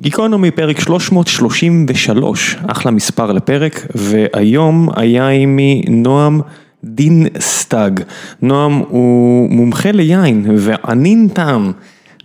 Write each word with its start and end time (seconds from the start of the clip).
גיקונומי 0.00 0.50
פרק 0.50 0.80
333, 0.80 2.56
אחלה 2.66 2.90
מספר 2.90 3.32
לפרק, 3.32 3.86
והיום 3.94 4.88
היה 4.96 5.28
עימי 5.28 5.82
נועם 5.88 6.40
דין 6.84 7.26
סטאג. 7.40 8.00
נועם 8.42 8.82
הוא 8.88 9.50
מומחה 9.50 9.92
ליין 9.92 10.46
ואנין 10.56 11.28
טעם 11.32 11.72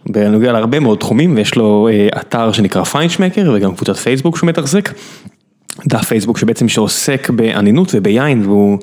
בנוגע 0.10 0.52
להרבה 0.52 0.80
מאוד 0.80 0.98
תחומים, 0.98 1.36
ויש 1.36 1.56
לו 1.56 1.90
אתר 2.18 2.52
שנקרא 2.52 2.84
פיינשמקר 2.84 3.52
וגם 3.56 3.76
קבוצת 3.76 3.96
פייסבוק 3.96 4.38
שהוא 4.38 4.48
מתחזק. 4.48 4.90
דף 5.88 6.06
פייסבוק 6.06 6.38
שבעצם 6.38 6.70
שעוסק 6.70 7.30
באנינות 7.30 7.92
וביין 7.96 8.42
והוא 8.46 8.78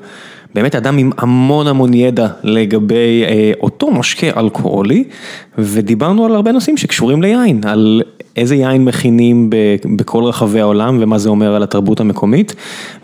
באמת 0.55 0.75
אדם 0.75 0.98
עם 0.98 1.11
המון 1.18 1.66
המון 1.66 1.95
ידע 1.95 2.29
לגבי 2.43 3.25
אותו 3.61 3.91
משקה 3.91 4.41
אלכוהולי 4.41 5.05
ודיברנו 5.59 6.25
על 6.25 6.34
הרבה 6.34 6.52
נושאים 6.52 6.77
שקשורים 6.77 7.22
ליין, 7.22 7.61
על 7.64 8.02
איזה 8.36 8.54
יין 8.54 8.84
מכינים 8.84 9.50
בכל 9.96 10.24
רחבי 10.24 10.60
העולם 10.60 10.98
ומה 11.00 11.19
זה 11.19 11.28
אומר 11.28 11.55
על 11.55 11.62
התרבות 11.62 12.00
המקומית 12.00 12.55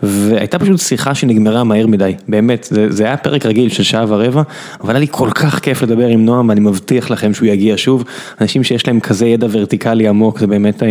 והייתה 0.03 0.59
פשוט 0.59 0.79
שיחה 0.79 1.15
שנגמרה 1.15 1.63
מהר 1.63 1.87
מדי, 1.87 2.13
באמת, 2.27 2.67
זה 2.89 3.03
היה 3.05 3.17
פרק 3.17 3.45
רגיל 3.45 3.69
של 3.69 3.83
שעה 3.83 4.05
ורבע 4.07 4.41
אבל 4.81 4.93
היה 4.93 4.99
לי 4.99 5.07
כל 5.11 5.29
כך 5.35 5.59
כיף 5.59 5.81
לדבר 5.81 6.07
עם 6.07 6.25
נועם 6.25 6.49
ואני 6.49 6.59
מבטיח 6.59 7.11
לכם 7.11 7.33
שהוא 7.33 7.47
יגיע 7.47 7.73
שוב, 7.77 8.03
אנשים 8.41 8.63
שיש 8.63 8.87
להם 8.87 8.99
כזה 8.99 9.25
ידע 9.25 9.47
ורטיקלי 9.51 10.07
עמוק 10.07 10.39
זה 10.39 10.47
באמת 10.47 10.83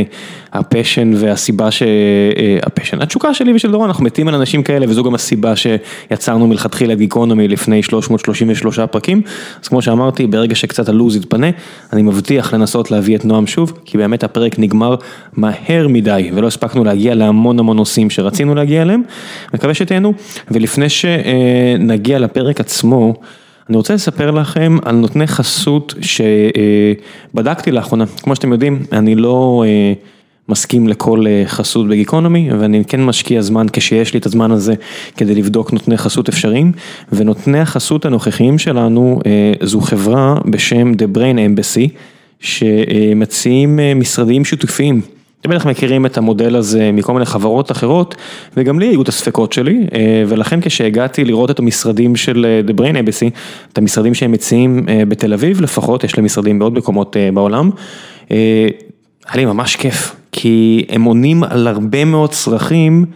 ה 0.53 0.60
passion 0.60 1.13
והסיבה, 1.17 1.69
ה 2.63 2.67
passion, 2.67 3.03
התשוקה 3.03 3.35
שלי 3.35 3.53
ושל 3.55 3.71
דורון, 3.71 3.89
אנחנו 3.89 4.05
מתים 4.05 4.29
על 4.29 4.35
אנשים 4.35 4.63
כאלה 4.63 4.87
וזו 4.89 5.05
גם 5.05 5.15
הסיבה 5.15 5.53
שיצרנו 5.57 6.47
מלכתחילה 6.47 6.95
גיקונומי 6.95 7.49
לפני 7.49 7.83
333 7.83 8.79
פרקים, 8.81 9.23
אז 9.63 9.69
כמו 9.69 9.83
שאמרתי 9.83 10.27
ברגע 10.27 10.55
שקצת 10.55 10.89
הלוז 10.89 11.17
יתפנה 11.17 11.54
אני 11.93 12.03
מבטיח 12.03 12.55
לנסות 12.55 12.91
להביא 12.91 13.17
את 13.17 13.25
נועם 13.25 13.47
שוב 13.47 13.73
כי 13.85 13.99
באמת 13.99 14.25
הפרק 14.25 14.59
נגמר 14.59 14.95
מהר 15.33 15.89
מדי 15.89 16.31
ולא 16.35 16.47
הספקנו 16.47 16.85
להגיע 16.85 17.15
להמון 17.15 17.59
המון 17.59 17.77
נושאים 17.77 18.11
שרצינו 18.11 18.55
להגיע 18.55 18.83
אליהם, 18.83 19.03
מקווה 19.55 19.75
שתהנו 19.75 20.13
ולפני 20.51 20.89
שנגיע 20.89 22.19
לפרק 22.19 22.61
עצמו 22.61 23.15
אני 23.69 23.77
רוצה 23.77 23.95
לספר 23.95 24.31
לכם 24.31 24.77
על 24.85 24.95
נותני 24.97 25.27
חסות 25.27 25.95
שבדקתי 26.01 27.73
לאחרונה, 27.73 28.05
כמו 28.23 28.35
שאתם 28.35 28.53
יודעים 28.53 28.83
אני 28.93 29.15
לא 29.15 29.65
מסכים 30.49 30.89
לכל 30.89 31.25
חסות 31.47 31.89
בגיקונומי 31.89 32.49
ואני 32.53 32.85
כן 32.85 33.05
משקיע 33.05 33.43
זמן 33.43 33.67
כשיש 33.73 34.15
לי 34.15 34.21
את 34.21 34.27
הזמן 34.27 34.51
הזה 34.51 34.75
כדי 35.17 35.35
לבדוק 35.35 35.73
נותני 35.73 35.97
חסות 35.97 36.29
אפשריים 36.29 36.73
ונותני 37.13 37.61
החסות 37.61 38.05
הנוכחיים 38.05 38.59
שלנו 38.59 39.21
זו 39.63 39.81
חברה 39.81 40.35
בשם 40.45 40.93
The 40.93 41.17
Brain 41.17 41.37
Embassy 41.37 41.89
שמציעים 42.41 43.81
משרדים 43.97 44.45
שיתופיים. 44.45 45.01
אתם 45.41 45.51
בטח 45.51 45.67
מכירים 45.67 46.07
את 46.07 46.19
המודל 46.19 46.57
הזה 46.57 46.93
מכל 46.93 47.13
מיני 47.13 47.25
חברות 47.25 47.71
אחרות 47.71 48.15
וגם 48.57 48.81
לי 48.81 48.87
היו 48.87 49.03
את 49.03 49.09
הספקות 49.09 49.53
שלי 49.53 49.87
ולכן 50.27 50.61
כשהגעתי 50.61 51.25
לראות 51.25 51.51
את 51.51 51.59
המשרדים 51.59 52.17
של 52.17 52.63
The 52.69 52.81
Brain 52.81 52.95
Embassy, 52.95 53.31
את 53.73 53.79
המשרדים 53.79 54.15
שהם 54.15 54.33
מציעים 54.33 54.87
בתל 55.09 55.33
אביב 55.33 55.61
לפחות, 55.61 56.05
יש 56.05 56.17
להם 56.19 56.25
משרדים 56.25 56.59
בעוד 56.59 56.75
מקומות 56.75 57.17
בעולם, 57.35 57.71
היה 58.31 59.37
לי 59.37 59.45
ממש 59.45 59.77
כיף 59.77 60.17
כי 60.37 60.85
הם 60.89 61.05
עונים 61.05 61.45
על 61.45 61.67
הרבה 61.67 62.05
מאוד 62.05 62.31
צרכים 62.31 63.07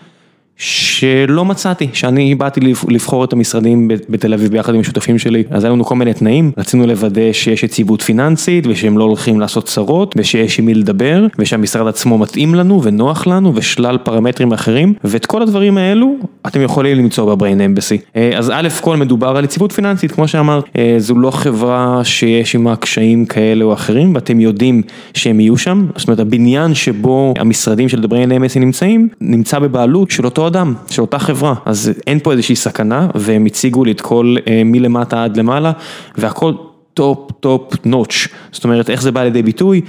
שלא 0.59 1.45
מצאתי, 1.45 1.89
שאני 1.93 2.35
באתי 2.35 2.61
לבחור 2.89 3.25
את 3.25 3.33
המשרדים 3.33 3.89
בתל 4.09 4.35
אביב 4.35 4.51
ביחד 4.51 4.75
עם 4.75 4.81
השותפים 4.81 5.19
שלי, 5.19 5.43
אז 5.51 5.65
היו 5.65 5.73
לנו 5.73 5.85
כל 5.85 5.95
מיני 5.95 6.15
תנאים, 6.15 6.53
רצינו 6.57 6.87
לוודא 6.87 7.33
שיש 7.33 7.63
יציבות 7.63 8.03
פיננסית 8.03 8.67
ושהם 8.67 8.99
לא 8.99 9.05
הולכים 9.05 9.41
לעשות 9.41 9.67
צרות 9.67 10.15
ושיש 10.19 10.59
עם 10.59 10.67
מי 10.67 10.75
לדבר 10.75 11.27
ושהמשרד 11.39 11.89
עצמו 11.89 12.19
מתאים 12.19 12.55
לנו 12.55 12.83
ונוח 12.83 13.27
לנו 13.27 13.53
ושלל 13.55 13.99
פרמטרים 13.99 14.53
אחרים 14.53 14.95
ואת 15.05 15.27
כל 15.27 15.43
הדברים 15.43 15.79
האלו 15.79 16.15
אתם 16.47 16.63
יכולים 16.63 16.97
למצוא 16.97 17.35
בבריין 17.35 17.61
אמבסי. 17.61 17.99
אז 18.37 18.51
א' 18.55 18.69
כל 18.81 18.97
מדובר 18.97 19.37
על 19.37 19.45
יציבות 19.45 19.73
פיננסית 19.73 20.13
כמו 20.13 20.29
שאמרת, 20.29 20.65
זו 20.99 21.15
לא 21.15 21.31
חברה 21.31 22.01
שיש 22.05 22.55
עימה 22.55 22.77
קשיים 22.77 23.27
כאלה 23.27 23.65
או 23.65 23.73
אחרים 23.73 24.15
ואתם 24.15 24.41
יודעים 24.41 24.83
שהם 25.15 25.41
יהיו 25.41 25.57
שם, 25.57 25.87
זאת 25.97 26.09
אומרת 26.09 26.21
הבניין 26.21 26.75
שבו 26.75 27.35
המשרדים 27.39 27.89
של 27.89 28.07
בריין 28.07 28.33
אמבסי 28.33 28.59
נמצאים, 28.59 29.09
נמצא 29.21 29.59
בבעלות 29.59 30.11
של 30.11 30.25
אותו 30.25 30.48
אדם, 30.49 30.75
של 30.91 31.03
אותה 31.03 31.19
חברה, 31.19 31.55
אז 31.65 31.93
אין 32.07 32.19
פה 32.19 32.33
איזושהי 32.33 32.57
סכנה 32.57 33.09
והם 33.15 33.47
הציגו 33.47 33.85
לי 33.85 33.93
את 33.93 34.01
כל 34.01 34.37
מלמטה 34.65 35.25
עד 35.25 35.37
למעלה 35.37 35.73
והכל 36.19 36.53
top 36.95 37.33
top 37.41 37.75
notch, 37.85 38.29
זאת 38.53 38.65
אומרת 38.65 38.91
איך 38.91 39.03
זה 39.03 39.13
בא 39.13 39.23
לידי 39.23 39.43
ביטוי, 39.43 39.81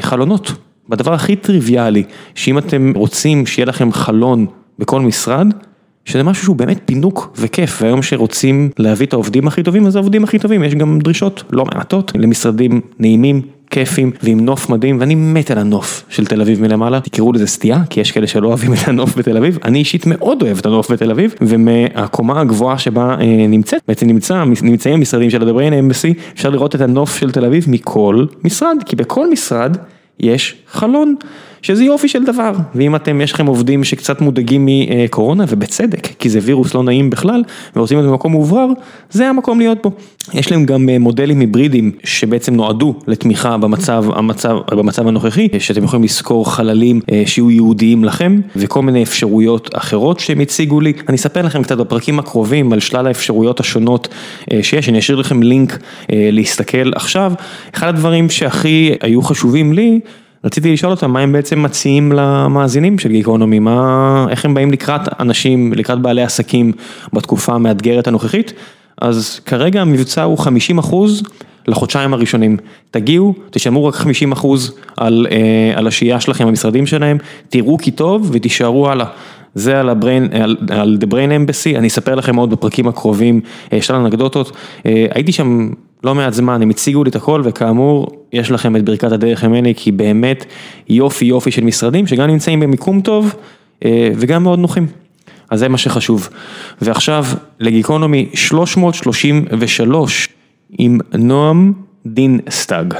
חלונות, 0.00 0.52
בדבר 0.88 1.14
הכי 1.14 1.36
טריוויאלי, 1.36 2.02
שאם 2.34 2.58
אתם 2.58 2.92
רוצים 2.96 3.46
שיהיה 3.46 3.66
לכם 3.66 3.92
חלון 3.92 4.46
בכל 4.78 5.00
משרד, 5.00 5.46
שזה 6.04 6.22
משהו 6.22 6.44
שהוא 6.44 6.56
באמת 6.56 6.80
פינוק 6.84 7.32
וכיף 7.36 7.82
והיום 7.82 8.02
שרוצים 8.02 8.70
להביא 8.78 9.06
את 9.06 9.12
העובדים 9.12 9.46
הכי 9.46 9.62
טובים 9.62 9.86
אז 9.86 9.96
העובדים 9.96 10.24
הכי 10.24 10.38
טובים. 10.38 10.62
יש 10.64 10.74
גם 10.74 10.98
דרישות 10.98 11.42
לא 11.50 11.64
מעטות 11.64 12.12
למשרדים 12.14 12.80
נעימים. 12.98 13.42
כיפים 13.70 14.10
ועם 14.22 14.40
נוף 14.40 14.68
מדהים 14.68 15.00
ואני 15.00 15.14
מת 15.14 15.50
על 15.50 15.58
הנוף 15.58 16.04
של 16.08 16.26
תל 16.26 16.40
אביב 16.40 16.60
מלמעלה, 16.62 17.00
תקראו 17.00 17.32
לזה 17.32 17.46
סטייה 17.46 17.82
כי 17.90 18.00
יש 18.00 18.12
כאלה 18.12 18.26
שלא 18.26 18.48
אוהבים 18.48 18.72
את 18.74 18.88
הנוף 18.88 19.18
בתל 19.18 19.36
אביב, 19.36 19.58
אני 19.64 19.78
אישית 19.78 20.06
מאוד 20.06 20.42
אוהב 20.42 20.58
את 20.58 20.66
הנוף 20.66 20.90
בתל 20.90 21.10
אביב 21.10 21.34
ומהקומה 21.40 22.40
הגבוהה 22.40 22.78
שבה 22.78 23.16
נמצאת, 23.48 23.82
בעצם 23.88 24.06
נמצא, 24.06 24.44
נמצאים 24.62 24.94
המשרדים 24.94 25.30
של 25.30 25.42
הדבריין 25.42 25.72
אמבסי, 25.72 26.14
אפשר 26.34 26.50
לראות 26.50 26.74
את 26.74 26.80
הנוף 26.80 27.18
של 27.18 27.30
תל 27.30 27.44
אביב 27.44 27.64
מכל 27.68 28.24
משרד, 28.44 28.76
כי 28.86 28.96
בכל 28.96 29.30
משרד 29.30 29.76
יש 30.20 30.56
חלון. 30.68 31.14
שזה 31.62 31.84
יופי 31.84 32.08
של 32.08 32.24
דבר, 32.24 32.52
ואם 32.74 32.96
אתם, 32.96 33.20
יש 33.20 33.32
לכם 33.32 33.46
עובדים 33.46 33.84
שקצת 33.84 34.20
מודאגים 34.20 34.68
מקורונה, 34.68 35.44
ובצדק, 35.48 36.08
כי 36.18 36.28
זה 36.28 36.38
וירוס 36.42 36.74
לא 36.74 36.82
נעים 36.82 37.10
בכלל, 37.10 37.42
ורוצים 37.76 37.98
להיות 37.98 38.10
במקום 38.10 38.32
מאוברר, 38.32 38.66
זה 39.10 39.28
המקום 39.28 39.58
להיות 39.58 39.78
פה. 39.82 39.90
יש 40.34 40.50
להם 40.50 40.64
גם 40.64 40.88
מודלים 41.00 41.40
היברידיים, 41.40 41.92
שבעצם 42.04 42.54
נועדו 42.54 42.94
לתמיכה 43.06 43.56
במצב, 43.56 44.04
המצב, 44.14 44.56
במצב 44.70 45.08
הנוכחי, 45.08 45.48
שאתם 45.58 45.84
יכולים 45.84 46.04
לשכור 46.04 46.52
חללים 46.52 47.00
שיהיו 47.26 47.50
ייעודיים 47.50 48.04
לכם, 48.04 48.40
וכל 48.56 48.82
מיני 48.82 49.02
אפשרויות 49.02 49.70
אחרות 49.74 50.20
שהם 50.20 50.40
הציגו 50.40 50.80
לי. 50.80 50.92
אני 51.08 51.16
אספר 51.16 51.42
לכם 51.42 51.62
קצת 51.62 51.78
בפרקים 51.78 52.18
הקרובים 52.18 52.72
על 52.72 52.80
שלל 52.80 53.06
האפשרויות 53.06 53.60
השונות 53.60 54.08
שיש, 54.62 54.88
אני 54.88 54.98
אשאיר 54.98 55.18
לכם 55.18 55.42
לינק 55.42 55.78
להסתכל 56.08 56.90
עכשיו. 56.94 57.32
אחד 57.74 57.88
הדברים 57.88 58.30
שהכי 58.30 58.92
היו 59.00 59.22
חשובים 59.22 59.72
לי, 59.72 60.00
רציתי 60.44 60.72
לשאול 60.72 60.92
אותם 60.92 61.10
מה 61.10 61.20
הם 61.20 61.32
בעצם 61.32 61.62
מציעים 61.62 62.12
למאזינים 62.12 62.98
של 62.98 63.08
גיקונומי, 63.08 63.58
מה, 63.58 64.26
איך 64.30 64.44
הם 64.44 64.54
באים 64.54 64.70
לקראת 64.70 65.20
אנשים, 65.20 65.72
לקראת 65.72 65.98
בעלי 65.98 66.22
עסקים 66.22 66.72
בתקופה 67.12 67.52
המאתגרת 67.52 68.06
הנוכחית, 68.06 68.52
אז 69.00 69.40
כרגע 69.46 69.80
המבצע 69.80 70.22
הוא 70.22 70.38
50 70.38 70.78
אחוז 70.78 71.22
לחודשיים 71.68 72.14
הראשונים, 72.14 72.56
תגיעו, 72.90 73.34
תשלמו 73.50 73.84
רק 73.84 73.94
50 73.94 74.32
אחוז 74.32 74.74
על, 74.96 75.26
על 75.74 75.86
השהייה 75.86 76.20
שלכם 76.20 76.46
במשרדים 76.46 76.86
שלהם, 76.86 77.18
תראו 77.48 77.78
כי 77.78 77.90
טוב 77.90 78.30
ותישארו 78.32 78.90
הלאה. 78.90 79.06
זה 79.54 79.80
על 79.80 79.88
ה-brain, 79.88 80.36
על 80.70 80.98
The 81.00 81.06
Brain 81.06 81.14
Embassy, 81.14 81.78
אני 81.78 81.88
אספר 81.88 82.14
לכם 82.14 82.36
עוד 82.36 82.50
בפרקים 82.50 82.88
הקרובים, 82.88 83.40
שלל 83.80 83.96
אנקדוטות, 83.96 84.56
הייתי 84.84 85.32
שם 85.32 85.70
לא 86.04 86.14
מעט 86.14 86.32
זמן, 86.32 86.62
הם 86.62 86.70
הציגו 86.70 87.04
לי 87.04 87.10
את 87.10 87.16
הכל 87.16 87.42
וכאמור, 87.44 88.08
יש 88.32 88.50
לכם 88.50 88.76
את 88.76 88.84
ברכת 88.84 89.12
הדרך 89.12 89.44
ממני, 89.44 89.74
כי 89.74 89.92
באמת 89.92 90.44
יופי 90.88 91.24
יופי 91.24 91.50
של 91.50 91.64
משרדים 91.64 92.06
שגם 92.06 92.26
נמצאים 92.26 92.60
במיקום 92.60 93.00
טוב 93.00 93.34
וגם 94.16 94.42
מאוד 94.42 94.58
נוחים. 94.58 94.86
אז 95.50 95.58
זה 95.58 95.68
מה 95.68 95.78
שחשוב. 95.78 96.28
ועכשיו 96.82 97.24
לגיקונומי 97.60 98.28
333 98.34 100.28
עם 100.78 100.98
נועם 101.18 101.72
דין 102.06 102.40
סטאג. 102.50 102.94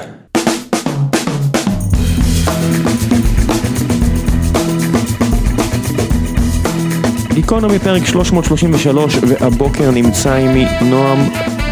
גיקונומי 7.34 7.78
פרק 7.78 8.06
333 8.06 9.16
והבוקר 9.28 9.90
נמצא 9.90 10.34
עימי 10.34 10.66
נועם 10.90 11.18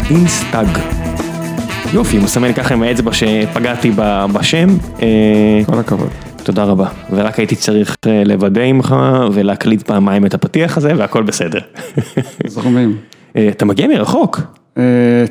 דין 0.07 0.27
סטאג. 0.27 0.98
יופי, 1.93 2.17
הוא 2.17 2.23
מסמן 2.23 2.53
ככה 2.53 2.73
עם 2.73 2.83
האצבע 2.83 3.13
שפגעתי 3.13 3.91
בשם. 4.33 4.67
כל 5.65 5.79
הכבוד. 5.79 6.09
תודה 6.43 6.63
רבה, 6.63 6.87
ורק 7.11 7.39
הייתי 7.39 7.55
צריך 7.55 7.95
לוודא 8.25 8.61
עמך 8.61 8.95
ולהקליט 9.33 9.81
פעמיים 9.83 10.25
את 10.25 10.33
הפתיח 10.33 10.77
הזה 10.77 10.93
והכל 10.97 11.23
בסדר. 11.23 11.59
זורמים. 12.47 12.97
אתה 13.31 13.65
מגיע 13.65 13.87
מרחוק. 13.87 14.41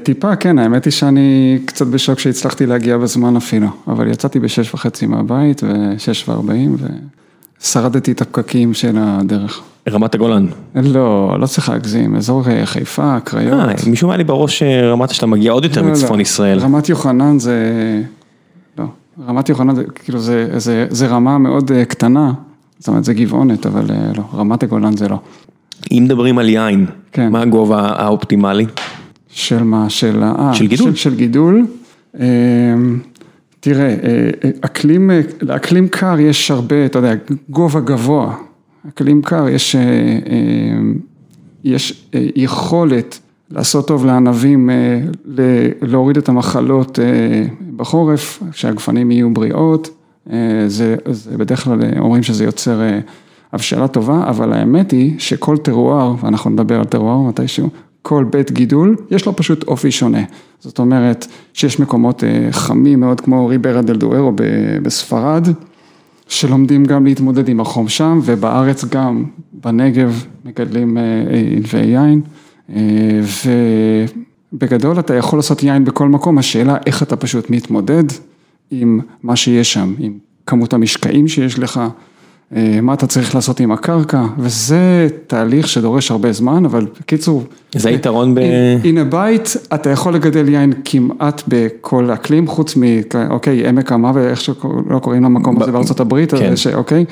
טיפה, 0.03 0.37
כן, 0.37 0.59
האמת 0.59 0.85
היא 0.85 0.91
שאני 0.91 1.59
קצת 1.65 1.87
בשוק 1.87 2.19
שהצלחתי 2.19 2.67
להגיע 2.67 2.97
בזמן 2.97 3.37
אפילו, 3.37 3.69
אבל 3.87 4.11
יצאתי 4.11 4.39
בשש 4.39 4.75
וחצי 4.75 5.07
מהבית 5.07 5.63
ושש 5.63 6.29
וארבעים 6.29 6.77
ושרדתי 7.61 8.13
את 8.13 8.21
הפקקים 8.21 8.75
של 8.75 8.97
הדרך. 8.99 9.63
רמת 9.89 10.15
הגולן. 10.15 10.47
לא, 10.75 11.37
לא 11.41 11.47
צריך 11.47 11.69
להגזים, 11.69 12.17
אזור 12.17 12.43
חיפה, 12.65 13.21
קריות. 13.25 13.61
משום 13.91 14.11
מה 14.11 14.17
לי 14.17 14.25
בראש 14.25 14.63
רמת 14.63 15.11
שאתה 15.11 15.27
מגיע 15.27 15.53
עוד 15.53 15.65
יותר 15.65 15.83
מצפון 15.83 16.21
ישראל. 16.21 16.59
רמת 16.59 16.89
יוחנן 16.89 17.39
זה, 17.39 17.63
לא, 18.79 18.85
רמת 19.29 19.49
יוחנן, 19.49 19.75
זה, 19.75 19.85
כאילו 19.95 20.19
זה, 20.19 20.59
זה, 20.59 20.87
זה 20.91 21.07
רמה 21.07 21.39
מאוד 21.39 21.73
אה, 21.73 21.85
קטנה, 21.85 22.33
זאת 22.79 22.89
אומרת 22.89 23.05
זה 23.05 23.15
גבעונת, 23.15 23.67
אבל 23.67 23.85
אה, 23.91 24.11
לא, 24.17 24.23
רמת 24.35 24.63
הגולן 24.63 24.97
זה 24.97 25.09
לא. 25.09 25.19
אם 25.93 26.03
מדברים 26.05 26.39
על 26.39 26.49
יין, 26.49 26.87
כן. 27.13 27.29
מה 27.33 27.43
הגובה 27.43 27.81
האופטימלי? 27.97 28.67
של 29.29 29.63
מה? 29.63 29.91
של, 29.91 30.23
ה- 30.23 30.35
אה, 30.39 30.55
של 30.55 30.67
גידול. 30.67 30.95
של, 30.95 31.15
גידול. 31.15 31.67
אה, 32.21 32.27
תראה, 33.61 33.85
אה, 33.89 33.95
אה, 34.45 34.51
אקלים, 34.61 35.11
אה, 35.11 35.21
לאקלים 35.43 35.89
קר 35.89 36.21
יש 36.21 36.51
הרבה, 36.51 36.87
אתה 36.87 36.99
יודע, 36.99 37.13
גובה 37.51 37.81
גבוה. 37.81 38.35
אקלים 38.89 39.23
קר 39.23 39.49
יש, 39.49 39.77
אה, 39.77 39.83
אה, 39.83 40.79
יש 41.65 42.09
אה, 42.15 42.27
יכולת 42.37 43.19
לעשות 43.51 43.89
טוב 43.89 44.07
לענבים, 44.07 44.71
להוריד 45.83 46.17
את 46.17 46.29
המחלות 46.29 46.99
בחורף, 47.77 48.43
שהגפנים 48.53 49.11
יהיו 49.11 49.35
בריאות. 49.35 49.91
זה, 50.67 50.97
זה 51.11 51.39
בדרך 51.39 51.65
כלל 51.65 51.81
אומרים 51.99 52.23
שזה 52.23 52.45
יוצר 52.45 52.81
הבשלה 53.53 53.89
טובה, 53.89 54.25
אבל 54.29 54.53
האמת 54.53 54.91
היא 54.91 55.15
שכל 55.19 55.57
טרואר, 55.57 56.15
ואנחנו 56.23 56.51
נדבר 56.51 56.79
על 56.79 56.85
טרואר 56.85 57.19
מתישהו, 57.29 57.69
כל 58.03 58.25
בית 58.31 58.53
גידול, 58.53 58.97
יש 59.11 59.27
לו 59.27 59.37
פשוט 59.37 59.63
אופי 59.63 59.91
שונה. 59.91 60.23
זאת 60.61 60.79
אומרת 60.79 61.27
שיש 61.53 61.81
מקומות 61.81 62.25
חמים 62.51 63.01
מאוד 63.01 63.21
כמו 63.21 63.47
ריברה 63.47 63.83
דל 63.83 63.97
דוארו 63.97 64.33
בספרד, 64.83 65.49
שלומדים 66.29 66.85
גם 66.85 67.07
להתמודד 67.07 67.49
עם 67.49 67.61
החום 67.61 67.89
שם, 67.89 68.21
ובארץ 68.25 68.85
גם, 68.85 69.25
בנגב 69.53 70.25
מגדלים 70.45 70.99
אה, 70.99 71.03
אה, 71.03 71.43
ענבי 71.57 71.87
יין, 71.87 72.21
אה, 72.75 73.21
ובגדול 74.53 74.99
אתה 74.99 75.15
יכול 75.15 75.39
לעשות 75.39 75.63
יין 75.63 75.85
בכל 75.85 76.09
מקום, 76.09 76.39
השאלה 76.39 76.77
איך 76.87 77.03
אתה 77.03 77.17
פשוט 77.17 77.51
מתמודד 77.51 78.05
עם 78.71 79.01
מה 79.23 79.37
שיש 79.37 79.73
שם, 79.73 79.95
עם 79.99 80.19
כמות 80.47 80.73
המשקעים 80.73 81.29
שיש 81.29 81.59
לך, 81.59 81.81
מה 82.83 82.95
אתה 82.95 83.07
צריך 83.07 83.35
לעשות 83.35 83.61
עם 83.61 83.73
הקרקע, 83.73 84.25
וזה 84.39 85.09
תהליך 85.27 85.69
שדורש 85.69 86.11
הרבה 86.11 86.33
זמן, 86.33 86.65
אבל 86.65 86.87
בקיצור... 87.01 87.43
זה 87.75 87.89
היתרון 87.89 88.35
ב... 88.35 88.39
הנה 88.85 89.05
בית, 89.05 89.57
אתה 89.75 89.91
יכול 89.91 90.15
לגדל 90.15 90.49
יין 90.49 90.73
כמעט 90.85 91.43
בכל 91.49 92.11
אקלים, 92.15 92.47
חוץ 92.47 92.77
מ... 92.77 92.83
אוקיי, 93.31 93.69
עמק 93.69 93.93
המוות, 93.93 94.23
איך 94.25 94.41
שלא 94.41 94.99
קוראים 95.03 95.25
למקום 95.25 95.63
הזה 95.63 95.73
בארצות 95.73 96.01
הברית, 96.01 96.35
כן. 96.35 96.57
ש- 96.57 96.67
אוקיי, 96.67 97.05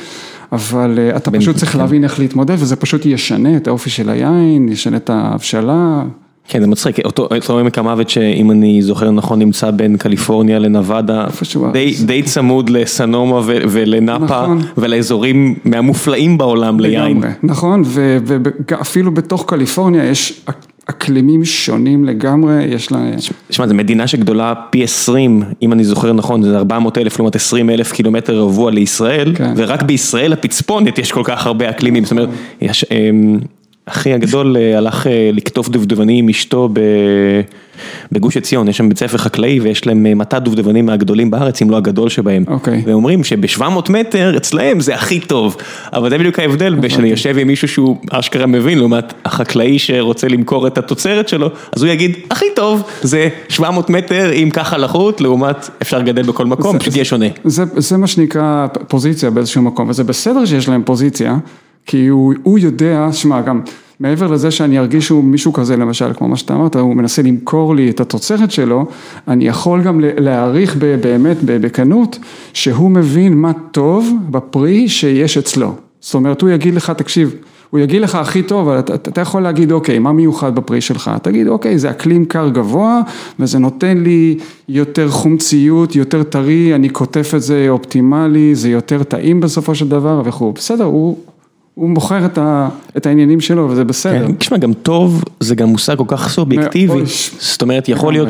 אבל 0.52 0.98
אה, 0.98 1.16
אתה 1.16 1.30
פשוט 1.30 1.56
צריך 1.56 1.72
כן. 1.72 1.78
להבין 1.78 2.04
איך 2.04 2.18
להתמודד, 2.18 2.56
וזה 2.58 2.76
פשוט 2.76 3.06
ישנה 3.06 3.56
את 3.56 3.68
האופי 3.68 3.90
של 3.90 4.10
היין, 4.10 4.68
ישנה 4.68 4.96
את 4.96 5.10
ההבשלה. 5.10 6.02
כן, 6.48 6.60
זה 6.60 6.66
מצחיק, 6.66 6.96
אותו 7.04 7.58
עמק 7.60 7.78
המוות 7.78 8.10
שאם 8.10 8.50
אני 8.50 8.82
זוכר 8.82 9.10
נכון 9.10 9.38
נמצא 9.38 9.70
בין 9.70 9.96
קליפורניה 9.96 10.58
לנבדה, 10.58 11.26
די, 12.06 12.22
צמוד 12.22 12.70
לסנומה 12.70 13.36
ו- 13.36 13.42
ולנאפה 13.68 14.24
נכון. 14.24 14.60
ולאזורים 14.78 15.54
מהמופלאים 15.64 16.38
בעולם 16.38 16.80
ליין. 16.80 17.20
נכון, 17.42 17.82
ואפילו 17.84 19.14
בתוך 19.14 19.44
קליפורניה 19.48 20.04
יש 20.04 20.40
אק- 20.50 20.66
אקלימים 20.90 21.44
שונים 21.44 22.04
לגמרי, 22.04 22.64
יש 22.64 22.92
לה... 22.92 22.98
שמע, 23.50 23.66
זו 23.66 23.74
מדינה 23.74 24.06
שגדולה 24.06 24.54
פי 24.70 24.84
20, 24.84 25.42
אם 25.62 25.72
אני 25.72 25.84
זוכר 25.84 26.12
נכון, 26.12 26.42
זה 26.42 26.56
400 26.56 26.98
אלף 26.98 27.18
לעומת 27.18 27.36
20 27.36 27.70
אלף 27.70 27.92
קילומטר 27.92 28.38
רבוע 28.40 28.70
לישראל, 28.70 29.32
כן. 29.34 29.52
ורק 29.56 29.82
בישראל 29.82 30.32
הפצפונת 30.32 30.98
יש 30.98 31.12
כל 31.12 31.22
כך 31.24 31.46
הרבה 31.46 31.70
אקלימים, 31.70 32.04
זאת 32.04 32.12
אומרת, 32.12 32.28
אמ, 32.62 33.38
אחי 33.86 34.12
הגדול 34.14 34.56
אה, 34.56 34.78
הלך 34.78 35.06
אה, 35.06 35.30
לקטוף 35.32 35.68
דובדבנים 35.68 36.24
עם 36.24 36.28
אשתו 36.28 36.68
בגוש 38.12 38.36
עציון, 38.36 38.68
יש 38.68 38.76
שם 38.76 38.88
בית 38.88 38.98
ספר 38.98 39.18
חקלאי 39.18 39.60
ויש 39.60 39.86
להם 39.86 40.06
אה, 40.06 40.14
מטע 40.14 40.38
דובדבנים 40.38 40.86
מהגדולים 40.86 41.30
בארץ, 41.30 41.62
אם 41.62 41.70
לא 41.70 41.76
הגדול 41.76 42.08
שבהם. 42.08 42.44
אוקיי. 42.48 42.82
והם 42.86 42.94
אומרים 42.94 43.24
שב-700 43.24 43.62
מטר 43.92 44.36
אצלהם 44.36 44.80
זה 44.80 44.94
הכי 44.94 45.20
טוב, 45.20 45.56
אבל 45.92 46.10
זה 46.10 46.18
בדיוק 46.18 46.38
ההבדל, 46.38 46.76
כשאני 46.82 47.08
יושב 47.08 47.38
עם 47.38 47.46
מישהו 47.46 47.68
שהוא 47.68 47.96
אשכרה 48.10 48.46
מבין, 48.46 48.78
לעומת 48.78 49.12
החקלאי 49.24 49.78
שרוצה 49.78 50.28
למכור 50.28 50.66
את 50.66 50.78
התוצרת 50.78 51.28
שלו, 51.28 51.50
אז 51.76 51.82
הוא 51.82 51.92
יגיד, 51.92 52.16
הכי 52.30 52.46
טוב 52.56 52.82
זה 53.02 53.28
700 53.48 53.90
מטר 53.90 54.30
עם 54.34 54.50
ככה 54.50 54.78
לחות, 54.78 55.20
לעומת 55.20 55.70
אפשר 55.82 55.98
לגדל 55.98 56.22
בכל 56.22 56.46
מקום, 56.46 56.72
זה- 56.72 56.78
פשוט 56.78 56.94
יהיה 56.94 57.04
שונה. 57.04 57.26
זה, 57.44 57.64
זה 57.76 57.96
מה 57.96 58.06
שנקרא 58.06 58.66
פוזיציה 58.88 59.30
באיזשהו 59.30 59.62
מקום, 59.62 59.88
וזה 59.88 60.04
בסדר 60.04 60.44
שיש 60.46 60.68
להם 60.68 60.82
פוזיציה, 60.84 61.36
כי 61.86 62.06
הוא, 62.06 62.34
הוא 62.42 62.58
יודע, 62.58 63.08
שמע, 63.12 63.40
גם 63.40 63.60
מעבר 64.00 64.26
לזה 64.26 64.50
שאני 64.50 64.78
ארגיש 64.78 65.06
שהוא 65.06 65.24
מישהו 65.24 65.52
כזה, 65.52 65.76
למשל, 65.76 66.12
כמו 66.12 66.28
מה 66.28 66.36
שאתה 66.36 66.54
אמרת, 66.54 66.76
הוא 66.76 66.96
מנסה 66.96 67.22
למכור 67.22 67.74
לי 67.74 67.90
את 67.90 68.00
התוצרת 68.00 68.50
שלו, 68.50 68.86
אני 69.28 69.48
יכול 69.48 69.82
גם 69.82 70.00
להעריך 70.18 70.76
באמת, 70.76 71.36
ב- 71.44 71.56
בכנות, 71.56 72.18
שהוא 72.52 72.90
מבין 72.90 73.34
מה 73.34 73.52
טוב 73.70 74.12
בפרי 74.30 74.88
שיש 74.88 75.38
אצלו. 75.38 75.74
זאת 76.00 76.14
אומרת, 76.14 76.42
הוא 76.42 76.50
יגיד 76.50 76.74
לך, 76.74 76.90
תקשיב, 76.90 77.34
הוא 77.70 77.80
יגיד 77.80 78.02
לך 78.02 78.14
הכי 78.14 78.42
טוב, 78.42 78.68
אבל 78.68 78.78
אתה, 78.78 78.94
אתה 78.94 79.20
יכול 79.20 79.42
להגיד, 79.42 79.72
אוקיי, 79.72 79.98
מה 79.98 80.12
מיוחד 80.12 80.54
בפרי 80.54 80.80
שלך? 80.80 81.10
תגיד, 81.22 81.48
אוקיי, 81.48 81.78
זה 81.78 81.90
אקלים 81.90 82.24
קר 82.24 82.48
גבוה, 82.48 83.02
וזה 83.40 83.58
נותן 83.58 83.98
לי 83.98 84.38
יותר 84.68 85.08
חומציות, 85.08 85.96
יותר 85.96 86.22
טרי, 86.22 86.74
אני 86.74 86.88
קוטף 86.88 87.32
את 87.36 87.42
זה 87.42 87.66
אופטימלי, 87.68 88.54
זה 88.54 88.70
יותר 88.70 89.02
טעים 89.02 89.40
בסופו 89.40 89.74
של 89.74 89.88
דבר 89.88 90.22
וכו'. 90.24 90.52
בסדר, 90.52 90.84
הוא, 90.84 91.18
הוא 91.78 91.90
מוכר 91.90 92.26
את, 92.26 92.38
ה, 92.38 92.68
את 92.96 93.06
העניינים 93.06 93.40
שלו, 93.40 93.70
וזה 93.70 93.84
בסדר. 93.84 94.26
כן, 94.26 94.32
תשמע, 94.32 94.58
גם 94.58 94.72
טוב 94.72 95.24
זה 95.40 95.54
גם 95.54 95.68
מושג 95.68 95.96
כל 95.96 96.04
כך 96.06 96.28
סובייקטיבי. 96.28 97.02
זאת 97.38 97.62
אומרת, 97.62 97.88
יכול 97.88 98.12
להיות. 98.12 98.28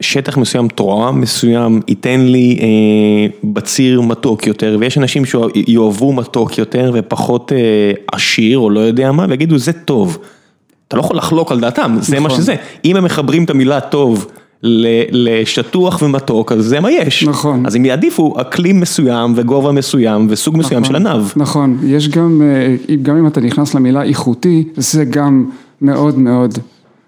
ששטח 0.00 0.38
מסוים, 0.38 0.68
תרועה 0.68 1.12
מסוים, 1.12 1.80
ייתן 1.88 2.20
לי 2.20 2.58
אה, 2.60 3.26
בציר 3.44 4.00
מתוק 4.00 4.46
יותר, 4.46 4.76
ויש 4.80 4.98
אנשים 4.98 5.22
שיאהבו 5.24 6.12
מתוק 6.12 6.58
יותר 6.58 6.90
ופחות 6.94 7.52
אה, 7.52 7.92
עשיר, 8.12 8.58
או 8.58 8.70
לא 8.70 8.80
יודע 8.80 9.12
מה, 9.12 9.26
ויגידו, 9.28 9.58
זה 9.58 9.72
טוב. 9.72 10.18
אתה 10.88 10.96
לא 10.96 11.00
יכול 11.00 11.16
לחלוק 11.16 11.52
על 11.52 11.60
דעתם, 11.60 11.96
זה 12.00 12.20
מה 12.20 12.26
נכון. 12.26 12.40
שזה. 12.40 12.54
אם 12.84 12.96
הם 12.96 13.04
מחברים 13.04 13.44
את 13.44 13.50
המילה 13.50 13.80
טוב 13.80 14.26
לשטוח 14.62 16.02
ומתוק, 16.02 16.52
אז 16.52 16.64
זה 16.64 16.80
מה 16.80 16.90
יש. 16.90 17.24
נכון. 17.28 17.66
אז 17.66 17.74
הם 17.74 17.84
יעדיפו 17.84 18.40
אקלים 18.40 18.80
מסוים 18.80 19.32
וגובה 19.36 19.72
מסוים 19.72 20.26
וסוג 20.30 20.56
מסוים 20.56 20.84
של 20.84 20.98
נכון, 20.98 21.06
ענב. 21.06 21.24
נכון, 21.36 21.78
יש 21.84 22.08
גם, 22.08 22.42
אה, 22.44 22.96
גם 23.02 23.16
אם 23.16 23.26
אתה 23.26 23.40
נכנס 23.40 23.74
למילה 23.74 24.02
איכותי, 24.02 24.64
זה 24.76 25.04
גם 25.04 25.44
מאוד 25.80 26.18
מאוד 26.18 26.58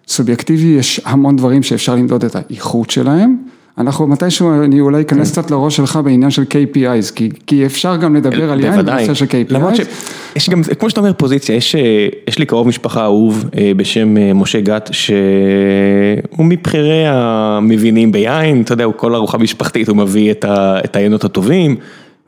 סובייקטיבי, 0.08 0.66
יש 0.66 1.00
המון 1.04 1.36
דברים 1.36 1.62
שאפשר 1.62 1.94
למדוד 1.94 2.24
את 2.24 2.36
האיכות 2.36 2.90
שלהם. 2.90 3.36
אנחנו 3.78 4.06
מתישהו, 4.06 4.62
אני 4.64 4.80
אולי 4.80 5.00
אכנס 5.00 5.34
כן. 5.34 5.42
קצת 5.42 5.50
לראש 5.50 5.76
שלך 5.76 5.98
בעניין 6.04 6.30
של 6.30 6.42
KPIs, 6.42 7.12
כי, 7.14 7.28
כי 7.46 7.66
אפשר 7.66 7.96
גם 7.96 8.16
לדבר 8.16 8.52
על 8.52 8.60
יין 8.60 8.82
בנושא 8.86 9.14
של 9.14 9.24
KPIs. 9.24 9.52
למרות 9.54 9.74
שיש 9.76 10.50
גם, 10.50 10.62
כמו 10.78 10.90
שאתה 10.90 11.00
אומר 11.00 11.12
פוזיציה, 11.12 11.56
יש, 11.56 11.74
אה, 11.74 12.08
יש 12.28 12.38
לי 12.38 12.46
קרוב 12.46 12.68
משפחה 12.68 13.04
אהוב 13.04 13.44
אה, 13.58 13.72
בשם 13.76 14.16
אה, 14.16 14.32
משה 14.34 14.60
גת, 14.60 14.90
שהוא 14.92 16.46
מבכירי 16.46 17.04
המבינים 17.06 18.12
ביין, 18.12 18.62
אתה 18.62 18.72
יודע, 18.72 18.84
הוא 18.84 18.94
כל 18.96 19.14
ארוחה 19.14 19.38
משפחתית, 19.38 19.88
הוא 19.88 19.96
מביא 19.96 20.30
את 20.30 20.44
ה- 20.44 20.78
את 20.84 20.96
העיינות 20.96 21.24
הטובים, 21.24 21.76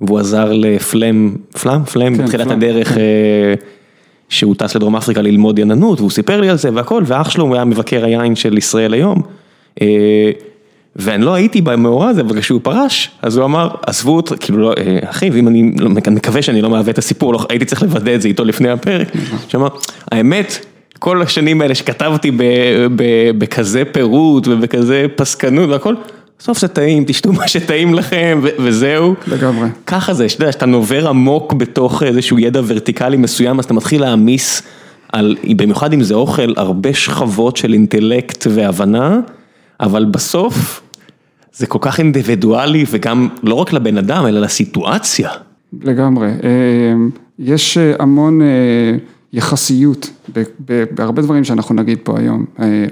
והוא 0.00 0.18
עזר 0.18 0.52
לפלם, 0.52 1.36
פלם? 1.62 1.84
פלם, 1.84 2.16
כן, 2.16 2.22
בתחילת 2.24 2.46
פלם, 2.46 2.56
הדרך. 2.56 2.88
כן. 2.94 3.00
שהוא 4.28 4.54
טס 4.58 4.76
לדרום 4.76 4.96
אפריקה 4.96 5.22
ללמוד 5.22 5.58
יננות, 5.58 6.00
והוא 6.00 6.10
סיפר 6.10 6.40
לי 6.40 6.48
על 6.48 6.56
זה 6.56 6.70
והכל, 6.74 7.02
ואח 7.06 7.30
שלו 7.30 7.44
הוא 7.44 7.54
היה 7.54 7.64
מבקר 7.64 8.04
היין 8.04 8.36
של 8.36 8.58
ישראל 8.58 8.94
היום. 8.94 9.22
ואני 10.96 11.24
לא 11.24 11.34
הייתי 11.34 11.60
במאורע 11.60 12.08
הזה, 12.08 12.20
אבל 12.20 12.40
כשהוא 12.40 12.60
פרש, 12.62 13.10
אז 13.22 13.36
הוא 13.36 13.44
אמר, 13.44 13.68
עזבו 13.86 14.16
אותו, 14.16 14.34
כאילו, 14.40 14.58
לא, 14.58 14.74
אה, 14.78 14.98
אחי, 15.10 15.30
ואם 15.30 15.48
אני, 15.48 15.72
לא, 15.78 15.90
אני 16.06 16.16
מקווה 16.16 16.42
שאני 16.42 16.62
לא 16.62 16.70
מעוות 16.70 16.88
את 16.88 16.98
הסיפור, 16.98 17.32
לא, 17.32 17.46
הייתי 17.48 17.64
צריך 17.64 17.82
לוודא 17.82 18.14
את 18.14 18.22
זה 18.22 18.28
איתו 18.28 18.44
לפני 18.44 18.70
הפרק, 18.70 19.08
שאמר, 19.48 19.68
האמת, 20.12 20.66
כל 20.98 21.22
השנים 21.22 21.60
האלה 21.60 21.74
שכתבתי 21.74 22.30
ב, 22.30 22.42
ב, 22.96 23.30
בכזה 23.38 23.82
פירוט 23.92 24.48
ובכזה 24.48 25.06
פסקנות 25.16 25.70
והכל, 25.70 25.94
בסוף 26.38 26.58
זה 26.58 26.68
טעים, 26.68 27.04
תשתו 27.06 27.32
מה 27.32 27.48
שטעים 27.48 27.94
לכם, 27.94 28.40
ו- 28.42 28.48
וזהו. 28.58 29.14
לגמרי. 29.26 29.68
ככה 29.86 30.14
זה, 30.14 30.28
שאתה 30.28 30.42
יודע, 30.42 30.52
שאתה 30.52 30.66
נובר 30.66 31.08
עמוק 31.08 31.52
בתוך 31.52 32.02
איזשהו 32.02 32.38
ידע 32.38 32.60
ורטיקלי 32.66 33.16
מסוים, 33.16 33.58
אז 33.58 33.64
אתה 33.64 33.74
מתחיל 33.74 34.00
להעמיס 34.00 34.62
על, 35.12 35.36
במיוחד 35.56 35.92
אם 35.92 36.02
זה 36.02 36.14
אוכל, 36.14 36.52
הרבה 36.56 36.94
שכבות 36.94 37.56
של 37.56 37.72
אינטלקט 37.72 38.46
והבנה, 38.50 39.18
אבל 39.80 40.04
בסוף 40.04 40.80
זה 41.56 41.66
כל 41.66 41.78
כך 41.80 41.98
אינדיבידואלי 41.98 42.84
וגם 42.90 43.28
לא 43.42 43.54
רק 43.54 43.72
לבן 43.72 43.98
אדם, 43.98 44.26
אלא 44.26 44.40
לסיטואציה. 44.40 45.30
לגמרי. 45.82 46.26
אה, 46.28 46.94
יש 47.38 47.78
אה, 47.78 47.92
המון 47.98 48.42
אה, 48.42 48.46
יחסיות 49.32 50.10
בהרבה 50.90 51.22
דברים 51.22 51.44
שאנחנו 51.44 51.74
נגיד 51.74 51.98
פה 52.02 52.18
היום. 52.18 52.44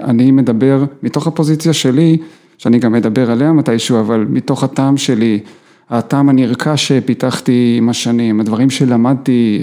אני 0.03 0.31
מדבר 0.31 0.83
מתוך 1.03 1.27
הפוזיציה 1.27 1.73
שלי, 1.73 2.17
שאני 2.57 2.79
גם 2.79 2.91
מדבר 2.91 3.31
עליה 3.31 3.51
מתישהו, 3.51 3.99
אבל 3.99 4.25
מתוך 4.29 4.63
הטעם 4.63 4.97
שלי, 4.97 5.39
הטעם 5.89 6.29
הנרכש 6.29 6.87
שפיתחתי 6.87 7.75
עם 7.77 7.89
השנים, 7.89 8.39
הדברים 8.39 8.69
שלמדתי, 8.69 9.61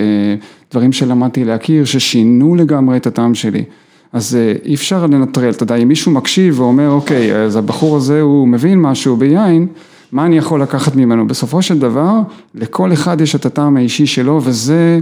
דברים 0.71 0.93
שלמדתי 0.93 1.45
להכיר, 1.45 1.85
ששינו 1.85 2.55
לגמרי 2.55 2.97
את 2.97 3.07
הטעם 3.07 3.35
שלי. 3.35 3.65
אז 4.13 4.37
אה, 4.37 4.55
אי 4.65 4.75
אפשר 4.75 5.07
לנטרל, 5.07 5.51
אתה 5.51 5.63
יודע, 5.63 5.77
אם 5.77 5.89
מישהו 5.89 6.13
מקשיב 6.13 6.61
ואומר, 6.61 6.91
אוקיי, 6.91 7.37
אז 7.37 7.57
הבחור 7.57 7.97
הזה 7.97 8.21
הוא 8.21 8.49
מבין 8.49 8.81
משהו 8.81 9.17
ביין, 9.17 9.67
מה 10.13 10.27
אני 10.27 10.39
יכול 10.39 10.63
לקחת 10.63 10.97
ממנו? 10.97 11.27
בסופו 11.27 11.63
של 11.63 11.79
דבר, 11.79 12.15
לכל 12.55 12.93
אחד 12.93 13.21
יש 13.21 13.35
את 13.35 13.47
הטעם 13.47 13.77
האישי 13.77 14.07
שלו, 14.07 14.41
וזה, 14.45 14.99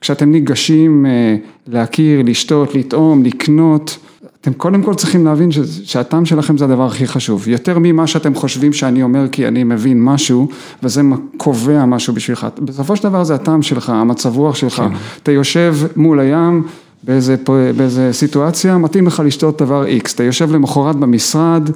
כשאתם 0.00 0.30
ניגשים 0.30 1.06
אה, 1.06 1.36
להכיר, 1.66 2.22
לשתות, 2.24 2.74
לטעום, 2.74 3.22
לקנות, 3.22 3.98
אתם 4.40 4.52
קודם 4.52 4.82
כל 4.82 4.94
צריכים 4.94 5.24
להבין 5.24 5.52
ש, 5.52 5.58
שהטעם 5.84 6.24
שלכם 6.24 6.58
זה 6.58 6.64
הדבר 6.64 6.86
הכי 6.86 7.06
חשוב, 7.06 7.48
יותר 7.48 7.78
ממה 7.78 8.06
שאתם 8.06 8.34
חושבים 8.34 8.72
שאני 8.72 9.02
אומר 9.02 9.28
כי 9.28 9.48
אני 9.48 9.64
מבין 9.64 10.04
משהו 10.04 10.48
וזה 10.82 11.02
קובע 11.36 11.84
משהו 11.84 12.14
בשבילך, 12.14 12.46
בסופו 12.64 12.96
של 12.96 13.02
דבר 13.02 13.24
זה 13.24 13.34
הטעם 13.34 13.62
שלך, 13.62 13.90
המצב 13.90 14.36
רוח 14.36 14.54
שלך, 14.54 14.74
כן. 14.74 14.88
אתה 15.22 15.32
יושב 15.32 15.76
מול 15.96 16.20
הים 16.20 16.62
באיזה, 17.02 17.36
באיזה 17.76 18.08
סיטואציה, 18.12 18.78
מתאים 18.78 19.06
לך 19.06 19.22
לשתות 19.26 19.62
דבר 19.62 19.84
X, 20.04 20.14
אתה 20.14 20.22
יושב 20.22 20.54
למחרת 20.54 20.96
במשרד 20.96 21.70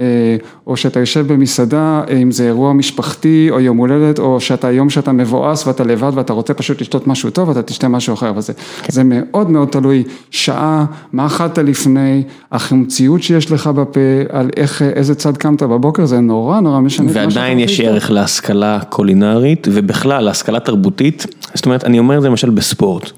אה, 0.00 0.36
או 0.66 0.76
שאתה 0.76 1.00
יושב 1.00 1.32
במסעדה, 1.32 2.02
אה, 2.08 2.16
אם 2.16 2.30
זה 2.30 2.46
אירוע 2.46 2.72
משפחתי 2.72 3.48
או 3.50 3.60
יום 3.60 3.76
הולדת, 3.76 4.18
או 4.18 4.40
שאתה 4.40 4.70
יום 4.70 4.90
שאתה 4.90 5.12
מבואס 5.12 5.66
ואתה 5.66 5.84
לבד 5.84 6.12
ואתה 6.14 6.32
רוצה 6.32 6.54
פשוט 6.54 6.80
לשתות 6.80 7.06
משהו 7.06 7.30
טוב, 7.30 7.50
אתה 7.50 7.62
תשתה 7.62 7.88
משהו 7.88 8.14
אחר, 8.14 8.32
וזה 8.36 8.52
זה 8.88 9.02
מאוד 9.04 9.50
מאוד 9.50 9.68
תלוי 9.68 10.04
שעה, 10.30 10.84
מה 11.12 11.26
אכלת 11.26 11.58
לפני, 11.58 12.22
החמציות 12.52 13.22
שיש 13.22 13.52
לך 13.52 13.66
בפה, 13.66 14.00
על 14.28 14.50
איך, 14.56 14.82
איזה 14.82 15.14
צד 15.14 15.36
קמת 15.36 15.62
בבוקר, 15.62 16.04
זה 16.04 16.20
נורא 16.20 16.60
נורא 16.60 16.80
משנה. 16.80 17.10
ועדיין 17.14 17.58
יש 17.58 17.80
ערך 17.80 18.10
להשכלה 18.10 18.78
קולינרית, 18.88 19.68
ובכלל 19.70 20.24
להשכלה 20.24 20.60
תרבותית, 20.60 21.26
זאת 21.54 21.66
אומרת, 21.66 21.84
אני 21.84 21.98
אומר 21.98 22.16
את 22.16 22.22
זה 22.22 22.28
למשל 22.28 22.50
בספורט. 22.50 23.10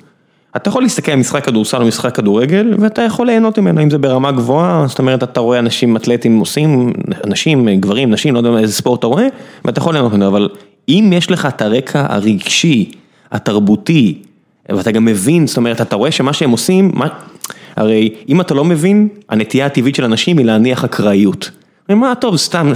אתה 0.56 0.68
יכול 0.68 0.82
להסתכל 0.82 1.12
על 1.12 1.18
משחק 1.18 1.44
כדורסל 1.44 1.82
או 1.82 1.87
משחק 1.87 2.14
כדורגל 2.14 2.75
ואתה 2.78 3.02
יכול 3.02 3.26
ליהנות 3.26 3.59
ממנו 3.59 3.82
אם 3.82 3.90
זה 3.90 3.99
ברמה 3.99 4.32
גבוהה, 4.32 4.85
זאת 4.88 4.99
אומרת 4.99 5.23
אתה 5.23 5.40
רואה 5.40 5.59
אנשים 5.59 5.97
אתלטים 5.97 6.38
עושים, 6.38 6.92
אנשים, 7.25 7.68
גברים, 7.68 8.11
נשים, 8.11 8.35
לא 8.35 8.38
יודע 8.38 8.59
איזה 8.59 8.73
ספורט 8.73 8.99
אתה 8.99 9.06
רואה 9.06 9.26
ואתה 9.64 9.78
יכול 9.78 9.94
ליהנות 9.94 10.12
ממנו, 10.12 10.28
אבל 10.28 10.49
אם 10.88 11.11
יש 11.14 11.30
לך 11.30 11.47
את 11.47 11.62
הרקע 11.62 12.06
הרגשי, 12.09 12.90
התרבותי, 13.32 14.18
ואתה 14.68 14.90
גם 14.90 15.04
מבין, 15.04 15.47
זאת 15.47 15.56
אומרת 15.56 15.80
אתה 15.80 15.97
רואה 15.97 16.11
שמה 16.11 16.32
שהם 16.32 16.50
עושים, 16.50 16.90
מה, 16.94 17.06
הרי 17.76 18.14
אם 18.28 18.40
אתה 18.40 18.54
לא 18.54 18.64
מבין, 18.64 19.09
הנטייה 19.28 19.66
הטבעית 19.66 19.94
של 19.94 20.04
אנשים 20.04 20.38
היא 20.38 20.47
להניח 20.47 20.85
אקראיות. 20.85 21.50
מה 21.88 22.14
טוב, 22.14 22.37
סתם, 22.37 22.73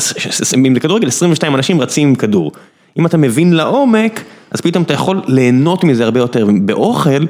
אם 0.56 0.74
זה 0.74 0.80
כדורגל 0.80 1.08
22 1.08 1.54
אנשים 1.54 1.80
רצים 1.80 2.08
עם 2.08 2.14
כדור. 2.14 2.52
אם 2.98 3.06
אתה 3.06 3.16
מבין 3.16 3.52
לעומק, 3.52 4.20
אז 4.50 4.60
פתאום 4.60 4.82
אתה 4.84 4.94
יכול 4.94 5.20
ליהנות 5.26 5.84
מזה 5.84 6.04
הרבה 6.04 6.20
יותר, 6.20 6.46
באוכל 6.60 7.24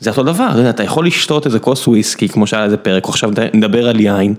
זה 0.00 0.10
אותו 0.10 0.22
דבר, 0.22 0.70
אתה 0.70 0.82
יכול 0.82 1.06
לשתות 1.06 1.46
איזה 1.46 1.58
כוס 1.58 1.88
וויסקי, 1.88 2.28
כמו 2.28 2.46
שהיה 2.46 2.64
איזה 2.64 2.76
פרק, 2.76 3.04
או 3.04 3.10
עכשיו 3.10 3.30
נדבר 3.54 3.88
על 3.88 4.00
יין, 4.00 4.34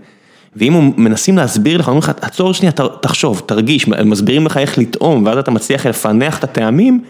ואם 0.55 0.73
הם 0.73 0.91
מנסים 0.97 1.37
להסביר 1.37 1.77
לך, 1.77 1.87
אומרים 1.87 2.03
לך, 2.03 2.11
עצור 2.21 2.53
שנייה, 2.53 2.71
תחשוב, 3.01 3.41
תרגיש, 3.45 3.87
מסבירים 3.87 4.45
לך 4.45 4.57
איך 4.57 4.77
לטעום, 4.77 5.25
ואז 5.25 5.37
אתה 5.37 5.51
מצליח 5.51 5.85
לפענח 5.85 6.39
את 6.39 6.43
הטעמים, 6.43 7.03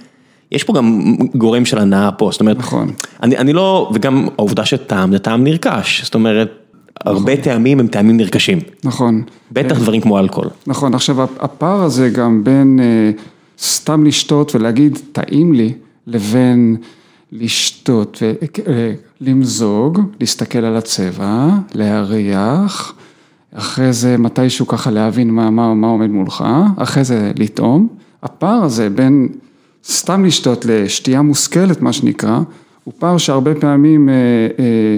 יש 0.52 0.64
פה 0.64 0.74
גם 0.74 1.16
גורם 1.36 1.66
של 1.66 1.78
הנאה 1.78 2.12
פה, 2.12 2.30
זאת 2.32 2.42
אומרת, 2.42 2.58
נכון. 2.58 2.92
אני, 3.24 3.38
אני 3.38 3.54
לא, 3.54 3.92
וגם 3.94 4.28
העובדה 4.38 4.66
שטעם 4.66 5.12
זה 5.12 5.20
טעם 5.20 5.44
נרכש, 5.44 6.04
זאת 6.04 6.16
אומרת, 6.16 6.52
הרבה 7.06 7.34
נכון. 7.34 7.44
טעמים 7.44 7.80
הם 7.80 7.88
טעמים 7.88 8.18
נרכשים. 8.18 8.60
נכון. 8.84 9.24
בטח 9.52 9.76
אה, 9.76 9.82
דברים 9.82 10.02
כמו 10.02 10.20
אלכוהול. 10.20 10.50
נכון, 10.68 10.94
עכשיו 10.94 11.24
הפער 11.40 11.84
הזה 11.84 12.10
גם 12.10 12.44
בין 12.44 12.80
אה, 12.82 13.12
סתם 13.60 14.06
לשתות 14.06 14.56
ולהגיד 14.56 15.00
טעים 15.12 15.54
לי, 15.54 15.74
לבין 16.08 16.78
לשתות, 17.32 18.22
למזוג, 19.22 20.02
להסתכל 20.20 20.60
על 20.60 20.78
הצבע, 20.78 21.50
להריח, 21.76 22.94
אחרי 23.54 23.94
זה 23.94 24.18
מתישהו 24.18 24.68
ככה 24.68 24.92
להבין 24.92 25.30
מה, 25.30 25.50
מה, 25.50 25.74
מה 25.74 25.88
עומד 25.88 26.10
מולך, 26.10 26.44
אחרי 26.76 27.04
זה 27.04 27.32
לטעום. 27.36 27.88
הפער 28.24 28.64
הזה 28.64 28.90
בין 28.90 29.28
סתם 29.86 30.26
לשתות 30.26 30.66
לשתייה 30.66 31.22
מושכלת, 31.22 31.82
מה 31.82 31.94
שנקרא, 31.94 32.40
הוא 32.84 32.94
פער 33.00 33.18
שהרבה 33.18 33.56
פעמים 33.56 34.10
אה, 34.10 34.14
אה, 34.60 34.98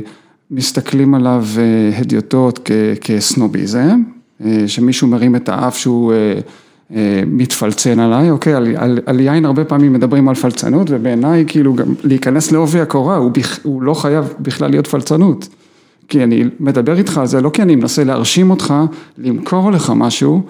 מסתכלים 0.51 1.13
עליו 1.13 1.45
אה, 1.57 1.97
הדיוטות 1.97 2.69
כסנוביזם, 3.01 4.01
אה, 4.45 4.63
שמישהו 4.67 5.07
מרים 5.07 5.35
את 5.35 5.50
האף 5.50 5.77
שהוא... 5.77 6.13
אה, 6.95 7.24
מתפלצן 7.27 8.00
עליי, 8.00 8.29
אוקיי, 8.29 8.53
על, 8.53 8.75
על, 8.77 9.00
על 9.05 9.19
יין 9.19 9.45
הרבה 9.45 9.65
פעמים 9.65 9.93
מדברים 9.93 10.29
על 10.29 10.36
פלצנות 10.36 10.88
ובעיניי 10.89 11.45
כאילו 11.48 11.74
גם 11.74 11.93
להיכנס 12.03 12.51
לעובי 12.51 12.79
הקורה, 12.79 13.15
הוא, 13.15 13.31
הוא 13.63 13.81
לא 13.81 13.93
חייב 13.93 14.33
בכלל 14.39 14.69
להיות 14.69 14.88
פלצנות. 14.88 15.48
כי 16.07 16.24
אני 16.24 16.43
מדבר 16.60 16.98
איתך 16.98 17.17
על 17.17 17.27
זה 17.27 17.41
לא 17.41 17.50
כי 17.50 17.62
אני 17.62 17.75
מנסה 17.75 18.03
להרשים 18.03 18.50
אותך, 18.50 18.74
למכור 19.17 19.71
לך 19.71 19.93
משהו, 19.95 20.41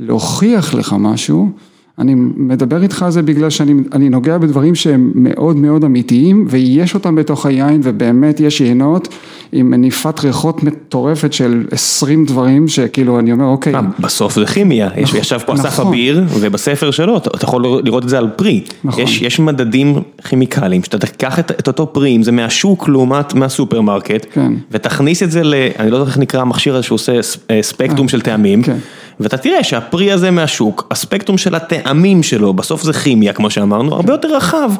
להוכיח 0.00 0.74
לך 0.74 0.96
משהו, 0.98 1.50
אני 1.98 2.14
מדבר 2.36 2.82
איתך 2.82 3.02
על 3.02 3.10
זה 3.10 3.22
בגלל 3.22 3.50
שאני 3.50 4.08
נוגע 4.08 4.38
בדברים 4.38 4.74
שהם 4.74 5.12
מאוד 5.14 5.56
מאוד 5.56 5.84
אמיתיים 5.84 6.46
ויש 6.48 6.94
אותם 6.94 7.14
בתוך 7.14 7.46
היין 7.46 7.80
ובאמת 7.84 8.40
יש 8.40 8.60
יינות 8.60 9.08
עם 9.52 9.70
מניפת 9.70 10.20
ריחות 10.24 10.62
מטורפת 10.62 11.32
של 11.32 11.64
20 11.70 12.24
דברים 12.24 12.68
שכאילו 12.68 13.18
אני 13.18 13.32
אומר 13.32 13.44
אוקיי. 13.44 13.72
בסוף 13.98 14.34
זה 14.34 14.46
כימיה, 14.46 14.88
נכון, 15.02 15.20
ישב 15.20 15.38
פה 15.46 15.54
אסף 15.54 15.66
נכון. 15.66 15.86
אביר 15.86 16.24
ובספר 16.40 16.90
שלו 16.90 17.16
אתה 17.16 17.44
יכול 17.44 17.64
לראות 17.84 18.04
את 18.04 18.08
זה 18.08 18.18
על 18.18 18.28
פרי, 18.36 18.60
נכון. 18.84 19.02
יש, 19.02 19.22
יש 19.22 19.40
מדדים 19.40 19.94
כימיקליים 20.28 20.82
שאתה 20.82 20.98
תיקח 20.98 21.38
את, 21.38 21.50
את 21.50 21.66
אותו 21.66 21.92
פרי 21.92 22.16
אם 22.16 22.22
זה 22.22 22.32
מהשוק 22.32 22.88
לעומת 22.88 23.34
מהסופרמרקט 23.34 24.26
כן. 24.32 24.52
ותכניס 24.70 25.22
את 25.22 25.30
זה 25.30 25.44
ל... 25.44 25.54
אני 25.78 25.90
לא 25.90 25.96
יודע 25.96 26.08
איך 26.08 26.18
נקרא 26.18 26.40
המכשיר 26.40 26.74
הזה 26.74 26.82
שהוא 26.82 26.96
עושה 26.96 27.12
אה, 27.50 27.62
ספקטרום 27.62 28.06
אה, 28.06 28.08
של 28.08 28.20
טעמים. 28.20 28.62
כן. 28.62 28.76
ואתה 29.20 29.36
תראה 29.36 29.64
שהפרי 29.64 30.12
הזה 30.12 30.30
מהשוק, 30.30 30.86
הספקטרום 30.90 31.38
של 31.38 31.54
הטעמים 31.54 32.22
שלו, 32.22 32.52
בסוף 32.52 32.82
זה 32.82 32.92
כימיה 32.92 33.32
כמו 33.32 33.50
שאמרנו, 33.50 33.94
הרבה 33.94 34.12
יותר 34.12 34.36
רחב. 34.36 34.72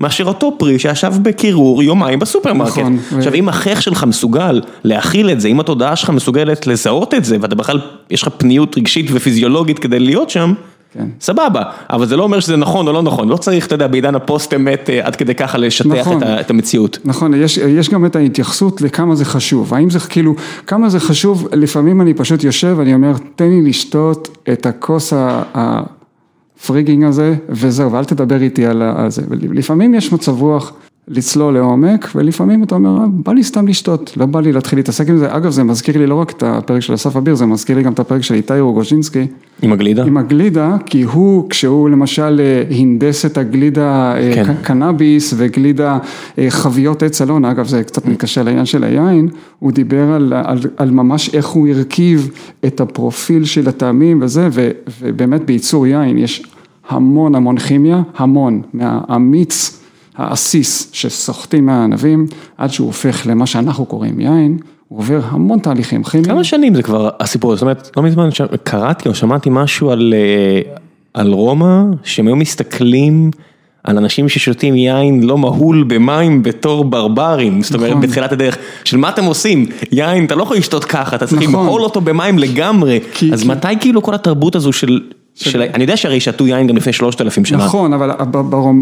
מאשר 0.00 0.24
אותו 0.24 0.54
פרי 0.58 0.78
שישב 0.78 1.12
בקירור 1.22 1.82
יומיים 1.82 2.18
בסופרמרקט. 2.18 2.78
נכון. 2.78 2.98
עכשיו 3.16 3.34
אם 3.34 3.48
החיך 3.48 3.82
שלך 3.82 4.04
מסוגל 4.04 4.60
להכיל 4.84 5.30
את 5.30 5.40
זה, 5.40 5.48
אם 5.48 5.60
התודעה 5.60 5.96
שלך 5.96 6.10
מסוגלת 6.10 6.66
לזהות 6.66 7.14
את 7.14 7.24
זה, 7.24 7.36
ואתה 7.40 7.54
בכלל, 7.54 7.80
יש 8.10 8.22
לך 8.22 8.28
פניות 8.36 8.78
רגשית 8.78 9.06
ופיזיולוגית 9.12 9.78
כדי 9.78 9.98
להיות 9.98 10.30
שם. 10.30 10.54
סבבה, 11.20 11.62
אבל 11.90 12.06
זה 12.06 12.16
לא 12.16 12.22
אומר 12.22 12.40
שזה 12.40 12.56
נכון 12.56 12.88
או 12.88 12.92
לא 12.92 13.02
נכון, 13.02 13.28
לא 13.28 13.36
צריך, 13.36 13.66
אתה 13.66 13.74
יודע, 13.74 13.86
בעידן 13.86 14.14
הפוסט 14.14 14.54
אמת 14.54 14.90
אה, 14.90 15.06
עד 15.06 15.16
כדי 15.16 15.34
ככה 15.34 15.58
לשטח 15.58 15.86
נכון, 15.86 16.22
את, 16.22 16.28
את 16.40 16.50
המציאות. 16.50 16.98
נכון, 17.04 17.34
יש, 17.34 17.58
יש 17.58 17.90
גם 17.90 18.06
את 18.06 18.16
ההתייחסות 18.16 18.80
לכמה 18.80 19.14
זה 19.14 19.24
חשוב, 19.24 19.74
האם 19.74 19.90
זה 19.90 19.98
כאילו, 20.00 20.34
כמה 20.66 20.88
זה 20.88 21.00
חשוב, 21.00 21.48
לפעמים 21.52 22.00
אני 22.00 22.14
פשוט 22.14 22.44
יושב, 22.44 22.76
אני 22.80 22.94
אומר, 22.94 23.12
תן 23.36 23.48
לי 23.48 23.62
לשתות 23.62 24.38
את 24.52 24.66
הכוס 24.66 25.12
הפריגינג 25.54 27.04
הזה, 27.04 27.34
וזהו, 27.48 27.92
ואל 27.92 28.04
תדבר 28.04 28.42
איתי 28.42 28.66
על, 28.66 28.82
על 28.82 29.10
זה, 29.10 29.22
לפעמים 29.30 29.94
יש 29.94 30.12
מצב 30.12 30.40
רוח 30.40 30.72
לצלול 31.08 31.54
לעומק, 31.54 32.08
ולפעמים 32.14 32.62
אתה 32.62 32.74
אומר, 32.74 33.06
בא 33.08 33.32
לי 33.32 33.44
סתם 33.44 33.68
לשתות, 33.68 34.16
לא 34.16 34.26
בא 34.26 34.40
לי 34.40 34.52
להתחיל 34.52 34.78
להתעסק 34.78 35.08
עם 35.08 35.18
זה, 35.18 35.36
אגב 35.36 35.50
זה 35.50 35.64
מזכיר 35.64 35.98
לי 35.98 36.06
לא 36.06 36.14
רק 36.14 36.30
את 36.30 36.42
הפרק 36.42 36.80
של 36.80 36.94
אסף 36.94 37.16
אביר, 37.16 37.34
זה 37.34 37.46
מזכיר 37.46 37.76
לי 37.76 37.82
גם 37.82 37.92
את 37.92 37.98
הפרק 37.98 38.22
של 38.22 38.34
איתי 38.34 38.60
רוגוז'ינסקי. 38.60 39.26
עם 39.62 39.72
הגלידה? 39.72 40.04
עם 40.04 40.16
הגלידה, 40.16 40.76
כי 40.86 41.02
הוא, 41.02 41.50
כשהוא 41.50 41.90
למשל 41.90 42.40
אה, 42.40 42.76
הנדס 42.76 43.26
את 43.26 43.38
הגלידה 43.38 44.14
אה, 44.16 44.32
כן. 44.34 44.54
קנאביס 44.62 45.34
וגלידה 45.36 45.98
אה, 46.38 46.46
חביות 46.50 47.02
עץ 47.02 47.22
אלון, 47.22 47.44
אגב 47.44 47.66
זה 47.66 47.84
קצת 47.84 48.06
מתקשר 48.06 48.42
לעניין 48.42 48.66
של 48.66 48.84
היין, 48.84 49.28
הוא 49.58 49.72
דיבר 49.72 50.12
על, 50.12 50.32
על, 50.44 50.58
על 50.76 50.90
ממש 50.90 51.34
איך 51.34 51.46
הוא 51.46 51.68
הרכיב 51.68 52.30
את 52.66 52.80
הפרופיל 52.80 53.44
של 53.44 53.68
הטעמים 53.68 54.22
וזה, 54.22 54.48
ו, 54.52 54.70
ובאמת 55.00 55.44
בייצור 55.44 55.86
יין 55.86 56.18
יש 56.18 56.46
המון 56.88 57.34
המון 57.34 57.58
כימיה, 57.58 58.02
המון, 58.16 58.62
מהאמיץ. 58.74 59.81
העסיס 60.16 60.90
שסוחטים 60.92 61.66
מהענבים, 61.66 62.26
עד 62.58 62.72
שהוא 62.72 62.86
הופך 62.86 63.26
למה 63.26 63.46
שאנחנו 63.46 63.86
קוראים 63.86 64.20
יין, 64.20 64.58
הוא 64.88 64.98
עובר 64.98 65.20
המון 65.24 65.58
תהליכים 65.58 66.04
כימיים. 66.04 66.28
כמה 66.28 66.44
שנים 66.44 66.74
זה 66.74 66.82
כבר 66.82 67.10
הסיפור, 67.20 67.54
זאת 67.56 67.62
אומרת, 67.62 67.90
לא 67.96 68.02
מזמן 68.02 68.28
קראתי 68.62 69.08
או 69.08 69.14
שמעתי 69.14 69.48
משהו 69.52 69.90
על, 69.90 70.14
אה, 70.16 70.72
על 71.14 71.32
רומא, 71.32 71.82
שהם 72.04 72.26
היו 72.26 72.36
מסתכלים 72.36 73.30
על 73.84 73.98
אנשים 73.98 74.28
ששותים 74.28 74.74
יין 74.74 75.22
לא 75.22 75.38
מהול 75.38 75.84
במים 75.88 76.42
בתור 76.42 76.84
ברברים, 76.84 77.62
זאת 77.62 77.74
אומרת 77.74 77.90
נכון. 77.90 78.02
בתחילת 78.02 78.32
הדרך, 78.32 78.56
של 78.84 78.96
מה 78.96 79.08
אתם 79.08 79.24
עושים, 79.24 79.66
יין 79.92 80.24
אתה 80.24 80.34
לא 80.34 80.42
יכול 80.42 80.56
לשתות 80.56 80.84
ככה, 80.84 81.16
אתה 81.16 81.26
צריך 81.26 81.42
נכון. 81.42 81.54
למהול 81.54 81.82
אותו 81.82 82.00
במים 82.00 82.38
לגמרי, 82.38 83.00
כי, 83.14 83.32
אז 83.32 83.42
כי... 83.42 83.48
מתי 83.48 83.68
כאילו 83.80 84.02
כל 84.02 84.14
התרבות 84.14 84.56
הזו 84.56 84.72
של... 84.72 85.00
של... 85.34 85.62
אני 85.62 85.84
יודע 85.84 85.96
שהרי 85.96 86.20
שתו 86.20 86.46
יין 86.46 86.66
גם 86.66 86.76
לפני 86.76 86.92
שלושת 86.92 87.20
אלפים 87.20 87.44
שנה. 87.44 87.64
נכון, 87.64 87.92
אבל 87.92 88.10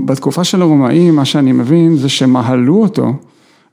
בתקופה 0.05 0.45
של 0.45 0.63
הרומאים, 0.63 1.17
מה 1.17 1.25
שאני 1.25 1.53
מבין 1.53 1.97
זה 1.97 2.09
שמהלו 2.09 2.83
אותו, 2.83 3.13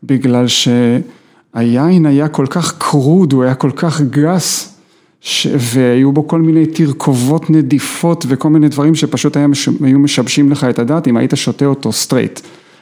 בגלל 0.04 0.46
שהיין 0.48 2.06
היה 2.06 2.28
כל 2.28 2.46
כך 2.50 2.78
crude, 2.78 3.34
הוא 3.34 3.44
היה 3.44 3.56
כל 3.56 3.72
כך 3.76 4.02
גס, 4.02 4.74
ש... 5.22 5.48
והיו 5.58 6.12
בו 6.12 6.28
כל 6.28 6.42
מיני 6.42 6.66
תרכובות 6.66 7.50
נדיפות 7.50 8.26
וכל 8.28 8.50
מיני 8.50 8.70
דברים 8.70 8.96
שפשוט 8.96 9.38
היה 9.38 9.48
מש... 9.48 9.70
היו 9.84 10.00
משבשים 10.00 10.52
לך 10.52 10.64
את 10.64 10.80
הדעת 10.80 11.08
אם 11.08 11.18
היית 11.18 11.32
שותה 11.36 11.66
אותו 11.66 11.92
straight. 11.92 12.40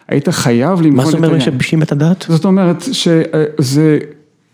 היית 0.07 0.29
חייב 0.29 0.81
למחול 0.81 0.85
את 0.85 0.89
היין. 0.89 0.95
מה 0.95 1.05
זאת 1.05 1.15
אומרת 1.15 1.37
משבשים 1.37 1.81
את 1.81 1.91
הדעת? 1.91 2.25
זאת 2.29 2.45
אומרת 2.45 2.83
שזה 2.91 3.99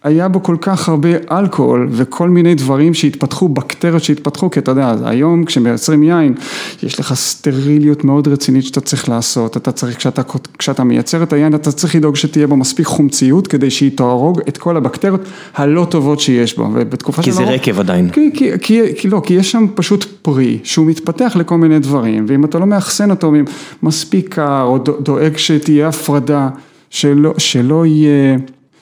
היה 0.03 0.27
בו 0.27 0.43
כל 0.43 0.55
כך 0.61 0.89
הרבה 0.89 1.09
אלכוהול 1.31 1.87
וכל 1.91 2.29
מיני 2.29 2.55
דברים 2.55 2.93
שהתפתחו, 2.93 3.49
בקטריות 3.49 4.03
שהתפתחו, 4.03 4.49
כי 4.51 4.59
אתה 4.59 4.71
יודע, 4.71 4.95
היום 5.03 5.45
כשמייצרים 5.45 6.03
יין, 6.03 6.33
יש 6.83 6.99
לך 6.99 7.13
סטריליות 7.13 8.03
מאוד 8.03 8.27
רצינית 8.27 8.63
שאתה 8.65 8.81
צריך 8.81 9.09
לעשות, 9.09 9.57
אתה 9.57 9.71
צריך, 9.71 9.97
כשאתה, 9.97 10.21
כשאתה 10.57 10.83
מייצר 10.83 11.23
את 11.23 11.33
היין, 11.33 11.55
אתה 11.55 11.71
צריך 11.71 11.95
לדאוג 11.95 12.15
שתהיה 12.15 12.47
בו 12.47 12.55
מספיק 12.57 12.85
חומציות, 12.87 13.47
כדי 13.47 13.69
שהיא 13.71 13.91
תהרוג 13.97 14.41
את 14.47 14.57
כל 14.57 14.77
הבקטריות 14.77 15.21
הלא 15.55 15.87
טובות 15.89 16.19
שיש 16.19 16.57
בו, 16.57 16.69
ובתקופה 16.73 17.21
כי 17.23 17.31
זה 17.31 17.43
שלא- 17.43 17.49
רקב 17.51 17.79
עדיין. 17.79 18.09
כי, 18.09 18.29
כי, 18.33 18.49
כי, 18.61 18.81
כי 18.97 19.07
לא, 19.09 19.21
כי 19.25 19.33
יש 19.33 19.51
שם 19.51 19.65
פשוט 19.75 20.05
פרי 20.21 20.59
שהוא 20.63 20.85
מתפתח 20.87 21.33
לכל 21.35 21.57
מיני 21.57 21.79
דברים, 21.79 22.25
ואם 22.27 22.45
אתה 22.45 22.59
לא 22.59 22.65
מאחסן 22.65 23.11
אותו 23.11 23.31
מספיק 23.83 24.33
קר, 24.35 24.63
או 24.63 24.77
דו- 24.77 24.97
דואג 24.99 25.37
שתהיה 25.37 25.87
הפרדה, 25.87 26.49
שלא, 26.89 27.33
שלא 27.37 27.85
יהיה, 27.85 28.37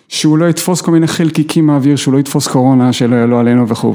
שהוא 0.10 0.38
לא 0.38 0.50
יתפוס 0.50 0.82
כל 0.82 0.92
מיני 0.92 1.08
חלקיקים 1.08 1.66
מהאוויר, 1.66 1.96
שהוא 1.96 2.14
לא 2.14 2.20
יתפוס 2.20 2.48
קורונה, 2.48 2.94
שלא 2.94 3.16
יעלו 3.16 3.40
עלינו 3.40 3.68
וכו'. 3.68 3.94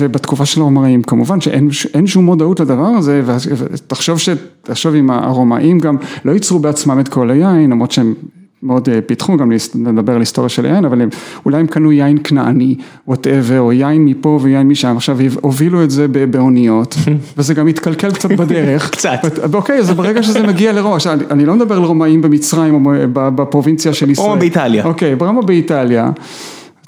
ובתקופה 0.00 0.46
של 0.46 0.60
הרומאים, 0.60 1.02
כמובן 1.02 1.40
שאין 1.40 2.06
שום 2.06 2.24
מודעות 2.24 2.60
לדבר 2.60 2.86
הזה, 2.86 3.22
ותחשוב 3.26 4.94
אם 4.94 5.10
הרומאים 5.10 5.78
גם 5.78 5.96
לא 6.24 6.32
ייצרו 6.32 6.58
בעצמם 6.58 7.00
את 7.00 7.08
כל 7.08 7.30
היין, 7.30 7.70
למרות 7.70 7.90
שהם 7.90 8.14
מאוד 8.62 8.88
אה, 8.88 9.00
פיתחו, 9.06 9.36
גם 9.36 9.52
לדבר 9.86 10.12
על 10.14 10.20
היסטוריה 10.20 10.48
של 10.48 10.64
יין, 10.64 10.84
אבל 10.84 11.02
הם, 11.02 11.08
אולי 11.44 11.58
הם 11.58 11.66
קנו 11.66 11.92
יין 11.92 12.18
כנעני, 12.24 12.74
whatever, 13.08 13.60
או 13.60 13.72
יין 13.72 14.04
מפה 14.04 14.38
ויין 14.42 14.68
משם, 14.68 14.96
עכשיו 14.96 15.18
הובילו 15.40 15.84
את 15.84 15.90
זה 15.90 16.06
באוניות, 16.08 16.96
וזה 17.38 17.54
גם 17.54 17.66
התקלקל 17.68 18.12
קצת 18.12 18.32
בדרך. 18.32 18.90
קצת. 18.96 19.54
אוקיי, 19.54 19.78
אז 19.78 19.90
ברגע 19.90 20.22
שזה 20.22 20.46
מגיע 20.46 20.72
עכשיו 20.94 21.12
אני- 21.12 21.24
אני 21.30 21.46
לא 21.46 21.54
מדבר 21.54 21.74
על 21.76 21.82
רומאים 21.84 22.22
במצרים 22.22 22.86
או 22.86 22.90
בפרובינציה 23.14 23.92
של 23.94 24.10
ישראל. 24.10 24.28
רומא 24.28 24.40
באיטליה. 24.40 24.84
אוקיי, 24.84 25.16
ברומא 25.16 25.42
באיטליה. 25.42 26.10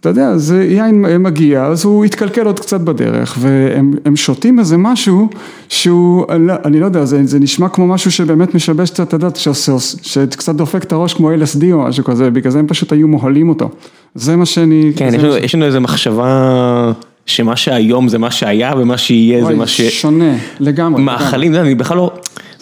אתה 0.02 0.10
יודע, 0.10 0.36
זה 0.36 0.64
יין 0.64 1.22
מגיע, 1.22 1.64
אז 1.64 1.84
הוא 1.84 2.04
התקלקל 2.04 2.46
עוד 2.46 2.60
קצת 2.60 2.80
בדרך, 2.80 3.36
והם 3.40 3.92
הם 4.04 4.16
שותים 4.16 4.58
איזה 4.58 4.76
משהו 4.76 5.28
שהוא, 5.68 6.24
אני 6.28 6.46
לא- 6.46 6.54
אני 6.64 6.80
לא 6.80 6.84
יודע, 6.86 7.04
זה, 7.04 7.20
זה 7.24 7.38
נשמע 7.38 7.68
כמו 7.68 7.86
משהו 7.86 8.10
שבאמת 8.10 8.54
משבש 8.54 8.90
קצת 8.90 9.08
את 9.08 9.14
הדת, 9.14 9.36
שעושה- 9.36 9.78
שקצת 10.02 10.54
דופק 10.54 10.84
את 10.84 10.92
הראש 10.92 11.14
כמו 11.14 11.30
LSD 11.32 11.64
או 11.72 11.78
משהו 11.82 12.04
כזה, 12.04 12.30
בגלל 12.30 12.50
זה 12.52 12.58
הם 12.58 12.66
פשוט 12.66 12.92
היו 12.92 13.08
מוהלים 13.08 13.48
אותו. 13.48 13.68
זה 14.14 14.36
מה 14.36 14.46
שאני... 14.46 14.92
כן, 14.96 15.08
יש 15.08 15.14
מה 15.14 15.22
לנו- 15.22 15.32
ש- 15.32 15.42
יש 15.44 15.54
לנו 15.54 15.64
איזו 15.64 15.80
מחשבה 15.80 16.92
שמה 17.26 17.56
שהיום 17.56 18.08
זה 18.08 18.18
מה 18.18 18.30
שהיה 18.30 18.72
ומה 18.78 18.98
שיהיה 18.98 19.44
זה 19.44 19.54
מה 19.54 19.66
ש... 19.66 19.80
שונה, 19.80 20.34
לגמרי. 20.60 21.02
מאכלים, 21.02 21.54
אני 21.54 21.74
בכלל 21.74 21.96
לא, 21.96 22.10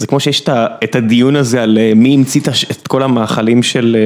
זה 0.01 0.07
כמו 0.07 0.21
שיש 0.21 0.43
את 0.85 0.95
הדיון 0.95 1.37
הזה 1.37 1.63
על 1.63 1.79
אה, 1.79 1.93
מי 1.97 2.15
המציא 2.15 2.41
את 2.71 2.87
כל 2.87 3.03
המאכלים 3.03 3.63
של 3.63 3.97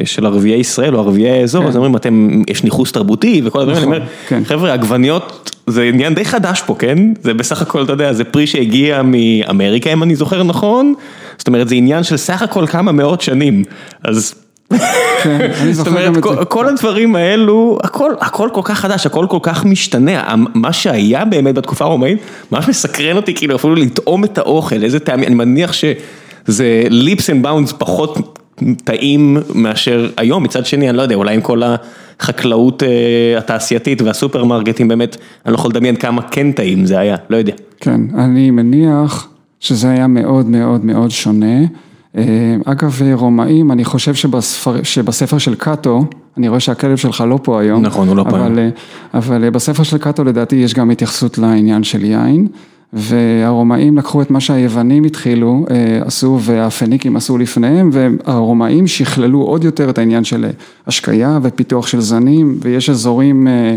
אה, 0.00 0.06
של 0.06 0.26
ערביי 0.26 0.54
ישראל 0.54 0.94
או 0.94 1.00
ערביי 1.00 1.30
האזור, 1.30 1.62
כן. 1.62 1.68
אז 1.68 1.76
אומרים 1.76 1.96
אתם, 1.96 2.42
יש 2.48 2.64
ניכוס 2.64 2.92
תרבותי 2.92 3.42
וכל 3.44 3.60
הדברים, 3.60 3.78
אני 3.78 3.86
נכון, 3.86 3.96
אומר, 3.96 4.06
כן. 4.28 4.44
חבר'ה 4.44 4.72
עגבניות 4.72 5.50
זה 5.66 5.82
עניין 5.82 6.14
די 6.14 6.24
חדש 6.24 6.62
פה, 6.66 6.74
כן? 6.78 6.98
זה 7.22 7.34
בסך 7.34 7.62
הכל, 7.62 7.82
אתה 7.82 7.92
יודע, 7.92 8.12
זה 8.12 8.24
פרי 8.24 8.46
שהגיע 8.46 9.02
מאמריקה 9.04 9.92
אם 9.92 10.02
אני 10.02 10.16
זוכר 10.16 10.42
נכון, 10.42 10.94
זאת 11.38 11.48
אומרת 11.48 11.68
זה 11.68 11.74
עניין 11.74 12.02
של 12.02 12.16
סך 12.16 12.42
הכל 12.42 12.66
כמה 12.66 12.92
מאות 12.92 13.20
שנים, 13.20 13.64
אז... 14.04 14.34
זאת 15.72 15.86
אומרת, 15.86 16.12
כל, 16.48 16.68
הדברים 16.68 17.16
האלו, 17.16 17.78
הכל, 17.82 18.48
כל 18.52 18.60
כך 18.64 18.78
חדש, 18.78 19.06
הכל 19.06 19.26
כל 19.30 19.38
כך 19.42 19.64
משתנה, 19.64 20.34
מה 20.54 20.72
שהיה 20.72 21.24
באמת 21.24 21.54
בתקופה 21.54 21.84
הרומאית, 21.84 22.18
ממש 22.52 22.68
מסקרן 22.68 23.16
אותי 23.16 23.34
כאילו 23.34 23.56
אפילו 23.56 23.74
לטעום 23.74 24.24
את 24.24 24.38
האוכל, 24.38 24.82
איזה 24.82 25.00
טעמים, 25.00 25.24
אני 25.24 25.34
מניח 25.34 25.72
שזה 25.72 26.82
lips 26.88 27.22
and 27.22 27.46
bounds 27.46 27.74
פחות 27.78 28.38
טעים 28.84 29.36
מאשר 29.54 30.10
היום, 30.16 30.42
מצד 30.42 30.66
שני, 30.66 30.88
אני 30.88 30.96
לא 30.96 31.02
יודע, 31.02 31.14
אולי 31.14 31.34
עם 31.34 31.40
כל 31.40 31.62
החקלאות 32.20 32.82
אה, 32.82 33.38
התעשייתית 33.38 34.02
והסופרמרקטים, 34.02 34.88
באמת, 34.88 35.16
אני 35.46 35.52
לא 35.52 35.58
יכול 35.58 35.70
לדמיין 35.70 35.96
כמה 35.96 36.22
כן 36.22 36.52
טעים 36.52 36.86
זה 36.86 36.98
היה, 36.98 37.16
לא 37.30 37.36
יודע. 37.36 37.52
כן, 37.80 38.00
אני 38.18 38.50
מניח 38.50 39.28
שזה 39.60 39.90
היה 39.90 40.06
מאוד 40.06 40.46
מאוד 40.46 40.84
מאוד 40.84 41.10
שונה. 41.10 41.56
אה, 42.16 42.56
אגב, 42.64 43.02
רומאים, 43.12 43.72
אני 43.72 43.84
חושב 43.84 44.14
שבספר, 44.14 44.82
שבספר 44.82 45.38
של 45.38 45.54
קאטו, 45.54 46.04
אני 46.36 46.48
רואה 46.48 46.60
שהכלב 46.60 46.96
שלך 46.96 47.24
לא 47.28 47.38
פה 47.42 47.60
היום. 47.60 47.82
נכון, 47.82 48.08
הוא 48.08 48.16
לא 48.16 48.22
פה 48.22 48.30
אבל, 48.30 48.40
היום. 48.40 48.58
אה, 48.58 48.68
אבל 49.14 49.44
אה, 49.44 49.50
בספר 49.50 49.82
של 49.82 49.98
קאטו 49.98 50.24
לדעתי 50.24 50.56
יש 50.56 50.74
גם 50.74 50.90
התייחסות 50.90 51.38
לעניין 51.38 51.82
של 51.82 52.04
יין. 52.04 52.48
והרומאים 52.92 53.98
לקחו 53.98 54.22
את 54.22 54.30
מה 54.30 54.40
שהיוונים 54.40 55.04
התחילו, 55.04 55.66
אה, 55.70 56.00
עשו 56.04 56.38
והפניקים 56.42 57.16
עשו 57.16 57.38
לפניהם, 57.38 57.90
והרומאים 57.92 58.86
שכללו 58.86 59.42
עוד 59.42 59.64
יותר 59.64 59.90
את 59.90 59.98
העניין 59.98 60.24
של 60.24 60.44
אה, 60.44 60.50
השקיה 60.86 61.38
ופיתוח 61.42 61.86
של 61.86 62.00
זנים, 62.00 62.58
ויש 62.60 62.90
אזורים, 62.90 63.48
אה, 63.48 63.74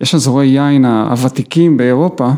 יש 0.00 0.14
אזורי 0.14 0.46
יין 0.46 0.84
הוותיקים 0.84 1.76
באירופה, 1.76 2.30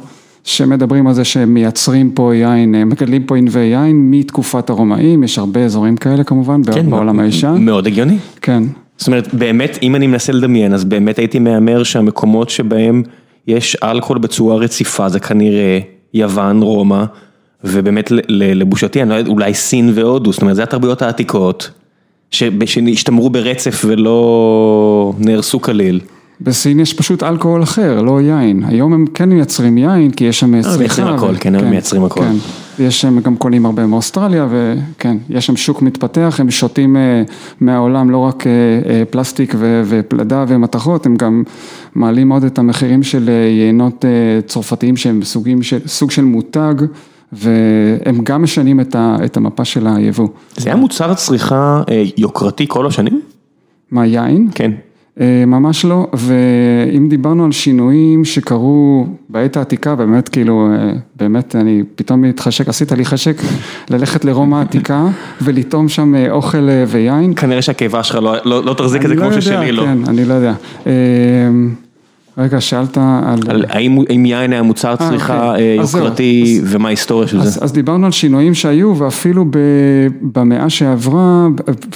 שמדברים 0.45 1.07
על 1.07 1.15
זה 1.15 1.25
שהם 1.25 1.55
מייצרים 1.55 2.11
פה 2.11 2.35
יין, 2.35 2.75
אה, 2.75 2.85
מגדלים 2.85 3.25
פה 3.25 3.37
ענבי 3.37 3.61
יין 3.61 4.11
מתקופת 4.11 4.71
הרומאים, 4.71 5.25
יש 5.25 5.39
הרבה 5.39 5.65
אזורים 5.65 5.97
כאלה 5.97 6.25
כמובן 6.25 6.61
כן, 6.75 6.91
בעולם 6.91 7.21
הישן, 7.21 7.57
מאוד 7.61 7.87
הגיוני. 7.87 8.17
כן, 8.41 8.63
זאת 8.97 9.07
אומרת, 9.07 9.35
באמת, 9.35 9.79
אם 9.83 9.97
אני 9.97 10.07
מנסה 10.07 10.33
לדמיין, 10.33 10.75
אז 10.75 10.85
באמת 10.85 11.19
הייתי 11.19 11.39
מהמר 11.39 11.83
שהמקומות 11.83 12.51
שבהם 12.51 13.03
יש 13.47 13.77
אלכוהול 13.83 14.19
בצורה 14.19 14.57
רציפה, 14.57 15.09
זה 15.09 15.21
כנראה 15.21 15.79
יוון, 16.15 16.63
רומא, 16.63 17.05
ובאמת 17.65 18.13
לבושתי, 18.29 19.03
אני 19.03 19.11
לא 19.11 19.15
יודע, 19.15 19.31
אולי 19.31 19.55
סין 19.55 19.93
והודו, 19.95 20.33
זאת 20.33 20.43
אומרת, 20.43 20.57
זה 20.57 20.63
התרבויות 20.63 21.03
העתיקות, 21.03 21.71
שהשתמרו 22.31 23.31
ברצף 23.31 23.83
ולא 23.87 25.13
נהרסו 25.19 25.61
כליל. 25.61 26.01
בסין 26.41 26.81
יש 26.81 26.95
פשוט 26.95 27.23
אלכוהול 27.23 27.63
אחר, 27.63 28.03
לא 28.03 28.21
יין. 28.21 28.65
היום 28.65 28.93
הם 28.93 29.07
כן 29.15 29.29
מייצרים 29.29 29.79
יין, 29.79 30.11
כי 30.11 30.25
יש 30.25 30.41
שם 30.41 30.63
צריכה. 30.63 30.79
מייצרים 30.79 31.07
הכל, 31.07 31.35
כן, 31.41 31.55
הם 31.55 31.71
מייצרים 31.71 32.05
הכל. 32.05 32.21
כן. 32.21 32.35
יש 32.79 33.01
שם 33.01 33.21
גם 33.21 33.37
קונים 33.37 33.67
הרבה 33.67 33.87
מאוסטרליה, 33.87 34.47
וכן, 34.51 35.17
יש 35.31 35.47
שם 35.47 35.57
שוק 35.57 35.83
מתפתח, 35.83 36.37
הם 36.39 36.51
שותים 36.51 36.97
אה, 36.97 37.23
מהעולם 37.61 38.11
לא 38.11 38.19
רק 38.19 38.47
אה, 38.47 38.53
אה, 38.91 39.03
פלסטיק 39.11 39.55
ופלדה 39.89 40.45
ומתכות, 40.49 41.07
הם 41.07 41.17
גם 41.17 41.43
מעלים 41.95 42.29
מאוד 42.29 42.45
את 42.45 42.59
המחירים 42.59 43.03
של 43.03 43.29
אה, 43.29 43.35
יינות 43.35 44.05
אה, 44.05 44.11
צרפתיים 44.47 44.97
שהם 44.97 45.23
סוגים 45.23 45.63
של, 45.63 45.79
סוג 45.87 46.11
של 46.11 46.25
מותג, 46.25 46.75
והם 47.33 48.19
גם 48.23 48.43
משנים 48.43 48.81
את, 48.81 48.95
ה, 48.95 49.17
את 49.25 49.37
המפה 49.37 49.65
של 49.65 49.87
היבוא. 49.87 50.29
זה 50.57 50.69
היה 50.69 50.77
מוצר 50.77 51.15
צריכה 51.15 51.83
אה, 51.91 52.05
יוקרתי 52.17 52.65
כל 52.69 52.87
השנים? 52.87 53.21
מה, 53.91 54.07
יין? 54.07 54.49
כן. 54.55 54.73
אה, 55.21 55.45
ממש 55.47 55.85
לא, 55.85 56.07
ואם 56.13 57.09
דיברנו 57.09 57.45
על 57.45 57.53
שינויים 57.53 58.25
שקרו 58.25 59.07
בעת 59.29 59.57
העתיקה, 59.57 59.95
באמת 59.95 60.29
כאילו, 60.29 60.69
אה, 60.73 60.93
באמת 61.17 61.57
אני 61.57 61.83
פתאום 61.95 62.23
מתחשק, 62.23 62.69
עשית 62.69 62.93
לי 62.93 63.05
חשק 63.05 63.37
ללכת 63.91 64.25
לרומא 64.25 64.57
העתיקה 64.57 65.07
ולטעום 65.43 65.89
שם 65.89 66.15
אה, 66.15 66.31
אוכל 66.31 66.69
ויין. 66.87 67.35
כנראה 67.35 67.63
שהקיבה 67.63 68.03
שלך 68.03 68.17
לא, 68.17 68.37
לא, 68.45 68.65
לא 68.65 68.75
תחזיק 68.75 69.05
את 69.05 69.09
זה 69.09 69.15
כמו 69.15 69.25
לא 69.25 69.29
יודע, 69.29 69.41
ששלי 69.41 69.73
לא. 69.73 69.83
כן, 69.83 69.99
אני 70.09 70.25
לא 70.25 70.35
יודע. 70.35 70.55
אה, 72.39 72.45
רגע, 72.45 72.61
שאלת 72.61 72.99
על... 72.99 73.39
על 73.49 73.65
האם 73.69 73.99
האם 74.09 74.27
יין 74.27 74.53
היה 74.53 74.63
מוצר 74.63 74.97
צריכה 74.97 75.51
אוקיי. 75.51 75.77
אה, 75.79 75.83
אז 75.83 75.91
זהו. 75.91 76.05
יוקרתי 76.05 76.61
ומה 76.65 76.89
ההיסטוריה 76.89 77.29
של 77.29 77.41
אז, 77.41 77.55
זה? 77.55 77.61
אז 77.65 77.73
דיברנו 77.73 78.07
על 78.07 78.13
שינויים 78.13 78.55
שהיו 78.55 78.99
ואפילו 78.99 79.45
ב, 79.45 79.59
במאה 80.23 80.71
שעברה, 80.71 81.49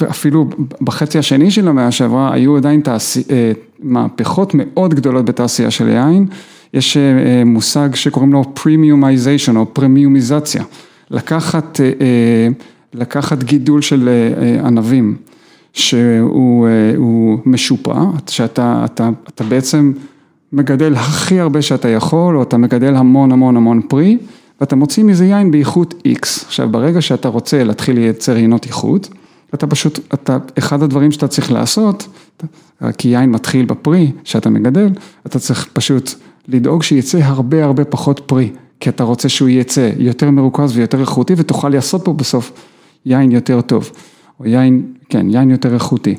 אפילו 0.09 0.49
בחצי 0.81 1.17
השני 1.17 1.51
של 1.51 1.67
המאה 1.67 1.91
שעברה, 1.91 2.33
היו 2.33 2.57
עדיין 2.57 2.81
תעשי, 2.81 3.23
אה, 3.31 3.51
מהפכות 3.79 4.51
מאוד 4.53 4.93
גדולות 4.93 5.25
בתעשייה 5.25 5.71
של 5.71 5.89
יין. 5.89 6.25
יש 6.73 6.97
אה, 6.97 7.43
מושג 7.45 7.95
שקוראים 7.95 8.33
לו 8.33 8.43
premiumization 8.53 9.57
או 9.57 9.65
פרמיומיזציה. 9.73 10.63
לקחת, 11.11 11.79
אה, 11.81 11.85
אה, 11.85 12.47
לקחת 12.93 13.43
גידול 13.43 13.81
של 13.81 14.09
אה, 14.09 14.41
אה, 14.41 14.67
ענבים 14.67 15.15
שהוא 15.73 16.67
אה, 16.67 16.71
הוא 16.97 17.39
משופע, 17.45 17.93
שאתה 18.29 18.81
אתה, 18.85 19.09
אתה 19.27 19.43
בעצם 19.43 19.91
מגדל 20.53 20.95
הכי 20.95 21.39
הרבה 21.39 21.61
שאתה 21.61 21.89
יכול, 21.89 22.37
או 22.37 22.43
אתה 22.43 22.57
מגדל 22.57 22.95
המון 22.95 23.31
המון 23.31 23.57
המון 23.57 23.81
פרי, 23.87 24.17
ואתה 24.61 24.75
מוציא 24.75 25.03
מזה 25.03 25.25
יין 25.25 25.51
באיכות 25.51 25.93
X. 26.07 26.45
עכשיו, 26.45 26.69
ברגע 26.69 27.01
שאתה 27.01 27.27
רוצה 27.27 27.63
להתחיל 27.63 27.95
לייצר 27.95 28.37
יינות 28.37 28.65
איכות, 28.65 29.09
אתה 29.53 29.67
פשוט, 29.67 29.99
אתה, 30.13 30.37
אחד 30.57 30.83
הדברים 30.83 31.11
שאתה 31.11 31.27
צריך 31.27 31.51
לעשות, 31.51 32.07
כי 32.97 33.07
יין 33.07 33.31
מתחיל 33.31 33.65
בפרי 33.65 34.11
שאתה 34.23 34.49
מגדל, 34.49 34.89
אתה 35.25 35.39
צריך 35.39 35.67
פשוט 35.73 36.11
לדאוג 36.47 36.83
שיצא 36.83 37.19
הרבה 37.21 37.63
הרבה 37.63 37.85
פחות 37.85 38.21
פרי, 38.25 38.51
כי 38.79 38.89
אתה 38.89 39.03
רוצה 39.03 39.29
שהוא 39.29 39.49
יצא 39.49 39.91
יותר 39.97 40.31
מרוכז 40.31 40.77
ויותר 40.77 41.01
איכותי, 41.01 41.33
ותוכל 41.37 41.69
לעשות 41.69 42.05
פה 42.05 42.13
בסוף 42.13 42.51
יין 43.05 43.31
יותר 43.31 43.61
טוב, 43.61 43.91
או 44.39 44.45
יין, 44.45 44.93
כן, 45.09 45.29
יין 45.29 45.49
יותר 45.51 45.73
איכותי. 45.73 46.15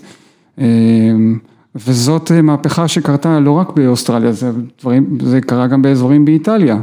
וזאת 1.86 2.32
מהפכה 2.32 2.88
שקרתה 2.88 3.40
לא 3.40 3.52
רק 3.52 3.72
באוסטרליה, 3.76 4.32
זה, 4.32 4.50
דברים, 4.80 5.18
זה 5.22 5.40
קרה 5.40 5.66
גם 5.66 5.82
באזורים 5.82 6.24
באיטליה, 6.24 6.80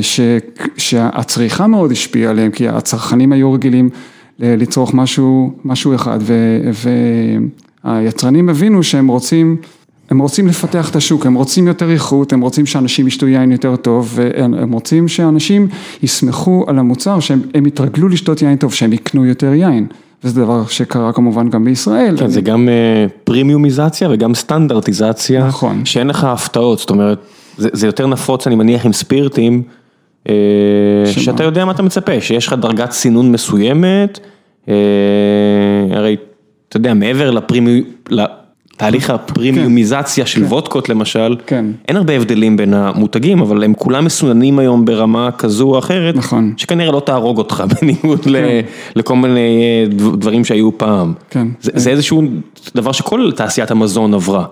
ש, 0.00 0.20
שהצריכה 0.76 1.66
מאוד 1.66 1.92
השפיעה 1.92 2.30
עליהם, 2.30 2.50
כי 2.50 2.68
הצרכנים 2.68 3.32
היו 3.32 3.52
רגילים 3.52 3.88
לצרוך 4.38 4.94
משהו, 4.94 5.52
משהו 5.64 5.94
אחד, 5.94 6.18
ו, 6.22 6.34
היצרנים 7.84 8.48
הבינו 8.48 8.82
שהם 8.82 9.08
רוצים, 9.08 9.56
הם 10.10 10.18
רוצים 10.18 10.46
לפתח 10.46 10.90
את 10.90 10.96
השוק, 10.96 11.26
הם 11.26 11.34
רוצים 11.34 11.66
יותר 11.66 11.90
איכות, 11.90 12.32
הם 12.32 12.40
רוצים 12.40 12.66
שאנשים 12.66 13.06
ישתו 13.06 13.28
יין 13.28 13.52
יותר 13.52 13.76
טוב, 13.76 14.12
והם 14.14 14.72
רוצים 14.72 15.08
שאנשים 15.08 15.68
יסמכו 16.02 16.64
על 16.66 16.78
המוצר, 16.78 17.20
שהם 17.20 17.66
יתרגלו 17.66 18.08
לשתות 18.08 18.42
יין 18.42 18.56
טוב, 18.56 18.72
שהם 18.72 18.92
יקנו 18.92 19.26
יותר 19.26 19.54
יין. 19.54 19.86
וזה 20.24 20.40
דבר 20.40 20.66
שקרה 20.66 21.12
כמובן 21.12 21.50
גם 21.50 21.64
בישראל. 21.64 22.16
כן, 22.18 22.28
זה 22.28 22.40
גם 22.40 22.68
פרימיומיזציה 23.24 24.08
וגם 24.12 24.34
סטנדרטיזציה. 24.34 25.46
נכון. 25.46 25.84
שאין 25.84 26.06
לך 26.06 26.24
הפתעות, 26.24 26.78
זאת 26.78 26.90
אומרת, 26.90 27.18
זה 27.56 27.86
יותר 27.86 28.06
נפוץ 28.06 28.46
אני 28.46 28.56
מניח 28.56 28.86
עם 28.86 28.92
ספירטים, 28.92 29.62
שאתה 31.04 31.44
יודע 31.44 31.64
מה 31.64 31.72
אתה 31.72 31.82
מצפה, 31.82 32.20
שיש 32.20 32.46
לך 32.46 32.52
דרגת 32.52 32.90
סינון 32.90 33.32
מסוימת, 33.32 34.20
הרי 35.90 36.16
אתה 36.68 36.76
יודע, 36.76 36.94
מעבר 36.94 37.30
לתהליך 38.78 39.10
הפרימיומיזציה 39.10 40.26
של 40.26 40.44
וודקות 40.44 40.88
למשל, 40.88 41.36
אין 41.88 41.96
הרבה 41.96 42.12
הבדלים 42.12 42.56
בין 42.56 42.74
המותגים, 42.74 43.40
אבל 43.40 43.64
הם 43.64 43.74
כולם 43.74 44.04
מסוננים 44.04 44.58
היום 44.58 44.84
ברמה 44.84 45.30
כזו 45.30 45.68
או 45.68 45.78
אחרת, 45.78 46.14
שכנראה 46.56 46.92
לא 46.92 47.00
תהרוג 47.00 47.38
אותך 47.38 47.64
בניגוד 47.80 48.26
לכל 48.96 49.16
מיני 49.16 49.84
דברים 49.90 50.44
שהיו 50.44 50.78
פעם. 50.78 51.12
זה 51.60 51.90
איזשהו 51.90 52.22
דבר 52.74 52.92
שכל 52.92 53.32
תעשיית 53.36 53.70
המזון 53.70 54.14
עברה. 54.14 54.44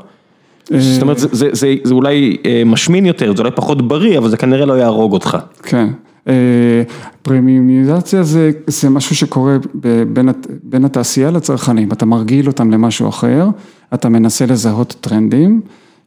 זאת 0.70 1.02
אומרת, 1.02 1.18
זה 1.32 1.74
אולי 1.90 2.36
משמין 2.66 3.06
יותר, 3.06 3.32
זה 3.36 3.42
אולי 3.42 3.50
פחות 3.54 3.88
בריא, 3.88 4.18
אבל 4.18 4.28
זה 4.28 4.36
כנראה 4.36 4.66
לא 4.66 4.72
יהרוג 4.72 5.12
אותך. 5.12 5.38
כן, 5.62 5.88
פרימיומיזציה 7.22 8.22
זה 8.66 8.90
משהו 8.90 9.16
שקורה 9.16 9.56
בין 10.62 10.84
התעשייה 10.84 11.30
לצרכנים, 11.30 11.92
אתה 11.92 12.06
מרגיל 12.06 12.46
אותם 12.46 12.70
למשהו 12.70 13.08
אחר, 13.08 13.48
אתה 13.94 14.08
מנסה 14.08 14.46
לזהות 14.46 14.96
טרנדים, 15.00 15.60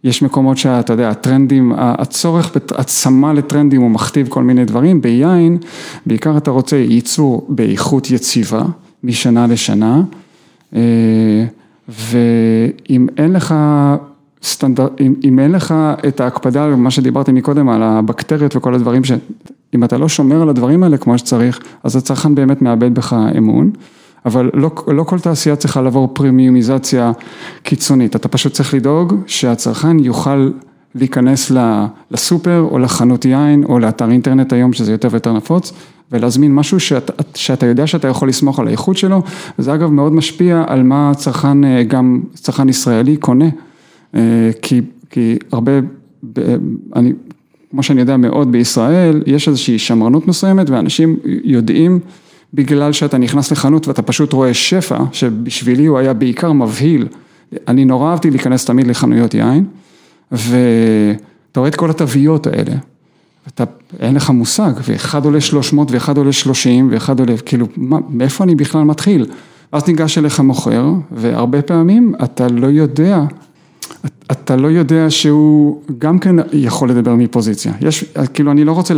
יש 0.04 0.22
מקומות 0.22 0.58
שאתה 0.58 0.94
יודע, 0.94 1.10
הטרנדים, 1.10 1.74
הצורך 1.76 2.52
בהעצמה 2.56 3.34
לטרנדים 3.34 3.82
הוא 3.82 3.92
מכתיב 3.92 4.28
כל 4.28 4.44
מיני 4.44 4.66
דברים, 4.66 5.02
ביין, 5.02 5.58
בעיקר 6.06 6.38
אתה 6.38 6.52
רוצה 6.52 6.76
ייצור 6.78 7.46
באיכות 7.50 8.12
יציבה, 8.12 8.64
משנה 9.04 9.48
לשנה, 9.48 10.02
ואם 11.90 13.08
אין 13.18 13.34
לך 13.34 13.56
אם 15.24 15.40
אין 15.40 15.52
לך 15.52 15.74
את 16.08 16.22
ההקפדה 16.22 16.64
על 16.64 16.76
מה 16.76 16.92
שדיברתי 16.92 17.32
מקודם 17.32 17.70
על 17.70 17.84
הבקטריות 17.84 18.56
וכל 18.56 18.74
הדברים 18.74 19.04
שאם 19.04 19.84
אתה 19.84 19.98
לא 19.98 20.10
שומר 20.10 20.42
על 20.42 20.50
הדברים 20.50 20.84
האלה 20.84 20.98
כמו 20.98 21.18
שצריך 21.18 21.60
אז 21.84 21.96
הצרכן 21.96 22.36
באמת 22.36 22.62
מאבד 22.62 22.96
בך 22.96 23.16
אמון 23.38 23.72
אבל 24.26 24.50
לא 24.54 24.72
לא 24.88 25.04
כל 25.04 25.20
תעשייה 25.20 25.56
צריכה 25.56 25.82
לעבור 25.82 26.10
פרימיומיזציה 26.14 27.12
קיצונית. 27.64 28.16
אתה 28.16 28.28
פשוט 28.28 28.54
צריך 28.54 28.74
לדאוג 28.74 29.16
שהצרכן 29.28 30.00
יוכל 30.00 30.52
להיכנס 30.96 31.52
לסופר 32.12 32.68
או 32.72 32.80
לחנות 32.80 33.26
יין 33.26 33.64
או 33.64 33.80
לאתר 33.80 34.12
אינטרנט 34.12 34.54
היום 34.54 34.74
שזה 34.74 34.92
יותר 34.92 35.08
ויותר 35.12 35.34
נפוץ 35.34 35.74
ולהזמין 36.12 36.56
משהו 36.56 36.78
שאתה 37.36 37.66
יודע 37.66 37.88
שאתה 37.88 38.08
יכול 38.08 38.30
לסמוך 38.30 38.60
על 38.60 38.68
האיכות 38.68 38.98
שלו 38.98 39.22
וזה 39.60 39.74
אגב 39.74 39.90
מאוד 39.90 40.14
משפיע 40.14 40.64
על 40.68 40.84
מה 40.84 41.12
צרכן 41.16 41.84
גם 41.88 42.22
צרכן 42.34 42.70
ישראלי 42.70 43.18
קונה. 43.18 43.50
כי 44.62 44.82
כי 45.10 45.38
הרבה, 45.52 45.72
אני 46.96 47.14
כמו 47.72 47.84
שאני 47.84 48.00
יודע 48.00 48.18
מאוד 48.18 48.52
בישראל, 48.52 49.24
יש 49.26 49.48
איזושהי 49.48 49.80
שמרנות 49.80 50.28
מסוימת 50.28 50.70
ואנשים 50.70 51.18
יודעים 51.44 52.00
בגלל 52.54 52.92
שאתה 52.92 53.18
נכנס 53.18 53.52
לחנות 53.52 53.88
ואתה 53.88 54.02
פשוט 54.02 54.34
רואה 54.34 54.54
שפע, 54.54 54.98
שבשבילי 55.12 55.86
הוא 55.86 55.98
היה 55.98 56.14
בעיקר 56.14 56.52
מבהיל, 56.52 57.08
אני 57.68 57.86
נורא 57.86 58.12
אהבתי 58.12 58.30
להיכנס 58.30 58.66
תמיד 58.66 58.88
לחנויות 58.88 59.34
יין, 59.34 59.66
ואתה 60.32 61.60
רואה 61.60 61.70
את 61.70 61.76
כל 61.76 61.90
התוויות 61.90 62.48
האלה, 62.48 62.76
אתה, 63.48 63.64
אין 64.00 64.16
לך 64.16 64.30
מושג, 64.30 64.72
ואחד 64.84 65.26
עולה 65.26 65.42
300 65.42 65.92
ואחד 65.92 66.18
עולה 66.18 66.32
30 66.32 66.88
ואחד 66.92 67.20
עולה, 67.20 67.38
כאילו, 67.38 67.68
מאיפה 68.10 68.44
אני 68.44 68.56
בכלל 68.56 68.84
מתחיל? 68.84 69.26
אז 69.72 69.88
ניגש 69.88 70.18
אליך 70.18 70.40
מוכר, 70.40 70.86
והרבה 71.12 71.62
פעמים 71.62 72.14
אתה 72.24 72.48
לא 72.48 72.68
יודע 72.68 73.20
אתה 74.32 74.56
לא 74.56 74.68
יודע 74.68 75.10
שהוא 75.10 75.82
גם 75.98 76.20
כן 76.20 76.36
יכול 76.54 76.90
לדבר 76.90 77.16
מפוזיציה, 77.16 77.74
יש, 77.82 78.04
כאילו 78.34 78.52
אני 78.52 78.64
לא 78.64 78.72
רוצה 78.72 78.94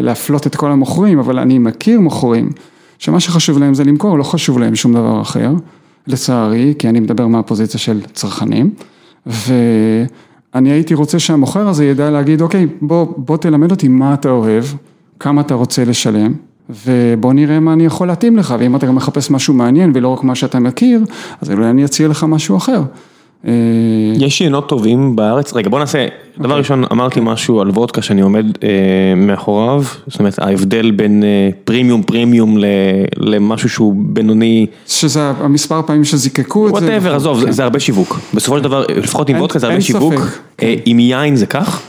להפלות 0.00 0.46
את 0.46 0.56
כל 0.56 0.70
המוכרים, 0.70 1.18
אבל 1.18 1.38
אני 1.38 1.58
מכיר 1.58 2.00
מוכרים 2.00 2.50
שמה 2.98 3.20
שחשוב 3.20 3.58
להם 3.58 3.74
זה 3.74 3.84
למכור, 3.84 4.18
לא 4.18 4.22
חשוב 4.22 4.58
להם 4.58 4.74
שום 4.74 4.92
דבר 4.92 5.20
אחר, 5.20 5.52
לצערי, 6.06 6.74
כי 6.78 6.88
אני 6.88 7.00
מדבר 7.00 7.26
מהפוזיציה 7.26 7.80
של 7.80 8.00
צרכנים, 8.12 8.70
ואני 9.26 10.70
הייתי 10.70 10.94
רוצה 10.94 11.18
שהמוכר 11.18 11.68
הזה 11.68 11.84
ידע 11.84 12.10
להגיד, 12.10 12.42
אוקיי, 12.42 12.66
בוא, 12.82 13.06
בוא 13.16 13.36
תלמד 13.36 13.70
אותי 13.70 13.88
מה 13.88 14.14
אתה 14.14 14.30
אוהב, 14.30 14.64
כמה 15.20 15.40
אתה 15.40 15.54
רוצה 15.54 15.84
לשלם, 15.84 16.32
ובוא 16.86 17.32
נראה 17.32 17.60
מה 17.60 17.72
אני 17.72 17.84
יכול 17.84 18.08
להתאים 18.08 18.36
לך, 18.36 18.54
ואם 18.58 18.76
אתה 18.76 18.86
גם 18.86 18.94
מחפש 18.94 19.30
משהו 19.30 19.54
מעניין 19.54 19.92
ולא 19.94 20.08
רק 20.08 20.24
מה 20.24 20.34
שאתה 20.34 20.58
מכיר, 20.58 21.04
אז 21.40 21.50
אולי 21.50 21.70
אני 21.70 21.84
אציע 21.84 22.08
לך 22.08 22.24
משהו 22.24 22.56
אחר. 22.56 22.82
יש 24.16 24.40
יינות 24.40 24.68
טובים 24.68 25.16
בארץ, 25.16 25.54
רגע 25.54 25.70
בוא 25.70 25.78
נעשה, 25.78 26.06
דבר 26.38 26.58
ראשון 26.58 26.84
אמרתי 26.92 27.20
משהו 27.22 27.60
על 27.60 27.70
וודקה 27.70 28.02
שאני 28.02 28.20
עומד 28.20 28.46
מאחוריו, 29.16 29.82
זאת 30.06 30.18
אומרת 30.18 30.38
ההבדל 30.38 30.90
בין 30.90 31.22
פרימיום 31.64 32.02
פרימיום 32.02 32.56
למשהו 33.16 33.68
שהוא 33.68 33.94
בינוני. 33.96 34.66
שזה 34.86 35.30
המספר 35.30 35.82
פעמים 35.82 36.04
שזיקקו 36.04 36.68
את 36.68 36.74
זה. 36.74 36.80
whatever, 36.80 37.14
עזוב, 37.14 37.50
זה 37.50 37.62
הרבה 37.62 37.80
שיווק, 37.80 38.20
בסופו 38.34 38.58
של 38.58 38.64
דבר, 38.64 38.84
לפחות 38.96 39.28
עם 39.28 39.36
וודקה 39.40 39.58
זה 39.58 39.66
הרבה 39.66 39.80
שיווק, 39.80 40.14
עם 40.84 40.98
יין 40.98 41.36
זה 41.36 41.46
כך? 41.46 41.82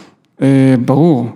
ברור, 0.85 1.27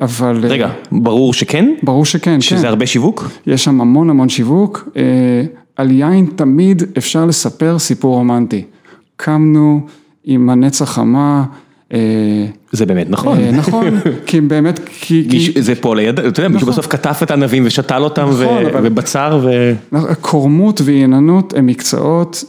אבל... 0.00 0.40
רגע, 0.42 0.68
ברור 0.92 1.34
שכן? 1.34 1.70
ברור 1.82 2.04
שכן, 2.04 2.34
כן. 2.34 2.40
שזה 2.40 2.68
הרבה 2.68 2.86
שיווק? 2.86 3.30
יש 3.46 3.64
שם 3.64 3.80
המון 3.80 4.10
המון 4.10 4.28
שיווק, 4.28 4.88
על 5.76 5.90
יין 5.90 6.26
תמיד 6.36 6.82
אפשר 6.98 7.26
לספר 7.26 7.78
סיפור 7.78 8.14
רומנטי. 8.16 8.64
קמנו 9.24 9.80
עם 10.24 10.50
הנץ 10.50 10.82
החמה. 10.82 11.44
זה 12.72 12.86
באמת 12.86 13.10
נכון. 13.10 13.38
נכון, 13.38 14.00
כי 14.26 14.40
באמת, 14.40 14.80
כי... 14.86 15.52
זה 15.58 15.74
פה 15.74 15.96
ליד, 15.96 16.18
אתה 16.20 16.40
יודע, 16.40 16.48
מישהו 16.48 16.68
בסוף 16.68 16.86
כתב 16.86 17.14
את 17.22 17.30
הענבים 17.30 17.62
ושתל 17.66 18.02
אותם 18.02 18.28
ובצר 18.82 19.40
ו... 19.42 19.72
קורמות 20.20 20.80
ועיננות 20.84 21.54
הם 21.56 21.66
מקצועות 21.66 22.44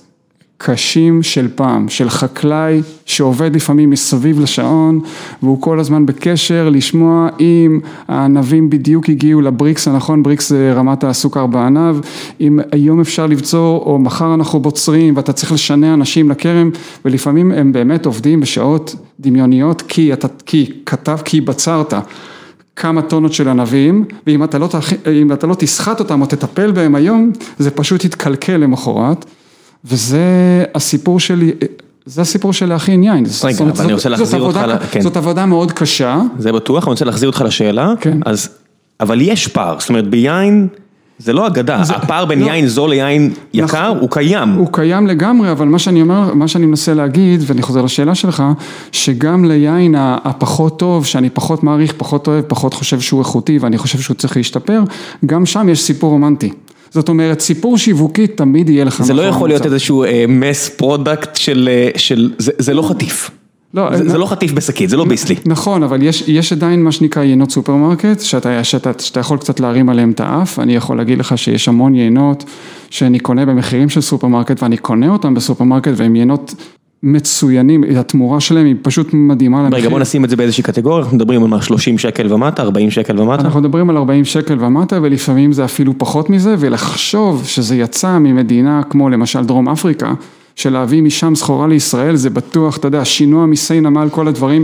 קשים 0.63 1.23
של 1.23 1.47
פעם, 1.55 1.89
של 1.89 2.09
חקלאי 2.09 2.81
שעובד 3.05 3.55
לפעמים 3.55 3.89
מסביב 3.89 4.39
לשעון 4.39 4.99
והוא 5.43 5.61
כל 5.61 5.79
הזמן 5.79 6.05
בקשר 6.05 6.69
לשמוע 6.69 7.29
אם 7.39 7.79
הענבים 8.07 8.69
בדיוק 8.69 9.09
הגיעו 9.09 9.41
לבריקס 9.41 9.87
הנכון, 9.87 10.23
בריקס 10.23 10.49
זה 10.49 10.73
רמת 10.75 11.03
הסוכר 11.03 11.45
בענב, 11.45 11.95
אם 12.41 12.59
היום 12.71 12.99
אפשר 12.99 13.27
לבצור 13.27 13.83
או 13.85 13.99
מחר 13.99 14.33
אנחנו 14.33 14.59
בוצרים 14.59 15.17
ואתה 15.17 15.33
צריך 15.33 15.51
לשנע 15.51 15.93
אנשים 15.93 16.29
לכרם 16.29 16.69
ולפעמים 17.05 17.51
הם 17.51 17.71
באמת 17.71 18.05
עובדים 18.05 18.39
בשעות 18.39 18.95
דמיוניות 19.19 19.81
כי 19.81 20.13
אתה, 20.13 20.27
כי 20.45 20.71
כתב, 20.85 21.17
כי 21.25 21.41
בצרת 21.41 21.93
כמה 22.75 23.01
טונות 23.01 23.33
של 23.33 23.47
ענבים 23.47 24.05
ואם 24.27 24.43
אתה 24.43 24.57
לא, 24.57 24.69
אתה 25.33 25.47
לא 25.47 25.55
תסחט 25.55 25.99
אותם 25.99 26.21
או 26.21 26.25
תטפל 26.25 26.71
בהם 26.71 26.95
היום 26.95 27.31
זה 27.59 27.71
פשוט 27.71 28.05
יתקלקל 28.05 28.57
למחרת 28.57 29.25
וזה 29.85 30.63
הסיפור 30.75 31.19
שלי, 31.19 31.51
זה 32.05 32.21
הסיפור 32.21 32.53
של 32.53 32.65
להכין 32.65 33.03
יין. 33.03 33.25
רגע, 33.43 33.63
אבל 33.63 33.83
אני 33.83 33.93
רוצה 33.93 34.09
להחזיר 34.09 34.41
אותך, 34.41 34.59
זאת 34.99 35.17
עבודה 35.17 35.45
מאוד 35.45 35.71
קשה. 35.71 36.21
זה 36.39 36.51
בטוח, 36.51 36.83
אני 36.83 36.91
רוצה 36.91 37.05
להחזיר 37.05 37.29
אותך 37.29 37.41
לשאלה, 37.45 37.93
אז, 38.25 38.49
אבל 38.99 39.21
יש 39.21 39.47
פער, 39.47 39.79
זאת 39.79 39.89
אומרת 39.89 40.07
ביין 40.07 40.67
זה 41.19 41.33
לא 41.33 41.47
אגדה, 41.47 41.81
הפער 41.89 42.25
בין 42.25 42.41
יין 42.41 42.67
זול 42.67 42.89
ליין 42.89 43.33
יקר 43.53 43.93
הוא 43.99 44.09
קיים. 44.09 44.49
הוא 44.49 44.67
קיים 44.71 45.07
לגמרי, 45.07 45.51
אבל 45.51 45.67
מה 45.67 45.79
שאני 45.79 46.01
אומר, 46.01 46.33
מה 46.33 46.47
שאני 46.47 46.65
מנסה 46.65 46.93
להגיד, 46.93 47.43
ואני 47.45 47.61
חוזר 47.61 47.81
לשאלה 47.81 48.15
שלך, 48.15 48.43
שגם 48.91 49.45
ליין 49.45 49.95
הפחות 49.97 50.79
טוב, 50.79 51.05
שאני 51.05 51.29
פחות 51.29 51.63
מעריך, 51.63 51.93
פחות 51.97 52.27
אוהב, 52.27 52.45
פחות 52.47 52.73
חושב 52.73 52.99
שהוא 52.99 53.19
איכותי 53.19 53.57
ואני 53.57 53.77
חושב 53.77 53.99
שהוא 53.99 54.15
צריך 54.15 54.37
להשתפר, 54.37 54.81
גם 55.25 55.45
שם 55.45 55.69
יש 55.69 55.81
סיפור 55.81 56.11
רומנטי. 56.11 56.51
זאת 56.91 57.09
אומרת, 57.09 57.39
סיפור 57.39 57.77
שיווקי 57.77 58.27
תמיד 58.27 58.69
יהיה 58.69 58.85
לך. 58.85 59.03
זה 59.03 59.13
לא 59.13 59.21
יכול 59.21 59.49
להיות 59.49 59.65
איזשהו 59.65 60.05
mass 60.27 60.69
product 60.69 61.35
של, 61.35 61.69
זה 62.37 62.73
לא 62.73 62.81
חטיף. 62.81 63.31
זה 63.93 64.17
לא 64.17 64.25
חטיף 64.25 64.51
בשקית, 64.51 64.89
זה 64.89 64.97
לא 64.97 65.05
ביסלי. 65.05 65.35
נכון, 65.45 65.83
אבל 65.83 65.99
יש 66.27 66.53
עדיין 66.53 66.83
מה 66.83 66.91
שנקרא 66.91 67.23
יינות 67.23 67.51
סופרמרקט, 67.51 68.19
שאתה 68.19 69.19
יכול 69.19 69.37
קצת 69.37 69.59
להרים 69.59 69.89
עליהם 69.89 70.11
את 70.11 70.19
האף, 70.19 70.59
אני 70.59 70.75
יכול 70.75 70.97
להגיד 70.97 71.17
לך 71.17 71.37
שיש 71.37 71.67
המון 71.67 71.95
יינות 71.95 72.43
שאני 72.89 73.19
קונה 73.19 73.45
במחירים 73.45 73.89
של 73.89 74.01
סופרמרקט 74.01 74.63
ואני 74.63 74.77
קונה 74.77 75.09
אותם 75.09 75.33
בסופרמרקט 75.33 75.91
והם 75.95 76.15
יינות 76.15 76.55
מצוינים, 77.03 77.83
התמורה 77.99 78.39
שלהם 78.39 78.65
היא 78.65 78.75
פשוט 78.81 79.13
מדהימה. 79.13 79.69
רגע 79.71 79.89
בוא 79.89 79.99
נשים 79.99 80.25
את 80.25 80.29
זה 80.29 80.35
באיזושהי 80.35 80.63
קטגוריה, 80.63 80.99
אנחנו 80.99 81.17
מדברים 81.17 81.43
על 81.43 81.47
מה 81.47 81.61
30 81.61 81.97
שקל 81.97 82.33
ומטה, 82.33 82.61
40 82.61 82.91
שקל 82.91 83.19
ומטה? 83.19 83.41
אנחנו 83.41 83.59
מדברים 83.59 83.89
על 83.89 83.97
40 83.97 84.25
שקל 84.25 84.65
ומטה 84.65 84.99
ולפעמים 85.01 85.53
זה 85.53 85.65
אפילו 85.65 85.93
פחות 85.97 86.29
מזה 86.29 86.55
ולחשוב 86.59 87.45
שזה 87.45 87.75
יצא 87.75 88.17
ממדינה 88.17 88.81
כמו 88.89 89.09
למשל 89.09 89.45
דרום 89.45 89.69
אפריקה, 89.69 90.13
של 90.61 90.73
להביא 90.73 91.01
משם 91.01 91.35
סחורה 91.35 91.67
לישראל, 91.67 92.15
זה 92.15 92.29
בטוח, 92.29 92.77
אתה 92.77 92.87
יודע, 92.87 93.05
שינוע 93.05 93.45
מיסי 93.45 93.81
נמל, 93.81 94.07
כל 94.11 94.27
הדברים, 94.27 94.63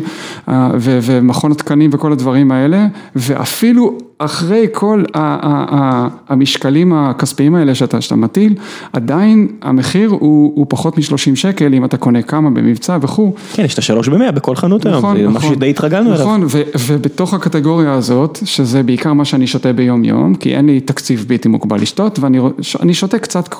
אה, 0.49 0.71
ו- 0.77 0.99
ומכון 1.01 1.51
התקנים 1.51 1.89
וכל 1.93 2.11
הדברים 2.11 2.51
האלה, 2.51 2.85
ואפילו 3.15 3.97
אחרי 4.19 4.67
כל 4.71 5.03
ה- 5.13 5.19
ה- 5.19 5.65
ה- 5.75 6.07
המשקלים 6.29 6.93
הכספיים 6.93 7.55
האלה 7.55 7.75
שאתה, 7.75 8.01
שאתה 8.01 8.15
מטיל, 8.15 8.55
עדיין 8.93 9.47
המחיר 9.61 10.09
הוא, 10.09 10.51
הוא 10.55 10.65
פחות 10.69 10.97
מ-30 10.97 11.35
שקל, 11.35 11.73
אם 11.73 11.85
אתה 11.85 11.97
קונה 11.97 12.21
כמה 12.21 12.49
במבצע 12.49 12.97
וכו'. 13.01 13.33
כן, 13.53 13.65
יש 13.65 13.73
את 13.73 13.79
השלוש 13.79 14.07
במאה 14.09 14.31
בכל 14.31 14.55
חנות 14.55 14.85
היום, 14.85 14.97
נכון, 14.97 15.17
זה 15.17 15.23
נכון, 15.23 15.37
משהו 15.37 15.49
שדי 15.55 15.69
התרגלנו 15.69 16.09
אליו. 16.09 16.21
נכון, 16.21 16.43
ו- 16.43 16.61
ובתוך 16.87 17.33
הקטגוריה 17.33 17.93
הזאת, 17.93 18.39
שזה 18.45 18.83
בעיקר 18.83 19.13
מה 19.13 19.25
שאני 19.25 19.47
שותה 19.47 19.73
ביום 19.73 20.03
יום, 20.03 20.35
כי 20.35 20.55
אין 20.55 20.65
לי 20.65 20.79
תקציב 20.79 21.25
בלתי 21.27 21.49
מוגבל 21.49 21.81
לשתות, 21.81 22.19
ואני 22.19 22.93
שותה 22.93 23.19
קצת, 23.19 23.55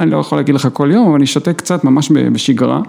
אני 0.00 0.10
לא 0.10 0.16
יכול 0.16 0.38
להגיד 0.38 0.54
לך 0.54 0.68
כל 0.72 0.90
יום, 0.92 1.06
אבל 1.06 1.14
אני 1.14 1.26
שותה 1.26 1.52
קצת 1.52 1.84
ממש 1.84 2.12
בשגרה, 2.32 2.80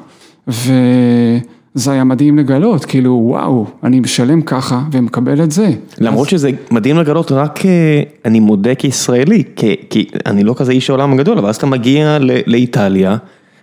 וזה 0.47 1.91
היה 1.91 2.03
מדהים 2.03 2.37
לגלות, 2.37 2.85
כאילו 2.85 3.19
וואו, 3.23 3.65
אני 3.83 3.99
משלם 3.99 4.41
ככה 4.41 4.81
ומקבל 4.91 5.43
את 5.43 5.51
זה. 5.51 5.69
למרות 5.97 6.29
שזה 6.29 6.49
מדהים 6.71 6.97
לגלות, 6.97 7.31
רק 7.31 7.65
אה, 7.65 8.01
אני 8.25 8.39
מודה 8.39 8.75
כישראלי, 8.75 9.43
כי, 9.55 9.75
כי 9.89 10.07
אני 10.25 10.43
לא 10.43 10.53
כזה 10.57 10.71
איש 10.71 10.89
העולם 10.89 11.13
הגדול, 11.13 11.37
אבל 11.37 11.49
אז 11.49 11.55
אתה 11.55 11.65
מגיע 11.65 12.17
לאיטליה, 12.47 13.17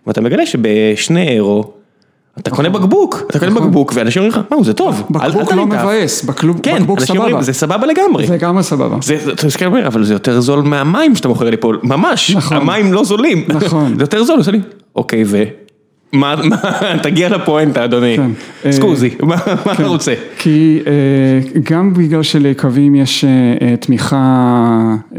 ואתה 0.07 0.21
מגלה 0.21 0.47
שבשני 0.47 1.29
אירו, 1.29 1.73
אתה 2.39 2.51
קונה 2.51 2.69
בקבוק, 2.71 3.23
אתה 3.31 3.39
קונה 3.39 3.51
בקבוק, 3.51 3.93
ואנשים 3.97 4.23
אומרים 4.23 4.41
לך, 4.41 4.55
מה, 4.59 4.65
זה 4.65 4.73
טוב, 4.73 5.03
אל- 5.23 5.29
בקבוק 5.31 5.49
תרים 5.51 5.69
לא 5.69 5.75
את 5.75 5.79
האף." 5.79 5.85
מבאס, 5.85 6.25
בקלוב- 6.25 6.61
כן, 6.63 6.77
בקבוק 6.81 6.99
אנשים 7.01 7.17
אומרים, 7.17 7.31
סבבה. 7.33 7.43
זה 7.43 7.53
סבבה 7.53 7.87
לגמרי. 7.87 8.27
זה 8.27 8.35
לגמרי 8.35 8.63
סבבה. 8.63 8.97
אתה 9.33 9.47
מסתכל 9.47 9.65
ואומר, 9.65 9.87
אבל 9.87 10.05
זה 10.05 10.13
יותר 10.13 10.41
זול 10.41 10.63
מהמים 10.63 11.17
שאתה 11.17 11.29
מוכר 11.29 11.51
לי 11.51 11.57
פה, 11.57 11.73
ממש, 11.83 12.31
נכון. 12.37 12.57
המים 12.57 12.93
לא 12.93 13.05
זולים, 13.05 13.45
נכון. 13.49 13.95
זה 13.97 14.03
יותר 14.03 14.25
זול, 14.25 14.39
עושה 14.39 14.51
לי, 14.51 14.61
אוקיי, 14.97 15.23
ו... 15.27 15.43
מה, 16.13 16.35
תגיע 17.03 17.29
לפואנטה 17.29 17.85
אדוני, 17.85 18.17
כן. 18.17 18.31
סקוזי, 18.73 19.11
מה 19.23 19.37
מה 19.67 19.73
אתה 19.73 19.87
רוצה? 19.87 20.15
כי 20.39 20.81
אה, 20.87 20.93
גם 21.63 21.95
בגלל 21.95 22.23
שליקבים 22.23 22.95
יש 22.95 23.25
אה, 23.25 23.31
אה, 23.69 23.77
תמיכה 23.77 24.17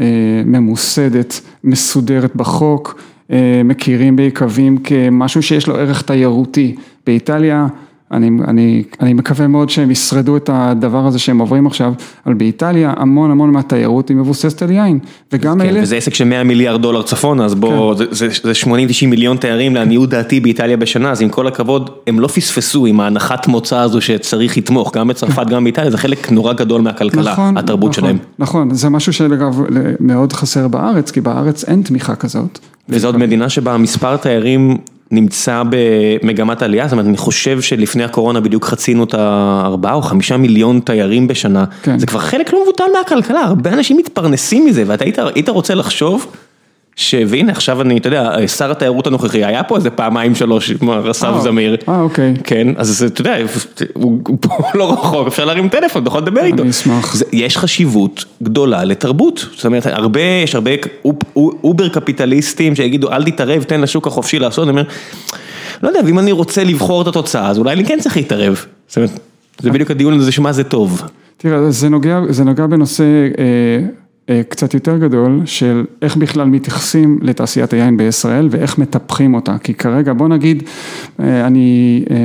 אה, 0.00 0.06
ממוסדת, 0.44 1.40
מסודרת 1.64 2.36
בחוק, 2.36 3.00
אה, 3.32 3.36
מכירים 3.64 4.16
ביקבים 4.16 4.78
כמשהו 4.78 5.42
שיש 5.42 5.66
לו 5.66 5.76
ערך 5.76 6.02
תיירותי. 6.02 6.74
באיטליה, 7.08 7.66
אני, 8.12 8.30
אני, 8.48 8.82
אני 9.00 9.12
מקווה 9.12 9.46
מאוד 9.46 9.70
שהם 9.70 9.90
ישרדו 9.90 10.36
את 10.36 10.50
הדבר 10.52 11.06
הזה 11.06 11.18
שהם 11.18 11.38
עוברים 11.38 11.66
עכשיו, 11.66 11.92
אבל 12.26 12.34
באיטליה 12.34 12.94
המון 12.96 13.30
המון 13.30 13.50
מהתיירות 13.50 14.08
היא 14.08 14.16
מבוססת 14.16 14.62
על 14.62 14.70
יין, 14.70 14.98
וגם 15.32 15.60
כן, 15.60 15.66
אלה... 15.66 15.82
וזה 15.82 15.96
עסק 15.96 16.14
של 16.14 16.24
100 16.24 16.44
מיליארד 16.44 16.82
דולר 16.82 17.02
צפונה, 17.02 17.44
אז 17.44 17.54
בוא, 17.54 17.94
כן. 17.94 18.04
זה, 18.10 18.28
זה, 18.28 18.52
זה 18.52 18.52
80-90 18.64 18.66
מיליון 19.06 19.36
תיירים 19.36 19.74
לעניות 19.74 20.10
דעתי 20.10 20.40
באיטליה 20.40 20.76
בשנה, 20.76 21.10
אז 21.10 21.22
עם 21.22 21.28
כל 21.28 21.46
הכבוד, 21.46 21.90
הם 22.06 22.20
לא 22.20 22.28
פספסו 22.28 22.86
עם 22.86 23.00
ההנחת 23.00 23.46
מוצא 23.46 23.78
הזו 23.78 24.00
שצריך 24.00 24.58
לתמוך, 24.58 24.96
גם 24.96 25.08
בצרפת, 25.08 25.46
גם 25.52 25.64
באיטליה, 25.64 25.90
זה 25.90 25.98
חלק 25.98 26.32
נורא 26.32 26.52
גדול 26.52 26.80
מהכלכלה, 26.80 27.34
התרבות 27.56 27.90
נכון, 27.90 27.92
שלהם. 27.92 28.18
נכון, 28.38 28.74
זה 28.74 28.88
משהו 28.88 29.12
שאגב 29.12 29.60
מאוד 30.00 30.32
חסר 30.32 30.68
בארץ, 30.68 31.10
כי 31.10 31.20
בארץ 31.20 31.64
אין 31.64 31.82
תמיכה 31.82 32.14
כזאת. 32.14 32.58
וזו 32.88 33.08
עוד 33.08 33.16
מדינה 33.16 33.48
שבה 33.48 33.76
מספר 33.76 34.16
תיירים 34.16 34.76
נמצא 35.10 35.62
במגמת 35.70 36.62
עלייה, 36.62 36.86
זאת 36.86 36.92
אומרת, 36.92 37.06
אני 37.06 37.16
חושב 37.16 37.60
שלפני 37.60 38.04
הקורונה 38.04 38.40
בדיוק 38.40 38.64
חצינו 38.64 39.04
את 39.04 39.14
הארבעה 39.14 39.94
או 39.94 40.02
חמישה 40.02 40.36
מיליון 40.36 40.80
תיירים 40.80 41.28
בשנה, 41.28 41.64
כן. 41.82 41.98
זה 41.98 42.06
כבר 42.06 42.18
חלק 42.18 42.52
לא 42.52 42.62
מבוטל 42.62 42.84
מהכלכלה, 42.98 43.40
הרבה 43.40 43.72
אנשים 43.72 43.96
מתפרנסים 43.96 44.66
מזה, 44.66 44.84
ואתה 44.86 45.04
היית, 45.04 45.48
רוצה 45.48 45.74
לחשוב. 45.74 46.26
והנה 47.28 47.52
עכשיו 47.52 47.80
אני, 47.82 47.98
אתה 47.98 48.08
יודע, 48.08 48.46
שר 48.48 48.70
התיירות 48.70 49.06
הנוכחי, 49.06 49.44
היה 49.44 49.62
פה 49.62 49.76
איזה 49.76 49.90
פעמיים 49.90 50.34
שלוש, 50.34 50.72
אסף 51.10 51.24
אה, 51.26 51.40
זמיר. 51.40 51.76
אה, 51.88 52.00
אוקיי. 52.00 52.34
כן, 52.44 52.68
אז 52.76 53.02
אתה 53.02 53.20
יודע, 53.20 53.36
הוא 53.94 54.20
פה 54.40 54.48
לא 54.78 54.92
רחוק, 54.92 55.26
אפשר 55.26 55.44
להרים 55.44 55.68
טלפון, 55.68 56.02
אתה 56.02 56.08
יכול 56.08 56.20
לדבר 56.20 56.44
איתו. 56.44 56.62
אני 56.62 56.70
אשמח. 56.70 57.14
זה, 57.14 57.24
יש 57.32 57.58
חשיבות 57.58 58.24
גדולה 58.42 58.84
לתרבות, 58.84 59.46
זאת 59.56 59.66
אומרת, 59.66 59.86
הרבה, 59.86 60.20
יש 60.44 60.54
הרבה 60.54 60.70
אופ- 61.04 61.36
over 61.64 61.88
קפיטליסטים 61.88 62.74
שיגידו, 62.76 63.12
אל 63.12 63.24
תתערב, 63.24 63.62
תן 63.62 63.80
לשוק 63.80 64.06
החופשי 64.06 64.38
לעשות, 64.38 64.62
אני 64.64 64.70
אומר, 64.70 64.82
לא 65.82 65.88
יודע, 65.88 66.00
ואם 66.06 66.18
אני 66.18 66.32
רוצה 66.32 66.64
לבחור 66.64 67.02
את 67.02 67.06
התוצאה, 67.06 67.48
אז 67.48 67.58
אולי 67.58 67.72
אני 67.72 67.84
כן 67.84 67.98
צריך 68.00 68.16
להתערב. 68.16 68.64
זאת 68.88 68.96
אומרת, 68.96 69.10
זה 69.62 69.70
בדיוק 69.70 69.90
הדיון 69.90 70.18
הזה 70.18 70.32
שמה 70.32 70.52
זה 70.52 70.64
טוב. 70.64 71.02
תראה, 71.36 71.70
זה 71.70 71.88
נוגע, 71.88 72.18
זה 72.28 72.44
נוגע 72.44 72.66
בנושא 72.66 73.04
אה, 73.38 73.44
קצת 74.48 74.74
יותר 74.74 74.98
גדול 74.98 75.40
של 75.44 75.84
איך 76.02 76.16
בכלל 76.16 76.46
מתייחסים 76.46 77.18
לתעשיית 77.22 77.72
היין 77.72 77.96
בישראל 77.96 78.48
ואיך 78.50 78.78
מטפחים 78.78 79.34
אותה, 79.34 79.58
כי 79.58 79.74
כרגע 79.74 80.12
בוא 80.12 80.28
נגיד, 80.28 80.62
אה, 81.20 81.46
אני 81.46 82.04
אה, 82.10 82.16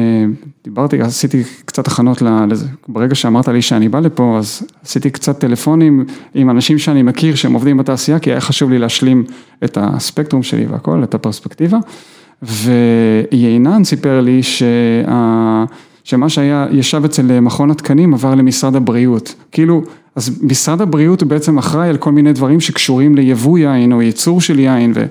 דיברתי, 0.63 1.01
עשיתי 1.01 1.43
קצת 1.65 1.87
הכנות 1.87 2.21
לזה, 2.21 2.65
ברגע 2.87 3.15
שאמרת 3.15 3.47
לי 3.47 3.61
שאני 3.61 3.89
בא 3.89 3.99
לפה, 3.99 4.35
אז 4.39 4.67
עשיתי 4.85 5.09
קצת 5.09 5.39
טלפונים 5.39 6.05
עם 6.35 6.49
אנשים 6.49 6.77
שאני 6.77 7.03
מכיר 7.03 7.35
שהם 7.35 7.53
עובדים 7.53 7.77
בתעשייה, 7.77 8.19
כי 8.19 8.31
היה 8.31 8.41
חשוב 8.41 8.69
לי 8.69 8.79
להשלים 8.79 9.23
את 9.63 9.77
הספקטרום 9.81 10.43
שלי 10.43 10.65
והכל, 10.65 11.03
את 11.03 11.13
הפרספקטיבה, 11.13 11.77
ויינן 12.41 13.83
סיפר 13.83 14.21
לי 14.21 14.43
שה... 14.43 15.65
שמה 16.03 16.29
שהיה, 16.29 16.67
ישב 16.71 17.05
אצל 17.05 17.39
מכון 17.39 17.71
התקנים 17.71 18.13
עבר 18.13 18.35
למשרד 18.35 18.75
הבריאות. 18.75 19.35
כאילו, 19.51 19.83
אז 20.15 20.39
משרד 20.41 20.82
הבריאות 20.82 21.21
הוא 21.21 21.30
בעצם 21.30 21.58
אחראי 21.58 21.89
על 21.89 21.97
כל 21.97 22.12
מיני 22.12 22.34
דברים 22.34 22.60
שקשורים 22.60 23.15
ליבוא 23.15 23.60
יין 23.60 23.93
או 23.93 24.02
ייצור 24.02 24.41
של 24.41 24.60
יין 24.60 24.91
ו... 24.95 25.06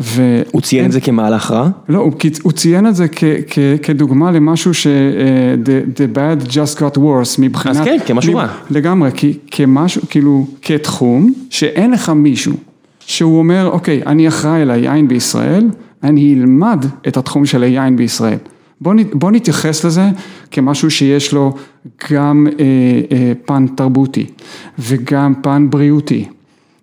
ו... 0.00 0.42
הוא 0.50 0.62
ציין 0.62 0.86
את 0.86 0.92
זה 0.92 1.00
כמהלך 1.00 1.50
רע? 1.50 1.68
לא, 1.88 1.98
הוא, 1.98 2.12
הוא 2.42 2.52
ציין 2.52 2.86
את 2.86 2.96
זה 2.96 3.08
כ, 3.08 3.24
כ, 3.46 3.58
כדוגמה 3.82 4.30
למשהו 4.30 4.74
ש... 4.74 4.86
uh, 4.86 4.88
the, 5.66 5.98
the 5.98 6.16
bad 6.16 6.50
just 6.50 6.78
got 6.78 6.96
worse 6.96 7.36
מבחינת... 7.38 7.76
אז 7.76 7.84
כן, 7.84 7.98
כמשהו 8.06 8.34
רע. 8.34 8.46
לגמרי, 8.70 9.10
כי, 9.14 9.38
כמשהו, 9.50 10.02
כאילו, 10.10 10.46
כתחום 10.62 11.32
שאין 11.50 11.90
לך 11.90 12.08
מישהו 12.08 12.52
שהוא 13.06 13.38
אומר, 13.38 13.70
אוקיי, 13.72 14.02
אני 14.06 14.28
אחראי 14.28 14.62
על 14.62 14.70
היין 14.70 15.08
בישראל, 15.08 15.68
אני 16.02 16.34
אלמד 16.34 16.86
את 17.08 17.16
התחום 17.16 17.46
של 17.46 17.62
היין 17.62 17.96
בישראל. 17.96 18.38
בוא, 18.80 18.94
בוא 19.12 19.30
נתייחס 19.30 19.84
לזה 19.84 20.04
כמשהו 20.50 20.90
שיש 20.90 21.32
לו 21.32 21.54
גם 22.10 22.46
אה, 22.46 22.64
אה, 23.12 23.32
פן 23.46 23.66
תרבותי 23.66 24.26
וגם 24.78 25.34
פן 25.42 25.66
בריאותי. 25.70 26.24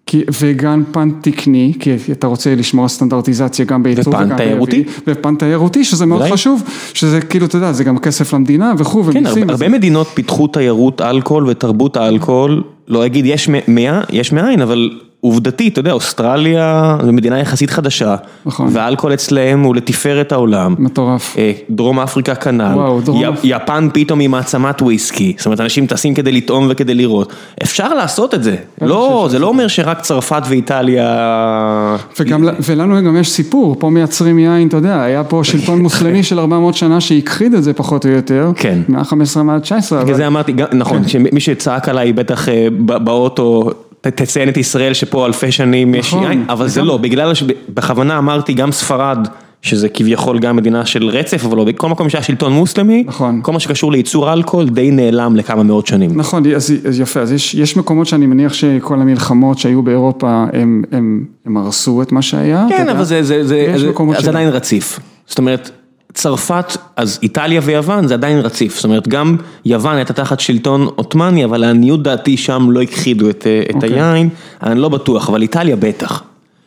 כי, 0.05 0.23
וגם 0.41 0.83
פן 0.91 1.11
תקני, 1.21 1.73
כי 1.79 1.95
אתה 2.11 2.27
רוצה 2.27 2.55
לשמור 2.55 2.85
על 2.85 2.89
סטנדרטיזציה 2.89 3.65
גם 3.65 3.83
בייצור 3.83 4.13
וגם 4.13 4.37
תיירותי. 4.37 4.83
ופן 5.07 5.35
תיירותי, 5.35 5.83
שזה 5.83 6.05
מאוד 6.05 6.21
ודאי. 6.21 6.31
חשוב, 6.31 6.63
שזה 6.93 7.21
כאילו, 7.21 7.45
אתה 7.45 7.57
יודע, 7.57 7.71
זה 7.71 7.83
גם 7.83 7.99
כסף 7.99 8.33
למדינה 8.33 8.73
וכו', 8.77 9.03
כן, 9.03 9.17
ומיסים. 9.17 9.49
הרבה, 9.49 9.53
הרבה 9.53 9.69
מדינות 9.69 10.07
פיתחו 10.13 10.47
תיירות 10.47 11.01
אלכוהול 11.01 11.47
ותרבות 11.47 11.97
האלכוהול, 11.97 12.63
לא 12.87 13.05
אגיד 13.05 13.25
יש 13.25 13.49
מאה, 13.67 14.01
יש 14.09 14.31
מאין, 14.31 14.61
אבל 14.61 14.99
עובדתית, 15.23 15.73
אתה 15.73 15.79
יודע, 15.79 15.91
אוסטרליה 15.91 16.97
זו 17.05 17.13
מדינה 17.13 17.39
יחסית 17.39 17.69
חדשה, 17.69 18.15
נכון. 18.45 18.67
והאלכוהול 18.71 19.13
אצלהם 19.13 19.63
הוא 19.63 19.75
לתפארת 19.75 20.31
העולם. 20.31 20.75
מטורף. 20.79 21.35
אה, 21.37 21.51
דרום 21.69 21.99
אפריקה 21.99 22.35
כנ"ל, 22.35 22.73
וואו, 22.75 23.01
דרום 23.01 23.23
יפן 23.43 23.87
פתאום 23.93 24.19
היא 24.19 24.29
מעצמת 24.29 24.81
וויסקי, 24.81 25.33
זאת 25.37 25.45
אומרת 25.45 25.59
אנשים 25.59 25.87
טסים 25.87 26.13
כדי 26.13 26.31
לטעום 26.31 26.67
וכדי 26.69 26.93
לראות, 26.93 27.33
אפשר 27.63 27.93
לעשות 27.93 28.33
את 28.33 28.43
זה, 28.43 28.55
לא, 28.81 29.27
זה 29.31 29.39
לא 29.39 29.47
אומר 29.47 29.67
שרק 29.67 30.01
צרפת 30.01 30.41
ואיטליה, 30.49 31.97
וגם, 32.19 32.47
ולנו 32.67 33.03
גם 33.05 33.17
יש 33.17 33.31
סיפור, 33.31 33.75
פה 33.79 33.89
מייצרים 33.89 34.39
יין, 34.39 34.67
אתה 34.67 34.77
יודע, 34.77 35.01
היה 35.01 35.23
פה 35.23 35.41
שלטון 35.43 35.81
מוסלמי 35.83 36.23
של 36.23 36.39
400 36.39 36.75
שנה 36.75 37.01
שהכחיד 37.01 37.53
את 37.53 37.63
זה 37.63 37.73
פחות 37.73 38.05
או 38.05 38.11
יותר, 38.11 38.51
כן. 38.55 38.79
מה-15 38.87 39.41
מה-19, 39.41 39.95
בגלל 40.03 40.15
זה 40.15 40.27
אמרתי, 40.27 40.53
נכון, 40.73 41.07
שמי 41.07 41.39
שצעק 41.39 41.89
עליי 41.89 42.13
בטח 42.13 42.49
אה, 42.49 42.67
באוטו, 42.79 43.71
תציין 44.09 44.49
את 44.49 44.57
ישראל 44.57 44.93
שפה 44.93 45.25
אלפי 45.25 45.51
שנים 45.51 45.95
יש 45.95 46.13
נכון, 46.13 46.23
יין, 46.23 46.45
אבל 46.49 46.67
זה 46.67 46.79
נכון. 46.79 46.87
לא, 46.87 46.97
בגלל 46.97 47.33
שבכוונה 47.33 48.17
אמרתי 48.17 48.53
גם 48.53 48.71
ספרד, 48.71 49.27
שזה 49.63 49.89
כביכול 49.89 50.39
גם 50.39 50.55
מדינה 50.55 50.85
של 50.85 51.09
רצף, 51.09 51.45
אבל 51.45 51.57
לא, 51.57 51.63
בכל 51.63 51.89
מקום 51.89 52.09
שהיה 52.09 52.23
שלטון 52.23 52.53
מוסלמי, 52.53 53.03
נכון. 53.07 53.39
כל 53.43 53.51
מה 53.51 53.59
שקשור 53.59 53.91
לייצור 53.91 54.33
אלכוהול 54.33 54.69
די 54.69 54.91
נעלם 54.91 55.35
לכמה 55.35 55.63
מאות 55.63 55.87
שנים. 55.87 56.11
נכון, 56.13 56.43
אז, 56.55 56.73
אז 56.87 56.99
יפה, 56.99 57.19
אז 57.19 57.31
יש, 57.31 57.55
יש 57.55 57.77
מקומות 57.77 58.07
שאני 58.07 58.25
מניח 58.25 58.53
שכל 58.53 58.99
המלחמות 58.99 59.59
שהיו 59.59 59.83
באירופה, 59.83 60.45
הם, 60.53 60.83
הם, 60.91 61.25
הם 61.45 61.57
הרסו 61.57 62.01
את 62.01 62.11
מה 62.11 62.21
שהיה. 62.21 62.65
כן. 62.69 62.89
אבל 62.89 63.03
זה, 63.03 63.23
זה, 63.23 63.43
זה, 63.43 63.73
זה, 63.77 63.79
זה 63.79 63.93
שלא. 64.23 64.29
עדיין 64.29 64.49
רציף. 64.49 64.99
זאת 65.27 65.37
אומרת, 65.37 65.71
צרפת, 66.13 66.77
אז 66.95 67.19
איטליה 67.23 67.61
ויוון 67.63 68.07
זה 68.07 68.13
עדיין 68.13 68.39
רציף. 68.39 68.75
זאת 68.75 68.83
אומרת, 68.83 69.07
גם 69.07 69.37
יוון 69.65 69.95
הייתה 69.95 70.13
תחת 70.13 70.39
שלטון 70.39 70.87
עות'מאני, 70.95 71.45
אבל 71.45 71.57
לעניות 71.57 72.03
דעתי 72.03 72.37
שם 72.37 72.67
לא 72.71 72.81
הכחידו 72.81 73.29
את, 73.29 73.47
אה, 73.47 73.63
את 73.69 73.75
אוקיי. 73.75 74.01
היין, 74.01 74.29
אני 74.63 74.79
לא 74.79 74.89
בטוח, 74.89 75.29
אבל 75.29 75.41
איטליה 75.41 75.75
בטח. 75.75 76.23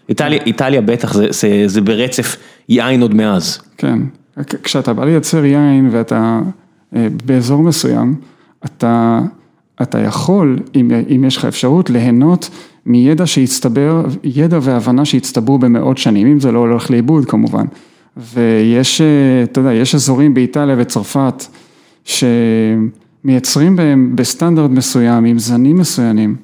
איטליה, 0.09 0.42
איטליה 0.46 0.80
בטח, 0.80 1.12
זה, 1.12 1.26
זה, 1.30 1.62
זה 1.66 1.80
ברצף 1.80 2.37
יין 2.68 3.02
עוד 3.02 3.14
מאז. 3.14 3.59
כן, 3.78 3.98
כשאתה 4.62 4.92
בא 4.92 5.04
לייצר 5.04 5.44
יין 5.44 5.88
ואתה 5.92 6.40
אה, 6.96 7.09
באזור 7.24 7.62
מסוים, 7.62 8.14
אתה, 8.64 9.20
אתה 9.82 9.98
יכול, 9.98 10.59
אם, 10.74 10.90
אם 11.16 11.24
יש 11.24 11.37
לך 11.37 11.44
אפשרות, 11.44 11.90
ליהנות 11.90 12.50
מידע 12.87 13.26
שהצטבר, 13.26 14.04
ידע 14.24 14.59
והבנה 14.62 15.04
שהצטברו 15.04 15.59
במאות 15.59 15.98
שנים, 15.98 16.26
אם 16.26 16.40
זה 16.40 16.52
לא 16.52 16.59
הולך 16.59 16.90
לאיבוד 16.90 17.24
כמובן. 17.24 17.64
ויש, 18.16 19.00
אה, 19.00 19.07
אתה 19.42 19.61
יודע, 19.61 19.72
יש 19.72 19.94
אזורים 19.94 20.35
באיטליה 20.35 20.76
וצרפת 20.79 21.44
שמייצרים 22.05 23.76
בהם 23.76 24.16
בסטנדרט 24.16 24.70
מסוים, 24.70 25.24
עם 25.24 25.38
זנים 25.38 25.76
מסוימים. 25.76 26.37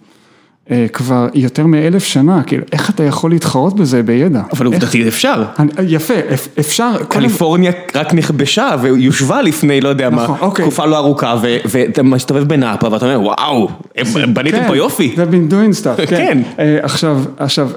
אה, 0.71 0.87
כבר 0.93 1.29
יותר 1.35 1.67
מאלף 1.67 2.05
שנה, 2.05 2.43
כאילו, 2.43 2.65
איך 2.73 2.91
אתה 2.91 3.03
יכול 3.03 3.31
להתחרות 3.31 3.77
בזה 3.77 4.03
בידע? 4.03 4.43
אבל 4.53 4.67
עובדתית 4.67 5.07
אפשר. 5.07 5.45
יפה, 5.89 6.15
אפשר. 6.61 6.93
קליפורניה 7.09 7.73
רק 7.95 8.15
נכבשה 8.15 8.71
ויושבה 8.83 9.43
לפני, 9.43 9.81
לא 9.81 9.89
יודע 9.89 10.11
מה, 10.11 10.27
אוקיי. 10.41 10.65
תקופה 10.65 10.87
לא 10.87 10.97
ארוכה, 10.97 11.37
ואתה 11.71 12.03
מסתובב 12.03 12.45
בנאפה 12.45 12.89
ואתה 12.93 13.15
אומר, 13.15 13.21
וואו, 13.21 13.69
בניתם 14.35 14.63
פה 14.67 14.77
יופי. 14.77 15.13
זה 15.17 15.25
been 15.25 15.53
doing 15.53 15.85
stuff, 15.85 16.07
כן. 16.07 16.43
עכשיו, 16.83 17.23
עכשיו, 17.37 17.71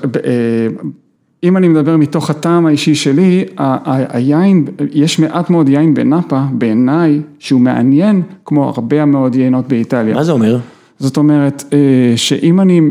אם 1.46 1.58
אני 1.58 1.68
מדבר 1.68 1.98
מתוך 1.98 2.30
הטעם 2.30 2.66
האישי 2.66 2.96
שלי, 2.96 3.46
היין, 3.88 4.66
יש 4.94 5.20
מעט 5.20 5.50
מאוד 5.50 5.70
יין 5.70 5.94
בנאפה, 5.94 6.42
בעיניי, 6.52 7.22
שהוא 7.40 7.62
מעניין, 7.62 8.22
כמו 8.46 8.70
הרבה 8.70 9.06
מאוד 9.06 9.36
יינות 9.36 9.68
באיטליה. 9.68 10.16
מה 10.16 10.24
זה 10.24 10.32
אומר? 10.32 10.58
זאת 11.00 11.18
אומרת, 11.18 11.64
שאם 12.16 12.60
אני, 12.62 12.82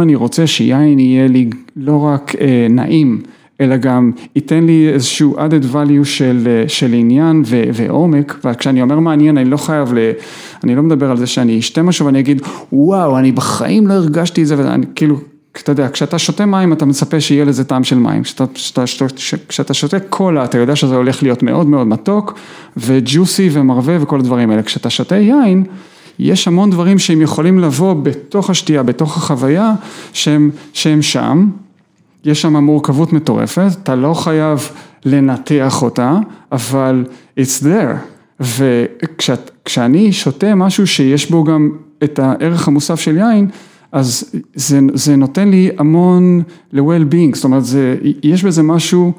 אני 0.00 0.14
רוצה 0.14 0.46
שיין 0.46 0.98
יהיה 0.98 1.28
לי 1.28 1.50
לא 1.76 1.96
רק 1.96 2.34
נעים, 2.70 3.20
אלא 3.60 3.76
גם 3.76 4.10
ייתן 4.36 4.64
לי 4.64 4.88
איזשהו 4.88 5.36
added 5.36 5.74
value 5.74 6.04
של, 6.04 6.64
של 6.68 6.92
עניין 6.92 7.42
ו, 7.46 7.62
ועומק, 7.74 8.40
וכשאני 8.44 8.82
אומר 8.82 8.98
מעניין, 9.00 9.38
אני 9.38 9.50
לא 9.50 9.56
חייב 9.56 9.94
ל... 9.94 9.98
אני 10.64 10.74
לא 10.74 10.82
מדבר 10.82 11.10
על 11.10 11.16
זה 11.16 11.26
שאני 11.26 11.58
אשתה 11.58 11.82
משהו 11.82 12.06
ואני 12.06 12.18
אגיד, 12.18 12.42
וואו, 12.72 13.18
אני 13.18 13.32
בחיים 13.32 13.86
לא 13.86 13.92
הרגשתי 13.92 14.42
את 14.42 14.46
זה, 14.46 14.54
ואני 14.58 14.86
כאילו... 14.94 15.16
אתה 15.62 15.72
יודע, 15.72 15.88
כשאתה 15.88 16.18
שותה 16.18 16.46
מים 16.46 16.72
אתה 16.72 16.84
מצפה 16.84 17.20
שיהיה 17.20 17.44
לזה 17.44 17.64
טעם 17.64 17.84
של 17.84 17.98
מים, 17.98 18.22
כשאתה, 18.22 18.44
כשאתה 19.48 19.74
שותה 19.74 20.00
קולה 20.00 20.44
אתה 20.44 20.58
יודע 20.58 20.76
שזה 20.76 20.96
הולך 20.96 21.22
להיות 21.22 21.42
מאוד 21.42 21.66
מאוד 21.66 21.86
מתוק 21.86 22.38
וג'וסי 22.76 23.48
ומרווה 23.52 23.96
וכל 24.00 24.20
הדברים 24.20 24.50
האלה, 24.50 24.62
כשאתה 24.62 24.90
שותה 24.90 25.16
יין 25.16 25.64
יש 26.18 26.48
המון 26.48 26.70
דברים 26.70 26.98
שהם 26.98 27.22
יכולים 27.22 27.58
לבוא 27.58 27.94
בתוך 27.94 28.50
השתייה, 28.50 28.82
בתוך 28.82 29.16
החוויה 29.16 29.72
שהם, 30.12 30.50
שהם 30.72 31.02
שם, 31.02 31.48
יש 32.24 32.42
שם 32.42 32.56
מורכבות 32.56 33.12
מטורפת, 33.12 33.70
אתה 33.82 33.94
לא 33.94 34.14
חייב 34.14 34.70
לנתח 35.04 35.82
אותה, 35.82 36.18
אבל 36.52 37.04
it's 37.40 37.62
there, 37.62 37.96
וכשאני 38.40 40.12
שותה 40.12 40.54
משהו 40.54 40.86
שיש 40.86 41.30
בו 41.30 41.44
גם 41.44 41.70
את 42.04 42.18
הערך 42.18 42.68
המוסף 42.68 43.00
של 43.00 43.16
יין, 43.16 43.48
אז 43.96 44.24
זה, 44.54 44.80
זה 44.94 45.16
נותן 45.16 45.48
לי 45.48 45.70
המון 45.78 46.42
ל-well-being, 46.72 47.34
זאת 47.34 47.44
אומרת, 47.44 47.64
זה, 47.64 47.96
יש 48.22 48.44
בזה 48.44 48.62
משהו, 48.62 49.12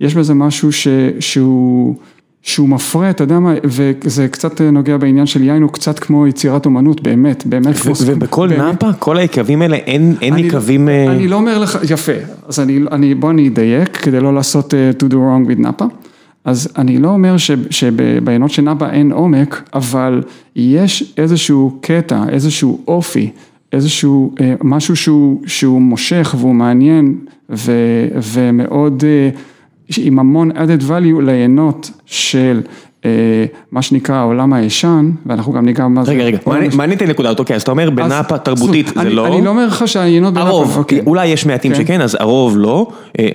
יש 0.00 0.14
בזה 0.14 0.34
משהו 0.34 0.72
ש, 0.72 0.88
שהוא, 1.20 1.94
שהוא 2.42 2.68
מפרה, 2.68 3.10
אתה 3.10 3.24
יודע 3.24 3.38
מה, 3.38 3.54
וזה 3.64 4.28
קצת 4.28 4.60
נוגע 4.60 4.96
בעניין 4.96 5.26
של 5.26 5.42
יין, 5.42 5.62
הוא 5.62 5.70
קצת 5.70 5.98
כמו 5.98 6.26
יצירת 6.26 6.66
אומנות, 6.66 7.00
באמת, 7.00 7.46
באמת. 7.46 7.74
ובכל 8.06 8.48
נאפה, 8.48 8.92
כל 8.92 9.18
היקבים 9.18 9.62
האלה, 9.62 9.76
אין, 9.76 10.14
אין 10.20 10.38
יקבים... 10.38 10.88
אני 10.88 11.28
לא 11.28 11.36
אומר 11.36 11.58
לך, 11.58 11.78
יפה, 11.90 12.12
אז 12.48 12.60
אני, 12.60 12.80
אני, 12.92 13.14
בוא 13.14 13.30
אני 13.30 13.48
אדייק, 13.48 13.96
כדי 13.96 14.20
לא 14.20 14.34
לעשות 14.34 14.74
to 15.00 15.04
do 15.04 15.14
wrong 15.14 15.50
with 15.50 15.58
נאפה. 15.58 15.84
אז 16.44 16.68
אני 16.78 16.98
לא 16.98 17.08
אומר 17.08 17.36
שבעינות 17.70 18.50
של 18.50 18.62
נאפה 18.62 18.90
אין 18.90 19.12
עומק, 19.12 19.70
אבל 19.74 20.22
יש 20.56 21.14
איזשהו 21.18 21.78
קטע, 21.80 22.22
איזשהו 22.28 22.80
אופי. 22.88 23.30
איזשהו 23.74 24.34
משהו 24.62 24.96
שהוא, 24.96 25.42
שהוא 25.46 25.82
מושך 25.82 26.34
והוא 26.38 26.54
מעניין 26.54 27.14
ומאוד 28.32 29.04
עם 29.98 30.18
המון 30.18 30.50
added 30.50 30.82
value 30.88 31.22
ליינות 31.22 31.90
של 32.06 32.60
מה 33.72 33.82
שנקרא 33.82 34.14
העולם 34.14 34.52
הישן 34.52 35.10
ואנחנו 35.26 35.52
גם 35.52 35.64
ניגע 35.64 35.88
מה 35.88 36.04
זה. 36.04 36.12
רגע 36.12 36.24
רגע, 36.24 36.38
מעניין 36.76 36.98
את 36.98 37.02
הנקודה, 37.02 37.30
אוקיי 37.38 37.56
אז 37.56 37.62
אתה 37.62 37.70
אומר 37.70 37.90
בנאפה 37.90 38.38
תרבותית 38.38 38.86
זה 39.02 39.10
לא. 39.10 39.26
אני 39.26 39.44
לא 39.44 39.50
אומר 39.50 39.66
לך 39.66 39.88
שהיינות 39.88 40.34
בנאפה. 40.34 40.48
הרוב, 40.48 40.84
אולי 41.06 41.26
יש 41.26 41.46
מעטים 41.46 41.74
שכן 41.74 42.00
אז 42.00 42.16
הרוב 42.20 42.56
לא. 42.58 42.86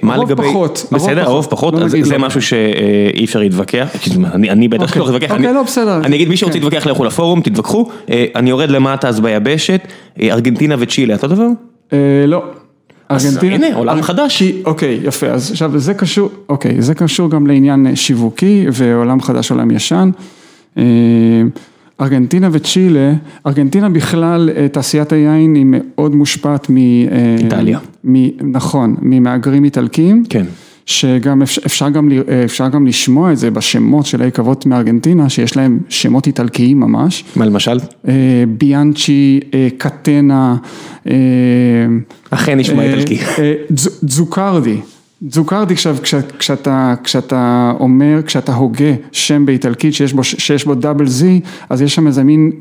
הרוב 0.03 0.35
פחות. 0.35 0.85
בסדר, 0.91 1.23
הרוב 1.23 1.47
פחות, 1.49 1.73
זה 2.01 2.17
משהו 2.17 2.41
שאי 2.41 3.25
אפשר 3.25 3.39
להתווכח, 3.39 3.87
אני 4.33 4.67
בטח 4.67 4.97
לא 4.97 5.05
אתווכח. 5.05 5.31
אוקיי, 5.31 5.53
לא 5.53 5.63
בסדר. 5.63 5.97
אני 5.97 6.15
אגיד 6.15 6.29
מי 6.29 6.37
שרוצה 6.37 6.55
להתווכח 6.57 6.87
לכו 6.87 7.03
לפורום, 7.03 7.41
תתווכחו, 7.41 7.89
אני 8.35 8.49
יורד 8.49 8.69
למטה 8.69 9.07
אז 9.07 9.19
ביבשת, 9.19 9.87
ארגנטינה 10.21 10.75
וצ'ילה, 10.79 11.13
אותו 11.13 11.27
דבר? 11.27 11.47
לא. 12.27 12.43
ארגנטינה, 13.11 13.55
הנה 13.55 13.75
עולם 13.75 14.01
חדש. 14.01 14.43
אוקיי 14.65 14.99
יפה, 15.03 15.27
אז 15.27 15.51
עכשיו 15.51 15.79
זה 15.79 15.93
קשור, 15.93 16.29
אוקיי, 16.49 16.81
זה 16.81 16.95
קשור 16.95 17.29
גם 17.29 17.47
לעניין 17.47 17.95
שיווקי 17.95 18.65
ועולם 18.73 19.21
חדש 19.21 19.51
עולם 19.51 19.71
ישן. 19.71 20.09
ארגנטינה 22.01 22.49
וצ'ילה, 22.51 23.13
ארגנטינה 23.47 23.89
בכלל 23.89 24.49
תעשיית 24.71 25.11
היין 25.11 25.55
היא 25.55 25.65
מאוד 25.67 26.15
מושפעת 26.15 26.69
מ... 26.69 26.77
איטליה. 27.37 27.79
נכון, 28.41 28.95
ממהגרים 29.01 29.63
איטלקים. 29.63 30.23
כן. 30.29 30.45
שגם 30.89 31.41
אפשר 31.41 31.89
גם, 31.89 32.09
אפשר 32.45 32.69
גם 32.69 32.87
לשמוע 32.87 33.31
את 33.31 33.37
זה 33.37 33.51
בשמות 33.51 34.05
של 34.05 34.21
היקבות 34.21 34.65
מארגנטינה, 34.65 35.29
שיש 35.29 35.57
להם 35.57 35.79
שמות 35.89 36.27
איטלקיים 36.27 36.79
ממש. 36.79 37.23
מה 37.35 37.45
למשל? 37.45 37.79
ביאנצ'י, 38.57 39.39
קטנה. 39.77 40.55
אכן 42.29 42.57
נשמע 42.59 42.83
איטלקי. 42.83 43.17
דזוקרדי. 44.03 44.77
דזוקרדי 45.23 45.73
עכשיו 45.73 45.97
כשאתה, 46.39 46.95
כשאתה 47.03 47.73
אומר, 47.79 48.19
כשאתה 48.25 48.53
הוגה 48.55 48.93
שם 49.11 49.45
באיטלקית 49.45 49.93
שיש 49.93 50.13
בו, 50.13 50.23
שיש 50.23 50.65
בו 50.65 50.75
double 50.75 51.07
z, 51.07 51.39
אז 51.69 51.81
יש 51.81 51.95
שם 51.95 52.07
איזה 52.07 52.23
מין 52.23 52.51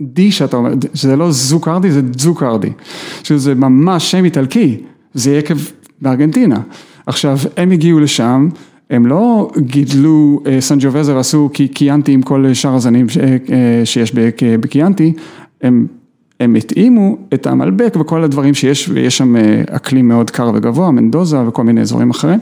די 0.00 0.30
שאתה 0.32 0.56
אומר, 0.56 0.74
שזה 0.94 1.16
לא 1.16 1.30
זוקרדי 1.32 1.90
זה 1.90 2.02
דזוקרדי, 2.02 2.70
שזה 3.22 3.54
ממש 3.54 4.10
שם 4.10 4.24
איטלקי, 4.24 4.76
זה 5.14 5.36
יקב 5.36 5.56
בארגנטינה. 6.02 6.60
עכשיו, 7.08 7.38
הם 7.56 7.70
הגיעו 7.70 8.00
לשם, 8.00 8.48
הם 8.90 9.06
לא 9.06 9.50
גידלו 9.58 10.42
סנג'ובזה 10.60 11.16
ועשו 11.16 11.50
קיאנטי 11.74 12.12
עם 12.12 12.22
כל 12.22 12.54
שאר 12.54 12.74
הזנים 12.74 13.06
שיש 13.84 14.12
בקיאנטי, 14.60 15.12
הם 15.62 15.86
הם 16.40 16.54
התאימו 16.54 17.16
את 17.34 17.46
המלבק 17.46 17.96
וכל 18.00 18.24
הדברים 18.24 18.54
שיש, 18.54 18.88
ויש 18.92 19.18
שם 19.18 19.34
אקלים 19.70 20.08
מאוד 20.08 20.30
קר 20.30 20.50
וגבוה, 20.54 20.90
מנדוזה 20.90 21.48
וכל 21.48 21.64
מיני 21.64 21.80
אזורים 21.80 22.10
אחרים, 22.10 22.40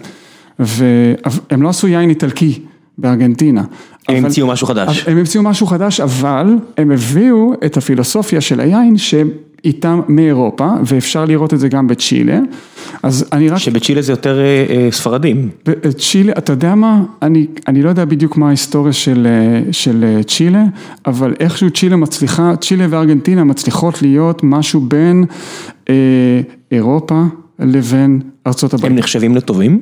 והם 0.58 1.62
לא 1.62 1.68
עשו 1.68 1.88
יין 1.88 2.10
איטלקי 2.10 2.60
בארגנטינה. 2.98 3.64
הם 4.08 4.24
המציאו 4.24 4.46
משהו 4.46 4.66
חדש. 4.66 5.04
הם 5.08 5.18
המציאו 5.18 5.42
משהו 5.42 5.66
חדש, 5.66 6.00
אבל 6.00 6.56
הם 6.76 6.90
הביאו 6.90 7.52
את 7.66 7.76
הפילוסופיה 7.76 8.40
של 8.40 8.60
היין 8.60 8.96
שאיתם 9.66 10.00
מאירופה, 10.08 10.68
ואפשר 10.84 11.24
לראות 11.24 11.54
את 11.54 11.60
זה 11.60 11.68
גם 11.68 11.86
בצ'ילה. 11.86 12.40
אז 13.02 13.24
אני 13.32 13.48
רק... 13.48 13.58
שבצ'ילה 13.58 14.02
זה 14.02 14.12
יותר 14.12 14.38
ספרדים. 14.90 15.48
צ'ילה, 15.98 16.32
אתה 16.38 16.52
יודע 16.52 16.74
מה? 16.74 17.02
אני, 17.22 17.46
אני 17.68 17.82
לא 17.82 17.88
יודע 17.88 18.04
בדיוק 18.04 18.36
מה 18.36 18.48
ההיסטוריה 18.48 18.92
של, 18.92 19.26
של 19.72 20.20
צ'ילה, 20.26 20.64
אבל 21.06 21.34
איכשהו 21.40 21.70
צ'ילה 21.70 21.96
מצליחה, 21.96 22.56
צ'ילה 22.56 22.86
וארגנטינה 22.90 23.44
מצליחות 23.44 24.02
להיות 24.02 24.40
משהו 24.42 24.80
בין 24.80 25.24
אה, 25.88 25.94
אירופה 26.72 27.22
לבין 27.58 28.20
ארצות 28.46 28.74
הברית. 28.74 28.92
הם 28.92 28.98
נחשבים 28.98 29.36
לטובים? 29.36 29.80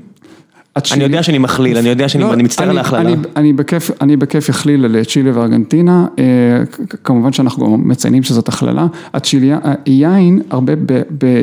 אני 0.92 1.04
יודע 1.04 1.22
שאני 1.22 1.38
מכליל, 1.38 1.76
אני 1.76 1.88
יודע 1.88 2.08
שאני 2.08 2.42
מצטער 2.42 2.70
על 2.70 2.78
ההכללה. 2.78 3.14
אני 4.00 4.16
בכיף 4.16 4.50
אכליל 4.50 4.84
על 4.84 5.04
צ'ילה 5.04 5.38
וארגנטינה, 5.38 6.06
כמובן 7.04 7.32
שאנחנו 7.32 7.78
מציינים 7.78 8.22
שזאת 8.22 8.48
הכללה, 8.48 8.86
יין 9.86 10.42
הרבה 10.50 10.72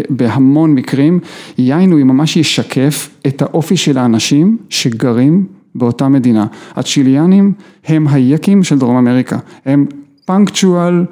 בהמון 0.10 0.76
מקרים, 0.76 1.20
יין 1.58 1.92
הוא 1.92 2.00
ממש 2.00 2.38
ישקף 2.38 3.10
את 3.28 3.42
האופי 3.42 3.78
של 3.78 3.98
האנשים 3.98 4.58
שגרים 4.70 5.46
באותה 5.76 6.08
מדינה. 6.08 6.46
הצ'יליאנים 6.76 7.54
הם 7.86 8.08
היקים 8.08 8.64
של 8.64 8.80
דרום 8.80 8.98
אמריקה, 8.98 9.38
הם 9.66 9.86
punctual, 10.26 11.06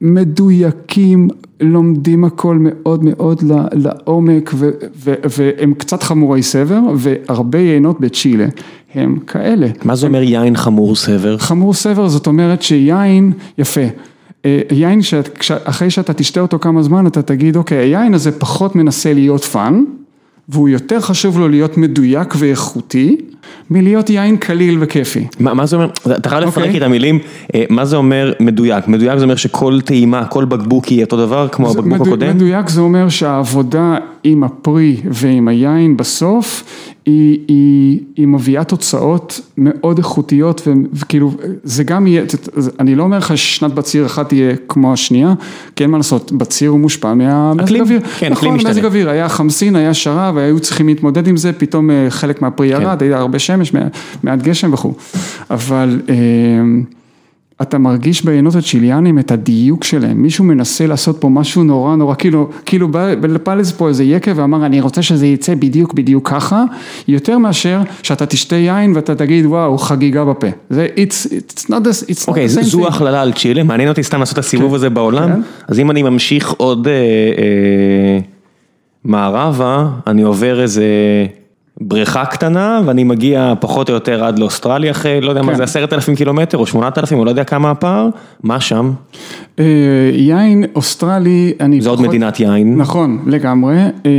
מדויקים, 0.00 1.28
לומדים 1.60 2.24
הכל 2.24 2.58
מאוד 2.60 3.04
מאוד 3.04 3.42
לעומק 3.72 4.54
והם 5.04 5.74
קצת 5.74 6.02
חמורי 6.02 6.42
סבר 6.42 6.80
והרבה 6.96 7.58
יינות 7.58 8.00
בצ'ילה 8.00 8.46
הם 8.94 9.18
כאלה. 9.26 9.68
מה 9.84 9.96
זה 9.96 10.06
אומר 10.06 10.22
יין 10.22 10.56
חמור 10.56 10.96
סבר? 10.96 11.38
חמור 11.38 11.74
סבר 11.74 12.08
זאת 12.08 12.26
אומרת 12.26 12.62
שיין, 12.62 13.32
יפה, 13.58 13.80
יין 14.70 15.02
שאחרי 15.02 15.90
שאתה 15.90 16.12
תשתה 16.12 16.40
אותו 16.40 16.58
כמה 16.58 16.82
זמן 16.82 17.06
אתה 17.06 17.22
תגיד 17.22 17.56
אוקיי 17.56 17.78
היין 17.78 18.14
הזה 18.14 18.32
פחות 18.32 18.76
מנסה 18.76 19.12
להיות 19.12 19.44
fun 19.44 19.84
והוא 20.48 20.68
יותר 20.68 21.00
חשוב 21.00 21.38
לו 21.38 21.48
להיות 21.48 21.76
מדויק 21.76 22.34
ואיכותי 22.38 23.16
מלהיות 23.70 24.10
יין 24.10 24.36
קליל 24.36 24.78
וכיפי. 24.80 25.26
מה 25.40 25.66
זה 25.66 25.76
אומר, 25.76 25.88
אתה 26.16 26.28
חייב 26.28 26.44
לפרק 26.44 26.76
את 26.76 26.82
המילים, 26.82 27.18
מה 27.70 27.84
זה 27.84 27.96
אומר 27.96 28.32
מדויק? 28.40 28.88
מדויק 28.88 29.18
זה 29.18 29.24
אומר 29.24 29.36
שכל 29.36 29.80
טעימה, 29.80 30.24
כל 30.24 30.44
בקבוק 30.44 30.92
יהיה 30.92 31.04
אותו 31.04 31.16
דבר 31.16 31.48
כמו 31.48 31.70
הבקבוק 31.70 32.06
הקודם? 32.06 32.36
מדויק 32.36 32.68
זה 32.68 32.80
אומר 32.80 33.08
שהעבודה 33.08 33.96
עם 34.24 34.44
הפרי 34.44 34.96
ועם 35.04 35.48
היין 35.48 35.96
בסוף, 35.96 36.64
היא, 37.06 37.38
היא, 37.48 38.00
היא 38.16 38.26
מביאה 38.26 38.64
תוצאות 38.64 39.40
מאוד 39.58 39.98
איכותיות 39.98 40.68
וכאילו 40.92 41.32
זה 41.64 41.84
גם 41.84 42.06
יהיה, 42.06 42.22
אני 42.80 42.94
לא 42.94 43.02
אומר 43.02 43.18
לך 43.18 43.36
ששנת 43.38 43.74
בציר 43.74 44.06
אחת 44.06 44.28
תהיה 44.28 44.56
כמו 44.68 44.92
השנייה, 44.92 45.34
כי 45.76 45.84
אין 45.84 45.90
מה 45.90 45.96
לעשות, 45.96 46.32
בציר 46.32 46.70
הוא 46.70 46.80
מושפע 46.80 47.14
מהמזג 47.14 47.80
אוויר, 47.80 48.00
כן, 48.18 48.32
נכון, 48.32 48.56
מזג 48.56 48.84
אוויר, 48.84 49.10
היה 49.10 49.28
חמסין, 49.28 49.76
היה 49.76 49.94
שרב, 49.94 50.36
היו 50.38 50.60
צריכים 50.60 50.86
להתמודד 50.88 51.28
עם 51.28 51.36
זה, 51.36 51.52
פתאום 51.52 51.90
אה, 51.90 52.06
חלק 52.08 52.42
מהפרי 52.42 52.72
כן. 52.72 52.82
ירד, 52.82 53.02
היה 53.02 53.18
הרבה 53.18 53.35
שמש, 53.38 53.72
מעט 54.22 54.42
גשם 54.42 54.72
וכו', 54.72 54.94
אבל 55.50 56.00
אה, 56.08 56.14
אתה 57.62 57.78
מרגיש 57.78 58.24
בעיינות 58.24 58.54
הצ'יליאנים 58.54 59.18
את 59.18 59.30
הדיוק 59.30 59.84
שלהם, 59.84 60.22
מישהו 60.22 60.44
מנסה 60.44 60.86
לעשות 60.86 61.16
פה 61.20 61.28
משהו 61.28 61.64
נורא 61.64 61.96
נורא, 61.96 62.14
כאילו, 62.14 62.48
כאילו 62.66 62.88
בא, 62.88 63.14
בא 63.44 63.54
לזה 63.54 63.72
פה 63.74 63.88
איזה 63.88 64.04
יקב 64.04 64.32
ואמר 64.36 64.66
אני 64.66 64.80
רוצה 64.80 65.02
שזה 65.02 65.26
יצא 65.26 65.54
בדיוק 65.54 65.94
בדיוק 65.94 66.28
ככה, 66.28 66.64
יותר 67.08 67.38
מאשר 67.38 67.80
שאתה 68.02 68.26
תשתה 68.26 68.56
יין 68.56 68.92
ואתה 68.94 69.14
תגיד 69.14 69.46
וואו 69.46 69.78
חגיגה 69.78 70.24
בפה, 70.24 70.46
זה 70.70 70.86
it's, 70.96 71.26
it's 71.26 71.64
not 71.64 71.68
the, 71.68 72.10
it's 72.10 72.28
אוקיי, 72.28 72.46
not 72.46 72.48
the 72.48 72.58
same 72.58 72.62
זו 72.62 72.86
thing. 72.86 72.88
הכללה 72.88 73.22
על 73.22 73.32
צ'ילה, 73.32 73.62
מעניין 73.62 73.88
אותי 73.88 74.02
סתם 74.02 74.20
לעשות 74.20 74.38
את 74.38 74.44
הסיבוב 74.44 74.68
כן. 74.68 74.74
הזה 74.74 74.90
בעולם, 74.90 75.32
כן. 75.32 75.40
אז 75.68 75.78
אם 75.80 75.90
אני 75.90 76.02
ממשיך 76.02 76.50
עוד 76.50 76.88
אה, 76.88 76.92
אה, 76.92 78.18
מערבה, 79.04 79.88
אני 80.06 80.22
עובר 80.22 80.62
איזה 80.62 80.84
בריכה 81.80 82.24
קטנה 82.24 82.80
ואני 82.86 83.04
מגיע 83.04 83.54
פחות 83.60 83.88
או 83.88 83.94
יותר 83.94 84.24
עד 84.24 84.38
לאוסטרליה 84.38 84.90
אחרי, 84.90 85.20
לא 85.20 85.30
יודע 85.30 85.42
מה 85.42 85.52
כן. 85.52 85.58
זה 85.58 85.64
עשרת 85.64 85.92
אלפים 85.92 86.14
קילומטר 86.16 86.58
או 86.58 86.66
שמונת 86.66 86.98
אלפים, 86.98 87.18
או 87.18 87.24
לא 87.24 87.30
יודע 87.30 87.44
כמה 87.44 87.70
הפער, 87.70 88.08
מה 88.42 88.60
שם? 88.60 88.92
אה, 89.58 89.64
יין 90.12 90.64
אוסטרלי, 90.74 91.52
אני 91.60 91.80
זה 91.80 91.88
עוד 91.88 91.98
פחות- 91.98 92.08
מדינת 92.08 92.40
יין. 92.40 92.76
נכון, 92.78 93.18
לגמרי, 93.26 93.76
אה, 93.76 94.10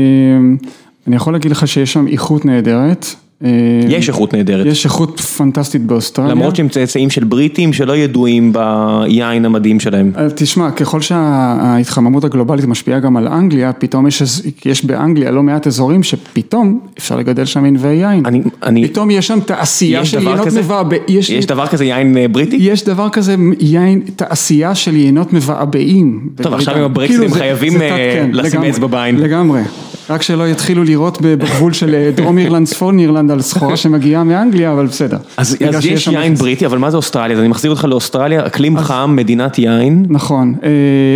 אני 1.08 1.16
יכול 1.16 1.34
להגיד 1.34 1.51
לך 1.51 1.68
שיש 1.68 1.93
שם 1.93 2.08
איכות 2.08 2.45
נהדרת. 2.45 3.05
אה, 3.44 3.50
יש 3.90 4.10
איכות 4.10 4.34
נהדרת. 4.34 4.66
יש 4.66 4.86
איכות 4.86 5.20
פנטסטית 5.20 5.82
באוסטרליה. 5.82 6.32
למרות 6.32 6.56
שהם 6.56 6.70
צאצאים 6.70 7.10
של 7.10 7.24
בריטים 7.24 7.74
שלא 7.74 7.98
ידועים 7.98 8.54
ביין 8.54 9.46
המדהים 9.46 9.80
שלהם. 9.80 10.12
אה, 10.18 10.28
תשמע, 10.36 10.72
ככל 10.72 11.02
שההתחממות 11.02 12.24
הגלובלית 12.24 12.66
משפיעה 12.66 13.00
גם 13.00 13.18
על 13.18 13.28
אנגליה, 13.28 13.74
פתאום 13.74 14.08
יש, 14.08 14.22
יש 14.66 14.86
באנגליה 14.86 15.32
לא 15.32 15.44
מעט 15.44 15.68
אזורים 15.68 16.04
שפתאום 16.04 16.80
אפשר 16.98 17.16
לגדל 17.16 17.46
שם 17.46 17.66
ענבי 17.66 17.88
יין. 17.88 18.26
אני, 18.26 18.42
אני, 18.64 18.88
פתאום 18.88 19.12
יש 19.12 19.28
שם 19.28 19.40
תעשייה 19.46 20.02
יש 20.02 20.12
של 20.12 20.28
יינות? 20.28 20.48
מבעבעים. 20.48 21.04
יש 21.08 21.46
דבר 21.46 21.68
כזה 21.68 21.86
יין 21.86 22.18
אה, 22.18 22.28
בריטי? 22.28 22.58
יש 22.60 22.84
דבר 22.84 23.10
כזה, 23.10 23.36
יין, 23.60 24.02
תעשייה 24.16 24.76
של 24.76 24.96
יינות 24.96 25.34
מבעבעים. 25.34 26.30
טוב, 26.42 26.54
עכשיו. 26.54 26.76
עם 26.76 26.84
הברקסים 26.84 27.18
כאילו, 27.18 27.32
חייבים, 27.32 27.80
כן, 27.80 28.30
לשים 28.34 28.64
אצבע 28.64 28.88
בעין. 28.88 29.16
לגמרי. 29.20 29.62
רק 30.10 30.22
שלא 30.22 30.47
יתחילו 30.47 30.84
לירות 30.84 31.22
בגבול 31.22 31.74
של 31.74 31.95
אה, 31.95 32.12
דרום 32.16 32.38
אירלנד, 32.38 32.68
צפון 32.68 32.99
אירלנד, 32.99 33.32
על 33.32 33.41
סחורה 33.41 33.78
שמגיעה 33.78 34.24
מאנגליה, 34.24 34.74
אבל 34.74 34.86
בסדר. 34.86 35.18
אז, 35.38 35.58
יש 35.84 36.08
יין. 36.08 36.36
בריטי, 36.36 36.66
אבל 36.66 36.78
מה 36.78 36.91
זה 36.91 36.97
אוסטרליה? 36.97 37.36
אז 37.36 37.39
אני 37.39 37.47
מחזיר 37.47 37.72
אותך 37.72 37.86
לאוסטרליה, 37.86 38.47
אקלים 38.47 38.78
חם, 38.78 39.14
מדינת 39.16 39.60
יין. 39.60 40.05
נכון, 40.10 40.55
אה, 40.64 40.70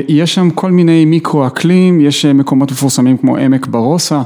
יש 0.07 0.35
שם 0.35 0.49
כל 0.49 0.71
מיני 0.71 1.05
מיקרו 1.05 1.47
אקלים, 1.47 2.01
יש 2.01 2.25
אה, 2.25 2.33
מקומות 2.33 2.71
מפורסמים 2.71 3.17
כמו 3.17 3.37
עמק 3.37 3.67
ברוסה. 3.67 4.21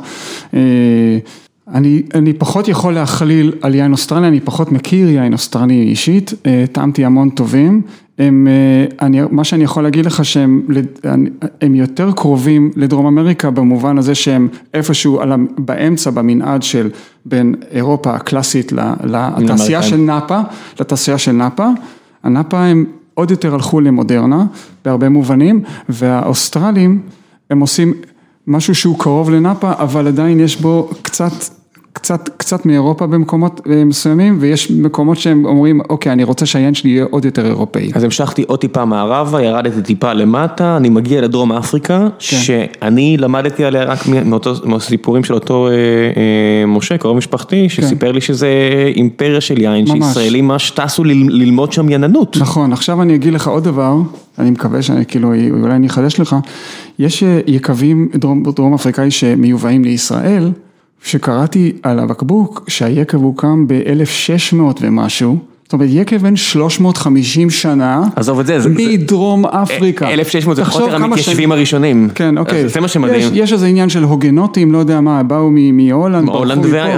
אני, 1.73 2.01
אני 2.13 2.33
פחות 2.33 2.67
יכול 2.67 2.93
להכליל 2.93 3.51
על 3.61 3.75
יין 3.75 3.91
אוסטרלי, 3.91 4.27
אני 4.27 4.39
פחות 4.39 4.71
מכיר 4.71 5.09
יין 5.09 5.33
אוסטרלי 5.33 5.81
אישית, 5.81 6.33
טעמתי 6.71 7.05
המון 7.05 7.29
טובים. 7.29 7.81
הם, 8.19 8.47
אה, 8.47 9.05
אני, 9.05 9.21
מה 9.31 9.43
שאני 9.43 9.63
יכול 9.63 9.83
להגיד 9.83 10.05
לך 10.05 10.25
שהם 10.25 10.67
הם 11.61 11.75
יותר 11.75 12.11
קרובים 12.11 12.71
לדרום 12.75 13.05
אמריקה 13.05 13.49
במובן 13.49 13.97
הזה 13.97 14.15
שהם 14.15 14.47
איפשהו 14.73 15.21
על, 15.21 15.33
באמצע 15.57 16.09
במנעד 16.09 16.63
של 16.63 16.89
בין 17.25 17.55
אירופה 17.71 18.13
הקלאסית 18.13 18.71
לתעשייה 19.37 19.83
של 19.83 19.97
נאפה, 19.97 20.41
לתעשייה 20.79 21.17
של 21.17 21.31
נאפה. 21.31 21.69
הנאפה 22.23 22.65
הם 22.65 22.85
עוד 23.13 23.31
יותר 23.31 23.53
הלכו 23.53 23.81
למודרנה 23.81 24.45
בהרבה 24.85 25.09
מובנים, 25.09 25.61
והאוסטרלים 25.89 27.01
הם 27.49 27.59
עושים 27.59 27.93
משהו 28.47 28.75
שהוא 28.75 28.99
קרוב 28.99 29.29
לנאפה, 29.29 29.71
אבל 29.71 30.07
עדיין 30.07 30.39
יש 30.39 30.61
בו 30.61 30.89
קצת, 31.01 31.31
קצת, 31.95 32.29
קצת 32.37 32.65
מאירופה 32.65 33.07
במקומות 33.07 33.61
אה, 33.69 33.85
מסוימים, 33.85 34.37
ויש 34.39 34.71
מקומות 34.71 35.17
שהם 35.17 35.45
אומרים, 35.45 35.81
אוקיי, 35.89 36.11
אני 36.11 36.23
רוצה 36.23 36.45
שהיין 36.45 36.73
שלי 36.73 36.89
יהיה 36.89 37.05
עוד 37.09 37.25
יותר 37.25 37.45
אירופאי. 37.45 37.91
אז 37.93 38.03
המשכתי 38.03 38.43
עוד 38.47 38.59
טיפה 38.59 38.85
מערבה, 38.85 39.41
ירדתי 39.41 39.81
טיפה 39.81 40.13
למטה, 40.13 40.77
אני 40.77 40.89
מגיע 40.89 41.21
לדרום 41.21 41.51
אפריקה, 41.51 42.07
כן. 42.19 42.37
שאני 42.37 43.17
למדתי 43.17 43.63
עליה 43.65 43.83
רק 43.83 43.99
מאותו, 44.25 44.53
מהסיפורים 44.63 45.23
של 45.23 45.33
אותו 45.33 45.67
אה, 45.67 45.73
אה, 45.73 46.65
משה, 46.67 46.97
קרוב 46.97 47.17
משפחתי, 47.17 47.69
שסיפר 47.69 48.11
לי 48.11 48.21
שזה 48.21 48.47
אימפריה 48.95 49.41
של 49.41 49.61
יין, 49.61 49.85
ממש. 49.87 50.07
שישראלים 50.07 50.47
ממש 50.47 50.71
טסו 50.71 51.03
ל- 51.03 51.11
ללמוד 51.29 51.71
שם 51.71 51.89
יננות. 51.89 52.37
נכון, 52.39 52.73
עכשיו 52.73 53.01
אני 53.01 53.15
אגיד 53.15 53.33
לך 53.33 53.47
עוד 53.47 53.63
דבר, 53.63 53.95
אני 54.39 54.51
מקווה 54.51 54.81
שאני 54.81 55.05
כאילו, 55.05 55.33
אולי 55.61 55.75
אני 55.75 55.87
אחדש 55.87 56.19
לך, 56.19 56.35
יש 56.99 57.23
אה, 57.23 57.39
יקבים 57.47 58.09
דרום, 58.15 58.43
דרום 58.55 58.73
אפריקאי 58.73 59.11
שמיובאים 59.11 59.83
לישראל, 59.83 60.51
שקראתי 61.05 61.71
על 61.83 61.99
הבקבוק 61.99 62.63
שהיקב 62.67 63.17
הוקם 63.17 63.65
ב-1600 63.67 64.55
ומשהו, 64.81 65.37
זאת 65.63 65.73
אומרת 65.73 65.89
יקב 65.91 66.17
בן 66.17 66.35
350 66.35 67.49
שנה, 67.49 68.03
עזוב 68.15 68.39
את 68.39 68.45
זה, 68.45 68.59
זה- 68.59 68.69
זה- 68.69 68.75
מדרום 68.77 69.45
אפריקה. 69.45 70.07
1600 70.09 70.55
זה 70.55 70.63
כמה 70.63 71.05
המתיישבים 71.05 71.51
הראשונים. 71.51 72.09
כן, 72.15 72.37
אוקיי. 72.37 72.69
זה 72.69 72.81
מה 72.81 72.87
שמדהים. 72.87 73.29
יש, 73.33 73.53
איזה 73.53 73.67
עניין 73.67 73.89
של 73.89 74.03
הוגנוטים, 74.03 74.71
לא 74.71 74.77
יודע 74.77 75.01
מה, 75.01 75.23
באו 75.23 75.49
מהולנד. 75.73 76.29
מפה. 76.29 76.43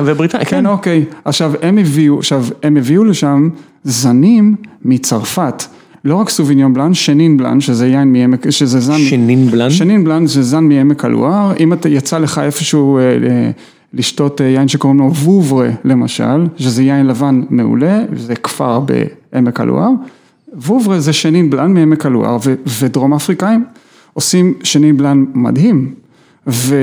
ובריטניה, 0.05 0.45
כן. 0.45 0.49
כן, 0.57 0.65
אוקיי. 0.65 1.03
עכשיו, 1.25 1.51
הם 1.61 1.77
הביאו, 1.77 2.17
עכשיו, 2.19 2.45
הם 2.63 2.77
הביאו 2.77 3.03
לשם 3.03 3.49
זנים 3.83 4.55
מצרפת. 4.85 5.63
לא 6.05 6.15
רק 6.15 6.29
סוביניון 6.29 6.73
בלאן, 6.73 6.93
שנין 6.93 7.37
בלאן, 7.37 7.61
שזה 7.61 7.87
יין 7.87 8.13
מעמק, 8.13 8.49
שזה 8.49 8.79
זן... 8.79 8.97
שנין 8.97 9.47
בלאן? 9.51 9.69
שנין 9.69 10.03
בלאן 10.03 10.25
זה 10.25 10.43
זן 10.43 10.63
מעמק 10.63 11.05
הלואר. 11.05 11.53
אם 11.59 11.73
אתה 11.73 11.89
יצא 11.89 12.17
לך 12.17 12.39
איפשהו 12.39 12.97
אה, 12.97 13.03
אה, 13.03 13.49
לשתות 13.93 14.41
אה, 14.41 14.45
יין 14.45 14.67
שקוראים 14.67 14.99
לו 14.99 15.05
ווברה, 15.13 15.69
למשל, 15.85 16.45
שזה 16.57 16.83
יין 16.83 17.07
לבן 17.07 17.41
מעולה, 17.49 17.99
זה 18.15 18.35
כפר 18.35 18.79
בעמק 18.79 19.59
הלואר. 19.59 19.89
ווברה 20.67 20.99
זה 20.99 21.13
שנין 21.13 21.49
בלאן 21.49 21.73
מעמק 21.73 22.05
הלואר, 22.05 22.37
ו- 22.45 22.55
ודרום 22.79 23.13
אפריקאים 23.13 23.63
עושים 24.13 24.53
שנין 24.63 24.97
בלאן 24.97 25.25
מדהים. 25.33 25.93
ו... 26.47 26.75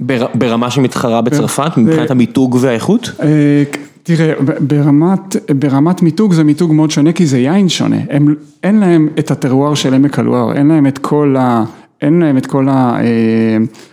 בר- 0.00 0.26
ברמה 0.34 0.70
שמתחרה 0.70 1.20
בצרפת, 1.20 1.70
ב- 1.76 1.80
מבחינת 1.80 2.10
המיתוג 2.10 2.58
והאיכות? 2.60 3.10
אה, 3.22 3.62
תראה, 4.02 4.32
ברמת, 4.60 5.36
ברמת 5.58 6.02
מיתוג 6.02 6.32
זה 6.32 6.44
מיתוג 6.44 6.72
מאוד 6.72 6.90
שונה 6.90 7.12
כי 7.12 7.26
זה 7.26 7.38
יין 7.38 7.68
שונה, 7.68 7.96
הם, 8.10 8.34
אין 8.62 8.80
להם 8.80 9.08
את 9.18 9.30
הטרואר 9.30 9.74
של 9.74 9.94
עמק 9.94 10.18
הלואר, 10.18 10.52
אין 10.52 10.66
להם 10.68 10.86
את 10.86 10.98
כל 10.98 11.36
ה... 11.38 11.64
אין 12.02 12.18
להם 12.20 12.36
את 12.36 12.46
כל 12.46 12.66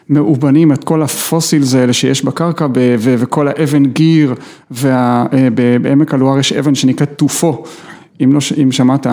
המאובנים, 0.10 0.72
את 0.72 0.84
כל 0.84 1.02
הפוסילס 1.04 1.76
האלה 1.76 1.94
שיש 1.94 2.26
בקרקע 2.26 2.68
וכל 3.00 3.48
האבן 3.48 3.86
גיר, 3.86 4.36
ובעמק 4.72 6.14
הלואר 6.14 6.40
יש 6.40 6.54
אבן 6.54 6.76
שנקראת 6.76 7.14
טופו, 7.16 7.64
אם, 8.22 8.34
לא, 8.34 8.40
אם 8.64 8.72
שמעת, 8.72 9.08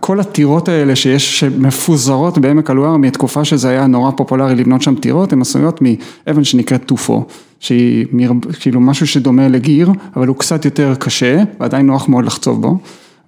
כל 0.00 0.20
הטירות 0.20 0.68
האלה 0.68 0.96
שיש, 0.96 1.40
שמפוזרות 1.40 2.38
בעמק 2.38 2.70
הלואר 2.70 2.96
מתקופה 2.96 3.44
שזה 3.44 3.68
היה 3.68 3.86
נורא 3.86 4.10
פופולרי 4.10 4.54
לבנות 4.54 4.82
שם 4.82 4.94
טירות, 4.94 5.32
הן 5.32 5.40
עשויות 5.40 5.80
מאבן 5.82 6.44
שנקראת 6.44 6.84
טופו, 6.84 7.24
שהיא 7.60 8.06
מר- 8.12 8.50
כאילו 8.60 8.80
משהו 8.80 9.06
שדומה 9.06 9.48
לגיר, 9.48 9.90
אבל 10.16 10.28
הוא 10.28 10.36
קצת 10.36 10.64
יותר 10.64 10.94
קשה, 10.94 11.42
ועדיין 11.60 11.86
נוח 11.86 12.08
מאוד 12.08 12.24
לחצוב 12.24 12.62
בו, 12.62 12.78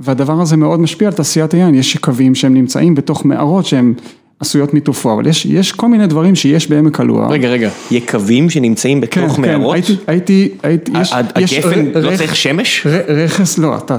והדבר 0.01 0.41
הזה 0.41 0.57
מאוד 0.57 0.81
משפיע 0.81 1.09
על 1.09 1.15
תעשיית 1.15 1.55
היין, 1.55 1.75
יש 1.75 1.97
קווים 1.97 2.35
שהם 2.35 2.55
נמצאים 2.55 2.95
בתוך 2.95 3.25
מערות 3.25 3.67
שהם 3.67 3.95
עשויות 4.41 4.75
מטופו, 4.75 5.13
אבל 5.15 5.27
יש, 5.27 5.47
יש 5.47 5.73
כל 5.73 5.89
מיני 5.89 6.07
דברים 6.07 6.35
שיש 6.35 6.71
בעמק 6.71 7.01
הלואר. 7.01 7.29
רגע, 7.31 7.49
רגע, 7.49 7.69
יקבים 7.91 8.51
שנמצאים 8.51 9.01
בתוך 9.01 9.39
מערות? 9.39 9.75
הייתי, 9.75 9.97
הייתי, 10.07 10.49
הייתי, 10.63 10.93
יש, 11.01 11.13
ה- 11.13 11.21
יש 11.41 11.53
הגפן 11.53 11.87
לא 12.03 12.09
רכ- 12.11 12.17
צריך 12.17 12.37
שמש? 12.37 12.87
ר- 12.87 13.13
רכס, 13.25 13.59
לא, 13.59 13.77
אתה, 13.77 13.95
ה- 13.95 13.99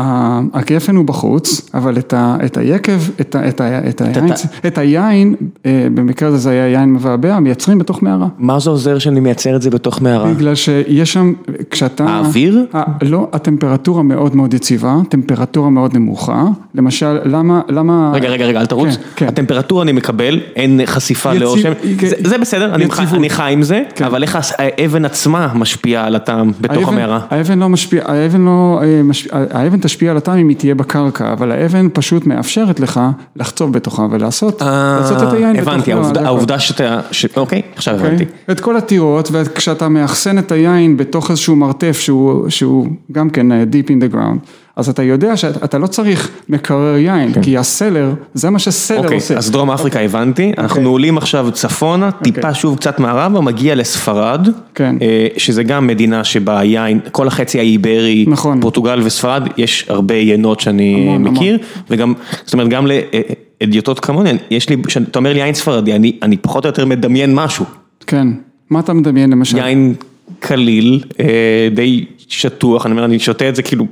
ה- 0.00 0.40
הגפן 0.52 0.96
הוא 0.96 1.04
בחוץ, 1.04 1.70
אבל 1.74 1.98
את, 1.98 2.12
ה, 2.12 2.36
את 2.44 2.56
היקב, 2.56 2.98
את, 3.20 3.34
ה, 3.34 3.48
את, 3.48 3.60
ה, 3.60 3.78
את, 3.88 4.00
היין, 4.00 4.32
את 4.66 4.78
היין, 4.78 5.34
אה, 5.66 5.86
במקרה 5.94 6.28
הזה 6.28 6.38
זה 6.38 6.50
היה 6.50 6.68
יין 6.68 6.92
מבעבע, 6.92 7.40
מייצרים 7.40 7.78
בתוך 7.78 8.02
מערה. 8.02 8.26
מה 8.38 8.58
זה 8.58 8.70
עוזר 8.70 8.98
שאני 8.98 9.20
מייצר 9.20 9.56
את 9.56 9.62
זה 9.62 9.70
בתוך 9.70 10.02
מערה? 10.02 10.32
בגלל 10.34 10.54
שיש 10.54 11.12
שם, 11.12 11.32
כשאתה... 11.70 12.04
האוויר? 12.04 12.66
ה- 12.74 12.82
לא, 13.04 13.28
הטמפרטורה 13.32 14.02
מאוד 14.02 14.36
מאוד 14.36 14.54
יציבה, 14.54 14.96
טמפרטורה 15.08 15.70
מאוד 15.70 15.94
נמוכה, 15.94 16.44
למשל, 16.74 17.18
למה, 17.24 17.60
למה... 17.68 18.10
רגע, 18.14 18.28
רגע, 18.28 18.46
רגע, 18.46 18.60
אל 18.60 18.66
תרוץ. 18.66 18.94
כן, 18.96 19.02
כן. 19.16 19.26
הטמפרטורה 19.28 19.79
אני 19.82 19.92
מקבל, 19.92 20.40
אין 20.56 20.80
חשיפה 20.86 21.34
יציב- 21.34 21.56
שמן, 21.62 21.72
כן. 21.98 22.06
זה- 22.08 22.16
זה 22.24 22.38
בסדר, 22.38 22.74
אני 22.74 22.84
מח-. 22.86 23.00
אני 23.14 23.30
חי 23.30 23.52
עם 23.52 23.62
זה, 23.62 23.82
כן. 23.94 24.04
אבל 24.04 24.22
איך 24.22 24.38
האבן 24.58 25.04
עצמה 25.04 25.48
משפיעה 25.54 26.06
על 26.06 26.16
הטעם 26.16 26.52
בתוך 26.60 26.76
האבן- 26.76 26.92
המערה? 26.92 27.20
האבן 27.30 27.58
לא 27.58 27.68
משפיע, 27.68 28.02
האבן 28.06 28.40
לא, 28.40 28.80
אה, 28.82 29.02
משפיע, 29.02 29.32
האבן 29.50 29.80
תשפיע 29.80 30.10
על 30.10 30.16
הטעם 30.16 30.38
אם 30.38 30.48
היא 30.48 30.56
תהיה 30.56 30.74
בקרקע, 30.74 31.32
אבל 31.32 31.52
האבן 31.52 31.88
פשוט 31.92 32.26
מאפשרת 32.26 32.80
לך 32.80 33.00
לחצוב 33.36 33.72
בתוכה 33.72 34.06
ולעשות 34.10 34.62
לעשות 34.62 35.22
את 35.22 35.32
היין 35.32 35.56
בתוך 35.56 35.68
הבנתי. 35.68 35.92
העובדה 36.24 36.58
שאתה, 36.58 37.00
ש- 37.10 37.26
אוקיי, 37.36 37.62
עכשיו 37.76 37.94
אוקיי? 37.94 38.08
הבנתי. 38.08 38.24
את 38.50 38.60
כל 38.60 38.76
הטירות, 38.76 39.28
וכשאתה 39.32 39.88
מאחסן 39.88 40.38
את 40.38 40.52
היין 40.52 40.96
בתוך 40.96 41.30
איזשהו 41.30 41.56
מרתף 41.56 41.98
שהוא, 42.00 42.48
שהוא 42.50 42.88
גם 43.12 43.30
כן 43.30 43.52
אה, 43.52 43.64
deep 43.72 43.86
in 43.88 44.10
the 44.10 44.14
ground, 44.14 44.38
אז 44.76 44.88
אתה 44.88 45.02
יודע 45.02 45.36
שאתה 45.36 45.78
לא 45.78 45.86
צריך 45.86 46.30
מקרר 46.48 46.96
יין, 46.96 47.32
כי 47.42 47.58
הסלר, 47.58 48.12
זה 48.34 48.50
מה 48.50 48.58
שסלר 48.58 48.98
כן. 48.98 49.04
אוקיי, 49.04 49.16
עושה. 49.16 49.36
אז 49.36 49.50
דרום 49.50 49.70
אפריקה 49.70 50.00
הבנתי, 50.00 50.52
אנחנו 50.58 50.90
עולים 50.90 51.18
עכשיו 51.18 51.48
צפונה, 51.52 52.10
טיפה 52.10 52.54
שוב 52.54 52.76
קצת 52.76 52.98
מערבה, 52.98 53.40
מגיע 53.40 53.74
לספרד, 53.74 54.48
כן. 54.74 54.96
אה, 55.02 55.26
שזה 55.36 55.62
גם 55.62 55.86
מדינה 55.86 56.24
שבה 56.24 56.58
היין, 56.58 57.00
כל 57.12 57.28
החצי 57.28 57.58
האיברי, 57.58 58.24
נכון. 58.28 58.60
פורטוגל 58.60 59.00
וספרד, 59.04 59.42
יש 59.56 59.86
הרבה 59.88 60.14
יינות 60.14 60.60
שאני 60.60 61.08
המון, 61.08 61.22
מכיר, 61.22 61.58
וגם, 61.90 62.14
זאת 62.44 62.52
אומרת, 62.52 62.68
גם 62.68 62.86
לאדיוטות 62.86 64.00
כמוני, 64.00 64.30
יש 64.50 64.68
לי, 64.68 64.76
כשאתה 64.86 65.18
אומר 65.18 65.32
לי 65.32 65.38
יין 65.38 65.54
ספרדי, 65.54 65.94
אני 65.94 66.12
אני 66.22 66.36
פחות 66.36 66.64
או 66.64 66.68
יותר 66.68 66.84
מדמיין 66.86 67.34
משהו, 67.34 67.64
כן. 68.06 68.28
מה 68.70 68.80
אתה 68.80 68.92
מדמיין 68.92 69.30
למשל? 69.30 69.58
יין 69.58 69.94
קליל, 70.40 71.02
אה, 71.20 71.68
די 71.74 72.04
שטוח, 72.28 72.86
אני 72.86 72.92
אומר, 72.92 73.04
אני 73.04 73.18
שותה 73.18 73.48
את 73.48 73.56
זה 73.56 73.62
כאילו, 73.62 73.86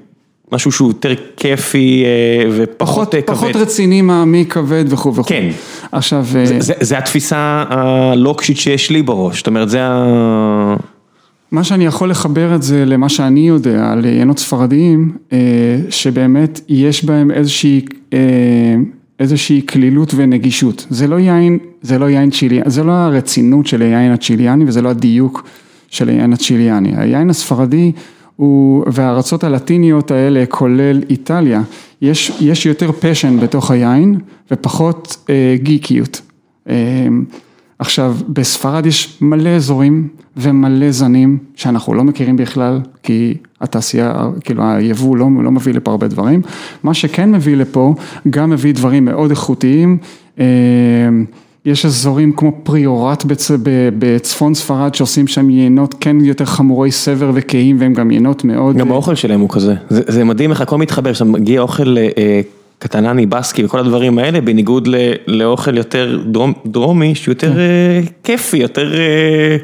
משהו 0.53 0.73
שהוא 0.73 0.89
יותר 0.89 1.15
כיפי 1.37 2.05
אה, 2.05 2.51
ופחות 2.51 2.77
פחות, 2.77 3.15
אה, 3.15 3.23
כבד. 3.23 3.37
פחות 3.37 3.57
רציני, 3.57 4.03
מעמיק, 4.03 4.53
כבד 4.53 4.85
וכו' 4.89 5.15
וכו'. 5.15 5.29
כן. 5.29 5.49
עכשיו, 5.93 6.25
אה, 6.37 6.61
זה, 6.61 6.75
זה 6.81 6.99
התפיסה 6.99 7.65
הלוקשית 7.69 8.57
שיש 8.57 8.91
לי 8.91 9.03
בראש, 9.03 9.37
זאת 9.37 9.47
אומרת 9.47 9.69
זה 9.69 9.79
ה... 9.83 10.77
מה 11.53 11.65
שאני 11.65 11.85
יכול 11.87 12.11
לחבר 12.11 12.55
את 12.55 12.63
זה 12.63 12.85
למה 12.85 13.09
שאני 13.09 13.49
יודע 13.49 13.93
על 13.93 14.05
יינות 14.05 14.39
ספרדיים, 14.39 15.13
שבאמת 15.91 16.61
יש 16.69 17.05
בהם 17.05 17.31
איזושהי, 17.31 17.85
איזושהי 19.21 19.63
כלילות 19.69 20.13
ונגישות. 20.17 20.87
זה 20.91 21.07
לא 21.07 21.17
יין, 21.21 21.59
זה 21.83 21.99
לא 21.99 22.11
יין 22.11 22.31
צ'יליאני, 22.31 22.71
זה 22.71 22.85
לא 22.85 22.93
הרצינות 22.93 23.67
של 23.67 23.83
היין 23.83 24.13
הצ'יליאני 24.13 24.65
וזה 24.67 24.83
לא 24.83 24.89
הדיוק 24.89 25.49
של 25.89 26.09
היין 26.09 26.33
הצ'יליאני. 26.33 26.93
היין 26.97 27.31
הספרדי 27.31 27.93
והארצות 28.87 29.45
הלטיניות 29.45 30.11
האלה, 30.11 30.45
כולל 30.49 31.03
איטליה, 31.11 31.63
יש, 32.03 32.33
יש 32.41 32.67
יותר 32.67 32.93
פשן 32.93 33.41
בתוך 33.41 33.71
היין 33.71 34.19
ופחות 34.51 35.17
אה, 35.31 35.57
גיקיות. 35.63 36.21
אה, 36.69 36.75
עכשיו, 37.79 38.17
בספרד 38.29 38.87
יש 38.87 39.19
מלא 39.21 39.51
אזורים 39.51 40.09
ומלא 40.37 40.91
זנים 40.91 41.39
שאנחנו 41.55 41.95
לא 41.95 42.05
מכירים 42.05 42.37
בכלל, 42.37 42.81
כי 43.03 43.35
התעשייה, 43.61 44.29
כאילו 44.41 44.63
היבוא 44.65 45.17
לא, 45.17 45.27
לא 45.43 45.51
מביא 45.51 45.75
לפה 45.75 45.91
הרבה 45.91 46.09
דברים. 46.09 46.43
מה 46.83 46.95
שכן 46.95 47.33
מביא 47.33 47.57
לפה, 47.57 47.95
גם 48.31 48.51
מביא 48.51 48.75
דברים 48.75 49.05
מאוד 49.05 49.31
איכותיים. 49.31 49.99
אה, 50.41 50.45
יש 51.65 51.87
אזורים 51.87 52.33
כמו 52.33 52.53
פריורט 52.63 53.25
בצ, 53.25 53.51
בצפון 53.99 54.55
ספרד 54.55 54.95
שעושים 54.95 55.27
שם 55.27 55.51
יינות 55.51 55.95
כן 56.01 56.25
יותר 56.25 56.45
חמורי 56.45 56.91
סבר 56.91 57.31
וכהים 57.35 57.77
והם 57.81 57.95
גם 57.95 58.11
יינות 58.11 58.45
מאוד... 58.45 58.77
גם 58.77 58.93
האוכל 58.93 59.15
שלהם 59.15 59.41
הוא 59.41 59.49
כזה, 59.51 59.75
זה, 59.91 60.03
זה 60.07 60.25
מדהים 60.25 60.51
איך 60.51 60.61
הכל 60.61 60.79
מתחבר, 60.79 61.13
כשאתה 61.13 61.25
מגיע 61.31 61.61
אוכל 61.61 61.99
אה, 61.99 62.41
קטלני, 62.79 63.27
בסקי 63.27 63.65
וכל 63.65 63.79
הדברים 63.79 64.19
האלה, 64.19 64.41
בניגוד 64.41 64.87
ל, 64.89 64.95
לאוכל 65.27 65.77
יותר 65.77 66.19
דרום, 66.25 66.53
דרומי, 66.67 67.15
שהוא 67.15 67.33
יותר 67.33 67.59
אה, 67.59 68.01
כיפי, 68.25 68.57
יותר... 68.57 68.93
אה, 68.95 69.57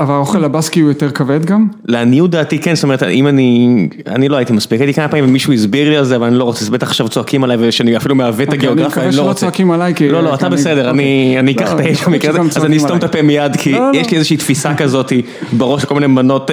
אבל 0.00 0.14
האוכל 0.14 0.44
הבסקי 0.44 0.80
הוא 0.80 0.88
יותר 0.88 1.10
כבד 1.10 1.44
גם? 1.44 1.66
לעניות 1.84 2.30
דעתי 2.30 2.58
כן, 2.58 2.74
זאת 2.74 2.84
אומרת, 2.84 3.02
אם 3.02 3.26
אני, 3.26 3.68
אני 4.06 4.28
לא 4.28 4.36
הייתי 4.36 4.52
מספיק, 4.52 4.80
הייתי 4.80 4.94
כמה 4.94 5.08
פעמים 5.08 5.24
ומישהו 5.24 5.52
הסביר 5.52 5.88
לי 5.88 5.96
על 5.96 6.04
זה, 6.04 6.16
אבל 6.16 6.26
אני 6.26 6.38
לא 6.38 6.44
רוצה, 6.44 6.70
בטח 6.70 6.86
עכשיו 6.88 7.08
צועקים 7.08 7.44
עליי 7.44 7.56
ושאני 7.60 7.96
אפילו 7.96 8.14
מעוות 8.14 8.40
את 8.40 8.54
אוקיי, 8.54 8.58
אני 8.58 8.66
הגיאוגרפיה, 8.68 8.88
מקווה 8.88 9.04
אני 9.04 9.16
לא 9.16 9.22
שלא 9.22 9.28
רוצה. 9.28 9.40
צועקים 9.40 9.70
עליי, 9.70 9.94
כי- 9.94 10.08
לא, 10.08 10.22
לא, 10.22 10.34
אתה 10.34 10.46
אני- 10.46 10.56
בסדר. 10.56 10.90
אני 10.90 11.36
אני 11.38 11.52
אקח 11.52 11.72
לא, 11.72 11.80
את 11.80 11.86
האש 11.86 12.04
במקרה 12.04 12.30
הזה, 12.30 12.58
אז 12.60 12.64
אני 12.64 12.76
אסתום 12.76 12.98
את. 12.98 13.04
הפה 13.04 13.22
מיד, 13.22 13.56
כי 13.56 13.72
לא, 13.72 13.78
לא. 13.92 13.98
יש 13.98 14.10
לי 14.10 14.16
איזושהי 14.16 14.36
תפיסה 14.36 14.74
כזאת 14.74 15.12
בראש, 15.52 15.84
כל 15.84 15.94
מיני 15.94 16.06
מנות 16.06 16.50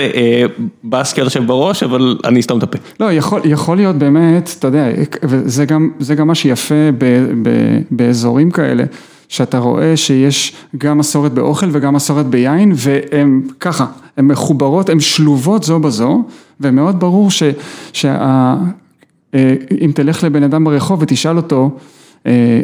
בסקיות 0.83 1.27
עכשיו 1.27 1.43
בראש, 1.43 1.83
אבל 1.83 2.17
אני 2.25 2.39
אסתום 2.39 2.57
את 2.57 2.63
הפה. 2.63 2.77
לא, 2.99 3.05
יכול 3.45 3.77
להיות 3.77 3.95
באמת, 3.95 4.55
אתה 4.59 4.67
יודע, 4.67 4.85
וזה 5.23 5.65
גם, 5.65 5.89
זה 5.99 6.15
גם 6.15 6.27
מה 6.27 6.35
שיפה 6.35 6.91
ב, 6.97 7.05
ב, 7.41 7.49
באזורים 7.91 8.51
כאלה, 8.51 8.83
שאתה 9.27 9.57
רואה 9.57 9.97
שיש 9.97 10.53
גם 10.77 10.97
מסורת 10.97 11.33
באוכל 11.33 11.65
וגם 11.71 11.93
מסורת 11.93 12.25
ביין, 12.25 12.71
והם 12.75 13.41
ככה, 13.59 13.85
הן 14.17 14.25
מחוברות, 14.27 14.89
הן 14.89 14.99
שלובות 14.99 15.63
זו 15.63 15.79
בזו, 15.79 16.23
ומאוד 16.59 16.99
ברור 16.99 17.31
ש, 17.31 17.43
שה, 17.93 18.55
אה, 19.33 19.55
תלך 19.93 20.23
לבן 20.23 20.43
אדם 20.43 20.63
ברחוב 20.63 21.01
ותשאל 21.01 21.37
אותו, 21.37 21.77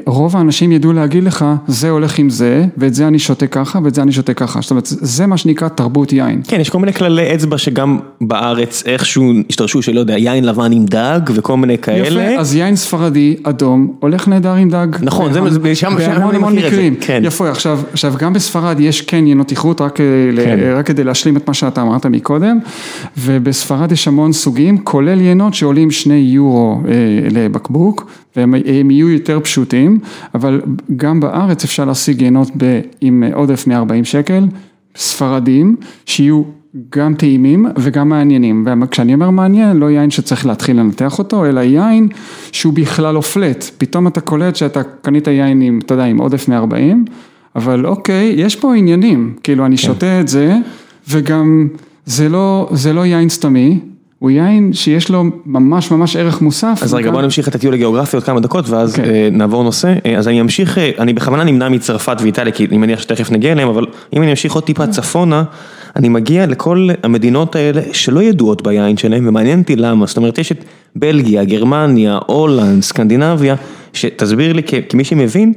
רוב 0.06 0.36
האנשים 0.38 0.72
ידעו 0.72 0.94
להגיד 0.94 1.24
לך, 1.24 1.46
זה 1.68 1.90
הולך 1.90 2.20
עם 2.20 2.30
זה, 2.30 2.66
ואת 2.78 2.94
זה 2.94 3.08
אני 3.08 3.20
שותה 3.20 3.48
ככה, 3.48 3.80
ואת 3.84 3.96
זה 3.96 4.02
אני 4.02 4.12
שותה 4.12 4.34
ככה. 4.34 4.62
זאת 4.62 4.72
אומרת, 4.72 4.86
זה 4.88 5.26
מה 5.26 5.38
שנקרא 5.38 5.68
תרבות 5.68 6.14
יין. 6.14 6.42
כן, 6.48 6.60
יש 6.60 6.70
כל 6.70 6.80
מיני 6.80 6.94
כללי 6.94 7.34
אצבע 7.36 7.58
שגם 7.58 8.00
בארץ 8.22 8.84
איכשהו 8.86 9.24
השתרשו, 9.50 9.82
שלא 9.82 10.00
יודע, 10.00 10.18
יין 10.18 10.44
לבן 10.46 10.72
עם 10.72 10.86
דג 10.86 11.20
וכל 11.36 11.58
מיני 11.58 11.78
כאלה. 11.78 12.24
יפה, 12.24 12.40
אז 12.40 12.56
יין 12.56 12.76
ספרדי 12.76 13.36
אדום 13.44 13.94
הולך 14.00 14.28
נהדר 14.28 14.54
עם 14.54 14.70
דג. 14.70 14.88
נכון, 15.02 15.34
זה- 15.34 15.40
זה- 15.50 15.76
שם- 15.76 15.96
שם 16.00 16.30
אני 16.30 16.38
מכיר 16.38 16.68
את 16.68 16.72
זה, 16.72 16.78
מקרים. 16.78 16.96
כן. 17.02 17.22
יפה, 17.26 17.50
עכשיו, 17.50 17.80
עכשיו 17.94 18.14
גם 18.18 18.34
בספרד 18.34 18.80
יש 18.80 19.02
כן 19.02 19.28
יינות 19.28 19.52
איכות, 19.52 19.82
רק, 19.82 20.00
אה, 20.02 20.06
כן. 20.46 20.60
רק 20.76 20.86
כדי 20.86 21.04
להשלים 21.04 21.38
את 21.38 21.48
מה 21.48 21.54
שאתה 21.54 21.82
אמרת 21.82 22.06
מקודם, 22.06 22.60
ובספרד 23.18 23.92
יש 23.92 24.08
המון 24.08 24.34
סוגים, 24.34 24.78
כולל 24.78 25.22
יינות 25.22 25.54
שעולים 25.54 25.92
שני 25.92 26.16
יורו 26.16 26.82
אה, 26.88 26.92
לבקבוק, 27.32 28.06
והם 28.40 28.56
הם 28.66 28.92
יהיו 28.92 29.10
יותר 29.10 29.40
פשוטים, 29.40 30.00
אבל 30.36 30.62
גם 30.96 31.20
בארץ 31.20 31.64
אפשר 31.64 31.86
להשיג 31.86 32.22
יינות 32.22 32.52
ב, 32.58 32.80
עם 33.02 33.24
עודף 33.34 33.68
מ-40 33.68 34.04
שקל, 34.04 34.44
ספרדים, 34.96 35.76
שיהיו 36.06 36.44
גם 36.96 37.14
טעימים 37.14 37.66
וגם 37.78 38.10
מעניינים, 38.10 38.68
וכשאני 38.84 39.14
אומר 39.14 39.30
מעניין, 39.30 39.78
לא 39.78 39.92
יין 39.92 40.12
שצריך 40.12 40.46
להתחיל 40.46 40.80
לנתח 40.80 41.20
אותו, 41.20 41.46
אלא 41.46 41.60
יין 41.60 42.08
שהוא 42.52 42.74
בכלל 42.74 43.14
לא 43.14 43.22
פלט, 43.22 43.66
פתאום 43.78 44.08
אתה 44.08 44.22
קולט 44.22 44.56
שאתה 44.56 44.82
קנית 44.84 45.28
יין 45.28 45.62
עם, 45.62 45.80
אתה 45.86 45.94
יודע, 45.94 46.06
עם 46.06 46.18
עודף 46.18 46.50
מ-40, 46.50 47.10
אבל 47.56 47.86
אוקיי, 47.86 48.34
יש 48.38 48.56
פה 48.56 48.76
עניינים, 48.76 49.34
כאילו 49.44 49.66
אני 49.66 49.78
שותה 49.78 50.22
את 50.22 50.28
זה, 50.28 50.56
וגם 51.10 51.68
זה 52.06 52.30
לא, 52.30 52.70
זה 52.72 52.94
לא 52.94 53.06
יין 53.06 53.30
סתמי, 53.30 53.80
הוא 54.20 54.32
יין 54.32 54.74
שיש 54.74 55.10
לו 55.10 55.24
ממש 55.46 55.92
ממש 55.92 56.16
ערך 56.16 56.42
מוסף. 56.42 56.80
אז 56.82 56.94
רגע 56.94 57.12
בוא 57.12 57.22
נמשיך 57.22 57.48
את 57.48 57.56
הטיול 57.56 57.74
הגיאוגרפי 57.74 58.18
עוד 58.18 58.24
כמה 58.24 58.40
דקות 58.40 58.70
ואז 58.70 58.96
כן. 58.96 59.04
אה, 59.04 59.30
נעבור 59.32 59.64
נושא, 59.64 59.94
אה, 60.06 60.18
אז 60.18 60.28
אני 60.28 60.42
אמשיך, 60.42 60.78
אה, 60.78 60.92
אני 61.00 61.14
בכוונה 61.14 61.44
נמנע 61.44 61.70
מצרפת 61.70 62.18
ואיטליה 62.22 62.54
כי 62.54 62.66
אני 62.66 62.78
מניח 62.78 63.02
שתכף 63.02 63.32
נגיע 63.32 63.52
אליהם, 63.52 63.70
אבל 63.70 63.86
אם 64.14 64.22
אני 64.22 64.32
אמשיך 64.32 64.54
עוד 64.54 64.64
טיפה 64.64 64.88
צפונה, 64.88 65.44
אני 65.96 66.10
מגיע 66.10 66.46
לכל 66.46 66.90
המדינות 67.04 67.56
האלה 67.56 67.82
שלא 67.94 68.24
ידועות 68.24 68.62
ביין 68.62 68.98
שלהם 68.98 69.28
ומעניין 69.28 69.60
אותי 69.60 69.76
למה, 69.76 70.06
זאת 70.06 70.18
אומרת 70.18 70.38
יש 70.38 70.52
את 70.52 70.64
בלגיה, 70.96 71.44
גרמניה, 71.44 72.20
הולנד, 72.26 72.84
סקנדינביה, 72.84 73.56
שתסביר 73.94 74.54
לי 74.54 74.62
כמי 74.90 75.04
שמבין, 75.04 75.54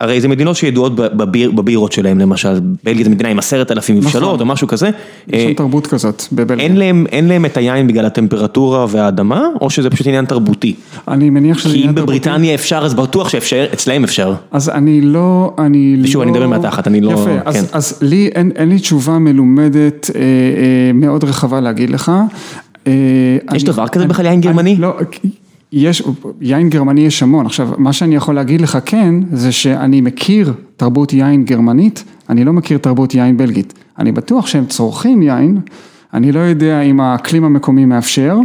הרי 0.00 0.20
זה 0.20 0.28
מדינות 0.28 0.56
שידועות 0.56 0.94
בביר, 0.94 1.50
בבירות 1.50 1.92
שלהם 1.92 2.18
למשל, 2.18 2.60
בלגיה 2.84 3.04
זה 3.04 3.10
מדינה 3.10 3.28
עם 3.28 3.38
עשרת 3.38 3.72
אלפים 3.72 3.96
מבשלות 3.96 4.40
או 4.40 4.46
משהו 4.46 4.68
כזה. 4.68 4.86
יש 4.86 5.34
אה, 5.34 5.48
שם 5.48 5.54
תרבות 5.54 5.86
כזאת 5.86 6.22
בבלגיה. 6.32 6.64
אין 6.64 6.76
להם, 6.76 7.06
אין 7.12 7.28
להם 7.28 7.44
את 7.44 7.56
היין 7.56 7.86
בגלל 7.86 8.06
הטמפרטורה 8.06 8.86
והאדמה, 8.88 9.46
או 9.60 9.70
שזה 9.70 9.90
פשוט 9.90 10.06
עניין 10.06 10.24
תרבותי? 10.24 10.74
אני 11.08 11.30
מניח 11.30 11.58
שזה 11.58 11.68
כי 11.68 11.74
אם 11.74 11.78
עניין 11.78 11.94
תרבותי. 11.94 12.18
בבריטניה 12.18 12.54
אפשר, 12.54 12.78
אז 12.78 12.94
בטוח 12.94 13.28
שאפשר, 13.28 13.66
אצלהם 13.72 14.04
אפשר. 14.04 14.34
אז 14.50 14.68
אני 14.68 15.00
לא, 15.00 15.54
אני 15.58 15.96
לא... 15.96 16.04
ושוב, 16.04 16.22
אני 16.22 16.30
מדבר 16.30 16.48
מהתחת, 16.48 16.88
אני 16.88 17.00
לא- 17.00 17.10
יפה, 17.10 17.24
כן. 17.24 17.38
אז, 17.44 17.68
אז 17.72 17.98
לי 18.02 18.30
אין, 18.34 18.50
אין 18.56 18.68
לי 18.68 18.78
תשובה 18.78 19.18
מלומדת 19.18 20.10
אה, 20.14 20.20
אה, 20.20 20.92
מאוד 20.94 21.24
רחבה 21.24 21.60
להגיד 21.60 21.90
לך. 21.90 22.12
אה, 22.86 22.92
יש 23.54 23.64
דבר 23.64 23.88
כזה 23.88 24.06
בכלל, 24.06 24.26
יין 24.26 24.40
גרמני? 24.40 24.76
לא, 24.76 24.96
יש, 25.72 26.02
יין 26.40 26.70
גרמני 26.70 27.00
יש 27.00 27.22
המון. 27.22 27.46
עכשיו, 27.46 27.70
מה 27.78 27.92
שאני 27.92 28.14
יכול 28.14 28.34
להגיד 28.34 28.60
לך 28.60 28.78
כן, 28.84 29.14
זה 29.32 29.52
שאני 29.52 30.00
מכיר 30.00 30.52
תרבות 30.76 31.12
יין 31.12 31.44
גרמנית, 31.44 32.04
אני 32.28 32.44
לא 32.44 32.52
מכיר 32.52 32.78
תרבות 32.78 33.14
יין 33.14 33.36
בלגית. 33.36 33.74
אני 33.98 34.12
בטוח 34.12 34.46
שהם 34.46 34.66
צורכים 34.66 35.22
יין, 35.22 35.60
אני 36.14 36.32
לא 36.32 36.40
יודע 36.40 36.80
אם 36.80 37.00
האקלים 37.00 37.44
המקומי 37.44 37.84
מאפשר. 37.84 38.36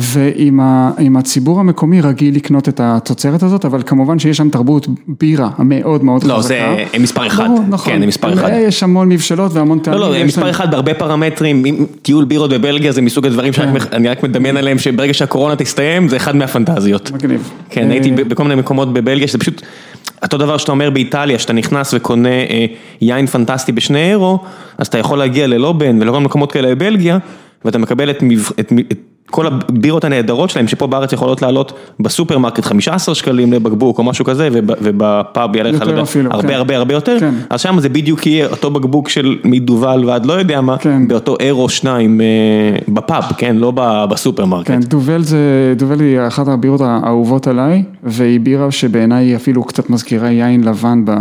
ואם 0.00 1.16
הציבור 1.16 1.60
המקומי 1.60 2.00
רגיל 2.00 2.34
לקנות 2.36 2.68
את 2.68 2.80
התוצרת 2.84 3.42
הזאת, 3.42 3.64
אבל 3.64 3.82
כמובן 3.86 4.18
שיש 4.18 4.36
שם 4.36 4.48
תרבות 4.50 4.86
בירה 5.20 5.50
המאוד 5.56 6.04
מאוד 6.04 6.22
חזקה. 6.22 6.34
לא, 6.36 6.42
זה- 6.42 6.84
הם 6.94 7.02
מספר 7.02 7.26
אחד. 7.26 7.48
נכון. 7.68 7.92
כן, 7.92 8.02
הם 8.02 8.08
מספר 8.08 8.32
אחד. 8.34 8.50
יש 8.52 8.82
המון 8.82 9.08
מבשלות 9.08 9.52
והמון 9.52 9.78
לא, 9.78 9.82
טעמים. 9.84 10.00
לא, 10.00 10.16
יש 10.16 10.22
מספר 10.24 10.50
אחד 10.50 10.70
בהרבה 10.70 10.94
פרמטרים, 10.94 11.62
טיול 12.02 12.24
בירות 12.24 12.50
בבלגיה 12.50 12.92
זה 12.92 13.02
מסוג 13.02 13.26
הדברים 13.26 13.52
כן. 13.52 13.72
שאני 13.90 14.08
רק 14.08 14.22
מדמיין 14.22 14.56
עליהם 14.56 14.78
שברגע 14.78 15.14
שהקורונה 15.14 15.56
תסתיים 15.56 16.08
זה 16.08 16.16
אחד 16.16 16.36
מהפנטזיות. 16.36 17.10
מגניב. 17.12 17.50
כן, 17.70 17.86
אה, 17.86 17.92
הייתי 17.92 18.10
ב- 18.10 18.20
בכל 18.28 18.42
מיני 18.42 18.54
מקומות 18.54 18.92
בבלגיה 18.92 19.28
שזה 19.28 19.38
פשוט, 19.38 19.62
אותו 20.22 20.38
דבר 20.38 20.56
שאתה 20.58 20.72
אומר 20.72 20.90
באיטליה, 20.90 21.38
שאתה 21.38 21.52
נכנס 21.52 21.94
וקונה 21.94 22.28
אה, 22.28 22.66
יין 23.00 23.26
פנטסטי 23.26 23.72
בשני 23.72 24.10
אירו, 24.10 24.38
אז 24.78 24.86
אתה 24.86 24.98
יכול 24.98 25.18
להגיע 25.18 25.46
ללובן 25.46 26.02
ולכל 26.02 26.20
מקומות 26.20 26.52
כאלה 26.52 26.74
בבלגיה, 26.74 27.18
ואתה 27.64 27.78
מקבל 27.78 28.10
את, 28.10 28.18
מב... 28.22 28.48
את, 28.60 28.72
את 28.92 28.98
כל 29.30 29.46
הבירות 29.46 30.04
הנהדרות 30.04 30.50
שלהם, 30.50 30.68
שפה 30.68 30.86
בארץ 30.86 31.12
יכולות 31.12 31.42
לעלות 31.42 31.72
בסופרמרקט 32.00 32.64
15 32.64 33.14
שקלים 33.14 33.52
לבקבוק 33.52 33.98
או 33.98 34.04
משהו 34.04 34.24
כזה, 34.24 34.48
וב, 34.52 34.70
ובפאב 34.80 35.56
יעלה 35.56 35.70
לך 35.70 35.82
הרבה 35.82 36.04
כן. 36.42 36.54
הרבה 36.54 36.76
הרבה 36.76 36.94
יותר, 36.94 37.20
כן. 37.20 37.34
אז 37.50 37.60
שם 37.60 37.80
זה 37.80 37.88
בדיוק 37.88 38.26
יהיה 38.26 38.46
אותו 38.46 38.70
בקבוק 38.70 39.08
של 39.08 39.36
מדובל 39.44 40.04
ועד 40.06 40.26
לא 40.26 40.32
יודע 40.32 40.60
מה, 40.60 40.78
כן. 40.78 41.08
באותו 41.08 41.36
אירו 41.40 41.68
שניים 41.68 42.20
אה, 42.20 42.26
בפאב, 42.88 43.24
כן, 43.36 43.56
לא 43.56 43.72
בסופרמרקט. 44.10 44.68
כן, 44.68 44.80
דובל 44.80 45.22
זה, 45.22 45.74
דובל 45.76 46.00
היא 46.00 46.20
אחת 46.26 46.48
הבירות 46.48 46.80
האהובות 46.80 47.46
עליי, 47.46 47.82
והיא 48.02 48.40
בירה 48.40 48.70
שבעיניי 48.70 49.36
אפילו 49.36 49.64
קצת 49.64 49.90
מזכירה 49.90 50.30
יין 50.30 50.64
לבן 50.64 51.04
ב, 51.04 51.12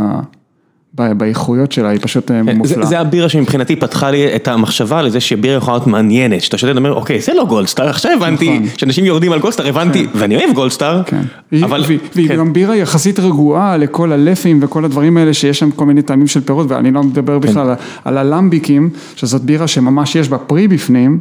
באיכויות 0.98 1.72
שלה, 1.72 1.90
היא 1.90 2.00
פשוט 2.02 2.32
אה, 2.32 2.40
כן, 2.40 2.46
זה, 2.46 2.54
מופלאה. 2.54 2.86
זה 2.86 3.00
הבירה 3.00 3.30
שמבחינתי 3.30 3.76
פתחה 3.76 4.12
לי 4.12 4.36
את 4.36 4.48
המחשבה 4.48 5.02
לזה 5.02 5.20
שבירה 5.20 5.58
יכולה 5.58 5.78
להיות 5.78 5.88
מעניינת, 5.88 6.42
שאתה 6.42 6.58
שותה 6.58 6.74
ואומר 6.74 6.94
אוקיי 6.94 7.22
זה 7.22 7.34
לא 7.34 7.46
גולדסטאר, 7.46 7.90
עכשיו 7.90 8.12
הבנתי 8.12 8.60
נכון. 8.60 8.78
שאנשים 8.78 9.06
יורדים 9.06 9.32
על 9.32 9.40
גולדסטאר, 9.40 9.68
הבנתי, 9.68 10.08
ואני 10.16 10.36
אוהב 10.36 10.54
גולדסטאר, 10.54 11.04
כן. 11.04 11.22
אבל, 11.64 11.84
והיא, 11.88 12.28
כן. 12.28 12.38
גם 12.38 12.54
בירה 12.54 12.76
יחסית 12.76 13.20
רגועה 13.20 13.78
לכל 13.78 14.12
הלפים 14.12 14.60
וכל 14.62 14.86
הדברים 14.86 15.18
האלה 15.18 15.34
שיש 15.34 15.60
שם 15.60 15.72
כל 15.72 15.86
מיני 15.86 16.02
טעמים 16.02 16.28
של 16.28 16.42
פירות 16.42 16.66
ואני 16.70 16.92
לא 16.92 17.04
מדבר 17.04 17.40
כן. 17.42 17.50
בכלל 17.50 17.76
על, 18.06 18.18
הלמביקים 18.18 18.90
שזאת 19.16 19.42
בירה 19.42 19.68
שממש 19.68 20.16
יש 20.16 20.30
בה 20.30 20.38
פרי 20.38 20.68
בפנים. 20.68 21.20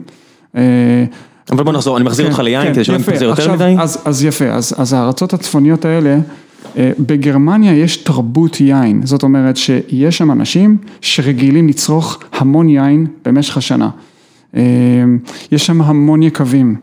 אה, 0.57 0.63
אבל 1.53 1.65
בוא 1.65 1.73
נחזור, 1.73 1.97
אני 1.97 2.05
מחזיר 2.05 2.27
כן, 2.27 2.33
אותך 2.33 2.43
ליין 2.43 2.67
כן, 2.67 2.75
כדי 2.75 2.85
שלא 2.85 2.97
יפה. 2.97 3.11
נתפזר 3.11 3.25
יותר 3.25 3.53
מדי. 3.53 3.77
אז, 3.79 4.03
אז 4.05 4.25
יפה, 4.25 4.45
אז, 4.45 4.93
הארצות 4.93 5.33
הצפוניות 5.33 5.85
האלה, 5.85 6.19
בגרמניה 6.99 7.73
יש 7.73 7.97
תרבות 7.97 8.61
יין, 8.61 9.01
זאת 9.05 9.23
אומרת 9.23 9.57
שיש 9.57 10.19
שם 10.19 10.31
אנשים 10.31 10.77
שרגילים 11.01 11.69
לצרוך 11.69 12.19
המון 12.33 12.69
יין 12.69 13.07
במשך 13.25 13.57
השנה. 13.57 13.91
אה, 14.57 14.63
יש 15.53 15.67
שם 15.67 15.83
המון 15.83 16.23
יקבים, 16.23 16.77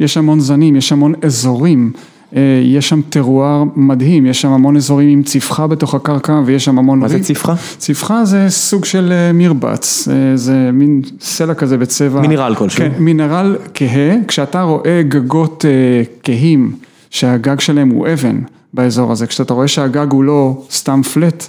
יש 0.00 0.16
המון 0.16 0.40
זנים, 0.40 0.76
יש 0.76 0.92
המון 0.92 1.14
אזורים. 1.22 1.92
אה, 2.36 2.62
יש 2.64 2.88
שם 2.88 3.00
טרואר 3.08 3.64
מדהים, 3.76 4.26
יש 4.26 4.40
שם 4.40 4.48
המון 4.48 4.76
אזורים 4.76 5.08
עם 5.08 5.22
צפחה 5.22 5.66
בתוך 5.66 5.94
הקרקע 5.94 6.40
ויש 6.44 6.64
שם 6.64 6.78
המון... 6.78 6.98
מה 6.98 7.08
זה. 7.08 7.20
צפחה? 7.20 7.54
צפחה 7.78 8.24
זה 8.24 8.46
סוג 8.48 8.84
של 8.84 9.12
אה, 9.12 9.32
מרבץ, 9.32 10.08
אה, 10.08 10.36
זה 10.36 10.70
מין 10.72 11.02
סלע 11.20 11.54
כזה 11.54 11.78
בצבע... 11.78 12.20
מינרל 12.20 12.54
כלשהו. 12.54 12.78
כן, 12.78 12.90
מינרל 12.98 13.56
כהה, 13.74 14.16
כשאתה 14.28 14.62
רואה 14.62 15.02
גגות 15.08 15.64
אה, 15.64 16.02
כהים, 16.22 16.72
שהגג 17.10 17.60
שלהם 17.60 17.88
הוא 17.88 18.08
אבן 18.12 18.40
באזור 18.74 19.12
הזה, 19.12 19.26
כשאתה 19.26 19.54
רואה 19.54 19.68
שהגג 19.68 20.06
הוא 20.12 20.24
לא 20.24 20.62
סתם 20.70 21.00
flat, 21.14 21.46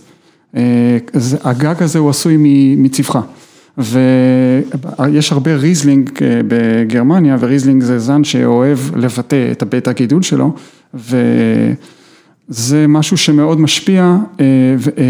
אה, 0.55 0.97
הגג 1.43 1.83
הזה 1.83 1.99
הוא 1.99 2.09
עשוי 2.09 2.35
מ- 2.39 2.83
מצפחה. 2.83 3.21
ויש 3.77 5.31
הרבה 5.31 5.55
ריזלינג 5.55 6.09
אה, 6.21 6.41
בגרמניה, 6.47 7.37
וריזלינג 7.39 7.83
זה 7.83 7.99
זן 7.99 8.23
שאוהב 8.23 8.77
לבטא 8.95 9.47
את 9.51 9.61
הבית 9.61 9.87
הגידול 9.87 10.21
שלו, 10.21 10.53
וזה 12.51 12.85
משהו 12.87 13.17
שמאוד 13.17 13.59
משפיע 13.59 14.01
אה, 14.39 14.45
ו- 14.77 14.89
אה, 14.97 15.03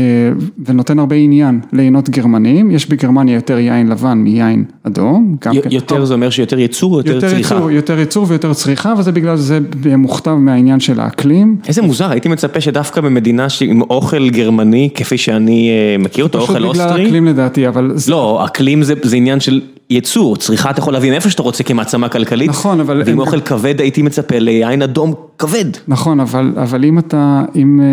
ונותן 0.66 1.00
הרבה 1.00 1.16
עניין 1.16 1.60
ליינות 1.74 2.10
גרמניים, 2.10 2.72
יש 2.72 2.90
בגרמניה 2.90 3.36
יותר 3.36 3.58
יין 3.60 3.88
לבן 3.90 4.18
מיין 4.18 4.64
אדום. 4.84 5.36
כן. 5.42 5.52
יותר 5.70 6.06
זה 6.06 6.14
אומר 6.14 6.30
שיותר 6.30 6.60
ייצור 6.60 6.94
או 6.94 6.98
יותר 7.00 7.14
יותר 7.16 7.30
צריכה? 7.30 7.56
ייצור, 7.56 7.72
יותר 7.72 8.00
ייצור 8.00 8.26
ויותר 8.30 8.54
צריכה, 8.54 8.94
וזה 8.98 9.12
בגלל 9.12 9.38
זה 9.38 9.60
מוכתב 9.98 10.32
מהעניין 10.32 10.80
של 10.80 11.00
האקלים. 11.00 11.58
איזה 11.68 11.82
מוזר, 11.82 12.12
הייתי 12.12 12.30
מצפה 12.30 12.62
שדווקא 12.62 13.02
במדינה 13.02 13.48
עם 13.62 13.82
אוכל 13.82 14.30
גרמני, 14.30 14.90
כפי 14.96 15.18
שאני 15.18 15.70
אה, 15.70 15.98
מכיר 16.04 16.24
אותו, 16.24 16.38
פשוט 16.40 16.50
אוכל 16.50 16.60
בגלל 16.60 16.68
אוסטרי. 16.70 17.04
האקלים 17.04 17.26
לדעתי, 17.26 17.68
אבל... 17.68 17.92
זה- 17.96 18.12
לא, 18.12 18.46
אקלים 18.46 18.84
זה, 18.84 18.94
זה 19.04 19.16
עניין 19.16 19.40
של 19.40 19.62
ייצור, 19.92 20.38
צריכה 20.38 20.70
אתה 20.70 20.80
יכול 20.80 20.94
להביא 20.94 21.12
מאיפה 21.12 21.30
שאתה 21.30 21.42
רוצה 21.42 21.64
כמעצמה 21.64 22.10
כלכלית. 22.10 22.50
נכון, 22.50 22.80
אבל- 22.80 23.04
ועם 23.06 23.20
אוכל 23.20 23.42
כבד 23.42 23.80
הייתי 23.82 24.02
מצפה 24.02 24.40
ליין 24.40 24.82
אדום 24.82 25.14
כבד. 25.38 25.66
נכון, 25.88 26.20
אבל, 26.20 26.54
אבל 26.58 26.86
אם 26.86 27.00
אתה, 27.00 27.44
אם 27.56 27.80
אה, 27.82 27.86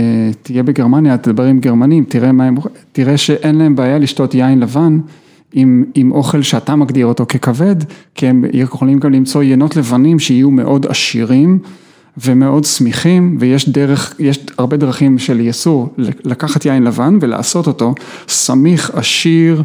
אה, 0.00 0.30
תהיה 0.42 0.62
בגרמניה, 0.62 1.16
תדבר 1.16 1.44
עם 1.44 1.58
גרמנים, 1.58 2.04
תראה 2.08 2.32
מה 2.32 2.44
הם, 2.44 2.54
תראה 2.92 3.16
שאין 3.16 3.58
להם 3.58 3.76
בעיה 3.76 3.98
לשתות 3.98 4.34
יין 4.34 4.60
לבן 4.60 4.98
עם, 5.52 5.84
עם 5.94 6.12
אוכל 6.12 6.42
שאתה 6.42 6.76
מגדיר 6.76 7.06
אותו 7.06 7.26
ככבד, 7.28 7.76
כי 8.14 8.26
הם 8.26 8.44
יכולים 8.52 8.98
גם 8.98 9.12
למצוא 9.12 9.42
יינות 9.42 9.76
לבנים 9.76 10.18
שיהיו 10.18 10.50
מאוד 10.50 10.86
עשירים 10.86 11.58
ומאוד 12.24 12.64
שמחים, 12.64 13.36
ויש 13.40 13.68
דרך, 13.68 14.14
יש 14.18 14.38
הרבה 14.58 14.76
דרכים 14.76 15.18
של 15.18 15.40
ייצור, 15.40 15.88
לקחת 16.24 16.64
יין 16.66 16.82
לבן 16.84 17.18
ולעשות 17.20 17.66
אותו 17.66 17.94
סמיך, 18.28 18.90
עשיר, 18.94 19.62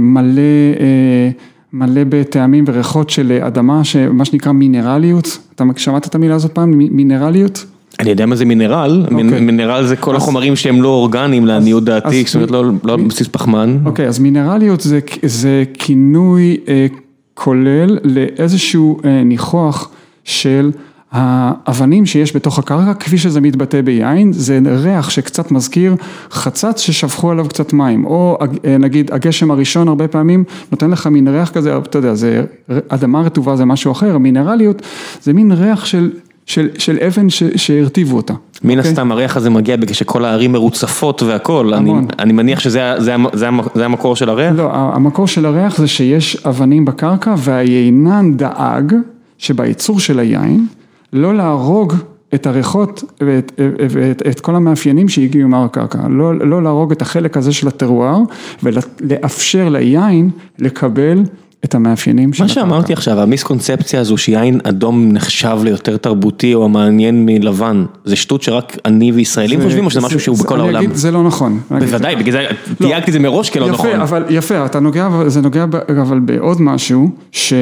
מלא, 0.00 0.40
אה, 0.80 1.30
מלא 1.72 2.00
בטעמים 2.08 2.64
וריחות 2.66 3.10
של 3.10 3.32
אדמה, 3.46 3.82
מה 4.12 4.24
שנקרא 4.24 4.52
מינרליות, 4.52 5.38
אתה 5.54 5.64
שמעת 5.76 6.06
את 6.06 6.14
המילה 6.14 6.34
הזאת 6.34 6.50
פעם, 6.52 6.70
מ- 6.70 6.96
מינרליות? 6.96 7.64
אני 8.00 8.10
יודע 8.10 8.26
מה 8.26 8.36
זה 8.36 8.44
מינרל, 8.44 9.06
מין- 9.10 9.26
אוקיי. 9.26 9.40
מינרל 9.40 9.86
זה 9.86 9.96
כל 9.96 10.16
החומרים 10.16 10.56
שהם 10.56 10.82
לא 10.82 10.88
אורגניים 10.88 11.46
לעניות 11.46 11.84
דעתי, 11.84 12.20
אז- 12.20 12.26
זאת 12.26 12.34
אומרת 12.34 12.50
לא 12.50 12.64
לא 12.84 12.94
על 12.94 13.00
בסיס 13.00 13.28
פחמן. 13.28 13.78
אוקיי, 13.84 14.06
אז 14.08 14.18
מינרליות 14.18 14.80
זה, 14.80 14.98
זה 15.22 15.64
כינוי 15.74 16.56
אה, 16.68 16.86
כולל 17.34 17.98
לאיזשהו 18.04 18.98
אה, 19.04 19.22
ניחוח 19.24 19.90
של 20.24 20.70
האבנים 21.12 22.06
שיש 22.06 22.36
בתוך 22.36 22.58
הקרקע, 22.58 22.94
כפי 22.94 23.18
שזה 23.18 23.40
מתבטא 23.40 23.80
ביין, 23.80 24.32
זה 24.32 24.58
ריח 24.66 25.10
שקצת 25.10 25.50
מזכיר 25.50 25.94
חצץ 26.30 26.80
ששפכו 26.80 27.30
עליו 27.30 27.48
קצת 27.48 27.72
מים, 27.72 28.04
או 28.04 28.38
אה, 28.64 28.78
נגיד 28.78 29.12
הגשם 29.12 29.50
הראשון 29.50 29.88
הרבה 29.88 30.08
פעמים 30.08 30.44
נותן 30.72 30.90
לך 30.90 31.06
מין 31.06 31.28
ריח 31.28 31.50
כזה, 31.50 31.76
אתה 31.76 31.98
יודע, 31.98 32.14
זה 32.14 32.44
אדמה 32.88 33.20
רטובה 33.20 33.56
זה 33.56 33.64
משהו 33.64 33.92
אחר, 33.92 34.18
מינרליות 34.18 34.82
זה 35.22 35.32
מין 35.32 35.52
ריח 35.52 35.84
של, 35.84 36.10
של, 36.46 36.68
של 36.78 36.98
אבן 37.06 37.30
ש, 37.30 37.42
שהרטיבו 37.56 38.16
אותה. 38.16 38.34
מן 38.64 38.78
אוקיי? 38.78 38.90
הסתם 38.90 39.12
הריח 39.12 39.36
הזה 39.36 39.50
מגיע 39.50 39.76
בגלל 39.76 39.94
שכל 39.94 40.24
הערים 40.24 40.52
מרוצפות 40.52 41.22
והכל, 41.22 41.74
אני-. 41.74 41.92
אני 42.18 42.32
מניח 42.32 42.60
שזה 42.60 42.94
זה 42.98 43.14
זה 43.32 43.48
זה 43.74 43.84
המקור 43.84 44.16
של 44.16 44.28
הריח? 44.28 44.54
לא, 44.56 44.70
המקור 44.72 45.26
של 45.26 45.46
הריח 45.46 45.78
זה 45.78 45.88
שיש 45.88 46.36
אבנים 46.36 46.84
בקרקע 46.84 47.34
והיינן 47.38 48.36
דאג 48.36 48.94
שבייצור 49.38 50.00
של 50.00 50.18
היין 50.18 50.66
לא 51.12 51.34
להרוג 51.34 51.94
את 52.34 52.46
הריחות 52.46 53.04
ואת 53.20 53.52
ואת, 53.90 54.22
את 54.30 54.40
כל 54.40 54.56
המאפיינים 54.56 55.08
שהגיעו 55.08 55.48
מהקרקע, 55.48 55.98
לא, 56.08 56.38
לא 56.38 56.62
להרוג 56.62 56.92
את 56.92 57.02
החלק 57.02 57.36
הזה 57.36 57.52
של 57.52 57.68
הטרואר 57.68 58.18
ולאפשר 58.62 59.68
ליין 59.68 60.30
לקבל 60.58 61.22
את 61.64 61.74
המאפיינים 61.74 62.32
של 62.32 62.42
מה 62.42 62.48
שאמרתי 62.48 62.92
עכשיו, 62.92 63.20
המיסקונספציה 63.20 64.00
הזו 64.00 64.16
שיין 64.16 64.60
אדום 64.64 65.08
נחשב 65.12 65.58
ליותר 65.64 65.96
תרבותי 65.96 66.54
או 66.54 66.64
המעניין 66.64 67.26
מלבן, 67.26 67.84
זה 68.04 68.16
שטות 68.16 68.42
שרק 68.42 68.76
אני 68.84 69.12
וישראלים 69.12 69.62
חושבים 69.62 69.84
או 69.84 69.90
שזה 69.90 70.00
משהו 70.00 70.20
שהוא 70.20 70.38
בכל 70.38 70.54
אני 70.54 70.62
העולם? 70.62 70.84
אגיד, 70.84 70.94
זה 70.94 71.10
לא 71.10 71.22
נכון. 71.22 71.60
בוודאי, 71.70 72.16
בגלל 72.16 72.32
זה 72.32 72.46
תייגתי 72.78 73.10
את 73.10 73.12
זה 73.12 73.18
מראש 73.18 73.50
כלא 73.50 73.64
יפה, 73.64 73.72
נכון. 73.72 74.00
אבל 74.00 74.24
יפה, 74.30 74.66
אתה 74.66 74.80
נוגע, 74.80 75.08
זה 75.26 75.40
נוגע 75.40 75.64
אבל 76.02 76.20
בעוד 76.20 76.60
משהו, 76.60 77.10
ש, 77.32 77.54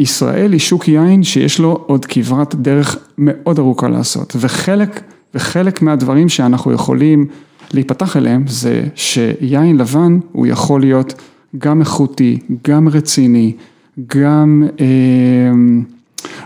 שישראל 0.00 0.52
היא 0.52 0.60
שוק 0.60 0.88
יין 0.88 1.22
שיש 1.22 1.58
לו 1.58 1.84
עוד 1.86 2.04
כברת 2.04 2.54
דרך 2.54 2.96
מאוד 3.18 3.58
ארוכה 3.58 3.88
לעשות, 3.88 4.36
וחלק, 4.40 5.00
וחלק 5.34 5.82
מהדברים 5.82 6.28
שאנחנו 6.28 6.72
יכולים 6.72 7.26
להיפתח 7.74 8.16
אליהם 8.16 8.44
זה 8.46 8.82
שיין 8.94 9.76
לבן 9.76 10.18
הוא 10.32 10.46
יכול 10.46 10.80
להיות 10.80 11.14
גם 11.58 11.80
איכותי, 11.80 12.38
גם 12.68 12.88
רציני, 12.88 13.52
גם 14.16 14.62
אה, 14.80 14.86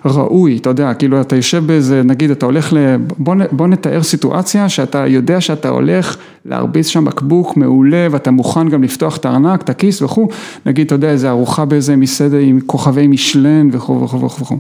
ראוי, 0.04 0.56
אתה 0.56 0.70
יודע, 0.70 0.94
כאילו 0.94 1.20
אתה 1.20 1.36
יושב 1.36 1.66
באיזה, 1.66 2.02
נגיד 2.02 2.30
אתה 2.30 2.46
הולך 2.46 2.72
ל... 2.72 2.96
בוא, 3.18 3.34
בוא 3.52 3.66
נתאר 3.66 4.02
סיטואציה 4.02 4.68
שאתה 4.68 5.06
יודע 5.06 5.40
שאתה 5.40 5.68
הולך 5.68 6.16
להרביץ 6.44 6.86
שם 6.86 7.04
בקבוק 7.04 7.56
מעולה 7.56 8.06
ואתה 8.10 8.30
מוכן 8.30 8.68
גם 8.68 8.82
לפתוח 8.82 9.16
את 9.16 9.24
הארנק, 9.24 9.62
את 9.62 9.70
הכיס 9.70 10.02
וכו', 10.02 10.28
נגיד 10.66 10.86
אתה 10.86 10.94
יודע 10.94 11.10
איזה 11.10 11.30
ארוחה 11.30 11.64
באיזה 11.64 11.96
מסעדה 11.96 12.38
עם 12.38 12.60
כוכבי 12.66 13.06
משלן 13.06 13.68
וכו' 13.72 14.02
וכו' 14.02 14.24
וכו'. 14.24 14.56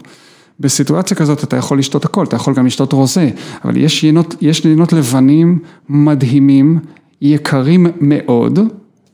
בסיטואציה 0.60 1.16
כזאת 1.16 1.44
אתה 1.44 1.56
יכול 1.56 1.78
לשתות 1.78 2.04
הכל, 2.04 2.24
אתה 2.24 2.36
יכול 2.36 2.54
גם 2.54 2.66
לשתות 2.66 2.92
רוזה, 2.92 3.30
אבל 3.64 3.76
יש 3.76 4.04
יינות, 4.04 4.34
יש 4.40 4.64
יינות 4.64 4.92
לבנים 4.92 5.58
מדהימים, 5.88 6.78
יקרים 7.22 7.86
מאוד, 8.00 8.58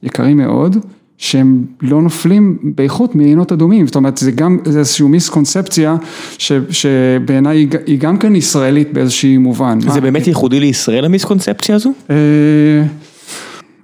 יקרים 0.02 0.36
מאוד, 0.36 0.76
שהם 1.20 1.64
לא 1.82 2.02
נופלים 2.02 2.58
באיכות 2.62 3.14
מיינות 3.14 3.52
אדומים, 3.52 3.86
זאת 3.86 3.96
אומרת 3.96 4.18
זה 4.18 4.30
גם 4.30 4.58
זה 4.64 4.78
איזושהי 4.78 5.06
מיסקונספציה 5.06 5.96
ש, 6.38 6.52
שבעיניי 6.70 7.58
היא, 7.58 7.68
היא 7.86 7.98
גם 7.98 8.18
כן 8.18 8.36
ישראלית 8.36 8.92
באיזשהי 8.92 9.38
מובן. 9.38 9.80
זה 9.80 9.88
מה? 9.88 10.00
באמת 10.00 10.26
ייחודי 10.26 10.60
לישראל 10.60 11.04
המיסקונספציה 11.04 11.74
הזו? 11.74 11.92
אה, 12.10 12.16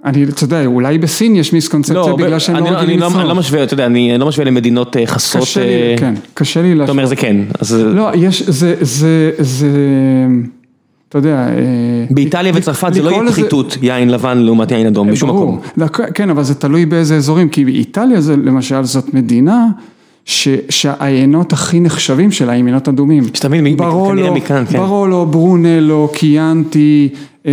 אני, 0.05 0.23
אתה 0.23 0.43
יודע, 0.43 0.65
אולי 0.65 0.97
בסין 0.97 1.35
יש 1.35 1.53
מיסקונספציה 1.53 2.13
בגלל 2.13 2.39
שהם 2.39 2.55
לא 2.55 2.59
אני 2.59 2.69
רגילים 2.69 2.99
לא- 2.99 3.05
אני 3.07 3.13
לא 3.15 3.21
לצרוך. 3.23 3.37
משווה, 3.39 3.63
אתה 3.63 3.73
יודע, 3.73 3.85
אני 3.85 4.17
לא 4.17 4.27
משווה 4.27 4.45
למדינות 4.45 4.97
אה, 4.97 5.05
חסרות, 5.07 5.43
קשה 5.43 5.65
לי, 5.65 5.67
אה, 5.71 5.95
כן, 5.97 6.13
קשה 6.33 6.61
לי 6.61 6.83
אתה 6.83 6.91
אומר 6.91 7.05
זה 7.05 7.15
כן, 7.15 7.37
אז 7.59 7.73
לא, 7.73 8.09
יש, 8.15 8.43
זה, 8.49 8.75
זה, 8.81 9.31
זה, 9.39 9.69
אתה 11.09 11.17
יודע... 11.17 11.35
אה, 11.37 12.05
באיטליה 12.09 12.51
וצרפת 12.55 12.93
זה 12.93 13.01
לא 13.01 13.09
יהיה 13.09 13.31
פחיתות 13.31 13.77
יין 13.81 14.09
לבן 14.09 14.37
לעומת 14.37 14.71
יין 14.71 14.87
אדום 14.87 15.11
בשום. 15.11 15.29
מקום. 15.29 15.59
כן, 16.13 16.29
אבל 16.29 16.43
זה 16.43 16.55
תלוי 16.55 16.85
באיזה 16.85 17.15
אזורים, 17.15 17.49
כי 17.49 17.65
באיטליה 17.65 18.21
זה 18.21 18.35
למשל 18.35 18.83
זאת 18.83 19.13
מדינה 19.13 19.67
ש, 20.29 20.47
שהעיינות 20.69 21.53
הכי 21.53 21.79
נחשבים 21.79 22.31
שלה 22.31 22.53
הם 22.53 22.65
עיינות 22.65 22.87
אדומים. 22.87 23.23
ברולו, 23.77 24.21
כנראה 24.21 24.31
מכאן, 24.35 24.63
כן. 24.69 24.77
ברולו, 24.77 25.25
ברונלו, 25.25 26.09
קיאנטי, 26.13 27.09
אה, 27.45 27.51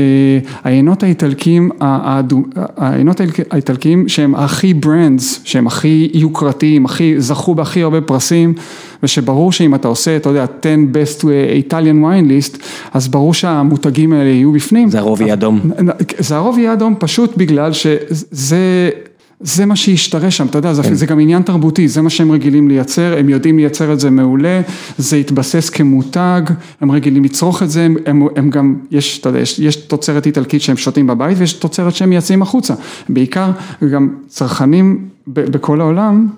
העיינות 0.64 1.02
האיטלקיים, 1.02 1.70
האדו- 1.80 2.42
העיינות 2.56 3.20
האיטל- 3.20 3.42
האיטלקיים 3.50 4.08
שהם 4.08 4.34
הכי 4.34 4.74
ברנדס, 4.74 5.40
שהם 5.44 5.66
הכי 5.66 6.10
יוקרתיים, 6.14 6.84
הכי, 6.84 7.14
זכו 7.20 7.54
בהכי 7.54 7.82
הרבה 7.82 8.00
פרסים, 8.00 8.54
ושברור 9.02 9.52
שאם 9.52 9.74
אתה 9.74 9.88
עושה, 9.88 10.16
אתה 10.16 10.28
יודע, 10.28 10.46
10 10.60 10.68
best 10.92 11.22
Italian 11.70 12.04
wine 12.04 12.54
list, 12.54 12.58
אז 12.94 13.08
ברור 13.08 13.34
שהמותגים 13.34 14.12
האלה 14.12 14.30
יהיו 14.30 14.52
בפנים. 14.52 14.90
זה 14.90 14.98
הרוב 14.98 15.20
יהיה 15.20 15.34
אדום. 15.34 15.60
זה 16.18 16.36
הרוב 16.36 16.58
יהיה 16.58 16.72
אדום 16.72 16.94
פשוט 16.98 17.36
בגלל 17.36 17.72
שזה, 17.72 18.90
זה 19.40 19.66
מה 19.66 19.76
שהשתרש 19.76 20.36
שם, 20.36 20.46
אתה 20.46 20.58
יודע, 20.58 20.72
זה, 20.72 20.82
כן. 20.82 20.94
זה 20.94 21.06
גם 21.06 21.20
עניין 21.20 21.42
תרבותי, 21.42 21.88
זה 21.88 22.02
מה 22.02 22.10
שהם 22.10 22.30
רגילים 22.32 22.68
לייצר, 22.68 23.16
הם 23.18 23.28
יודעים 23.28 23.58
לייצר 23.58 23.92
את 23.92 24.00
זה 24.00 24.10
מעולה, 24.10 24.60
זה 24.98 25.16
התבסס 25.16 25.70
כמותג, 25.70 26.42
הם 26.80 26.90
רגילים 26.90 27.24
לצרוך 27.24 27.62
את 27.62 27.70
זה, 27.70 27.84
הם, 27.84 27.96
הם, 28.06 28.26
הם 28.36 28.50
גם, 28.50 28.76
יש, 28.90 29.18
אתה 29.18 29.28
יודע, 29.28 29.40
יש, 29.40 29.58
יש 29.58 29.76
תוצרת 29.76 30.26
איטלקית 30.26 30.62
שהם 30.62 30.76
שותים 30.76 31.06
בבית 31.06 31.38
ויש 31.38 31.52
תוצרת 31.52 31.94
שהם 31.94 32.10
מייצאים 32.10 32.42
החוצה, 32.42 32.74
בעיקר 33.08 33.50
גם 33.92 34.08
צרכנים 34.28 35.08
ב, 35.26 35.40
בכל 35.40 35.80
העולם. 35.80 36.28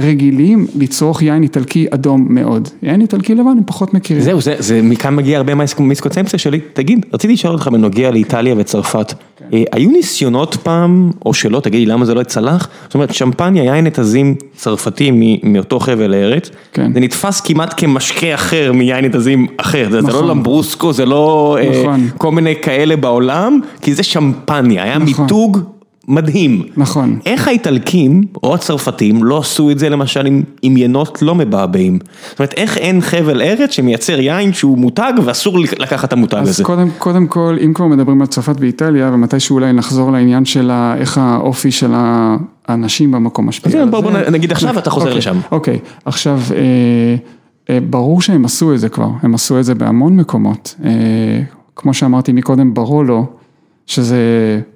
רגילים 0.00 0.66
לצרוך 0.78 1.22
יין 1.22 1.42
איטלקי 1.42 1.86
אדום 1.90 2.26
מאוד, 2.30 2.68
יין 2.82 3.00
איטלקי 3.00 3.34
לבן 3.34 3.46
הם 3.48 3.64
פחות 3.66 3.94
מכירים. 3.94 4.22
זהו, 4.22 4.40
זה, 4.40 4.54
זה 4.58 4.80
מכאן 4.82 5.16
מגיע 5.16 5.36
הרבה 5.36 5.54
מהמיסקונספציה 5.54 6.38
שלי. 6.38 6.60
תגיד, 6.72 7.06
רציתי 7.12 7.32
לשאול 7.32 7.52
אותך 7.52 7.68
בנוגע 7.68 8.10
לאיטליה 8.10 8.54
וצרפת. 8.58 9.14
אה, 9.52 9.62
היו 9.72 9.90
ניסיונות 9.90 10.56
פעם, 10.62 11.10
או 11.26 11.34
שלא, 11.34 11.60
תגידי 11.60 11.86
למה 11.86 12.04
זה 12.04 12.14
לא 12.14 12.22
צלח? 12.22 12.68
זאת 12.84 12.94
אומרת, 12.94 13.14
שמפניה, 13.14 13.64
יין 13.64 13.86
נתזים 13.86 14.34
צרפתי 14.56 15.10
מ- 15.10 15.52
מאותו 15.52 15.80
חבל 15.80 16.14
ארץ, 16.14 16.50
כן. 16.72 16.92
זה 16.94 17.00
נתפס 17.00 17.40
כמעט 17.40 17.74
כמשקה 17.76 18.34
אחר 18.34 18.72
מיין 18.72 19.04
נתזים 19.04 19.46
אחר, 19.56 19.86
זה, 19.90 20.00
זה 20.00 20.08
נכון. 20.08 20.24
לא 20.24 20.30
למברוסקו, 20.30 20.92
זה 20.92 21.06
לא 21.06 21.56
אה, 21.60 21.80
נכון. 21.80 22.08
כל 22.18 22.30
מיני 22.30 22.54
כאלה 22.62 22.96
בעולם, 22.96 23.60
כי 23.80 23.94
זה 23.94 24.02
שמפניה, 24.02 24.82
היה 24.82 24.98
נכון. 24.98 25.24
מיתוג 25.24 25.58
מדהים. 26.08 26.62
נכון. 26.76 27.18
איך 27.26 27.48
האיטלקים 27.48 28.22
או 28.42 28.54
הצרפתים 28.54 29.24
לא 29.24 29.38
עשו 29.38 29.70
את 29.70 29.78
זה 29.78 29.88
למשל 29.88 30.26
עם, 30.26 30.42
עם 30.62 30.76
ינות 30.76 31.22
לא 31.22 31.34
מבעבעים? 31.34 31.98
זאת 32.30 32.38
אומרת, 32.40 32.54
איך 32.56 32.76
אין 32.78 33.00
חבל 33.00 33.42
ארץ 33.42 33.70
שמייצר 33.70 34.20
יין 34.20 34.52
שהוא 34.52 34.78
מותג 34.78 35.12
ואסור 35.24 35.58
לקחת 35.58 36.04
את 36.08 36.12
המותג 36.12 36.36
אז 36.36 36.48
הזה? 36.48 36.64
קודם, 36.64 36.88
קודם 36.98 37.26
כל, 37.26 37.56
אם 37.64 37.72
כבר 37.74 37.86
מדברים 37.86 38.20
על 38.20 38.26
צרפת 38.26 38.54
ואיטליה, 38.60 39.10
ומתישהו 39.14 39.54
אולי 39.54 39.72
נחזור 39.72 40.12
לעניין 40.12 40.44
של 40.44 40.70
איך 40.98 41.18
האופי 41.18 41.70
של 41.70 41.90
האנשים 42.68 43.12
במקום 43.12 43.48
משפיע. 43.48 43.72
אז 43.72 43.82
על 43.82 43.90
בוא- 43.90 44.02
זה. 44.12 44.22
בוא 44.24 44.30
נגיד 44.30 44.52
עכשיו 44.52 44.72
ואתה 44.74 44.90
חוזר 44.90 45.06
אוקיי, 45.06 45.18
לשם. 45.18 45.38
אוקיי, 45.52 45.78
עכשיו, 46.04 46.40
אה, 46.54 47.14
אה, 47.74 47.78
ברור 47.90 48.22
שהם 48.22 48.44
עשו 48.44 48.74
את 48.74 48.80
זה 48.80 48.88
כבר, 48.88 49.08
הם 49.22 49.34
עשו 49.34 49.58
את 49.58 49.64
זה 49.64 49.74
בהמון 49.74 50.16
מקומות. 50.16 50.74
אה, 50.84 50.90
כמו 51.76 51.94
שאמרתי 51.94 52.32
מקודם, 52.32 52.74
ברולו, 52.74 53.26
שזה, 53.86 54.20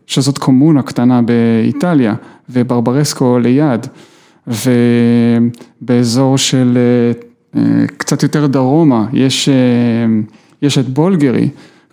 שזאת 0.06 0.38
קומונה 0.38 0.82
קטנה 0.82 1.20
באיטליה, 1.22 2.14
וברברסקו 2.50 3.38
ליד, 3.38 3.86
ובאזור 5.82 6.38
של 6.38 6.78
אה, 6.78 7.12
אה, 7.60 7.86
קצת 7.86 8.22
יותר 8.22 8.46
דרומה, 8.46 9.06
יש, 9.12 9.48
אה, 9.48 9.54
יש 10.62 10.78
את 10.78 10.88
בולגרי, 10.88 11.48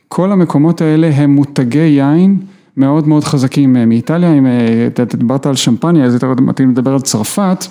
כל 0.07 0.31
המקומות 0.31 0.81
האלה 0.81 1.09
הם 1.15 1.35
מותגי 1.35 1.79
יין 1.79 2.39
מאוד 2.77 3.07
מאוד 3.07 3.23
חזקים 3.23 3.73
מאיטליה, 3.89 4.33
אם 4.33 4.47
אתה 4.87 5.17
דיברת 5.17 5.45
על 5.45 5.55
שמפניה, 5.55 6.05
אז 6.05 6.13
יותר 6.13 6.33
מתאים 6.41 6.71
לדבר 6.71 6.93
על 6.93 7.01
צרפת. 7.01 7.65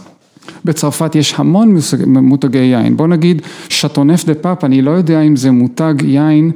בצרפת 0.65 1.15
יש 1.15 1.35
המון 1.37 1.77
מותגי 2.07 2.59
יין, 2.59 2.97
בוא 2.97 3.07
נגיד 3.07 3.43
שטונף 3.69 4.25
דה 4.25 4.35
פאפ, 4.35 4.65
אני 4.65 4.83
לא 4.83 4.91
יודע 4.91 5.21
אם 5.21 5.37
זה 5.37 5.51
מותג 5.51 5.95
יין 6.03 6.51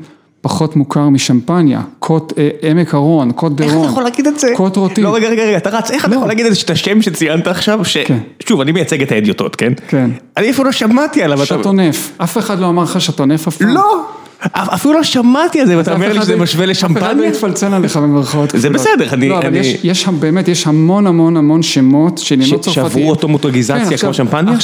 פחות 0.47 0.77
מוכר 0.77 1.09
משמפניה, 1.09 1.81
קוט 1.99 2.33
אה, 2.39 2.49
עמק 2.63 2.95
הרון, 2.95 3.33
קוט 3.33 3.53
דה 3.53 3.65
איך 3.65 3.73
אתה 3.73 3.85
יכול 3.85 4.03
להגיד 4.03 4.27
את 4.27 4.39
זה? 4.39 4.49
קוט 4.57 4.77
רוטי. 4.77 5.03
לא, 5.03 5.15
רגע, 5.15 5.29
רגע, 5.29 5.45
רגע, 5.45 5.57
אתה 5.57 5.71
רץ, 5.71 5.91
איך 5.91 6.05
אתה 6.05 6.11
לא. 6.11 6.17
יכול 6.17 6.29
להגיד 6.29 6.47
את 6.47 6.55
זה, 6.55 6.61
את 6.65 6.71
השם 6.71 7.03
שציינת 7.03 7.47
עכשיו, 7.47 7.85
ש... 7.85 7.97
כן. 7.97 8.19
אני 8.61 8.73
מייצג 8.73 9.03
את 9.03 9.13
האדיוטות, 9.13 9.57
כן? 9.57 9.73
כן. 9.89 10.11
אני 10.37 10.51
אפילו 10.51 10.65
לא 10.65 10.73
שמעתי 10.73 11.23
עליו. 11.23 11.47
שטונף, 11.47 12.13
אף 12.19 12.39
אחד 12.39 12.59
לא 12.59 12.69
אמר 12.69 12.83
לך 12.83 13.01
שטונף 13.01 13.49
אף 13.49 13.57
פעם. 13.57 13.69
לא, 13.69 14.05
אפילו 14.53 14.95
לא 14.95 15.03
שמעתי 15.03 15.61
על 15.61 15.67
זה, 15.67 15.77
ואתה 15.79 15.93
אומר 15.95 16.13
לי 16.13 16.21
שזה 16.23 16.37
לא- 16.37 16.43
משווה 16.43 16.65
אף 16.65 16.79
אחד 16.83 16.89
לא 16.91 16.97
לשמפניה? 16.99 17.29
יתפלצן 17.29 17.73
עליך 17.73 17.97
במרכאות 17.97 18.51
זה. 18.57 18.71
בסדר, 18.71 19.09
אני- 19.13 19.29
לא, 19.29 19.39
אבל 19.39 19.55
יש, 19.55 20.03
שם 20.03 20.21
באמת, 20.21 20.49
יש 20.49 20.67
המון 20.67 21.07
המון 21.07 21.37
המון 21.37 21.63
שמות 21.63 22.19
של 22.19 22.43
ש- 22.43 22.49
ינות 22.49 22.61
צרפתיים. 22.61 22.75
שעברו 22.87 23.11
אותו 23.11 23.29
מותגיזציה 23.29 23.91
כן, 23.91 23.97
כמו 23.97 24.15
שמפניה? 24.15 24.55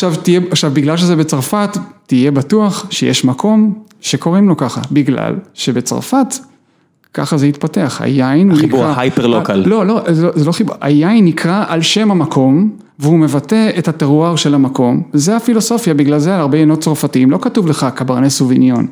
עכשיו 0.50 0.70
בגלל 0.72 0.96
שזה 0.96 1.16
בצרפת, 1.16 1.76
תהיה 2.06 2.30
בטוח 2.30 2.86
שיש 2.90 3.24
מקום 3.24 3.74
שקוראים 4.00 4.48
לו 4.48 4.56
ככה, 4.56 4.80
בגלל 4.92 5.34
שבצרפת 5.54 6.26
ככה 7.14 7.36
זה 7.36 7.46
התפתח, 7.46 8.00
היין 8.04 8.50
הוא 8.50 8.56
החיבור 8.58 8.80
נקרא... 8.80 8.92
ההייפר-לוקל. 8.92 9.62
לא, 9.66 9.86
לא, 9.86 10.00
זה 10.08 10.22
לא- 10.26 10.32
זה 10.34 10.44
לא 10.44 10.52
חיבור, 10.52 10.74
היין 10.80 11.24
נקרא 11.24 11.64
על 11.68 11.82
שם 11.82 12.10
המקום, 12.10 12.70
והוא 12.98 13.18
מבטא 13.18 13.70
את 13.78 13.88
הטרואר 13.88 14.36
של 14.36 14.54
המקום, 14.54 15.02
זה 15.12 15.36
הפילוסופיה, 15.36 15.94
בגלל 15.94 16.18
זה 16.18 16.34
על 16.34 16.40
הרבה 16.40 16.58
ינות 16.58 16.80
צרפתיים, 16.80 17.30
לא 17.30 17.38
כתוב 17.42 17.66
לך 17.66 17.86
קברנה 17.94 18.30
סוביניון, 18.30 18.86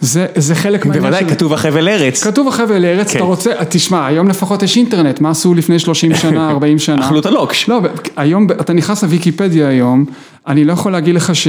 זה, 0.00 0.26
זה 0.36 0.54
חלק 0.54 0.86
מהעניין 0.86 1.04
בוודאי, 1.04 1.28
של- 1.28 1.34
כתוב 1.34 1.52
החבל 1.52 1.88
ארץ. 1.88 2.24
כתוב 2.24 2.48
החבל 2.48 2.84
ארץ, 2.84 3.10
כן. 3.12 3.18
אתה 3.18 3.24
רוצה, 3.26 3.50
תשמע, 3.68 4.06
היום 4.06 4.28
לפחות 4.28 4.62
יש 4.62 4.76
אינטרנט, 4.76 5.20
מה 5.20 5.30
עשו 5.30 5.54
לפני 5.54 5.78
30 5.78 6.14
שנה, 6.14 6.50
40 6.50 6.78
שנה? 6.78 7.06
אכלו 7.06 7.20
את 7.20 7.26
הלוקש. 7.26 7.68
לא, 7.68 7.80
היום, 8.16 8.46
אתה 8.60 8.72
נכנס 8.72 9.02
לוויקיפדיה 9.02 9.68
היום, 9.68 10.04
אני 10.46 10.64
לא 10.64 10.72
יכול 10.72 10.92
להגיד 10.92 11.14
לך 11.14 11.34
ש, 11.34 11.48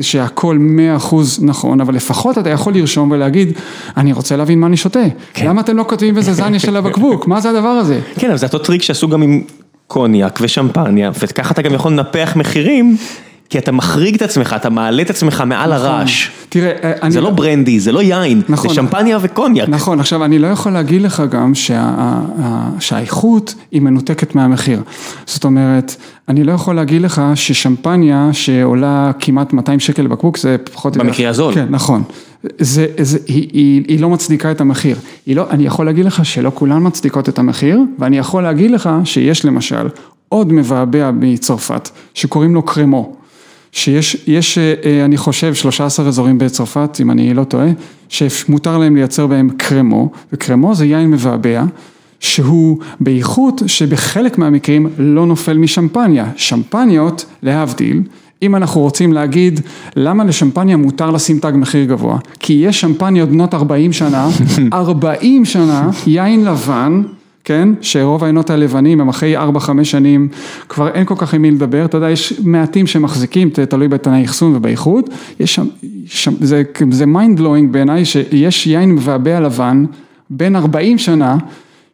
שהכל 0.00 0.58
100% 1.00 1.14
נכון, 1.42 1.80
אבל 1.80 1.94
לפחות 1.94 2.38
אתה 2.38 2.50
יכול 2.50 2.74
לרשום 2.74 3.10
ולהגיד, 3.10 3.52
אני 3.96 4.12
רוצה 4.12 4.36
להבין 4.36 4.60
מה 4.60 4.66
אני 4.66 4.76
שותה. 4.76 5.00
כן. 5.34 5.46
למה 5.46 5.60
אתם 5.60 5.76
לא 5.76 5.84
כותבים 5.88 6.14
בזזניה 6.14 6.58
של 6.58 6.76
הבקבוק? 6.76 7.26
מה 7.26 7.40
זה 7.40 7.50
הדבר 7.50 7.68
הזה? 7.68 8.00
כן, 8.18 8.28
אבל 8.28 8.36
זה 8.36 8.46
אותו 8.46 8.58
טריק 8.58 8.82
שעשו 8.82 9.08
גם 9.08 9.22
עם 9.22 9.42
קוניאק 9.86 10.38
ושמפניה, 10.42 11.10
וככה 11.22 11.52
אתה 11.52 11.62
גם 11.62 11.74
יכול 11.74 11.92
לנפח 11.92 12.32
מחירים, 12.36 12.96
כי 13.50 13.58
אתה 13.58 13.72
מחריג 13.72 14.14
את 14.14 14.22
עצמך, 14.22 14.56
אתה 14.56 14.70
מעלה 14.70 15.02
את 15.02 15.10
עצמך 15.10 15.44
מעל 15.46 15.72
הרעש. 15.72 16.28
תראה, 16.48 16.72
אני... 17.02 17.10
זה 17.10 17.20
לא 17.20 17.30
ברנדי, 17.30 17.80
זה 17.80 17.92
לא 17.92 18.02
יין, 18.02 18.42
נכון. 18.48 18.68
זה 18.68 18.74
שמפניה 18.74 19.18
וקוניאק. 19.22 19.68
נכון, 19.68 20.00
עכשיו 20.00 20.24
אני 20.24 20.38
לא 20.38 20.46
יכול 20.46 20.72
להגיד 20.72 21.02
לך 21.02 21.22
גם 21.30 21.54
שה, 21.54 22.20
שהאיכות 22.80 23.54
היא 23.70 23.80
מנותקת 23.80 24.34
מהמחיר. 24.34 24.82
זאת 25.26 25.44
אומרת, 25.44 25.96
אני 26.28 26.44
לא 26.44 26.52
יכול 26.52 26.76
להגיד 26.76 27.02
לך 27.02 27.22
ששמפניה 27.34 28.28
שעולה 28.32 29.10
כמעט 29.18 29.52
200 29.52 29.80
שקל 29.80 30.02
לבקבוק 30.02 30.38
זה 30.38 30.56
פחות... 30.72 30.96
במקרה 30.96 31.28
הזול. 31.28 31.54
כן, 31.54 31.66
נכון. 31.70 32.02
זה, 32.58 32.86
זה, 33.00 33.18
היא, 33.26 33.48
היא, 33.52 33.84
היא 33.88 34.00
לא 34.00 34.10
מצדיקה 34.10 34.50
את 34.50 34.60
המחיר. 34.60 34.96
היא 35.26 35.36
לא, 35.36 35.46
אני 35.50 35.66
יכול 35.66 35.86
להגיד 35.86 36.04
לך 36.04 36.24
שלא 36.24 36.52
כולן 36.54 36.86
מצדיקות 36.86 37.28
את 37.28 37.38
המחיר, 37.38 37.80
ואני 37.98 38.18
יכול 38.18 38.42
להגיד 38.42 38.70
לך 38.70 38.90
שיש 39.04 39.44
למשל 39.44 39.88
עוד 40.28 40.52
מבעבע 40.52 41.10
מצרפת 41.10 41.88
שקוראים 42.14 42.54
לו 42.54 42.62
קרמו. 42.62 43.16
שיש, 43.72 44.16
יש, 44.26 44.58
אה, 44.58 45.04
אני 45.04 45.16
חושב, 45.16 45.54
13 45.54 46.08
אזורים 46.08 46.38
בצרפת, 46.38 46.98
אם 47.00 47.10
אני 47.10 47.34
לא 47.34 47.44
טועה, 47.44 47.68
שמותר 48.08 48.78
להם 48.78 48.96
לייצר 48.96 49.26
בהם 49.26 49.50
קרמו, 49.56 50.10
וקרמו 50.32 50.74
זה 50.74 50.86
יין 50.86 51.10
מבעבע, 51.10 51.64
שהוא 52.20 52.78
באיכות 53.00 53.62
שבחלק 53.66 54.38
מהמקרים 54.38 54.86
לא 54.98 55.26
נופל 55.26 55.58
משמפניה. 55.58 56.26
שמפניות, 56.36 57.24
להבדיל, 57.42 58.02
אם 58.42 58.56
אנחנו 58.56 58.80
רוצים 58.80 59.12
להגיד 59.12 59.60
למה 59.96 60.24
לשמפניה 60.24 60.76
מותר 60.76 61.10
לשים 61.10 61.38
תג 61.38 61.52
מחיר 61.54 61.84
גבוה, 61.84 62.18
כי 62.38 62.52
יש 62.52 62.80
שמפניות 62.80 63.28
בנות 63.28 63.54
40 63.54 63.92
שנה, 63.92 64.28
40 64.72 65.44
שנה, 65.44 65.90
יין 66.06 66.44
לבן, 66.44 67.02
כן, 67.48 67.68
שרוב 67.80 68.24
העיינות 68.24 68.50
הלבנים 68.50 69.00
הם 69.00 69.08
אחרי 69.08 69.38
4-5 69.38 69.40
שנים, 69.82 70.28
כבר 70.68 70.88
אין 70.88 71.04
כל 71.04 71.14
כך 71.18 71.34
עם 71.34 71.42
מי 71.42 71.50
לדבר, 71.50 71.84
אתה 71.84 71.96
יודע, 71.96 72.10
יש 72.10 72.40
מעטים 72.44 72.86
שמחזיקים, 72.86 73.50
תלוי 73.50 73.88
בתנאי 73.88 74.24
אחסון 74.24 74.56
ובאיכות, 74.56 75.10
יש 75.40 75.54
שם, 75.54 75.66
שם 76.06 76.32
זה, 76.40 76.62
זה 76.90 77.04
mind 77.04 77.40
blowing 77.40 77.70
בעיניי 77.70 78.04
שיש 78.04 78.66
יין 78.66 78.92
מבעבע 78.94 79.40
לבן, 79.40 79.84
בין 80.30 80.56
40 80.56 80.98
שנה, 80.98 81.36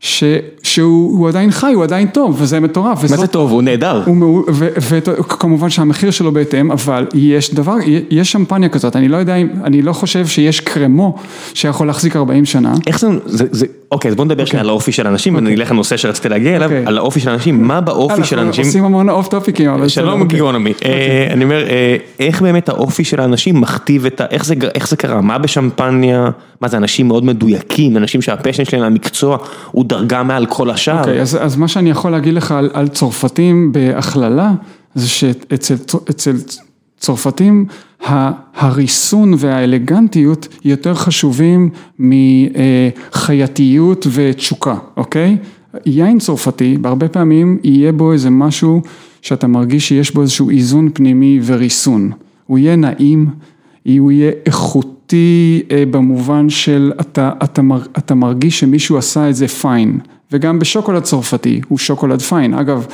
ש, 0.01 0.25
שהוא 0.63 1.19
הוא 1.19 1.29
עדיין 1.29 1.51
חי, 1.51 1.73
הוא 1.73 1.85
עדיין 1.85 2.09
טוב, 2.09 2.37
וזה 2.39 2.61
מטורף. 2.61 3.03
מה 3.03 3.17
זה 3.17 3.27
טוב, 3.27 3.51
הוא 3.51 3.63
נהדר. 3.63 4.03
וכמובן 4.49 5.71
שהמחיר 5.71 6.11
שלו 6.11 6.33
בהתאם, 6.33 6.71
אבל 6.71 7.07
יש 7.15 7.55
דבר, 7.55 7.77
יש 8.11 8.33
שמפניה 8.33 8.69
כזאת, 8.69 8.97
אני 8.97 9.09
לא 9.09 9.17
יודע 9.17 9.35
אם, 9.35 9.49
אני 9.65 9.83
לא 9.83 9.93
חושב 9.93 10.27
שיש 10.27 10.61
קרמו 10.61 11.17
שיכול 11.55 11.87
להחזיק 11.87 12.17
40 12.17 12.45
שנה. 12.45 12.75
איך 12.87 12.99
זה, 12.99 13.09
זה, 13.27 13.45
זה 13.51 13.67
אוקיי, 13.93 14.09
אז 14.09 14.15
בוא 14.15 14.25
נדבר 14.25 14.45
שנייה 14.45 14.63
על 14.63 14.69
האופי 14.69 14.93
של 14.93 15.07
אנשים, 15.07 15.35
ואני 15.35 15.55
אלך 15.55 15.71
לנושא 15.71 15.97
שרציתי 15.97 16.29
להגיע 16.29 16.57
אליו, 16.57 16.71
אוקיי. 16.71 16.87
על 16.87 16.99
האופי 16.99 17.21
של 17.21 17.31
אנשים, 17.31 17.63
מה 17.63 17.81
באופי 17.81 18.25
של 18.25 18.39
אנשים... 18.39 18.47
אנחנו 18.47 18.63
עושים 18.63 18.85
המון 18.85 19.09
אוף 19.09 19.29
טופיקים, 19.29 19.71
אבל 19.71 19.89
שלום 19.89 20.21
אוקיי. 20.21 20.39
גיקונומי, 20.39 20.73
אה, 20.85 21.29
אני 21.31 21.45
אומר, 21.45 21.67
אה, 21.67 21.97
איך 22.21 22.43
באמת 22.43 22.69
האופי 22.69 23.05
של 23.05 23.21
האנשים 23.21 23.61
מכתיב 23.61 24.07
את 24.07 24.21
ה... 24.21 24.25
איך 24.31 24.45
זה- 24.89 24.97
קרה? 24.97 25.21
מה 25.21 25.39
בשמפניה? 25.39 26.31
מה 26.61 26.69
זה 26.69 26.77
אנשים 26.77 27.09
מאוד 27.09 27.25
מדויקים, 27.25 27.97
אנשים 27.97 28.23
שהפשן 28.23 28.65
שלהם 28.65 28.83
למקצוע 28.83 29.39
הוא 29.71 29.85
דרגה 29.85 30.23
מעל 30.23 30.47
כל 30.47 30.71
השאר? 30.71 30.99
אוקיי, 30.99 31.21
אז, 31.21 31.57
מה 31.57 31.69
שאני 31.69 31.91
יכול 31.91 32.11
להגיד 32.11 32.35
לך 32.35 32.55
על 32.73 32.89
צרפתים 32.89 33.73
בהכללה, 33.73 34.51
זה 34.95 35.09
שאצל 35.09 36.33
צרפתים 37.03 37.67
הריסון 38.55 39.35
והאלגנטיות 39.39 40.49
יותר 40.65 40.95
חשובים 40.95 41.71
מחייתיות 41.99 44.07
ותשוקה, 44.13 44.75
אוקיי? 44.97 45.37
יין 45.87 46.19
צרפתי, 46.19 46.77
בהרבה 46.81 47.09
פעמים 47.09 47.59
יהיה 47.63 47.93
בו 47.93 48.13
איזה 48.13 48.31
משהו 48.31 48.83
שאתה 49.23 49.47
מרגיש 49.47 49.89
שיש 49.89 50.15
בו 50.15 50.23
איזשהו 50.23 50.51
איזון 50.51 50.89
פנימי 50.95 51.41
וריסון. 51.45 52.11
הוא 52.47 52.59
יהיה 52.59 52.77
נעים, 52.77 53.27
הוא 53.99 54.13
יהיה 54.13 54.33
איכותי 54.47 55.63
אה, 55.71 55.85
במובן 55.91 56.51
של 56.51 56.93
אתה, 57.01 57.31
אתה, 57.45 57.63
אתה 57.99 58.15
מרגיש 58.15 58.61
שמישהו 58.61 58.99
עשה 58.99 59.31
את 59.31 59.35
זה 59.35 59.49
fine, 59.49 59.99
וגם 60.33 60.59
בשוקולד 60.59 61.03
צרפתי 61.03 61.61
הוא 61.69 61.79
שוקולד 61.79 62.23
fine. 62.23 62.55
אגב, 62.55 62.87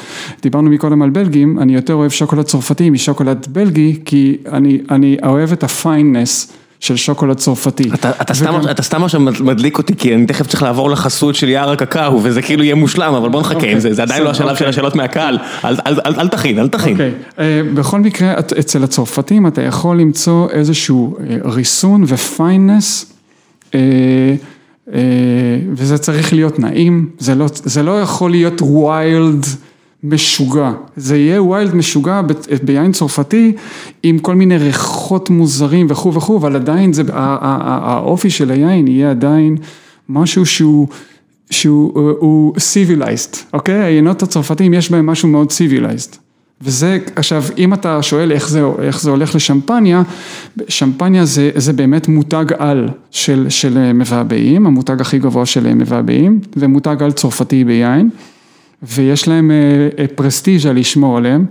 דיברנו 0.42 0.70
מקודם 0.70 1.02
על 1.02 1.10
בלגים, 1.10 1.58
אני 1.58 1.74
יותר 1.74 1.94
אוהב 1.94 2.10
שוקולד 2.10 2.44
צרפתי 2.44 2.90
משוקולד 2.90 3.46
בלגי, 3.52 4.00
כי 4.04 4.36
אני, 4.52 4.78
אני 4.90 5.16
אוהב 5.26 5.52
את 5.52 5.64
ה 5.64 5.74
fineness 5.74 6.52
של 6.80 6.96
שוקולד 6.96 7.36
צרפתי. 7.36 7.90
אתה, 7.94 8.10
אתה, 8.10 8.34
סתם, 8.34 8.54
וגם- 8.54 8.70
אתה 8.70 8.82
סתם 8.82 9.04
עכשיו 9.04 9.20
מדליק 9.20 9.78
אותי, 9.78 9.96
כי 9.96 10.14
אני 10.14 10.26
תכף 10.26 10.46
צריך 10.46 10.62
לעבור 10.62 10.90
לחסות 10.90 11.34
של 11.34 11.48
יער 11.48 11.70
הקקאו, 11.70 12.20
וזה 12.22 12.42
כאילו 12.42 12.64
יהיה 12.64 12.74
מושלם, 12.74 13.14
אבל 13.14 13.28
בוא 13.28 13.40
נחכה 13.40 13.54
עם 13.54 13.60
אוקיי, 13.60 13.80
זה, 13.80 13.94
זה 13.94 14.02
עדיין 14.02 14.22
לא 14.22 14.30
בסדר, 14.30 14.44
השלב 14.44 14.56
של 14.56 14.64
אוקיי. 14.64 14.68
השאלות 14.68 14.96
מהקהל, 14.96 15.38
אל, 15.64 15.76
אל, 15.86 16.00
אל, 16.06 16.14
אל 16.20 16.28
תכין, 16.28 16.58
אל 16.58 16.68
תכין. 16.68 16.92
אוקיי, 16.92 17.12
אה, 17.38 17.60
בכל 17.74 18.00
מקרה, 18.00 18.38
את- 18.38 18.52
אצל 18.52 18.84
הצרפתים 18.84 19.46
אתה 19.46 19.62
יכול 19.62 20.00
למצוא 20.00 20.50
איזשהו 20.50 21.16
אה, 21.20 21.36
ריסון 21.44 22.04
ופייננס, 22.06 23.12
אה, 23.74 23.78
אה, 23.80 24.34
וזה 25.72 25.98
צריך 25.98 26.32
להיות 26.32 26.58
נעים, 26.58 27.08
זה 27.18 27.34
לא, 27.34 27.46
זה 27.64 27.82
לא 27.82 28.00
יכול 28.00 28.30
להיות 28.30 28.62
ויילד 28.62 29.46
משוגע, 30.04 30.70
זה 30.96 31.16
יהיה 31.16 31.42
ויילד 31.42 31.74
משוגע 31.74 32.22
ב- 32.22 32.32
ביין 32.62 32.92
צרפתי 32.92 33.52
עם 34.02 34.18
כל 34.18 34.34
מיני 34.34 34.58
ריחות 34.58 35.30
מוזרים 35.30 35.86
וכו' 35.90 36.14
וכו', 36.14 36.36
אבל 36.38 36.56
עדיין 36.56 36.92
זה, 36.92 37.02
האופי 37.12 38.30
של 38.30 38.50
היין 38.50 38.88
יהיה 38.88 39.10
עדיין 39.10 39.56
משהו 40.08 40.46
שהוא 40.46 40.88
שהוא 41.50 41.90
הוא- 41.94 42.10
הוא 42.18 42.54
civilized, 42.56 43.36
אוקיי? 43.52 43.74
היינות 43.82 44.22
הצרפתיים 44.22 44.74
יש 44.74 44.90
בהם 44.90 45.06
משהו 45.06 45.28
מאוד 45.28 45.48
civilized. 45.52 46.16
וזה, 46.62 46.98
עכשיו, 47.16 47.44
אם 47.58 47.74
אתה 47.74 48.02
שואל 48.02 48.32
איך 48.32 48.48
זה, 48.48 48.62
איך 48.82 49.00
זה 49.00 49.10
הולך 49.10 49.34
לשמפניה, 49.34 50.02
שמפניה 50.68 51.24
זה, 51.24 51.50
זה 51.54 51.72
באמת 51.72 52.08
מותג 52.08 52.44
על 52.58 52.88
של, 53.10 53.46
של 53.48 53.92
מבעבעים, 53.92 54.66
המותג 54.66 55.00
הכי 55.00 55.18
גבוה 55.18 55.46
של 55.46 55.74
מבעבעים, 55.74 56.40
ומותג 56.56 56.96
על 57.00 57.12
צרפתי 57.12 57.64
ביין, 57.64 58.10
ויש 58.82 59.28
להם 59.28 59.50
אה, 59.50 59.56
אה, 59.98 60.06
פרסטיז'ה 60.14 60.72
לשמור 60.72 61.16
עליהם, 61.16 61.44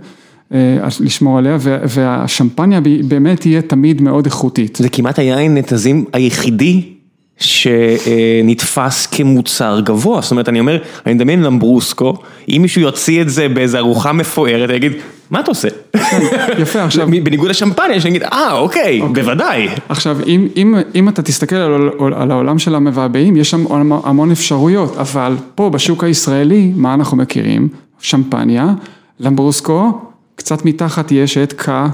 אה, 0.54 0.78
לשמור 1.00 1.38
עליה, 1.38 1.56
וה- 1.60 1.78
והשמפניה 1.88 2.80
באמת 3.08 3.40
תהיה 3.40 3.62
תמיד 3.62 4.02
מאוד 4.02 4.24
איכותית. 4.26 4.76
זה 4.76 4.88
כמעט 4.88 5.18
היין 5.18 5.54
נתזים 5.54 6.04
היחידי 6.12 6.97
שנתפס 7.38 9.06
כמוצר 9.06 9.80
גבוה, 9.84 10.20
זאת 10.20 10.30
אומרת, 10.30 10.48
אני 10.48 10.60
אומר, 10.60 10.78
אני 11.06 11.14
מדמיין 11.14 11.42
למברוסקו, 11.42 12.14
אם 12.48 12.58
מישהו 12.62 12.80
יוציא 12.80 13.22
את 13.22 13.28
זה 13.28 13.48
באיזה 13.48 13.78
ארוחה 13.78 14.12
מפוארת, 14.12 14.70
אני 14.70 14.76
אגיד, 14.78 14.92
מה 15.30 15.40
אתה 15.40 15.50
עושה? 15.50 15.68
יפה, 16.58 16.84
עכשיו... 16.84 17.08
בניגוד 17.22 17.48
לשמפניה, 17.48 18.00
שאני 18.00 18.10
אגיד, 18.10 18.22
אה, 18.22 18.52
אוקיי, 18.52 19.00
בוודאי. 19.00 19.68
עכשיו, 19.88 20.18
אם, 20.26 20.48
אם, 20.56 20.74
אם 20.94 21.08
אתה 21.08 21.22
תסתכל 21.22 21.56
על, 21.56 21.90
על 22.16 22.30
העולם 22.30 22.58
של 22.58 22.74
המבעבעים, 22.74 23.36
יש 23.36 23.50
שם 23.50 23.64
המון- 23.72 24.00
המון 24.04 24.30
אפשרויות, 24.30 24.96
אבל 24.96 25.36
פה 25.54 25.70
בשוק 25.70 26.04
הישראלי, 26.04 26.72
מה 26.76 26.94
אנחנו 26.94 27.16
מכירים? 27.16 27.68
שמפניה, 28.00 28.66
למברוסקו, 29.20 30.00
קצת 30.34 30.64
מתחת 30.64 31.12
יש 31.12 31.38
את 31.38 31.52
קה, 31.52 31.88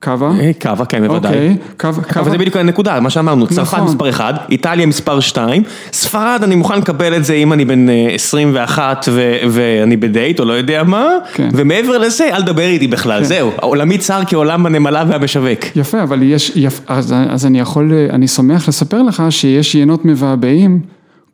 קאבה, 0.00 0.30
אה, 0.40 0.52
קאבה, 0.58 0.84
כן, 0.84 1.06
בוודאי. 1.06 1.32
אוקיי, 1.32 1.56
קאבה, 1.76 2.02
אבל 2.16 2.30
זה 2.30 2.38
בדיוק 2.38 2.56
הנקודה, 2.56 3.00
מה 3.00 3.10
שאמרנו, 3.10 3.46
צרפת 3.46 3.74
נכון. 3.74 3.88
מספר 3.88 4.08
1, 4.08 4.34
איטליה 4.50 4.86
מספר 4.86 5.20
2, 5.20 5.62
ספרד 5.92 6.40
אני 6.42 6.54
מוכן 6.54 6.78
לקבל 6.78 7.16
את 7.16 7.24
זה 7.24 7.34
אם 7.34 7.52
אני 7.52 7.64
בן 7.64 7.88
אה, 7.88 8.06
21 8.14 9.08
ו- 9.12 9.36
ואני 9.50 9.96
בדייט 9.96 10.40
או 10.40 10.44
לא 10.44 10.52
יודע 10.52 10.82
מה, 10.82 11.08
כן. 11.34 11.48
ומעבר 11.52 11.98
לזה 11.98 12.28
אל 12.32 12.42
תדבר 12.42 12.62
איתי 12.66 12.86
בכלל, 12.86 13.24
זהו, 13.24 13.50
עולמי 13.60 13.98
צר 13.98 14.20
כעולם 14.26 14.66
הנמלה 14.66 15.04
והמשווק. 15.08 15.76
יפה, 15.76 16.02
אבל 16.02 16.22
יש, 16.22 16.58
אז, 16.86 17.14
אז 17.28 17.46
אני 17.46 17.60
יכול, 17.60 17.92
אני 18.10 18.28
שמח 18.28 18.68
לספר 18.68 19.02
לך 19.02 19.22
שיש 19.30 19.74
יינות 19.74 20.04
מבעבעים, 20.04 20.80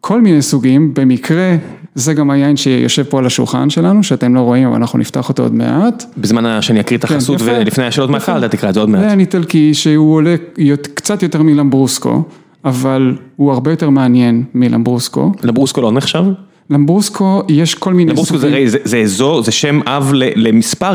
כל 0.07 0.21
מיני 0.21 0.43
סוגים, 0.43 0.95
במקרה, 0.95 1.57
זה 1.95 2.15
גם 2.15 2.31
היין 2.31 2.57
שיושב 2.57 3.03
פה 3.03 3.19
על 3.19 3.27
השולחן 3.27 3.71
שלנו, 3.71 4.03
שאתם 4.03 4.35
לא 4.35 4.41
רואים, 4.41 4.69
אבל 4.69 4.77
אנחנו 4.77 4.99
נפתח 4.99 5.29
אותו 5.29 5.43
עוד 5.43 5.55
מעט. 5.55 6.05
בזמן 6.19 6.63
שאני 6.63 6.81
אקריא 6.81 6.99
את 6.99 7.05
החסות 7.05 7.43
כן. 7.43 7.61
ולפני 7.61 7.85
השאלות 7.85 8.11
מהקהל, 8.11 8.45
אתה 8.45 8.57
תקרא 8.57 8.69
את 8.69 8.75
זה 8.75 8.81
עוד 8.81 8.91
זה 8.91 8.97
מעט. 8.97 9.11
יין 9.11 9.21
איטלקי 9.21 9.75
שהוא 9.75 10.15
עולה 10.15 10.35
קצת 10.95 11.23
יותר 11.23 11.43
מלמברוסקו, 11.43 12.23
אבל 12.65 13.17
הוא 13.37 13.53
הרבה 13.53 13.71
יותר 13.71 13.91
מעניין 13.91 14.45
מלמברוסקו. 14.55 15.33
לברוסקו 15.43 15.81
לא 15.81 15.93
נחשב? 15.93 16.25
למברוסקו 16.71 17.43
יש 17.49 17.75
כל 17.75 17.95
מיני 17.95 18.13
לברוסקו 18.13 18.39
זה. 18.39 18.63
זה, 18.67 18.79
זה 18.85 18.99
אזור, 18.99 19.43
זה 19.43 19.53
שם 19.53 19.81
אב 19.87 20.11
למספר, 20.15 20.93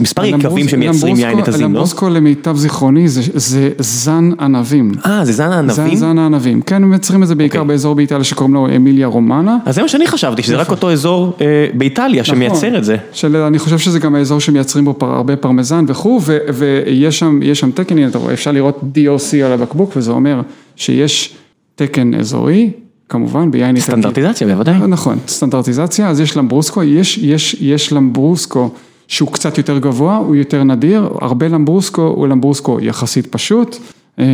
מספר 0.00 0.24
יקבים 0.24 0.68
שמייצרים 0.68 1.16
יין 1.16 1.30
למברוסקו- 1.30 1.40
נתזים, 1.40 1.60
לא? 1.60 1.66
למברוסקו 1.68 2.08
למיטב 2.08 2.56
זיכרוני 2.56 3.08
זה, 3.08 3.22
זה 3.34 3.70
זן 3.78 4.30
ענבים. 4.40 4.92
אה, 5.06 5.24
זה 5.24 5.32
זן 5.32 5.48
זה 5.48 5.54
הענבים? 5.54 5.96
זן 5.96 6.18
הענבים. 6.18 6.62
כן, 6.62 6.82
הם 6.82 6.90
מייצרים 6.90 7.22
את 7.22 7.28
זה 7.28 7.34
בעיקר 7.34 7.58
אוקיי. 7.58 7.68
באזור 7.68 7.94
באיטליה 7.94 8.24
שקוראים 8.24 8.54
לו 8.54 8.68
אמיליה 8.76 9.06
רומנה. 9.06 9.56
אז 9.66 9.74
זה 9.74 9.82
מה 9.82 9.88
שאני 9.88 10.06
חשבתי, 10.06 10.42
שזה 10.42 10.56
רק 10.56 10.70
אותו 10.70 10.92
אזור 10.92 11.36
אה, 11.40 11.46
באיטליה 11.74 12.24
שמייצר 12.24 12.56
נכון. 12.56 12.74
את 12.76 12.84
זה. 12.84 12.96
של, 13.12 13.36
אני 13.36 13.58
חושב 13.58 13.78
שזה 13.78 13.98
גם 13.98 14.14
האזור 14.14 14.40
שמייצרים 14.40 14.84
בו 14.84 14.94
פר, 14.94 15.06
הרבה 15.06 15.36
פרמזן 15.36 15.84
וכו', 15.88 16.20
ויש 16.54 17.18
שם, 17.18 17.40
שם 17.54 17.70
תקן, 17.70 17.96
אפשר 18.32 18.52
לראות 18.52 18.80
DOC 18.94 19.36
על 19.44 19.52
הבקבוק, 19.52 19.92
וזה 19.96 20.10
אומר 20.10 20.40
שיש 20.76 21.34
תקן 21.74 22.14
אזורי, 22.14 22.70
כמובן 23.08 23.50
ביין 23.50 23.76
איטלקי. 23.76 23.80
סטנדרטיזציה 23.80 24.46
בוודאי. 24.46 24.78
נכון, 24.88 25.18
סטנדרטיזציה, 25.28 26.08
אז 26.08 26.20
יש 26.20 26.36
למברוסקו, 26.36 26.82
יש, 26.82 27.18
יש, 27.18 27.56
יש 27.60 27.92
למברוסקו 27.92 28.70
שהוא 29.08 29.32
קצת 29.32 29.58
יותר 29.58 29.78
גבוה, 29.78 30.16
הוא 30.16 30.36
יותר 30.36 30.62
נדיר, 30.62 31.08
הרבה 31.20 31.48
למברוסקו 31.48 32.02
הוא 32.02 32.28
למברוסקו 32.28 32.78
יחסית 32.80 33.26
פשוט, 33.26 33.76
אה, 34.18 34.24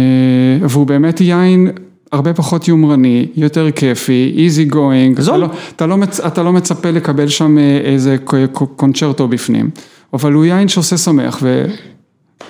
והוא 0.62 0.86
באמת 0.86 1.20
יין 1.20 1.70
הרבה 2.12 2.34
פחות 2.34 2.68
יומרני, 2.68 3.26
יותר 3.36 3.70
כיפי, 3.70 4.48
easy 4.48 4.72
going, 4.72 5.20
זול. 5.20 5.44
אתה 5.44 5.46
לא, 5.46 5.48
אתה, 5.76 5.86
לא 5.86 5.96
מצ, 5.96 6.20
אתה 6.20 6.42
לא 6.42 6.52
מצפה 6.52 6.90
לקבל 6.90 7.28
שם 7.28 7.58
אה, 7.58 7.80
איזה 7.84 8.16
קונצ'רטו 8.76 9.28
בפנים, 9.28 9.70
אבל 10.12 10.32
הוא 10.32 10.44
יין 10.44 10.68
שעושה 10.68 10.96
שמח 10.96 11.42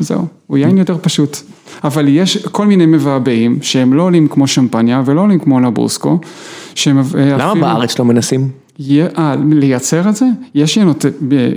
וזהו, 0.01 0.21
הוא 0.47 0.59
יין 0.59 0.79
יותר 0.79 0.97
פשוט. 1.03 1.37
אבל 1.85 2.09
יש 2.09 2.47
כל 2.47 2.67
מיני 2.67 2.87
מבעבעים 2.87 3.59
שהם 3.63 3.93
לא 3.95 4.03
עולים 4.03 4.29
כמו 4.29 4.47
שמפניה 4.47 5.03
ולא 5.05 5.21
עולים 5.21 5.39
כמו 5.39 5.61
לברוסקו, 5.61 6.19
שהם 6.75 6.99
אה, 6.99 7.03
למה 7.15 7.51
אפילו... 7.53 7.67
בארץ 7.67 7.99
לא 7.99 8.05
מנסים? 8.05 8.49
יהיה- 8.79 9.09
אה, 9.19 9.35
לייצר 9.51 10.09
את 10.09 10.17
זה? 10.17 10.27
יש 10.55 10.77
ינות, 10.77 11.05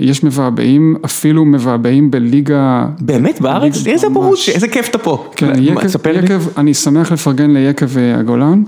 יש 0.00 0.24
מבעבעים, 0.24 0.96
אפילו 1.04 1.44
מבעבעים 1.44 2.10
בליגה... 2.10 2.86
באמת 3.00 3.40
בארץ? 3.40 3.86
איזה. 3.86 4.08
בורות, 4.08 4.38
איזה 4.54 4.68
כיף 4.68 4.88
אתה 4.88 4.98
פה. 4.98 5.30
כן, 5.36 5.46
מה, 5.74 5.80
יקב. 5.82 6.06
יקב, 6.24 6.42
אני 6.58 6.74
שמח 6.74 7.12
לפרגן 7.12 7.50
ליקב 7.50 7.98
אה, 7.98 8.18
הגולן, 8.18 8.62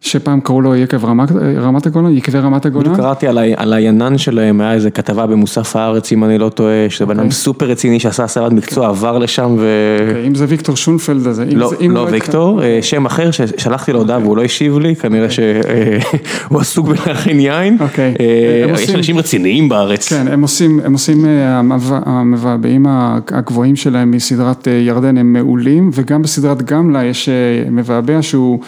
שפעם 0.00 0.40
קראו 0.40 0.60
לו 0.60 0.76
יקב 0.76 1.04
רמת, 1.04 1.32
אה, 1.32 1.36
רמת 1.60 1.86
הגולן, 1.86 2.16
יקבי 2.16 2.38
רמת 2.38 2.66
הגולן. 2.66 2.84
בדיוק 2.84 2.96
קראתי 2.96 3.26
על 3.26 3.38
ה- 3.38 3.42
על 3.56 3.72
היינן 3.72 4.18
שלהם, 4.18 4.60
היה 4.60 4.72
איזה 4.72 4.90
כתבה 4.90 5.26
במוסף 5.26 5.76
הארץ, 5.76 6.12
אם 6.12 6.24
אני 6.24 6.38
לא 6.38 6.48
טועה, 6.48 6.74
שזה 6.88 7.06
בן 7.06 7.10
אדם 7.10 7.20
אוקיי. 7.20 7.32
סופר 7.32 7.66
רציני 7.66 8.00
שעשה 8.00 8.24
הסבת 8.24 8.52
מקצוע, 8.52 8.88
עבר 8.88 9.18
לשם 9.18 9.56
ו... 9.58 9.66
אם 10.26 10.34
זה 10.34 10.44
ויקטור 10.48 10.76
שונפלד 10.76 11.26
הזה, 11.26 11.42
אם 11.52 11.58
לא, 11.58 11.68
זה, 11.68 11.76
אם 11.86 11.90
לא 11.90 12.02
התח- 12.04 12.12
ויקטור, 12.12 12.62
אה, 12.62 12.78
שם 12.82 13.06
אחר 13.06 13.30
ששלחתי 13.30 13.92
לו 13.92 13.98
הודעה 13.98 14.18
והוא 14.18 14.36
לא 14.36 14.42
השיב 14.44 14.78
לי, 14.78 14.96
כנראה 14.96 15.26
שהוא 15.30 16.60
עסוק 16.60 16.86
בלהכין 16.88 17.40
יין. 17.40 17.76
אוקיי. 17.80 18.14
אה, 18.20 18.24
יש 18.74 18.80
עושים- 18.80 18.96
אנשים 18.96 19.18
רציניים 19.18 19.68
בארץ. 19.68 20.08
כן, 20.08 20.26
הם 20.30 20.42
עושים, 20.42 20.80
הם 20.84 20.92
עושים, 20.92 21.24
אה, 21.26 21.58
המבע- 21.58 22.00
המבעבעים 22.06 22.86
הגבוהים 22.88 23.76
שלהם 23.76 24.10
מסדרת 24.10 24.68
אה, 24.68 24.72
ירדן 24.72 25.16
הם 25.18 25.32
מעולים, 25.32 25.90
וגם 25.92 26.22
בסדרת 26.22 26.62
גמלה 26.62 27.04
יש 27.04 27.28
אה, 27.28 27.34
מבעבע 27.70 28.18
שהוא 28.22 28.60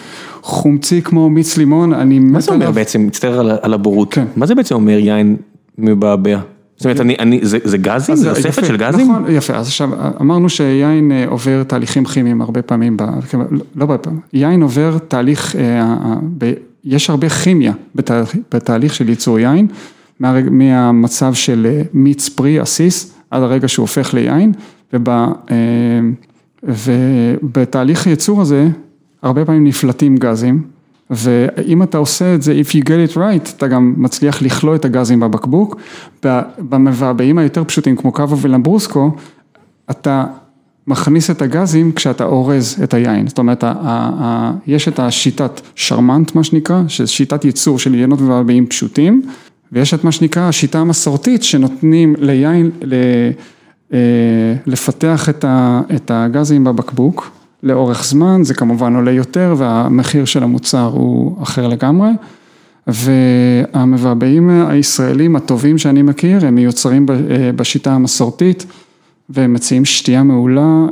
חומצי 0.43 1.03
כמו 1.03 1.31
מיץ 1.31 1.57
לימון, 1.57 1.93
אני 1.93 2.19
מה 2.19 2.39
מת 2.39 2.43
זה 2.43 2.51
אומר 2.53 2.63
עליו. 2.63 2.75
בעצם, 2.75 3.07
מצטער 3.07 3.41
על 3.63 3.75
הבורות, 3.75 4.13
כן. 4.15 4.25
מה 4.37 4.47
זה 4.47 4.55
בעצם 4.55 4.75
אומר 4.75 4.99
יין 4.99 5.37
מבעבע? 5.79 6.39
זאת 6.77 6.85
אומרת, 6.85 7.01
אני- 7.01 7.17
אני- 7.19 7.41
זה 7.43 7.59
זה 7.65 7.79
גזים? 7.79 8.17
זה 8.17 8.31
אוספת 8.31 8.65
של 8.67 8.77
גזים? 8.77 9.11
נכון, 9.11 9.25
יפה, 9.29 9.55
אז 9.57 9.67
עכשיו 9.67 9.91
אמרנו 10.21 10.49
שיין 10.49 11.13
אה, 11.13 11.25
עובר 11.29 11.63
תהליכים 11.63 12.05
כימיים 12.05 12.41
הרבה 12.41 12.63
פעמים, 12.63 12.97
ב- 12.97 13.03
לא 13.75 13.81
הרבה 13.81 13.99
פעמים, 13.99 14.21
יין 14.33 14.63
עובר 14.63 14.99
תהליך, 15.09 15.57
אה, 15.57 15.81
אה, 15.81 16.15
ב- 16.39 16.53
יש 16.85 17.11
הרבה 17.11 17.29
כימיה 17.29 17.73
בתהליך 18.53 18.95
של 18.95 19.09
ייצור 19.09 19.39
יין, 19.39 19.67
מהמצב 20.51 21.35
של 21.35 21.67
מיץ 21.95 22.29
פרי, 22.29 22.61
עסיס, 22.61 23.13
עד 23.31 23.43
הרגע 23.43 23.69
שהוא 23.69 23.83
הופך 23.85 24.15
ליין, 24.15 24.53
ובתהליך 26.63 28.07
הייצור 28.07 28.41
הזה, 28.41 28.69
הרבה 29.23 29.45
פעמים 29.45 29.65
נפלטים 29.65 30.17
גזים, 30.17 30.63
ואם 31.11 31.83
אתה 31.83 31.99
עושה 31.99 32.35
את 32.35 32.43
זה, 32.43 32.61
If 32.63 32.71
you 32.71 32.81
get 32.85 33.13
it 33.13 33.17
right, 33.17 33.51
אתה 33.57 33.69
גם 33.69 33.95
מצליח 33.97 34.43
לכלוא 34.43 34.75
את 34.75 34.85
הגזים 34.85 35.21
בבקבוק, 35.21 35.81
במבעבעים 36.59 37.39
היותר 37.39 37.65
פשוטים 37.65 37.97
כמו 37.97 38.13
קאבה 38.13 38.37
ולמברוסקו, 38.41 39.11
אתה 39.91 40.25
מכניס 40.87 41.31
את 41.31 41.43
הגזים 41.43 41.93
כשאתה 41.93 42.25
אורז 42.25 42.81
את 42.85 42.95
היין, 42.95 43.29
זאת 43.29 43.39
אומרת, 43.39 43.65
יש 44.67 44.89
את 44.89 44.99
השיטת 44.99 45.61
שרמנט 45.75 46.35
מה 46.35 46.45
שנקרא, 46.45 46.83
שיטת 46.89 47.45
ייצור 47.45 47.79
של 47.79 47.95
יינות 47.95 48.21
ומבעבעים 48.21 48.67
פשוטים, 48.67 49.23
ויש 49.73 49.95
את 49.95 50.05
מה 50.05 50.13
שנקרא 50.13 50.43
השיטה 50.43 50.79
המסורתית 50.79 51.43
שנותנים 51.43 52.15
ליין 52.19 52.71
לפתח 54.67 55.29
את 55.95 56.11
הגזים 56.11 56.65
בבקבוק. 56.65 57.40
לאורך 57.63 58.05
זמן, 58.05 58.41
זה 58.43 58.55
כמובן 58.55 58.97
עולה 58.97 59.11
יותר 59.11 59.55
והמחיר 59.59 60.25
של 60.25 60.43
המוצר 60.43 60.91
הוא 60.93 61.43
אחר 61.43 61.69
לגמרי. 61.69 62.09
והמבעבעים 62.87 64.51
הישראלים 64.69 65.37
הטובים 65.37 65.79
שאני 65.79 66.03
מכיר, 66.03 66.47
הם 66.47 66.55
מיוצרים 66.55 67.07
בשיטה 67.57 67.93
המסורתית 67.93 68.67
והם 69.31 69.53
מציעים 69.53 69.85
שתייה 69.85 70.23
מעולה 70.23 70.87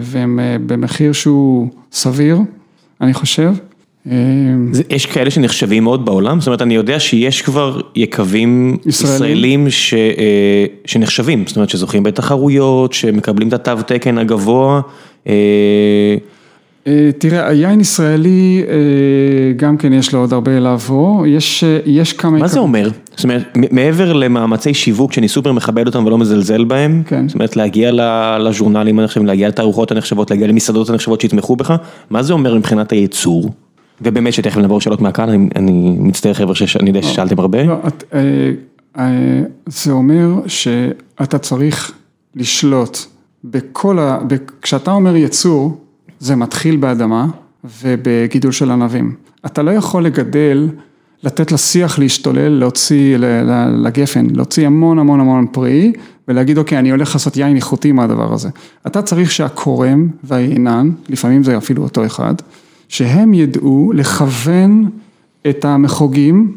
והם 0.00 0.40
במחיר 0.66 1.12
שהוא 1.12 1.68
סביר, 1.92 2.38
אני 3.00 3.14
חושב. 3.14 3.52
יש 4.90 5.06
כאלה 5.06 5.30
שנחשבים 5.30 5.84
מאוד 5.84 6.04
בעולם? 6.04 6.40
זאת 6.40 6.46
אומרת, 6.46 6.62
אני 6.62 6.74
יודע 6.74 7.00
שיש 7.00 7.42
כבר 7.42 7.80
יקבים 7.94 8.76
ישראלים 8.86 9.66
שנחשבים, 10.84 11.44
זאת 11.46 11.56
אומרת, 11.56 11.70
שזוכים 11.70 12.02
בתחרויות, 12.02 12.92
שמקבלים 12.92 13.48
את 13.48 13.52
התו 13.52 13.82
תקן 13.86 14.18
הגבוה. 14.18 14.80
תראה, 17.18 17.48
היין 17.48 17.80
ישראלי, 17.80 18.62
גם 19.56 19.76
כן 19.76 19.92
יש 19.92 20.14
לו 20.14 20.20
עוד 20.20 20.32
הרבה 20.32 20.60
לעבור, 20.60 21.24
יש 21.86 22.12
כמה... 22.18 22.38
מה 22.38 22.48
זה 22.48 22.58
אומר? 22.58 22.88
זאת 23.14 23.24
אומרת, 23.24 23.56
מעבר 23.70 24.12
למאמצי 24.12 24.74
שיווק 24.74 25.12
שאני 25.12 25.28
סופר 25.28 25.52
מכבד 25.52 25.86
אותם 25.86 26.06
ולא 26.06 26.18
מזלזל 26.18 26.64
בהם, 26.64 27.02
זאת 27.26 27.34
אומרת, 27.34 27.56
להגיע 27.56 27.90
לז'ורנלים 28.38 28.98
הנחשבים, 28.98 29.26
להגיע 29.26 29.48
לתערוכות 29.48 29.90
הנחשבות, 29.90 30.30
להגיע 30.30 30.46
למסעדות 30.46 30.90
הנחשבות 30.90 31.20
שיתמכו 31.20 31.56
בך, 31.56 31.74
מה 32.10 32.22
זה 32.22 32.32
אומר 32.32 32.54
מבחינת 32.54 32.92
הייצור? 32.92 33.50
ובאמת 34.02 34.32
שתכף 34.32 34.56
נעבור 34.56 34.80
שאלות 34.80 35.00
מהקהל, 35.00 35.30
אני 35.56 35.96
מצטער 35.98 36.34
חבר'ה 36.34 36.54
שאני 36.54 36.90
יודע 36.90 37.02
ששאלתם 37.02 37.40
הרבה. 37.40 37.58
זה 39.66 39.92
אומר 39.92 40.32
שאתה 40.46 41.38
צריך 41.38 41.92
לשלוט 42.36 42.98
בכל 43.44 43.98
ה... 43.98 44.18
כשאתה 44.62 44.92
אומר 44.92 45.16
יצור, 45.16 45.80
זה 46.18 46.36
מתחיל 46.36 46.76
באדמה 46.76 47.26
ובגידול 47.82 48.52
של 48.52 48.70
ענבים. 48.70 49.14
אתה 49.46 49.62
לא 49.62 49.70
יכול 49.70 50.04
לגדל, 50.04 50.68
לתת 51.22 51.52
לשיח 51.52 51.98
להשתולל, 51.98 52.48
להוציא 52.48 53.16
לגפן, 53.76 54.26
להוציא 54.30 54.66
המון 54.66 54.98
המון 54.98 55.20
המון 55.20 55.46
פרי 55.52 55.92
ולהגיד 56.28 56.58
אוקיי, 56.58 56.78
אני 56.78 56.90
הולך 56.90 57.14
לעשות 57.14 57.36
יין 57.36 57.56
איכותי 57.56 57.92
מהדבר 57.92 58.32
הזה. 58.34 58.48
אתה 58.86 59.02
צריך 59.02 59.30
שהכורם 59.30 60.08
והיינן, 60.24 60.90
לפעמים 61.08 61.42
זה 61.42 61.56
אפילו 61.56 61.82
אותו 61.82 62.06
אחד, 62.06 62.34
שהם 62.88 63.34
ידעו 63.34 63.92
לכוון 63.94 64.90
את 65.48 65.64
המחוגים 65.64 66.56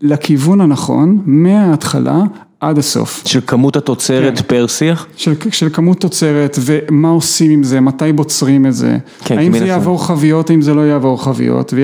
לכיוון 0.00 0.60
הנכון 0.60 1.22
מההתחלה 1.26 2.22
עד 2.60 2.78
הסוף. 2.78 3.22
של 3.26 3.40
כמות 3.46 3.76
התוצרת 3.76 4.40
פר 4.40 4.66
שיח? 4.66 5.06
של 5.50 5.68
כמות 5.72 6.00
תוצרת 6.00 6.58
ומה 6.60 7.08
עושים 7.08 7.50
עם 7.50 7.62
זה, 7.62 7.80
מתי 7.80 8.12
בוצרים 8.12 8.66
את 8.66 8.74
זה, 8.74 8.96
האם 9.30 9.58
זה 9.58 9.66
יעבור 9.66 10.06
חביות, 10.06 10.50
האם 10.50 10.62
זה 10.62 10.74
לא 10.74 10.80
יעבור 10.80 11.24
חביות. 11.24 11.74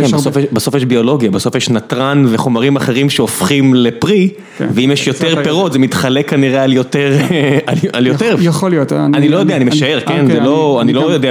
בסוף 0.53 0.75
יש 0.75 0.85
ביולוגיה, 0.85 1.31
בסוף 1.31 1.55
יש 1.55 1.71
נתרן 1.71 2.25
וחומרים 2.29 2.77
אחרים 2.77 3.11
שהופכים 3.11 3.75
לפרי, 3.75 4.29
ואם 4.61 4.91
יש 4.93 5.07
יותר 5.07 5.43
פירות 5.45 5.73
זה 5.73 5.79
מתחלק 5.79 6.31
כנראה 6.31 6.63
על 6.63 6.73
יותר. 6.73 7.13
יכול 8.41 8.71
להיות. 8.71 8.93
אני 8.93 9.29
לא 9.29 9.37
יודע, 9.37 9.57
אני 9.57 9.65
משער, 9.65 10.01
כן, 10.01 10.27
זה 10.27 10.41
לא, 10.41 10.79
אני 10.83 10.93
לא 10.93 11.13
יודע, 11.13 11.31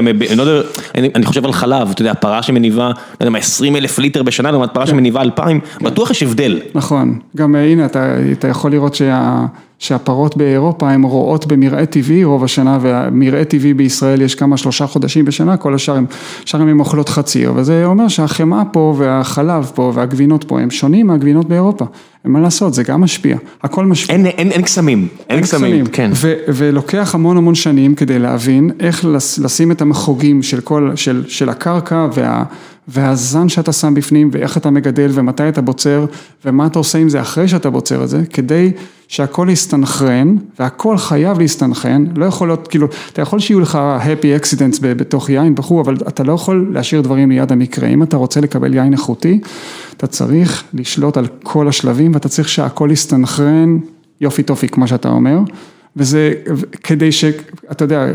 אני 1.16 1.26
חושב 1.26 1.46
על 1.46 1.54
חלב, 1.54 1.90
אתה 1.90 2.02
יודע, 2.02 2.14
פרה 2.14 2.44
שמניבה, 2.44 2.88
לא 2.88 2.94
יודע 3.22 3.30
מה, 3.30 3.38
20 3.38 3.76
אלף 3.76 4.00
ליטר 4.00 4.24
בשנה, 4.24 4.52
לעומת 4.52 4.70
פרה 4.74 4.88
שמניבה 4.88 5.22
2,000, 5.22 5.60
בטוח 5.82 6.12
יש 6.12 6.24
הבדל. 6.24 6.60
נכון, 6.76 7.20
גם 7.38 7.56
הנה, 7.56 7.86
אתה 7.86 8.48
יכול 8.48 8.72
לראות 8.72 8.96
שה... 8.96 9.35
שהפרות 9.80 10.38
באירופה 10.38 10.92
הן 10.92 11.04
רואות 11.04 11.46
במרעה 11.46 11.86
טבעי 11.86 12.24
רוב 12.24 12.44
השנה 12.44 12.78
והמרעה 12.82 13.44
טבעי 13.44 13.74
בישראל 13.74 14.22
יש 14.22 14.36
כמה 14.36 14.58
שלושה 14.58 14.88
חודשים 14.88 15.26
בשנה, 15.26 15.58
כל 15.58 15.76
השאר 15.76 15.98
הם 16.54 16.80
אוכלות 16.80 17.10
חציר 17.10 17.54
וזה 17.56 17.86
אומר 17.86 18.08
שהחמאה 18.08 18.66
פה 18.66 18.96
והחלב 18.98 19.72
פה 19.76 19.92
והגבינות 19.96 20.44
פה 20.44 20.60
הם 20.60 20.72
שונים 20.72 21.08
מהגבינות 21.08 21.48
באירופה, 21.48 21.86
אין 22.24 22.34
מה 22.34 22.40
לעשות, 22.40 22.74
זה 22.74 22.84
גם 22.84 23.02
משפיע, 23.02 23.38
הכל 23.64 23.86
משפיע. 23.86 24.16
אין 24.16 24.62
קסמים, 24.62 25.08
אין 25.30 25.42
קסמים, 25.42 25.86
כן. 25.86 26.12
ולוקח 26.48 27.16
המון 27.16 27.38
המון 27.38 27.56
שנים 27.56 27.96
כדי 27.96 28.20
להבין 28.20 28.72
איך 28.80 29.06
לשים 29.42 29.72
את 29.72 29.82
המחוגים 29.82 30.40
של 31.28 31.50
הקרקע 31.50 32.08
וה... 32.14 32.44
והזן 32.88 33.50
שאתה 33.50 33.72
שם 33.72 33.94
בפנים 33.94 34.30
ואיך 34.32 34.58
אתה 34.58 34.70
מגדל 34.70 35.10
ומתי 35.14 35.50
אתה 35.50 35.62
בוצר 35.62 36.06
ומה 36.46 36.66
אתה 36.66 36.80
עושה 36.80 36.98
עם 36.98 37.10
זה 37.10 37.22
אחרי 37.22 37.48
שאתה 37.48 37.70
בוצר 37.70 38.04
את 38.04 38.10
זה, 38.10 38.22
כדי 38.34 38.72
שהכל 39.08 39.48
יסתנכרן 39.52 40.36
והכל 40.60 40.98
חייב 40.98 41.40
להסתנכרן, 41.40 42.06
לא 42.16 42.26
יכול 42.26 42.48
להיות, 42.48 42.68
כאילו, 42.68 42.88
אתה 43.14 43.22
יכול 43.22 43.40
שיהיו 43.40 43.60
לך 43.60 43.80
happy 44.06 44.44
accidents 44.44 44.80
בתוך 44.82 45.30
יין 45.30 45.54
וכו', 45.58 45.82
אבל 45.82 45.96
אתה 46.08 46.24
לא 46.24 46.34
יכול 46.34 46.70
להשאיר 46.74 47.02
דברים 47.02 47.32
ליד 47.32 47.52
המקרה, 47.52 47.88
אם 47.88 48.04
אתה 48.04 48.18
רוצה 48.18 48.42
לקבל 48.42 48.74
יין 48.74 48.94
איכותי, 48.94 49.40
אתה 49.98 50.08
צריך 50.08 50.64
לשלוט 50.74 51.18
על 51.18 51.28
כל 51.44 51.68
השלבים 51.68 52.14
ואתה 52.14 52.30
צריך 52.30 52.50
שהכל 52.50 52.90
יסתנכרן 52.92 53.78
יופי 54.22 54.44
טופי 54.44 54.68
כמו 54.68 54.88
שאתה 54.88 55.10
אומר, 55.10 55.40
וזה 55.96 56.34
כדי 56.84 57.12
שאתה 57.12 57.84
יודע, 57.84 58.06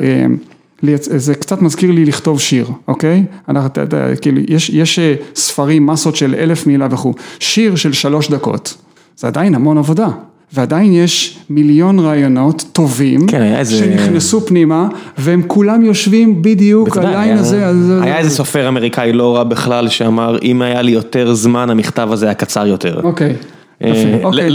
זה 0.99 1.35
קצת 1.35 1.63
מזכיר 1.63 1.91
לי 1.91 2.05
לכתוב 2.05 2.41
שיר, 2.41 2.71
אוקיי? 2.89 3.25
אנחנו, 3.49 3.67
אתה 3.67 3.81
יודע, 3.81 4.17
כאילו, 4.17 4.41
יש, 4.49 4.71
יש 4.71 4.99
אה, 4.99 5.15
ספרים, 5.35 5.87
מסות 5.87 6.17
של 6.17 6.35
אלף 6.35 6.67
מילה 6.67 6.89
וכו', 6.91 7.15
שיר 7.39 7.77
של 7.77 7.93
שלוש 7.93 8.31
דקות, 8.31 8.77
זה 9.17 9.27
עדיין 9.27 9.55
המון 9.55 9.79
עבודה. 9.79 10.09
ועדיין 10.53 10.93
יש 10.93 11.39
מיליון 11.51 11.99
רעיונות 11.99 12.65
טובים, 12.73 13.27
כן, 13.27 13.43
איזה... 13.43 13.77
שנכנסו 13.77 14.41
פנימה, 14.41 14.89
והם 15.19 15.43
כולם 15.47 15.85
יושבים 15.85 16.43
בדיוק 16.43 16.97
על 16.97 17.07
הליין 17.07 17.39
הזה. 17.39 17.67
אז... 17.67 17.93
היה 18.03 18.19
איזה 18.19 18.31
סופר 18.31 18.69
אמריקאי 18.69 19.13
לא 19.13 19.37
רע 19.37 19.45
בכלל, 19.45 19.89
שאמר, 19.89 20.39
אם 20.43 20.63
היה 20.63 20.83
לי 20.83 20.91
יותר 20.91 21.35
זמן, 21.35 21.71
המכתב 21.71 22.09
הזה 22.13 22.27
היה 22.27 22.35
קצר 22.35 22.67
יותר. 22.67 23.01
אוקיי. 23.03 23.35
אה, 23.85 24.21
אוקיי. 24.25 24.51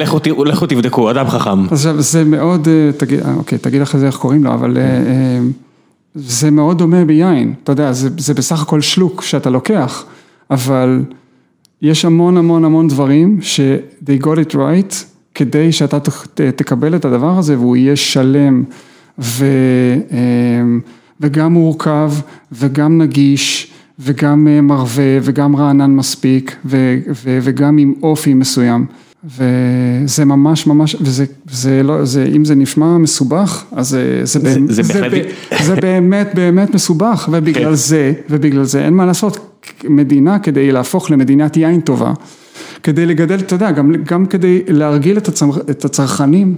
לכו 0.45 0.65
תבדקו, 0.67 1.11
אדם 1.11 1.27
חכם. 1.27 1.65
עכשיו 1.71 2.01
זה 2.01 2.23
מאוד, 2.23 2.67
אה, 2.67 2.91
תגיד, 2.97 3.19
אוקיי, 3.37 3.57
תגיד 3.57 3.81
לך 3.81 3.97
זה 3.97 4.07
איך 4.07 4.15
קוראים 4.15 4.43
לו, 4.43 4.53
אבל 4.53 4.77
זה 6.15 6.51
מאוד 6.51 6.77
דומה 6.77 7.05
ביין, 7.05 7.53
אתה 7.63 7.71
יודע, 7.71 7.91
זה, 7.91 8.09
זה 8.17 8.33
בסך 8.33 8.61
הכל 8.61 8.81
שלוק 8.81 9.21
שאתה 9.21 9.49
לוקח, 9.49 10.05
אבל 10.51 11.01
יש 11.81 12.05
המון 12.05 12.37
המון 12.37 12.65
המון 12.65 12.87
דברים 12.87 13.37
ש- 13.41 13.59
they 14.05 14.23
got 14.23 14.51
it 14.51 14.55
right, 14.55 14.95
כדי 15.35 15.71
שאתה 15.71 15.97
תקבל 16.55 16.95
את 16.95 17.05
הדבר 17.05 17.37
הזה 17.37 17.59
והוא 17.59 17.75
יהיה 17.75 17.95
שלם 17.95 18.63
ו, 19.19 19.45
אמ, 20.11 20.79
וגם 21.21 21.53
מורכב 21.53 22.11
וגם 22.51 22.97
נגיש 23.01 23.71
וגם 23.99 24.47
אה, 24.47 24.61
מרווה 24.61 25.17
וגם 25.21 25.55
רענן 25.55 25.91
מספיק 25.91 26.55
ו, 26.65 26.97
ו, 27.23 27.39
וגם 27.41 27.77
עם 27.77 27.93
אופי 28.03 28.33
מסוים. 28.33 28.85
וזה 29.37 30.25
ממש 30.25 30.67
ממש, 30.67 30.95
וזה, 31.01 31.25
זה 31.51 31.83
לא, 31.83 32.05
זה, 32.05 32.29
אם 32.35 32.45
זה 32.45 32.55
נשמע 32.55 32.97
מסובך, 32.97 33.63
אז 33.71 33.89
זה, 33.89 34.21
זה, 34.23 34.39
זה, 34.39 34.59
זה, 34.69 34.83
זה, 34.83 35.09
ב, 35.09 35.21
זה 35.63 35.75
באמת 35.75 36.31
באמת 36.35 36.73
מסובך, 36.73 37.29
ובגלל 37.31 37.69
כן. 37.69 37.75
זה, 37.75 38.13
ובגלל 38.29 38.63
זה 38.63 38.85
אין 38.85 38.93
מה 38.93 39.05
לעשות, 39.05 39.61
מדינה 39.83 40.39
כדי 40.39 40.71
להפוך 40.71 41.11
למדינת 41.11 41.57
יין 41.57 41.81
טובה, 41.81 42.13
כדי 42.85 43.05
לגדל, 43.05 43.35
אתה 43.35 43.55
יודע, 43.55 43.71
גם, 43.71 43.91
גם 44.03 44.25
כדי 44.25 44.61
להרגיל 44.67 45.17
את, 45.17 45.27
הצר, 45.27 45.45
את 45.69 45.85
הצרכנים, 45.85 46.55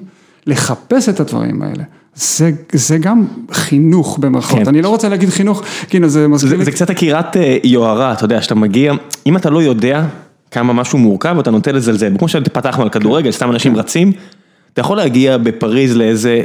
לחפש 0.47 1.09
את 1.09 1.19
הדברים 1.19 1.61
האלה. 1.61 1.83
זה, 2.15 2.51
זה 2.71 2.97
גם 2.97 3.25
חינוך 3.51 4.17
במרכאות, 4.17 4.61
כן. 4.61 4.67
אני 4.67 4.81
לא 4.81 4.89
רוצה 4.89 5.09
להגיד 5.09 5.29
חינוך, 5.29 5.63
כאילו 5.89 6.09
זה 6.09 6.27
מזכיר 6.27 6.57
לי. 6.57 6.65
זה 6.65 6.71
קצת 6.71 6.89
עקירת 6.89 7.37
אה, 7.37 7.57
יוהרה, 7.63 8.13
אתה 8.13 8.25
יודע, 8.25 8.41
שאתה 8.41 8.55
מגיע, 8.55 8.93
אם 9.25 9.37
אתה 9.37 9.49
לא 9.49 9.61
יודע 9.61 10.05
כמה 10.51 10.73
משהו 10.73 10.97
מורכב, 10.99 11.39
אתה 11.39 11.51
נוטה 11.51 11.71
לזלזל, 11.71 12.17
כמו 12.17 12.27
שפתחנו 12.27 12.83
על 12.83 12.89
כדורגל, 12.89 13.31
סתם 13.31 13.51
אנשים 13.51 13.75
רצים, 13.75 14.11
אתה 14.73 14.81
יכול 14.81 14.97
להגיע 14.97 15.37
בפריז 15.37 15.97
לאיזה 15.97 16.41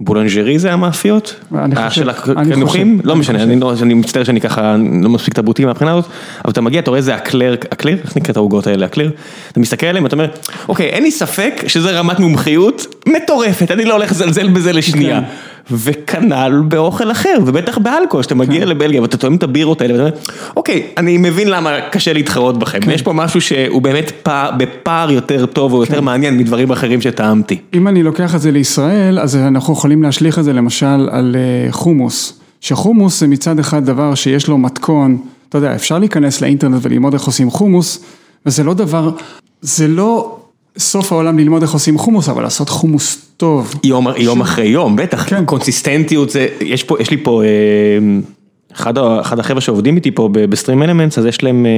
בולנג'רי 0.00 0.58
זה 0.58 0.72
המאפיות? 0.72 1.34
אני 1.54 1.76
אה, 1.76 1.88
חושב- 1.88 2.00
של 2.02 2.10
הקנוחים? 2.10 3.00
לא 3.04 3.16
משנה. 3.16 3.42
אני 3.42 3.60
לא- 3.60 3.72
אני 3.82 3.94
מצטער 3.94 4.24
שאני 4.24 4.40
ככה 4.40 4.76
לא 5.02 5.08
מספיק 5.08 5.34
תרבותי 5.34 5.64
מהבחינה 5.64 5.92
הזאת, 5.92 6.04
אבל 6.44 6.52
אתה 6.52 6.60
מגיע, 6.60 6.80
אתה 6.80 6.90
רואה 6.90 6.98
איזה 6.98 7.16
אקלר, 7.16 7.54
אקלר? 7.54 7.96
איך 8.04 8.16
נקראת 8.16 8.36
העוגות 8.36 8.66
האלה? 8.66 8.86
אקלר? 8.86 9.10
אתה 9.52 9.60
מסתכל 9.60 9.86
עליהם, 9.86 10.06
אתה 10.06 10.16
אומר, 10.16 10.26
אוקיי, 10.68 10.86
אין 10.86 11.02
לי 11.02 11.10
ספק 11.10 11.62
שזה 11.66 11.90
רמת 11.90 12.18
מומחיות 12.20 12.86
מטורפת, 13.08 13.70
אני 13.70 13.84
לא 13.84 13.92
הולך 13.94 14.10
לזלזל 14.10 14.48
בזה 14.48 14.72
לשנייה. 14.72 15.20
כן. 15.68 15.74
וכנ"ל 15.78 16.62
באוכל 16.68 17.10
אחר, 17.10 17.38
ובטח 17.46 17.78
באלכוהול, 17.78 18.22
שאתה 18.22 18.34
מגיע 18.34 18.60
כן. 18.60 18.68
לבלגיה 18.68 19.02
ואתה 19.02 19.16
טועם 19.16 19.34
את 19.36 19.42
הבירות 19.42 19.80
האלה, 19.80 19.94
ואתה 19.94 20.02
אומר, 20.02 20.16
אוקיי, 20.56 20.82
אני 20.96 21.18
מבין 21.18 21.48
למה 21.48 21.80
קשה 21.90 22.12
להתחרות 22.12 22.58
בכם, 22.58 22.80
כן. 22.80 22.90
יש 22.90 23.02
פה 23.02 23.12
משהו 23.12 23.40
שהוא 23.40 23.82
באמת 23.82 24.12
פער- 24.22 24.50
בפער 24.58 25.10
יותר 25.10 25.46
טוב 25.46 25.72
או 25.72 25.78
כן. 25.78 25.84
יותר 25.92 26.00
מעניין 26.00 26.38
מדברים 26.38 26.70
אחרים 26.70 27.00
שטעמתי. 27.00 27.58
אם 27.74 27.88
אני 27.88 28.02
לוקח 28.02 28.34
את 28.34 28.40
זה 28.40 28.50
לישראל, 28.50 29.18
אז 29.18 29.36
אנחנו 29.36 29.72
יכולים 29.72 30.02
להשליך 30.02 30.38
את 30.38 30.44
זה 30.44 30.52
למשל 30.52 31.08
על 31.10 31.36
אה, 31.38 31.72
חומוס. 31.72 32.40
שחומוס 32.60 33.20
זה 33.20 33.26
מצד 33.26 33.58
אחד 33.58 33.84
דבר 33.84 34.14
שיש 34.14 34.48
לו 34.48 34.58
מתכון, 34.58 35.18
אתה 35.48 35.58
יודע, 35.58 35.74
אפשר 35.74 35.98
להיכנס 35.98 36.40
לאינטרנט 36.40 36.78
וללמוד 36.82 37.12
איך 37.12 37.22
עושים 37.24 37.50
חומוס, 37.50 38.04
וזה 38.46 38.64
לא 38.64 38.74
דבר, 38.74 39.10
זה 39.60 39.88
לא 39.88 40.36
סוף 40.78 41.12
העולם 41.12 41.38
ללמוד 41.38 41.62
איך 41.62 41.72
עושים 41.72 41.98
חומוס, 41.98 42.28
אבל 42.28 42.42
לעשות 42.42 42.68
חומוס 42.68 43.26
טוב. 43.36 43.74
יום, 43.84 44.06
יום 44.16 44.40
אחרי 44.40 44.66
יום, 44.66 44.96
בטח, 44.96 45.28
כן. 45.28 45.44
קונסיסטנטיות 45.44 46.30
זה, 46.30 46.46
יש 46.60 46.84
פה, 46.84 46.96
יש 47.00 47.10
לי 47.10 47.16
פה, 47.16 47.42
אה, 47.42 47.48
אחד, 48.72 48.98
אחד 49.20 49.38
החבר'ה 49.38 49.60
שעובדים 49.60 49.96
איתי 49.96 50.10
פה 50.10 50.28
בסטרים 50.32 50.82
אלמנטס, 50.82 51.18
אז 51.18 51.26
יש 51.26 51.42
להם 51.42 51.66
אה, 51.66 51.70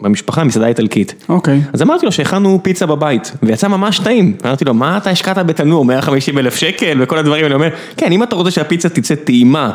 במשפחה 0.00 0.44
מסעדה 0.44 0.66
איטלקית. 0.66 1.24
אוקיי. 1.28 1.60
אז 1.72 1.82
אמרתי 1.82 2.06
לו 2.06 2.12
שהכנו 2.12 2.60
פיצה 2.62 2.86
בבית, 2.86 3.32
ויצא 3.42 3.68
ממש 3.68 3.98
טעים. 3.98 4.36
אמרתי 4.44 4.64
לו, 4.64 4.74
מה 4.74 4.96
אתה 4.96 5.10
השקעת 5.10 5.38
בתנור, 5.38 5.84
150 5.84 6.38
אלף 6.38 6.54
שקל 6.56 6.98
וכל 7.02 7.18
הדברים 7.18 7.44
האלה, 7.44 7.54
הוא 7.54 7.62
אומר, 7.62 7.74
כן, 7.96 8.12
אם 8.12 8.22
אתה 8.22 8.36
רוצה 8.36 8.50
שהפיצה 8.50 8.88
תצא 8.88 9.14
טעימה 9.14 9.70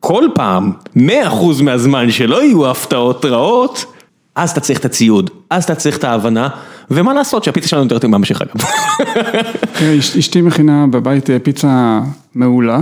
כל 0.00 0.24
פעם, 0.34 0.72
100% 0.96 1.00
מהזמן, 1.62 2.10
שלא 2.10 2.42
יהיו 2.42 2.70
הפתעות 2.70 3.24
רעות, 3.24 3.84
אז 4.34 4.50
אתה 4.50 4.60
צריך 4.60 4.78
את 4.78 4.84
הציוד, 4.84 5.30
אז 5.50 5.64
אתה 5.64 5.74
צריך 5.74 5.98
את 5.98 6.04
ההבנה, 6.04 6.48
ומה 6.90 7.14
לעשות 7.14 7.44
שהפיצה 7.44 7.68
שלנו 7.68 7.82
יותר 7.82 7.98
טעימה 7.98 8.18
משלך 8.18 8.42
אגב. 8.42 8.64
אשתי 10.18 10.40
מכינה 10.40 10.86
בבית 10.86 11.30
אה, 11.30 11.38
פיצה 11.38 12.00
מעולה, 12.34 12.80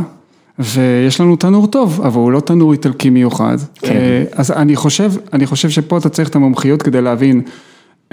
ויש 0.59 1.20
לנו 1.20 1.36
תנור 1.36 1.66
טוב, 1.66 2.00
אבל 2.05 2.20
הוא 2.20 2.32
לא 2.32 2.40
תנור 2.40 2.72
איטלקי 2.72 3.11
מיוחד. 3.11 3.57
כן. 3.74 3.92
אה, 3.92 4.24
אז 4.32 4.50
אני 4.50 4.76
חושב, 4.76 5.12
אני 5.32 5.46
חושב 5.46 5.70
שפה 5.70 5.98
אתה 5.98 6.09
צריך 6.09 6.28
את 6.28 6.36
המומחיות 6.36 6.82
כדי 6.82 7.00
להבין 7.00 7.42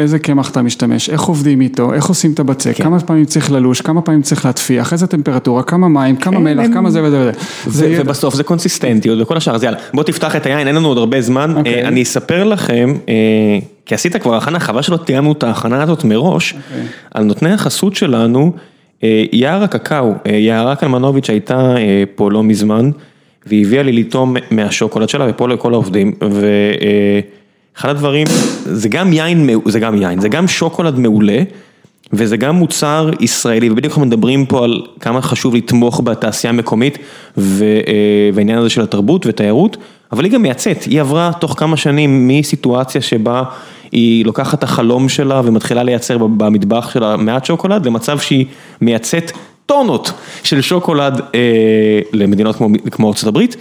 איזה 0.01 0.19
קמח 0.19 0.49
אתה 0.49 0.61
משתמש, 0.61 1.09
איך 1.09 1.21
עובדים 1.21 1.61
איתו, 1.61 1.93
איך 1.93 2.05
עושים 2.05 2.33
את 2.33 2.39
הבצק, 2.39 2.75
כן. 2.75 2.83
כמה 2.83 2.99
פעמים 2.99 3.25
צריך 3.25 3.51
ללוש, 3.51 3.81
כמה 3.81 4.01
פעמים 4.01 4.21
צריך 4.21 4.45
להטפיח, 4.45 4.93
איזה 4.93 5.07
טמפרטורה, 5.07 5.63
כמה 5.63 5.87
מים, 5.89 6.15
כמה 6.15 6.37
כן, 6.37 6.43
מלח, 6.43 6.63
אין- 6.63 6.73
כמה 6.73 6.89
זה 6.89 7.03
וזה 7.03 7.19
וזה. 7.19 7.31
זה 7.67 7.85
ו- 7.85 7.89
יהיה- 7.89 8.01
ובסוף 8.01 8.35
זה 8.35 8.43
קונסיסטנטיות 8.43 9.19
וכל 9.21 9.37
השאר, 9.37 9.55
אז 9.55 9.63
יאללה, 9.63 9.77
בוא 9.93 10.03
תפתח 10.03 10.35
את 10.35 10.45
היין, 10.45 10.67
אין 10.67 10.75
לנו 10.75 10.87
עוד 10.87 10.97
הרבה 10.97 11.21
זמן, 11.21 11.53
אוקיי. 11.57 11.81
אה, 11.83 11.87
אני 11.87 12.01
אספר 12.03 12.43
לכם, 12.43 12.93
אה, 13.09 13.13
כי 13.85 13.95
עשית 13.95 14.15
כבר 14.15 14.35
הכנה, 14.35 14.59
חבל 14.59 14.81
שלא 14.81 14.97
תיאמנו 14.97 15.31
את 15.31 15.43
ההכנה 15.43 15.83
הזאת 15.83 16.03
מראש, 16.03 16.53
אוקיי. 16.53 16.85
על 17.13 17.23
נותני 17.23 17.51
החסות 17.53 17.95
שלנו, 17.95 18.51
אה, 19.03 19.23
יער 19.31 19.63
הקקאו, 19.63 20.13
אה, 20.25 20.31
יערה 20.31 20.75
קלמנוביץ' 20.75 21.29
הייתה 21.29 21.75
אה, 21.77 22.03
פה 22.15 22.31
לא 22.31 22.43
מזמן, 22.43 22.91
והיא 23.45 23.65
הביאה 23.65 23.83
לי 23.83 23.91
לטעום 23.91 24.35
מהשוקולד 24.51 25.09
שלה 25.09 25.25
ופה 25.29 25.47
לכל 25.47 25.73
העובדים, 25.73 26.13
ואחד 27.75 27.89
הדברים, 27.89 28.27
זה 28.65 28.89
גם 28.89 29.13
יין, 29.13 29.49
זה 29.65 29.79
גם 29.79 30.01
יין, 30.01 30.21
זה 30.21 30.29
גם 30.29 30.47
שוקולד 30.47 30.99
מעולה. 30.99 31.43
וזה 32.13 32.37
גם 32.37 32.55
מוצר 32.55 33.09
ישראלי, 33.19 33.69
ובדיוק 33.69 33.91
אנחנו 33.91 34.05
מדברים 34.05 34.45
פה 34.45 34.63
על 34.63 34.81
כמה 34.99 35.21
חשוב 35.21 35.55
לתמוך 35.55 36.01
בתעשייה 36.03 36.53
המקומית 36.53 36.97
אה, 36.97 37.43
והעניין 38.33 38.57
הזה 38.57 38.69
של 38.69 38.81
התרבות 38.81 39.25
ותיירות, 39.25 39.77
אבל 40.11 40.23
היא 40.23 40.31
גם 40.31 40.41
מייצאת, 40.41 40.83
היא 40.83 41.01
עברה 41.01 41.31
תוך 41.39 41.55
כמה 41.59 41.77
שנים 41.77 42.27
מסיטואציה 42.27 43.01
שבה 43.01 43.43
היא 43.91 44.25
לוקחת 44.25 44.57
את 44.57 44.63
החלום 44.63 45.09
שלה 45.09 45.41
ומתחילה 45.45 45.83
לייצר 45.83 46.17
במטבח 46.17 46.89
שלה 46.93 47.17
מעט 47.17 47.45
שוקולד, 47.45 47.85
למצב 47.85 48.19
שהיא 48.19 48.45
מייצאת 48.81 49.31
טונות 49.65 50.11
של 50.43 50.61
שוקולד 50.61 51.21
אה, 51.35 51.99
למדינות 52.13 52.55
כמו, 52.55 52.67
כמו 52.91 53.07
ארצות 53.07 53.27
הברית. 53.27 53.55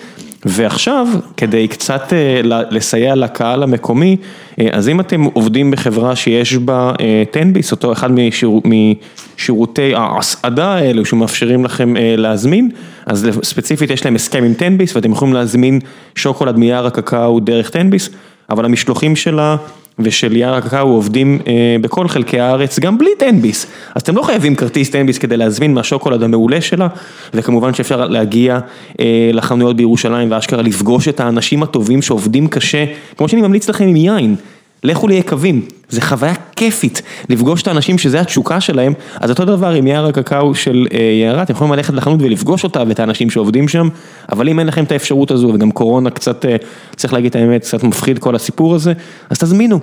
ועכשיו, 0.45 1.09
כדי 1.37 1.69
קצת 1.69 2.13
אה, 2.13 2.41
לסייע 2.71 3.15
לקהל 3.15 3.63
המקומי, 3.63 4.17
אה, 4.61 4.69
אז 4.73 4.89
אם 4.89 5.01
אתם 5.01 5.25
עובדים 5.25 5.71
בחברה 5.71 6.17
שיש 6.17 6.55
בה 6.55 6.93
אה, 7.01 7.23
תן-ביס, 7.31 7.73
אותו 7.73 7.93
אחד 7.93 8.11
משיר, 8.13 8.51
משירותי 8.65 9.95
ההסעדה 9.95 10.75
האלו 10.75 11.05
שמאפשרים 11.05 11.65
לכם 11.65 11.97
אה, 11.97 12.15
להזמין, 12.17 12.71
אז 13.07 13.29
ספציפית 13.43 13.91
יש 13.91 14.05
להם 14.05 14.15
הסכם 14.15 14.45
עם 14.45 14.55
תן-ביס 14.55 14.97
ואתם 14.97 15.13
יכולים 15.13 15.35
להזמין 15.35 15.79
שוקולד 16.15 16.57
מיער 16.57 16.87
הקקאו 16.87 17.41
דרך 17.41 17.71
תן-ביס, 17.71 18.11
אבל 18.51 18.65
המשלוחים 18.65 19.17
שלה 19.17 19.57
ושל 20.05 20.37
יער 20.37 20.55
הקקאו 20.55 20.89
עובדים 20.89 21.39
אה, 21.47 21.77
בכל 21.81 22.09
חלקי 22.09 22.41
הארץ, 22.41 22.79
גם 22.79 22.99
בלי 22.99 23.11
תן-ביס, 23.19 23.67
אז 23.95 24.03
אתם 24.03 24.17
לא 24.17 24.23
חייבים 24.23 24.55
כרטיס 24.55 24.91
תן-ביס 24.91 25.19
כדי 25.19 25.37
להזמין 25.37 25.75
מהשוקולד 25.75 26.23
המעולה 26.23 26.61
שלה, 26.61 26.89
וכמובן 27.35 27.75
שאפשר 27.75 28.07
להגיע 28.07 28.59
אה, 29.01 29.31
לחנויות 29.33 29.77
בירושלים 29.77 30.31
ואשכרה 30.31 30.63
לפגוש 30.63 31.09
את 31.09 31.21
האנשים 31.21 31.63
הטובים 31.63 32.03
שעובדים 32.03 32.49
קשה, 32.49 32.85
כמו 33.17 33.29
שאני 33.29 33.43
ממליץ 33.43 33.69
לכם 33.69 33.85
עם 33.85 33.97
יין. 33.97 34.37
לכו 34.85 35.09
ליקבים, 35.09 35.63
זה 35.89 36.01
חוויה 36.01 36.35
כיפית 36.57 37.03
לפגוש 37.29 37.63
את 37.63 37.69
האנשים 37.69 37.99
שזה 37.99 38.21
התשוקה 38.21 38.61
שלהם, 38.61 38.93
אז 39.21 39.31
אותו 39.31 39.45
דבר 39.45 39.71
עם 39.71 39.87
יער 39.87 40.07
הקקאו 40.07 40.55
של 40.55 40.87
אה, 40.93 40.99
יערה, 40.99 41.43
אתם 41.43 41.53
יכולים 41.53 41.73
ללכת 41.73 41.95
לחנות 41.95 42.23
ולפגוש 42.23 42.65
אותה 42.65 42.83
ואת 42.89 43.01
האנשים 43.01 43.31
שעובדים 43.31 43.69
שם, 43.69 43.89
אבל 44.33 44.49
אם 44.49 44.59
אין 44.59 44.67
לכם 44.67 44.85
את 44.85 44.93
האפשרות 44.93 45.31
הזו 45.31 45.51
וגם 45.55 45.71
קורונה 45.71 46.11
קצת, 46.11 46.45
אה, 46.45 46.57
צריך 46.97 47.13
להגיד 47.13 47.31
את 47.31 47.37
האמת, 47.37 47.63
קצת 47.63 47.83
מפחיד 47.83 48.19
כל 48.19 48.35
הסיפור 48.35 48.75
הזה, 48.75 48.93
אז 49.31 49.39
תזמינו. 49.39 49.81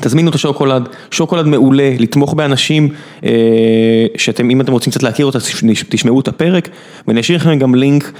תזמינו 0.00 0.30
את 0.30 0.34
השוקולד, 0.34 0.88
שוקולד 1.10 1.46
מעולה, 1.46 1.90
לתמוך 1.98 2.34
באנשים 2.34 2.88
אה, 3.24 3.30
שאתם, 4.16 4.50
אם 4.50 4.60
אתם 4.60 4.72
רוצים 4.72 4.90
קצת 4.90 5.02
להכיר 5.02 5.26
אותה, 5.26 5.38
תש- 5.40 5.84
תשמעו 5.88 6.20
את 6.20 6.28
הפרק, 6.28 6.68
ואני 7.08 7.20
אשאיר 7.20 7.38
לכם 7.38 7.58
גם 7.58 7.74
לינק 7.74 8.12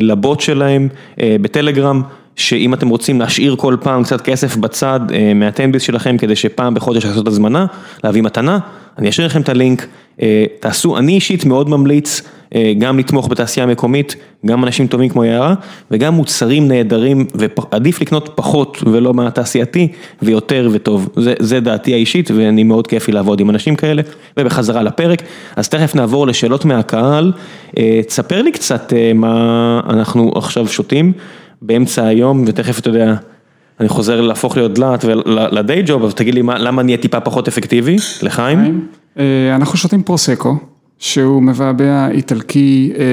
לבוט 0.00 0.40
שלהם 0.40 0.88
בטלגרם, 1.18 2.02
שאם 2.38 2.74
אתם 2.74 2.88
רוצים 2.88 3.20
להשאיר 3.20 3.56
כל 3.56 3.76
פעם 3.80 4.02
קצת 4.02 4.20
כסף 4.20 4.56
בצד 4.56 5.00
אה, 5.14 5.34
מהטנביס 5.34 5.82
שלכם, 5.82 6.18
כדי 6.18 6.36
שפעם 6.36 6.74
בחודש 6.74 7.04
לעשות 7.04 7.28
הזמנה, 7.28 7.66
להביא 8.04 8.22
מתנה, 8.22 8.58
אני 8.98 9.08
אשאיר 9.08 9.26
לכם 9.26 9.40
את 9.40 9.48
הלינק, 9.48 9.86
אה, 10.22 10.44
תעשו, 10.60 10.98
אני 10.98 11.12
אישית 11.12 11.44
מאוד 11.44 11.68
ממליץ 11.68 12.22
אה, 12.54 12.72
גם 12.78 12.98
לתמוך 12.98 13.28
בתעשייה 13.28 13.66
המקומית, 13.66 14.16
גם 14.46 14.64
אנשים 14.64 14.86
טובים 14.86 15.08
כמו 15.08 15.24
יערה, 15.24 15.54
וגם 15.90 16.14
מוצרים 16.14 16.68
נהדרים, 16.68 17.26
ועדיף 17.34 18.00
לקנות 18.00 18.32
פחות 18.34 18.78
ולא 18.86 19.14
מהתעשייתי, 19.14 19.88
ויותר 20.22 20.68
וטוב. 20.72 21.08
זה, 21.16 21.34
זה 21.38 21.60
דעתי 21.60 21.94
האישית, 21.94 22.30
ואני 22.30 22.64
מאוד 22.64 22.86
כיף 22.86 23.08
לי 23.08 23.14
לעבוד 23.14 23.40
עם 23.40 23.50
אנשים 23.50 23.76
כאלה, 23.76 24.02
ובחזרה 24.36 24.82
לפרק. 24.82 25.22
אז 25.56 25.68
תכף 25.68 25.94
נעבור 25.94 26.26
לשאלות 26.26 26.64
מהקהל. 26.64 27.32
אה, 27.78 28.00
תספר 28.06 28.42
לי 28.42 28.52
קצת 28.52 28.92
מה 29.14 29.80
אנחנו 29.88 30.32
עכשיו 30.34 30.68
שותים 30.68 31.12
באמצע 31.62 32.06
היום, 32.06 32.44
ותכף 32.46 32.78
אתה 32.78 32.88
יודע, 32.88 33.14
אני 33.80 33.88
חוזר 33.88 34.20
להפוך 34.20 34.56
להיות 34.56 34.74
דלעת 34.74 35.04
ולדיי 35.04 35.82
ג'וב, 35.86 36.04
אז 36.04 36.14
תגיד 36.14 36.34
לי 36.34 36.42
מה, 36.42 36.58
למה 36.58 36.82
נהיה 36.82 36.96
טיפה 36.96 37.20
פחות 37.20 37.48
אפקטיבי, 37.48 37.96
לחיים? 38.22 38.86
אה, 39.18 39.56
אנחנו 39.56 39.78
שותים 39.78 40.02
פרוסקו, 40.02 40.56
שהוא 40.98 41.42
מבעבע 41.42 42.08
איטלקי 42.10 42.92
אה, 42.98 43.04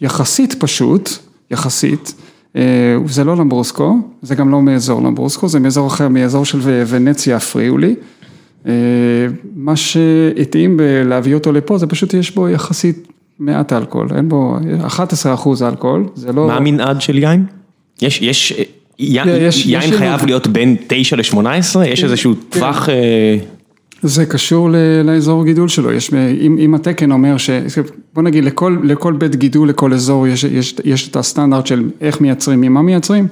יחסית 0.00 0.54
פשוט, 0.58 1.10
יחסית. 1.50 2.14
אה, 2.56 2.96
זה 3.06 3.24
לא 3.24 3.36
למברוסקו, 3.36 3.98
זה 4.22 4.34
גם 4.34 4.50
לא 4.50 4.62
מאזור 4.62 5.02
למברוסקו, 5.02 5.48
זה 5.48 5.60
מאזור 5.60 5.86
אחר, 5.86 6.08
מאזור 6.08 6.44
של 6.44 6.58
ונציה 6.62 7.36
הפריולי. 7.36 7.94
אה, 8.66 8.72
מה 9.56 9.76
שהתאים 9.76 10.76
בלהביא 10.76 11.34
אותו 11.34 11.52
לפה, 11.52 11.78
זה 11.78 11.86
פשוט 11.86 12.14
יש 12.14 12.34
בו 12.34 12.48
יחסית 12.48 13.08
מעט 13.38 13.72
אלכוהול, 13.72 14.08
אין 14.16 14.28
בו 14.28 14.56
11 14.86 15.34
אחוז 15.34 15.62
אלכוהול, 15.62 16.08
זה 16.14 16.32
לא... 16.32 16.46
מה 16.46 16.56
המנעד 16.56 17.00
של 17.00 17.18
יין? 17.18 17.46
יש, 18.02 18.22
יש, 18.22 18.52
יין, 18.98 19.28
יש- 19.28 19.66
יין 19.66 19.82
יש 19.82 19.92
חייב 19.98 20.26
להיות 20.26 20.46
בין 20.46 20.76
9 20.86 21.16
ל-18? 21.16 21.46
יש 21.86 22.04
איזשהו 22.04 22.34
טווח... 22.34 22.88
אה, 22.88 23.36
זה 24.02 24.26
קשור 24.26 24.70
ל- 24.70 24.76
לאזור 25.04 25.44
גידול 25.44 25.68
שלו, 25.68 25.92
יש, 25.92 26.10
אם, 26.40 26.56
אם 26.60 26.74
התקן 26.74 27.12
אומר 27.12 27.36
ש... 27.36 27.50
בוא 28.14 28.22
נגיד 28.22 28.44
לכל, 28.44 28.76
לכל 28.82 29.12
בית 29.12 29.36
גידול, 29.36 29.68
לכל 29.68 29.92
אזור 29.92 30.26
יש, 30.26 30.44
יש, 30.44 30.74
יש 30.84 31.08
את 31.08 31.16
הסטנדרט 31.16 31.66
של 31.66 31.90
איך 32.00 32.20
מייצרים, 32.20 32.60
ממה 32.60 32.82
מייצרים, 32.82 33.26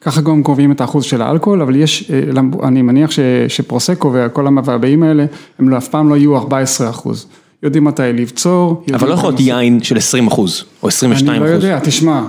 ככה 0.00 0.20
גם 0.20 0.42
קובעים 0.42 0.72
את 0.72 0.80
האחוז 0.80 1.04
של 1.04 1.22
האלכוהול, 1.22 1.62
אבל 1.62 1.76
יש, 1.76 2.10
אה, 2.10 2.20
אני 2.68 2.82
מניח 2.82 3.10
ש, 3.10 3.18
שפרוסקו 3.48 4.12
וכל 4.14 4.46
המבעבעים 4.46 5.02
האלה, 5.02 5.24
הם 5.58 5.68
לא, 5.68 5.76
אף 5.76 5.88
פעם 5.88 6.08
לא 6.08 6.16
יהיו 6.16 6.36
14 6.36 6.90
אחוז. 6.90 7.26
יודעים 7.62 7.84
מתי 7.84 8.02
לבצור. 8.14 8.84
אבל 8.94 9.08
לא 9.08 9.14
יכול 9.14 9.28
להיות 9.30 9.40
יין 9.40 9.82
של 9.82 9.96
20 9.96 10.26
אחוז, 10.26 10.64
או 10.82 10.88
22 10.88 11.30
אני 11.30 11.50
לא 11.50 11.54
אחוז. 11.54 11.64
יודע, 11.64 11.78
תשמע, 11.78 12.22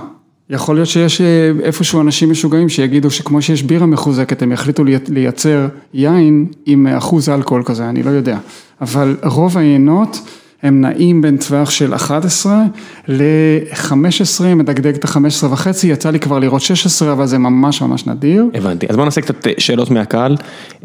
יכול 0.50 0.74
להיות 0.76 0.88
שיש 0.88 1.20
אה, 1.20 1.26
איפשהו 1.62 2.00
אנשים 2.00 2.30
משוגעים 2.30 2.68
שיגידו 2.68 3.10
שכמו 3.10 3.42
שיש 3.42 3.62
בירה 3.62 3.86
מחוזקת, 3.86 4.42
הם 4.42 4.52
יחליטו 4.52 4.84
לי- 4.84 4.96
לייצר 5.08 5.66
יין 5.94 6.46
עם 6.66 6.86
אחוז 6.86 7.28
אלכוהול 7.28 7.62
כזה, 7.62 7.88
אני 7.88 8.02
לא 8.02 8.10
יודע. 8.10 8.38
אבל 8.80 9.16
רוב 9.24 9.58
היינות 9.58 10.20
הם 10.62 10.80
נעים 10.80 11.22
בין 11.22 11.36
טווח 11.36 11.70
של 11.70 11.94
11 11.94 12.62
ל-15, 13.08 13.94
מדגדג 14.56 14.94
את 14.94 15.04
ה-15 15.04 15.46
וחצי, 15.50 15.86
יצא 15.86 16.10
לי 16.10 16.20
כבר 16.20 16.38
לראות 16.38 16.60
16, 16.62 17.12
אבל 17.12 17.26
זה 17.26 17.38
ממש 17.38 17.82
ממש 17.82 18.06
נדיר. 18.06 18.44
הבנתי, 18.54 18.86
אז 18.88 18.96
בוא 18.96 19.04
נעשה 19.04 19.20
קצת 19.20 19.46
שאלות 19.58 19.90
מהקהל. 19.90 20.36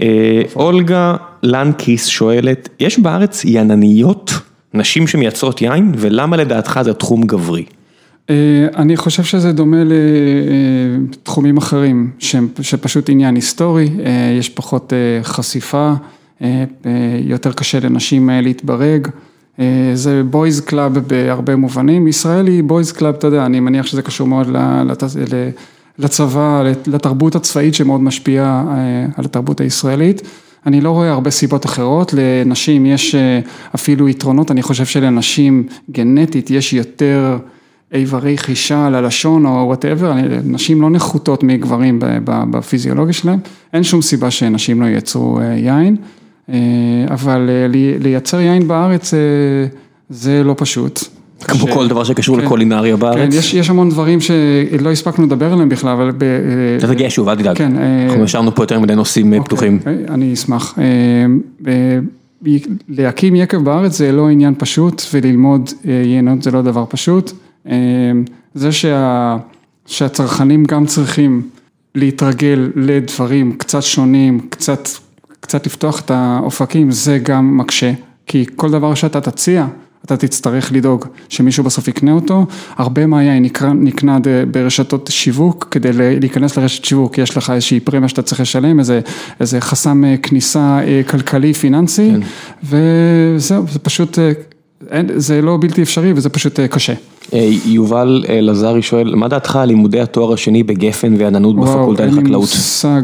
אה, 0.02 0.08
אולגה 0.56 1.16
לנקיס 1.44 2.06
שואלת, 2.08 2.70
יש 2.80 3.00
בארץ 3.00 3.42
ינניות, 3.46 4.32
נשים 4.74 5.08
שמייצרות 5.08 5.62
יין, 5.62 5.92
ולמה 5.98 6.38
לדעתך 6.38 6.80
זה 6.84 6.94
תחום 6.94 7.22
גברי? 7.24 7.64
אה, 8.30 8.68
אני 8.76 8.98
חושב 8.98 9.24
שזה 9.24 9.52
דומה 9.52 9.84
לתחומים 9.84 11.58
אחרים, 11.58 12.12
שפשוט 12.62 13.10
עניין 13.10 13.36
היסטורי, 13.36 13.90
אה, 14.06 14.36
יש 14.40 14.50
פחות 14.50 14.94
חשיפה, 15.24 15.94
יותר 17.24 17.54
קשה 17.54 17.80
לנשים 17.80 18.30
להתברג. 18.34 19.08
זה 19.94 20.24
boys 20.30 20.62
club 20.62 20.98
בהרבה 20.98 21.56
מובנים, 21.56 22.08
ישראל 22.08 22.48
היא 22.48 22.64
boys 22.64 22.92
club, 22.92 23.14
אתה 23.14 23.28
יודע, 23.28 23.46
אני 23.46 23.60
מניח 23.60 23.86
שזה 23.86 24.02
קשור 24.02 24.28
מאוד 24.28 24.48
לצבא, 26.00 26.64
לתרבות 26.88 27.36
הצבאית 27.36 27.74
שמאוד 27.74 28.02
משפיעה 28.02 28.66
על 29.18 29.26
התרבות 29.26 29.62
הישראלית. 29.62 30.22
אני 30.66 30.82
לא 30.82 30.92
רואה 30.92 31.12
הרבה 31.12 31.32
סיבות 31.32 31.66
אחרות, 31.66 32.14
לנשים 32.18 32.86
יש 32.86 33.16
אפילו 33.76 34.10
יתרונות, 34.10 34.52
אני 34.52 34.62
חושב 34.62 34.86
שלנשים 34.86 35.68
גנטית 35.92 36.50
יש 36.50 36.74
יותר 36.74 37.38
איברי 37.94 38.38
חישה 38.38 38.88
על 38.88 38.96
הלשון 38.96 39.46
או 39.46 39.52
וואטאבר, 39.52 40.14
נשים 40.44 40.82
לא 40.82 40.90
נחותות 40.90 41.44
מגברים 41.44 42.00
בפיזיולוגיה 42.26 43.14
שלהם, 43.14 43.40
אין 43.74 43.84
שום 43.84 44.02
סיבה 44.02 44.32
שנשים 44.32 44.82
לא 44.82 44.86
ייצרו 44.86 45.40
יין. 45.58 45.96
אבל 47.08 47.50
לייצר 48.00 48.40
יין 48.40 48.68
בארץ 48.68 49.14
זה 50.10 50.44
לא 50.44 50.56
פשוט. 50.58 51.00
כמו 51.40 51.68
כל 51.68 51.88
דבר 51.88 52.04
שקשור 52.04 52.38
לקולינריה 52.38 52.98
בארץ. 52.98 53.34
כן, 53.52 53.58
יש 53.58 53.70
המון 53.70 53.90
דברים 53.90 54.20
שלא 54.22 54.92
הספקנו 54.92 55.26
לדבר 55.26 55.54
עליהם 55.54 55.70
בכלל, 55.70 55.92
אבל... 55.92 56.12
אתה 56.78 56.88
תגיע 56.88 57.10
שוב, 57.10 57.30
אל 57.30 57.36
תדאג. 57.36 57.62
אנחנו 57.62 58.24
השארנו 58.24 58.56
פה 58.56 58.64
יותר 58.64 58.80
מדי 58.80 58.96
נושאים 58.96 59.44
פתוחים. 59.44 59.80
אני 60.10 60.34
אשמח. 60.34 60.78
להקים 62.90 63.36
יקב 63.36 63.58
בארץ 63.58 63.98
זה 63.98 64.12
לא 64.12 64.30
עניין 64.30 64.54
פשוט, 64.58 65.02
וללמוד 65.14 65.70
יינות 66.06 66.44
זה 66.44 66.52
לא 66.52 66.62
דבר 66.62 66.86
פשוט. 66.90 67.32
זה 68.54 68.70
שהצרכנים 69.86 70.64
גם 70.64 70.86
צריכים 70.86 71.42
להתרגל 71.96 72.72
לדברים 72.76 73.56
קצת 73.58 73.84
שונים, 73.84 74.40
קצת... 74.50 74.88
קצת 75.40 75.66
לפתוח 75.66 76.00
את 76.00 76.12
האופקים, 76.12 76.92
זה 76.92 77.20
גם 77.24 77.58
מקשה, 77.58 77.92
כי 78.26 78.46
כל 78.56 78.72
דבר 78.72 78.94
שאתה 78.94 79.22
תציע, 79.22 79.66
אתה 80.06 80.18
תצטרך 80.18 80.72
לדאוג 80.72 81.06
שמישהו 81.30 81.64
בסוף 81.64 81.88
יקנה 81.88 82.12
אותו, 82.12 82.46
הרבה 82.76 83.06
מהיין 83.06 83.46
נקנה 83.76 84.18
ברשתות 84.52 85.10
שיווק, 85.12 85.68
כדי 85.72 85.94
להיכנס 85.94 86.58
לרשת 86.58 86.86
שיווק, 86.86 87.18
יש 87.18 87.38
לך 87.38 87.50
איזושהי 87.50 87.80
פרמיה 87.80 88.10
שאתה 88.10 88.22
צריך 88.22 88.42
לשלם, 88.42 88.80
איזה, 88.80 89.02
איזה 89.40 89.62
חסם 89.62 90.04
כניסה 90.24 90.80
כלכלי 91.08 91.54
פיננסי, 91.54 92.12
כן. 92.12 92.20
וזהו, 92.64 93.66
זה 93.72 93.80
פשוט, 93.80 94.20
זה 95.16 95.42
לא 95.42 95.58
בלתי 95.62 95.82
אפשרי 95.82 96.14
וזה 96.16 96.30
פשוט 96.30 96.60
קשה. 96.60 96.94
יובל 97.66 98.26
לזרי 98.30 98.82
שואל, 98.82 99.16
מה 99.16 99.28
דעתך 99.28 99.56
על 99.56 99.68
לימודי 99.68 100.00
התואר 100.00 100.34
השני 100.34 100.64
בגפן 100.64 101.14
ועננות 101.18 101.56
בפקולטה 101.56 102.06
לחקלאות? 102.06 102.24
וואו, 102.24 102.26
אין 102.26 102.28
לי 102.28 102.36
מושג. 102.36 103.02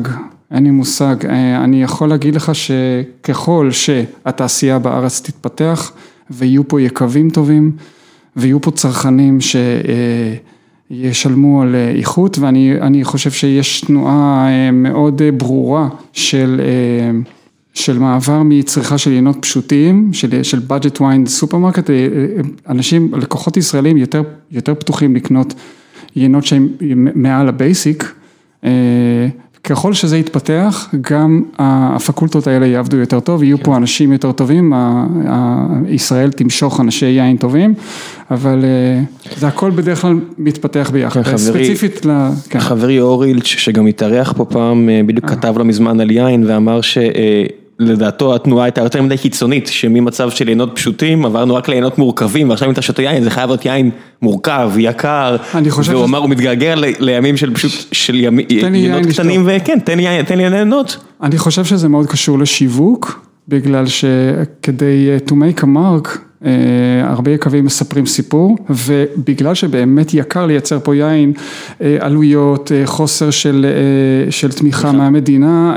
אין 0.52 0.64
לי 0.64 0.72
מושג, 0.72 1.16
אני 1.56 1.84
יכול 1.84 2.10
להגיד 2.10 2.36
לך 2.36 2.52
שככל 2.56 3.70
שהתעשייה 3.72 4.80
בארץ 4.80 5.22
תתפתח 5.22 5.92
ויהיו 6.32 6.68
פה 6.68 6.82
יקבים 6.82 7.30
טובים 7.30 7.72
ויהיו 8.36 8.62
פה 8.62 8.72
צרכנים 8.72 9.38
שישלמו 10.92 11.62
על 11.62 11.76
איכות 11.98 12.40
ואני 12.40 13.04
חושב 13.04 13.32
שיש 13.32 13.82
תנועה 13.82 14.48
מאוד 14.74 15.22
ברורה 15.38 15.88
של 16.14 16.62
של 17.74 18.00
מעבר 18.00 18.44
מצריכה 18.44 18.98
של 18.98 19.12
יינות 19.12 19.38
פשוטים, 19.42 20.10
של 20.44 20.62
budget 20.70 20.98
wine 21.00 21.28
סופרמרקט, 21.30 21.90
אנשים, 22.70 23.12
לקוחות 23.14 23.58
ישראלים 23.58 23.98
יותר, 23.98 24.24
יותר 24.52 24.76
פתוחים 24.76 25.16
לקנות 25.16 25.54
יינות 26.16 26.46
שהם 26.46 26.68
מעל 27.16 27.50
ה 27.50 27.59
basic. 27.59 28.14
ככל 29.64 29.94
שזה 29.94 30.18
יתפתח, 30.18 30.90
גם 31.02 31.44
הפקולטות 31.58 32.48
האלה 32.48 32.66
יעבדו 32.66 32.98
יותר 32.98 33.20
טוב, 33.20 33.44
יהיו 33.44 33.58
פה 33.58 33.78
אנשים 33.78 34.12
יותר 34.12 34.32
טובים, 34.32 34.74
ישראל 35.88 36.32
תמשוך 36.32 36.80
אנשי 36.80 37.06
יין 37.06 37.38
טובים, 37.38 37.74
אבל 38.32 38.66
זה 39.38 39.48
הכל 39.48 39.72
בדרך 39.72 40.02
כלל 40.02 40.20
מתפתח 40.38 40.90
ביחד, 40.94 41.36
ספציפית 41.38 42.06
ל... 42.06 42.30
חברי 42.58 43.00
אורילץ' 43.00 43.44
שגם 43.44 43.88
התארח 43.88 44.34
פה 44.38 44.46
פעם, 44.46 44.90
בדיוק 45.06 45.30
כתב 45.30 45.54
לא 45.58 45.66
מזמן 45.66 46.00
על 46.00 46.12
יין 46.12 46.44
ואמר 46.48 46.82
ש... 46.82 46.98
לדעתו 47.80 48.36
התנועה 48.36 48.66
הייתה 48.66 48.82
יותר 48.82 49.02
מדי 49.02 49.18
קיצונית, 49.18 49.68
שממצב 49.68 50.30
של 50.30 50.50
יינות 50.50 50.72
פשוטים 50.76 51.26
עברנו 51.26 51.56
רק 51.56 51.70
ליינות 51.70 51.98
מורכבים, 51.98 52.50
ועכשיו 52.50 52.68
אם 52.68 52.74
אתה 52.74 52.82
שותה 52.82 53.02
יין 53.02 53.24
זה 53.24 53.30
חייב 53.30 53.50
להיות 53.50 53.66
יין 53.66 53.90
מורכב, 54.22 54.72
יקר, 54.78 55.36
והוא 55.86 56.06
אמר 56.06 56.18
הוא 56.18 56.30
מתגעגע 56.30 56.74
לימים 57.00 57.38
של 57.38 57.54
פשוט, 57.54 57.72
של 57.92 58.16
יינות 58.16 59.06
קטנים, 59.10 59.44
וכן, 59.46 59.80
תן 59.80 59.98
לי 60.38 60.50
ליהנות. 60.50 60.98
אני 61.24 61.38
חושב 61.38 61.66
שזה 61.66 61.88
מאוד 61.88 62.08
קשור 62.08 62.40
לשיווק, 62.40 63.26
בגלל 63.48 63.86
שכדי 63.88 65.18
to 65.28 65.32
make 65.32 65.62
a 65.62 65.66
mark, 65.66 66.18
הרבה 67.04 67.32
יקבים 67.32 67.66
מספרים 67.66 68.06
סיפור, 68.06 68.58
ובגלל 68.70 69.54
שבאמת 69.54 70.14
יקר 70.14 70.46
לייצר 70.46 70.80
פה 70.80 70.96
יין, 70.96 71.34
עלויות, 72.00 72.72
חוסר 72.86 73.32
של 74.30 74.52
תמיכה 74.56 74.92
מהמדינה, 74.92 75.76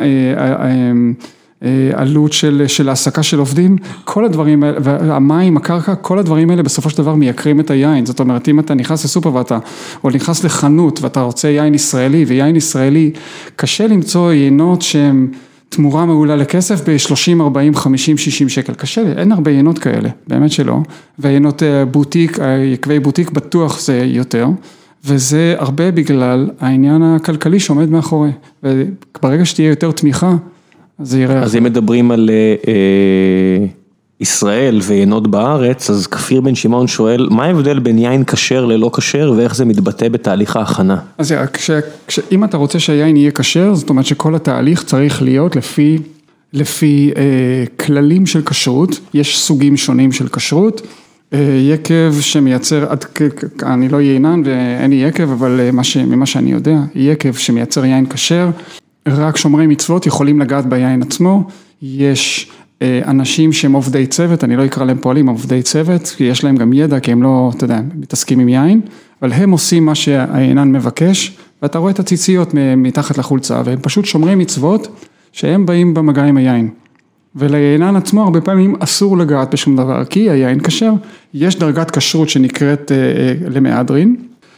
עלות 1.93 2.33
של 2.67 2.89
העסקה 2.89 3.23
של 3.23 3.39
עובדים, 3.39 3.77
כל 4.05 4.25
הדברים 4.25 4.63
האלה, 4.63 4.79
והמים, 4.83 5.57
הקרקע, 5.57 5.95
כל 5.95 6.19
הדברים 6.19 6.51
האלה 6.51 6.63
בסופו 6.63 6.91
של 6.91 6.99
דבר 6.99 7.15
מייקרים 7.15 7.61
את 7.61 7.71
היין, 7.71 8.07
זאת 8.07 8.21
אומרת 8.21 8.49
אם 8.49 8.61
אתה 8.61 8.75
נכנס 8.75 9.05
לסופר 9.05 9.35
ואתה, 9.35 9.59
או 10.05 10.11
נכנס 10.11 10.45
לחנות 10.45 11.03
ואתה 11.03 11.21
רוצה 11.21 11.49
יין 11.49 11.75
ישראלי, 11.75 12.25
ויין 12.25 12.57
ישראלי, 12.57 13.11
קשה 13.57 13.87
למצוא 13.87 14.33
יינות 14.33 14.83
שהם 14.83 15.29
תמורה 15.69 16.07
מעולה 16.07 16.37
לכסף 16.37 16.89
ב-30, 16.89 17.41
40, 17.43 17.75
50, 17.75 18.19
60 18.19 18.49
שקל, 18.49 18.75
קשה, 18.75 19.03
אין 19.17 19.33
הרבה 19.33 19.51
יינות 19.51 19.79
כאלה, 19.79 20.09
באמת 20.29 20.53
שלא, 20.53 20.79
והיינות 21.19 21.63
בוטיק, 21.91 22.39
יקבי 22.73 23.01
בוטיק 23.01 23.31
בטוח 23.31 23.81
זה 23.81 24.03
יותר. 24.07 24.49
וזה 25.05 25.55
הרבה 25.59 25.91
בגלל 25.91 26.51
העניין 26.61 27.03
הכלכלי 27.03 27.61
שעומד 27.61 27.91
מאחורי, 27.91 28.31
וברגע 28.63 29.45
שתהיה 29.45 29.69
יותר 29.69 29.91
תמיכה. 29.91 30.37
אז 31.43 31.57
אם 31.57 31.65
מדברים 31.65 32.11
על 32.11 32.31
אה, 32.69 33.67
ישראל 34.21 34.81
ויינות 34.83 35.31
בארץ, 35.31 35.91
אז 35.91 36.07
כפיר 36.07 36.41
בן 36.41 36.55
שמעון 36.55 36.87
שואל, 36.87 37.29
מה 37.31 37.45
ההבדל 37.45 37.79
בין 37.79 37.99
יין 37.99 38.25
כשר 38.25 38.65
ללא 38.65 38.91
כשר 38.97 39.35
ואיך 39.37 39.55
זה 39.55 39.65
מתבטא 39.65 40.09
בתהליך 40.09 40.57
ההכנה? 40.57 40.97
אז 41.19 41.35
אם 42.33 42.45
אתה 42.45 42.57
רוצה 42.57 42.79
שהיין 42.79 43.17
יהיה 43.17 43.31
כשר, 43.31 43.75
זאת 43.75 43.91
אומרת 43.91 44.07
שכל 44.07 44.35
התהליך 44.35 44.83
צריך 44.85 45.23
להיות 45.23 45.57
לפי, 45.57 45.99
לפי 46.53 47.11
אה, 47.17 47.65
כללים 47.87 48.27
של 48.27 48.43
כשרות, 48.43 49.01
יש 49.15 49.39
סוגים 49.39 49.77
שונים 49.77 50.13
של 50.13 50.29
כשרות. 50.29 50.83
יקב 51.73 52.15
שמייצר, 52.21 52.87
אני 53.63 53.89
לא 53.89 54.01
יינן 54.01 54.43
ואין 54.45 54.91
לי 54.91 54.97
יקב, 54.97 55.31
אבל 55.31 55.71
ממה 56.07 56.27
שאני 56.27 56.53
יודע, 56.53 56.77
יקב 56.95 57.33
שמייצר 57.33 57.85
יין 57.85 58.07
כשר, 58.07 58.51
רק 59.07 59.37
שומרי 59.37 59.67
מצוות 59.67 60.07
יכולים 60.07 60.41
לגעת 60.41 60.67
ביין 60.67 61.03
עצמו, 61.03 61.45
יש 61.83 62.51
אנשים 62.83 63.53
שהם 63.53 63.73
עובדי 63.73 64.07
צוות, 64.07 64.45
אני 64.45 64.57
לא 64.57 64.65
אקרא 64.65 64.85
להם 64.85 64.99
פועלים, 65.01 65.27
עובדי 65.27 65.63
צוות, 65.63 66.15
כי 66.17 66.25
יש 66.25 66.45
להם 66.45 66.57
גם 66.57 66.73
ידע, 66.73 67.01
כי 67.01 67.13
הם 67.13 67.23
לא, 67.23 67.51
אתה 67.57 67.65
יודע, 67.65 67.81
מתעסקים 67.95 68.41
עם 68.41 68.49
יין, 68.49 68.81
אבל 69.23 69.33
הם 69.33 69.51
עושים 69.51 69.85
מה 69.85 69.95
שהיינן 69.95 70.73
מבקש, 70.73 71.37
ואתה 71.63 71.79
רואה 71.79 71.91
את 71.91 71.99
הציציות 71.99 72.55
מתחת 72.77 73.19
לחולצה, 73.19 73.63
והם 73.65 73.79
פשוט 73.83 74.05
שומרי 74.05 74.35
מצוות, 74.35 74.89
שהם 75.33 75.67
באים 75.67 75.95
במגע 75.95 76.25
עם 76.25 76.37
היין. 76.37 76.69
וליינן 77.37 77.97
עצמו 77.97 78.23
הרבה 78.23 78.41
פעמים 78.41 78.77
אסור 78.79 79.19
לגעת 79.19 79.53
בשום 79.53 79.77
דבר, 79.77 80.05
כי 80.05 80.31
היין 80.31 80.61
כשר, 80.61 80.93
יש 81.35 81.59
דרגת 81.59 81.91
כשרות 81.91 82.29
שנקראת 82.29 82.93
למהדרין, 83.49 84.17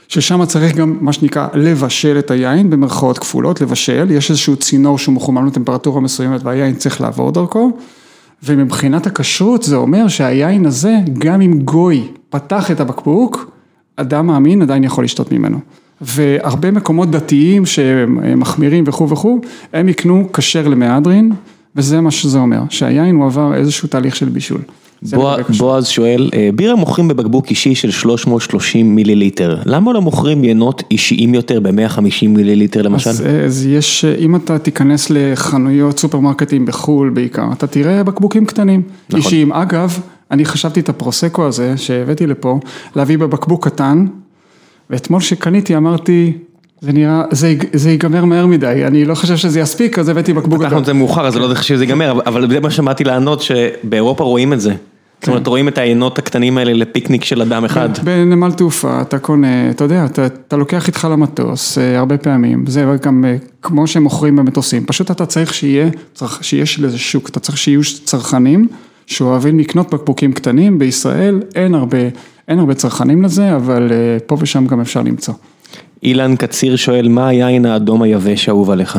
ששם 0.08 0.44
צריך 0.44 0.76
גם 0.76 0.96
מה 1.00 1.12
שנקרא 1.12 1.48
לבשל 1.54 2.18
את 2.18 2.30
היין 2.30 2.70
במרכאות 2.70 3.18
כפולות, 3.18 3.60
לבשל, 3.60 4.10
יש 4.10 4.30
איזשהו 4.30 4.56
צינור 4.56 4.98
שהוא 4.98 5.14
מחומם 5.14 5.46
לטמפרטורה 5.46 6.00
מסוימת 6.00 6.40
והיין 6.44 6.74
צריך 6.74 7.00
לעבור 7.00 7.32
דרכו, 7.32 7.72
ומבחינת 8.42 9.06
הכשרות 9.06 9.62
זה 9.62 9.76
אומר 9.76 10.08
שהיין 10.08 10.66
הזה, 10.66 10.96
גם 11.18 11.40
אם 11.40 11.60
גוי 11.62 12.08
פתח 12.28 12.70
את 12.70 12.80
הבקבוק, 12.80 13.50
אדם 13.96 14.26
מאמין 14.26 14.62
עדיין 14.62 14.84
יכול 14.84 15.04
לשתות 15.04 15.32
ממנו. 15.32 15.58
והרבה 16.00 16.70
מקומות 16.70 17.10
דתיים 17.10 17.66
שמחמירים 17.66 18.84
וכו' 18.86 19.08
וכו', 19.08 19.40
הם 19.72 19.88
יקנו 19.88 20.28
כשר 20.32 20.68
למהדרין, 20.68 21.32
וזה 21.76 22.00
מה 22.00 22.10
שזה 22.10 22.38
אומר, 22.38 22.62
שהיין 22.70 23.14
הוא 23.14 23.26
עבר 23.26 23.54
איזשהו 23.54 23.88
תהליך 23.88 24.16
של 24.16 24.28
בישול. 24.28 24.60
בועז 25.58 25.86
שואל, 25.86 26.30
אה, 26.34 26.50
בירה 26.54 26.74
מוכרים 26.74 27.08
בבקבוק 27.08 27.50
אישי 27.50 27.74
של 27.74 27.90
330 27.90 28.94
מיליליטר, 28.94 29.58
למה 29.64 29.92
לא 29.92 30.02
מוכרים 30.02 30.44
ינות 30.44 30.82
אישיים 30.90 31.34
יותר 31.34 31.60
ב-150 31.60 32.28
מיליליטר 32.28 32.82
למשל? 32.82 33.10
אז, 33.10 33.24
אז 33.46 33.66
יש, 33.66 34.04
אם 34.04 34.36
אתה 34.36 34.58
תיכנס 34.58 35.10
לחנויות 35.10 35.98
סופרמרקטים 35.98 36.66
בחו"ל 36.66 37.10
בעיקר, 37.10 37.46
אתה 37.52 37.66
תראה 37.66 38.04
בקבוקים 38.04 38.46
קטנים. 38.46 38.82
נכון. 39.08 39.20
אישיים. 39.20 39.52
אגב, 39.52 40.00
אני 40.30 40.44
חשבתי 40.44 40.80
את 40.80 40.88
הפרוסקו 40.88 41.46
הזה 41.46 41.76
שהבאתי 41.76 42.26
לפה, 42.26 42.58
להביא 42.96 43.18
בבקבוק 43.18 43.64
קטן, 43.64 44.06
ואתמול 44.90 45.20
שקניתי 45.20 45.76
אמרתי, 45.76 46.32
זה 46.80 46.92
נראה, 46.92 47.22
זה, 47.30 47.54
זה 47.72 47.90
ייגמר 47.90 48.24
מהר 48.24 48.46
מדי, 48.46 48.84
אני 48.86 49.04
לא 49.04 49.14
חושב 49.14 49.36
שזה 49.36 49.60
יספיק, 49.60 49.98
אז 49.98 50.08
הבאתי 50.08 50.32
בקבוק 50.32 50.62
פתחנו. 50.62 50.78
את 50.78 50.84
זה 50.84 50.92
מאוחר 50.92 51.26
אז 51.26 51.36
לא 51.36 51.44
יודע 51.44 51.62
שזה 51.62 51.84
ייגמר, 51.84 52.20
אבל 52.26 52.50
זה 52.50 52.60
מה 52.60 52.70
שמעתי 52.70 53.04
לענות 53.04 53.42
שבאירופה 53.42 54.24
רואים 54.24 54.52
את 54.52 54.60
זה. 54.60 54.74
זאת 55.24 55.28
אומרת 55.28 55.46
רואים 55.46 55.68
את 55.68 55.78
היינות 55.78 56.18
הקטנים 56.18 56.58
האלה 56.58 56.72
לפיקניק 56.72 57.24
של 57.24 57.42
אדם 57.42 57.64
אחד. 57.64 57.88
בנמל 58.04 58.52
תעופה 58.52 59.00
אתה 59.00 59.18
קונה, 59.18 59.70
אתה 59.70 59.84
יודע, 59.84 60.04
אתה, 60.04 60.26
אתה 60.26 60.56
לוקח 60.56 60.86
איתך 60.86 61.08
למטוס 61.10 61.78
אה, 61.78 61.98
הרבה 61.98 62.18
פעמים, 62.18 62.64
זה 62.66 62.84
גם 63.02 63.24
אה, 63.24 63.36
כמו 63.62 63.86
שהם 63.86 64.02
מוכרים 64.02 64.36
במטוסים, 64.36 64.86
פשוט 64.86 65.10
אתה 65.10 65.26
צריך 65.26 65.54
שיהיה, 65.54 65.88
צריך, 66.14 66.44
שיש 66.44 66.80
לזה 66.80 66.98
שוק, 66.98 67.28
אתה 67.28 67.40
צריך 67.40 67.58
שיהיו 67.58 67.80
צרכנים 68.04 68.68
שאוהבים 69.06 69.58
לקנות 69.58 69.94
בקבוקים 69.94 70.32
קטנים, 70.32 70.78
בישראל 70.78 71.40
אין 71.54 71.74
הרבה, 71.74 71.98
אין 72.48 72.58
הרבה 72.58 72.74
צרכנים 72.74 73.22
לזה, 73.22 73.56
אבל 73.56 73.92
אה, 73.92 74.18
פה 74.26 74.36
ושם 74.40 74.66
גם 74.66 74.80
אפשר 74.80 75.02
למצוא. 75.02 75.34
אילן 76.02 76.36
קציר 76.36 76.76
שואל, 76.76 77.08
מה 77.08 77.28
היין 77.28 77.66
האדום 77.66 78.02
היבש 78.02 78.48
האהוב 78.48 78.70
עליך? 78.70 78.98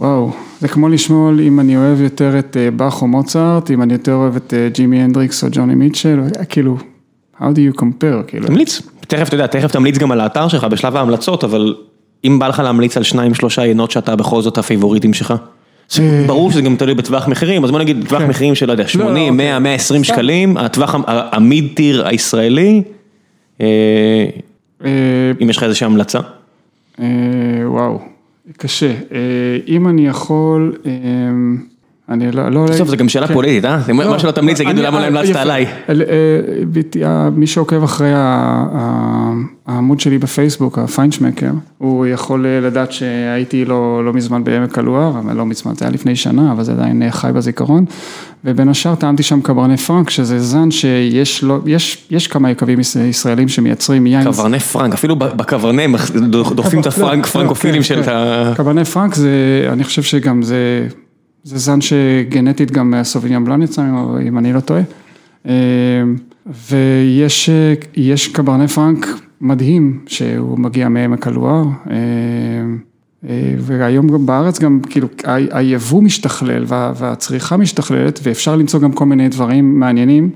וואו, 0.00 0.30
זה 0.60 0.68
כמו 0.68 0.88
לשמוע 0.88 1.32
אם 1.42 1.60
אני 1.60 1.76
אוהב 1.76 2.00
יותר 2.00 2.38
את 2.38 2.56
אה, 2.56 2.70
באך 2.70 3.02
או 3.02 3.06
מוצרט, 3.06 3.70
אם 3.70 3.82
אני 3.82 3.92
יותר 3.92 4.14
אוהב 4.14 4.36
את 4.36 4.54
אה, 4.54 4.68
ג'ימי 4.68 5.02
הנדריקס 5.02 5.44
או 5.44 5.48
ג'וני 5.52 5.74
מיטשל, 5.74 6.20
אה, 6.38 6.44
כאילו, 6.44 6.76
how 7.36 7.40
do 7.40 7.76
you 7.76 7.80
compare, 7.80 8.22
כאילו. 8.26 8.46
תמליץ, 8.46 8.82
תכף 9.00 9.28
אתה 9.28 9.34
יודע, 9.34 9.46
תכף 9.46 9.72
תמליץ 9.72 9.98
גם 9.98 10.12
על 10.12 10.20
האתר 10.20 10.48
שלך 10.48 10.64
בשלב 10.64 10.96
ההמלצות, 10.96 11.44
אבל 11.44 11.74
אם 12.24 12.38
בא 12.38 12.48
לך 12.48 12.58
להמליץ 12.58 12.96
על 12.96 13.02
שניים 13.02 13.34
שלושה 13.34 13.64
יינות 13.64 13.90
שאתה 13.90 14.16
בכל 14.16 14.42
זאת 14.42 14.58
הפייבוריטים 14.58 15.14
שלך. 15.14 15.34
ברור 16.26 16.50
שזה 16.50 16.62
גם 16.62 16.76
תלוי 16.76 16.94
בטווח 16.94 17.28
מחירים, 17.28 17.64
אז 17.64 17.70
בוא 17.70 17.78
נגיד 17.78 18.04
טווח 18.08 18.22
כן. 18.22 18.28
מחירים 18.28 18.54
של, 18.54 18.66
לא 18.66 18.72
יודע, 18.72 18.88
80, 18.88 19.26
לא, 19.26 19.30
100, 19.30 19.58
120 19.58 20.04
סתם. 20.04 20.14
שקלים, 20.14 20.56
הטווח 20.56 20.94
המיד 21.06 21.68
טיר 21.74 22.06
הישראלי, 22.06 22.82
אם 23.60 23.66
יש 25.40 25.56
לך 25.56 25.62
איזושהי 25.62 25.86
המלצה. 25.86 26.18
וואו, 27.64 27.98
קשה. 28.56 28.90
אה, 28.90 29.58
אם 29.68 29.88
אני 29.88 30.06
יכול, 30.06 30.76
אה, 30.86 30.92
אני 32.10 32.32
לא... 32.32 32.48
לא 32.48 32.64
בסוף 32.64 32.88
זה 32.88 32.96
גם 32.96 33.08
שאלה 33.08 33.26
כן. 33.28 33.34
פוליטית, 33.34 33.64
אה? 33.64 33.80
זה 33.86 33.92
מה 33.92 34.18
שלא 34.18 34.30
תמליץ, 34.30 34.60
יגידו 34.60 34.70
אני- 34.78 34.86
למה 34.86 34.98
לא 34.98 35.02
אה, 35.02 35.08
המלצת. 35.08 35.36
עליי. 35.36 35.66
אה, 35.88 35.94
אה, 37.04 37.30
מי 37.30 37.46
שעוקב 37.46 37.82
אחרי 37.82 38.12
העמוד 39.66 40.00
שלי 40.00 40.18
בפייסבוק, 40.18 40.78
הפיינשמקר, 40.78 41.50
הוא 41.78 42.06
יכול 42.06 42.46
לדעת 42.46 42.92
שהייתי 42.92 43.64
לא 43.64 44.04
לא 44.04 44.12
מזמן 44.12 44.44
בעמק 44.44 44.78
הלואר, 44.78 45.18
אבל 45.18 45.36
לא 45.36 45.46
מזמן, 45.46 45.74
זה 45.74 45.84
היה 45.84 45.92
לפני 45.94 46.16
שנה, 46.16 46.52
אבל 46.52 46.62
זה 46.64 46.72
עדיין 46.72 47.02
חי 47.10 47.30
בזיכרון. 47.34 47.84
ובין 48.44 48.68
השאר 48.68 48.94
טעמתי 48.94 49.22
שם 49.22 49.40
קברני 49.40 49.76
פרנק, 49.76 50.10
שזה 50.10 50.38
זן 50.38 50.70
שיש 50.70 51.42
לו, 51.42 51.60
יש 51.66 52.06
יש 52.10 52.26
כמה 52.26 52.50
יקבים 52.50 52.80
יש- 52.80 52.96
ישראלים 52.96 53.48
שמייצרים 53.48 54.06
יין. 54.06 54.24
קברני 54.24 54.58
פרנק, 54.58 54.94
אפילו 54.94 55.16
בקברני 55.16 55.86
דוחפים 56.54 56.80
את 56.80 56.86
הפרנק, 56.86 57.24
לא, 57.26 57.30
פרנקופילים 57.30 57.82
כן, 57.82 57.88
של 57.88 58.02
כן. 58.02 58.10
ה... 58.12 58.52
קברני 58.56 58.84
פרנק 58.84 59.14
זה, 59.14 59.30
אני 59.72 59.84
חושב 59.84 60.02
שגם 60.02 60.42
זה, 60.42 60.86
זה 61.44 61.58
זן 61.58 61.80
שגנטית 61.80 62.70
גם 62.70 62.90
מהסוביניאן 62.90 63.44
בלאן 63.44 63.62
יצא 63.62 63.82
אם 64.28 64.38
אני 64.38 64.52
לא 64.52 64.60
טועה. 64.60 64.82
אה, 65.46 65.52
ויש 66.70 67.50
יש 67.96 68.28
קברני 68.28 68.68
פרנק 68.68 69.06
מדהים, 69.40 70.00
שהוא 70.06 70.58
מגיע 70.58 70.88
מעמק 70.88 71.26
הלואר. 71.26 71.64
אה, 71.90 71.96
אה, 73.28 73.54
והיום 73.58 74.08
גם 74.08 74.26
בארץ 74.26 74.58
גם 74.58 74.80
כאילו 74.90 75.08
היבוא 75.52 76.02
משתכלל 76.02 76.64
וה- 76.66 76.92
והצריכה 76.96 77.56
משתכללת 77.56 78.20
ואפשר 78.22 78.56
למצוא 78.56 78.80
גם 78.80 78.92
כל 78.92 79.06
מיני 79.06 79.28
דברים 79.28 79.80
מעניינים 79.80 80.30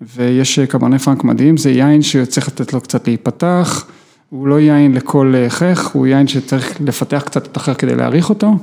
ויש 0.00 0.58
קברני 0.58 0.98
פרנק 0.98 1.24
מדהים, 1.24 1.56
זה 1.56 1.70
יין 1.70 2.02
שצריך 2.02 2.48
לתת 2.48 2.72
לו 2.72 2.80
קצת 2.80 3.08
להיפתח, 3.08 3.86
הוא 4.30 4.46
לא 4.48 4.60
יין 4.60 4.92
לכל 4.92 5.34
חך, 5.48 5.90
הוא 5.92 6.06
יין 6.06 6.26
שצריך 6.26 6.80
לפתח 6.80 7.22
קצת 7.26 7.46
את 7.46 7.56
החך 7.56 7.74
כדי 7.78 7.94
להעריך 7.94 8.30
אותו. 8.30 8.54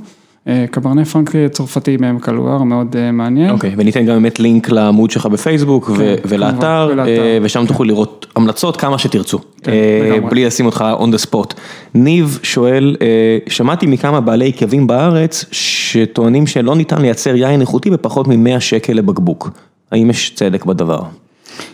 אה, 0.48 0.66
קברני 0.72 1.06
פרנק 1.06 1.32
צרפתי 1.52 1.98
מעמק 1.98 2.30
הלואר, 2.30 2.64
מאוד 2.64 2.96
אה, 2.96 3.12
מעניין. 3.12 3.50
אוקיי, 3.50 3.74
וניתן 3.78 4.06
גם 4.06 4.14
באמת 4.14 4.40
לינק 4.40 4.70
לעמוד 4.70 5.12
שלך 5.12 5.26
בפייסבוק 5.26 5.90
ו- 5.90 5.96
כן, 5.96 6.16
ולאתר. 6.26 7.00
אה, 7.08 7.38
ושם 7.42 7.66
תוכלו 7.68 7.86
לראות 7.86 8.26
המלצות 8.36 8.78
כמה 8.78 8.98
שתרצו, 8.98 9.40
כן, 9.64 9.72
אה. 9.72 10.30
בלי 10.30 10.46
לשים 10.46 10.66
אותך 10.66 10.86
on 11.00 11.04
the 11.04 11.30
spot. 11.30 11.54
ניב 11.94 12.40
שואל, 12.44 12.96
אה, 13.02 13.08
שמעתי 13.48 13.86
מכמה 13.86 14.22
בעלי 14.22 14.46
יקבים 14.46 14.88
בארץ 14.88 15.46
שטוענים 15.52 16.48
שלא 16.48 16.76
ניתן 16.76 17.02
לייצר 17.02 17.36
יין 17.36 17.62
איכותי 17.62 17.90
בפחות 17.90 18.28
מ-100 18.28 18.60
שקל 18.60 18.94
לבקבוק. 18.94 19.50
האם 19.92 20.10
יש 20.10 20.34
צדק 20.36 20.66
בדבר? 20.66 21.02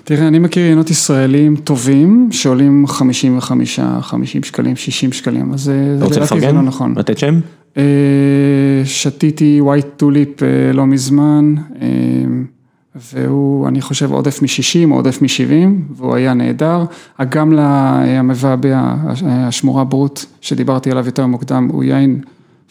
תראה, 0.04 0.28
אני 0.28 0.40
מכיר 0.40 0.66
יינות 0.66 0.90
ישראלים 0.90 1.56
טובים 1.56 2.30
שעולים 2.32 2.88
55, 2.88 3.80
50 4.02 4.44
שקלים, 4.44 4.76
60 4.76 5.12
שקלים, 5.12 5.54
אז 5.54 5.62
זה 5.62 5.94
אתה 5.98 6.06
רוצה 6.06 6.20
לדעתי 6.20 6.30
זה 6.30 6.36
לפרגן? 6.36 6.56
לא 6.56 6.62
נכון. 6.62 6.94
לתת 6.98 7.18
שם? 7.18 7.40
אה, 7.78 7.84
שתיתי 8.86 9.62
White 9.61 9.86
Tulip 9.98 10.44
אה, 10.44 10.74
לא 10.74 10.86
מזמן, 10.86 11.56
אה, 11.82 11.88
והוא, 12.95 13.68
אני 13.68 13.82
חושב, 13.82 14.12
עודף 14.12 14.41
מ-60 14.41 14.91
או 14.91 14.95
עודף 14.95 15.22
מ-70, 15.22 15.70
והוא 15.95 16.16
היה 16.16 16.34
נהדר. 16.34 16.84
גם 17.30 17.54
למבעבע, 17.54 18.95
השמורה 19.26 19.84
ברוט, 19.84 20.26
שדיברתי 20.41 20.91
עליו 20.91 21.06
יותר 21.06 21.26
מוקדם, 21.26 21.70
הוא 21.72 21.84
יין, 21.84 22.22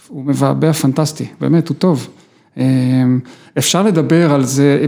הוא 0.08 0.24
מבעבע 0.24 0.72
פנטסטי, 0.72 1.26
באמת, 1.40 1.68
הוא 1.68 1.76
טוב. 1.76 2.08
אפשר 3.58 3.82
לדבר 3.82 4.32
על 4.32 4.44
זה, 4.44 4.86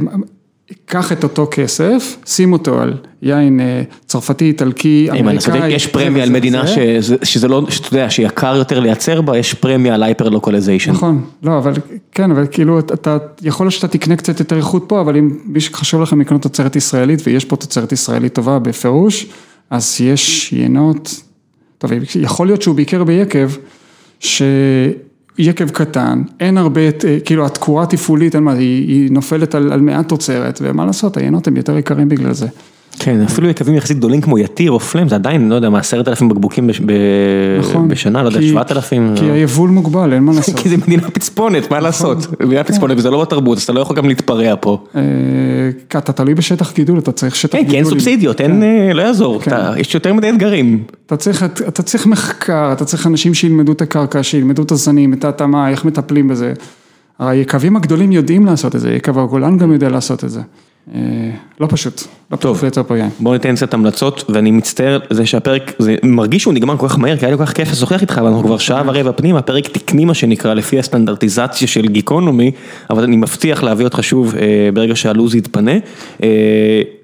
קח 0.87 1.13
את 1.13 1.23
אותו 1.23 1.49
כסף, 1.51 2.17
שים 2.27 2.53
אותו 2.53 2.81
על 2.81 2.95
יין 3.23 3.61
אה, 3.61 3.83
צרפתי, 4.07 4.45
איטלקי, 4.45 5.09
אם 5.17 5.29
אני 5.29 5.39
צודק, 5.39 5.57
אמריקאי. 5.57 5.77
יש 5.77 5.87
פרמיה 5.87 6.23
על 6.23 6.31
מדינה. 6.31 6.65
שזה- 7.25 7.49
לא, 7.49 7.67
שאתה 7.71 7.89
יודע, 7.97 8.11
שיקר 8.11 8.57
יותר 8.57 8.81
לייצר 8.81 9.21
בה, 9.21 9.39
יש 9.39 9.55
פרמיה 9.55 9.95
על 9.95 10.03
hyper 10.03 10.29
localization. 10.29 10.91
נכון, 10.93 11.25
לא, 11.43 11.59
אבל 11.59 11.73
כן, 12.13 12.31
אבל 12.31 12.47
כאילו, 12.51 12.79
אתה, 12.79 13.17
יכול 13.43 13.65
להיות 13.65 13.75
שאתה 13.75 13.89
תקנה 13.89 14.17
קצת 14.17 14.41
יותר 14.41 14.57
איכות 14.57 14.85
פה, 14.89 15.01
אבל 15.01 15.17
אם 15.17 15.39
מי 15.45 15.61
שחשוב 15.61 16.03
לכם 16.03 16.21
לקנות 16.21 16.43
תוצרת 16.43 16.77
ישראלית, 16.77 17.23
ויש 17.27 17.45
פה 17.45 17.57
תוצרת 17.57 17.93
ישראלית 17.93 18.35
טובה 18.35 18.59
בפירוש, 18.59 19.27
אז 19.71 19.97
יש 20.01 20.53
יינות, 20.53 21.23
טוב, 21.79 21.91
יכול 22.15 22.47
להיות 22.47 22.63
שהוא 22.63 22.75
ביקר 22.75 23.05
ביקב, 23.05 23.51
שיקב 25.39 25.71
קטן, 25.71 26.23
אין 26.41 26.59
הרבה, 26.59 26.81
אה, 26.81 27.19
כאילו 27.25 27.47
התקורה 27.47 27.83
התפעולית, 27.83 28.35
אין 28.35 28.43
מה, 28.43 28.53
היא, 28.53 28.89
היא 28.89 29.11
נופלת 29.13 29.55
על, 29.55 29.73
על 29.73 29.81
מעט 29.81 30.09
תוצרת, 30.09 30.59
ומה 30.63 30.87
לעשות, 30.87 31.17
היינות 31.17 31.47
הם 31.47 31.57
יותר 31.57 31.79
יקרים 31.79 32.09
בגלל 32.09 32.33
זה. 32.33 32.47
כן, 32.99 33.21
אפילו 33.23 33.49
יקבים 33.49 33.75
יחסית 33.75 33.97
גדולים 33.99 34.21
כמו 34.21 34.39
יתיר 34.39 34.71
או 34.71 34.81
פלם, 34.81 35.09
זה 35.09 35.15
עדיין, 35.15 35.49
לא 35.49 35.55
יודע, 35.55 35.71
מה, 35.71 35.79
עשרת 35.79 36.09
אלפים 36.09 36.29
בקבוקים 36.29 36.67
בש- 36.67 36.81
נכון. 37.61 37.89
בשנה, 37.89 38.23
לא 38.23 38.29
יודע, 38.29 38.43
שבעת 38.43 38.73
אלפים. 38.73 39.13
כי 39.17 39.25
היבול 39.25 39.71
מוגבל, 39.71 40.13
אין 40.13 40.23
מה 40.23 40.33
לעשות. 40.37 40.55
כי 40.57 40.69
זה 40.69 40.77
מדינה 40.77 41.11
פצפונת, 41.11 41.71
מה 41.71 41.81
לעשות? 41.81 42.41
מדינה 42.43 42.65
פצפונת 42.65 42.99
וזה 42.99 43.11
לא 43.11 43.21
בתרבות, 43.23 43.59
אז 43.59 43.65
אתה 43.65 43.73
לא 43.73 43.81
יכול 43.81 43.97
גם 43.97 44.09
להתפרע 44.09 44.55
פה. 44.61 44.85
אה, 44.97 45.01
אתה 45.99 46.13
תלוי 46.13 46.35
בשטח 46.35 46.73
גידול, 46.75 46.99
אתה 46.99 47.13
צריך 47.13 47.37
שטח 47.37 47.53
כן, 47.53 47.59
גידול. 47.59 47.71
כי 47.71 47.77
אין 47.77 47.85
סובסידיות, 47.85 48.41
אין, 48.41 48.63
אה, 48.63 48.91
לא 48.95 49.03
יעזור, 49.03 49.41
כן. 49.43 49.57
יש 49.77 49.95
יותר 49.95 50.15
מדי 50.15 50.31
אתגרים. 50.31 50.83
אתה 51.07 51.17
צריך 51.83 52.07
מחקר, 52.07 52.73
אתה 52.73 52.85
צריך 52.85 53.07
אנשים 53.07 53.35
שילמדו 53.35 53.73
את 53.73 53.83
הקרקע, 53.83 54.23
שילמדו 54.23 54.63
את 54.63 54.71
הזנים, 54.73 55.13
את 55.13 55.25
ההתאמה, 55.25 55.69
איך 55.71 55.85
מטפלים 55.85 56.29
בזה. 56.29 56.53
היקבים 57.19 57.77
הגדולים 57.77 58.13
יודעים 58.13 58.47
לעשות 58.47 58.75
את 58.77 58.81
זה, 58.81 58.93
יקב 58.93 59.19
הגולן 59.19 59.59
גם 59.59 59.73
יודע 59.73 59.89
לעשות 59.89 60.25
את 60.25 60.31
זה. 60.31 60.41
אה, 60.95 61.01
לא 61.61 61.67
פשוט, 61.71 62.03
לא 62.33 62.37
טוב. 62.37 62.53
פשוט 62.53 62.63
לייצר 62.63 62.83
פה 62.83 62.99
יין. 62.99 63.09
בוא 63.21 63.33
ניתן 63.33 63.55
קצת 63.55 63.75
המלצות, 63.75 64.25
ואני 64.29 64.51
מצטער 64.51 64.99
זה 65.11 65.27
שהפרק, 65.27 65.73
זה 65.79 65.97
מרגיש 66.03 66.43
שהוא 66.43 66.55
נגמר 66.55 66.77
כל 66.77 66.89
כך 66.89 66.99
מהר, 66.99 67.17
כי 67.17 67.25
היה 67.25 67.33
לי 67.33 67.39
כל 67.39 67.47
כך 67.47 67.53
כיף 67.53 67.73
לשוחח 67.73 68.01
איתך, 68.03 68.21
ואנחנו 68.25 68.43
כבר 68.43 68.59
שעה 68.59 68.83
ורבע 68.87 69.13
פנימה, 69.13 69.43
פרק 69.43 69.69
תקני 69.69 70.05
מה 70.05 70.15
שנקרא, 70.15 70.55
לפי 70.55 70.79
הסטנדרטיזציה 70.79 71.69
של 71.69 71.87
גיקונומי, 71.87 72.51
אבל 72.91 73.03
אני 73.03 73.17
מבטיח 73.17 73.63
להביא 73.63 73.85
אותך 73.85 73.99
שוב 74.03 74.35
אה, 74.37 74.43
ברגע 74.75 74.97
שהלו"ז 74.97 75.35
יתפנה. 75.35 75.73
אה, 76.23 76.29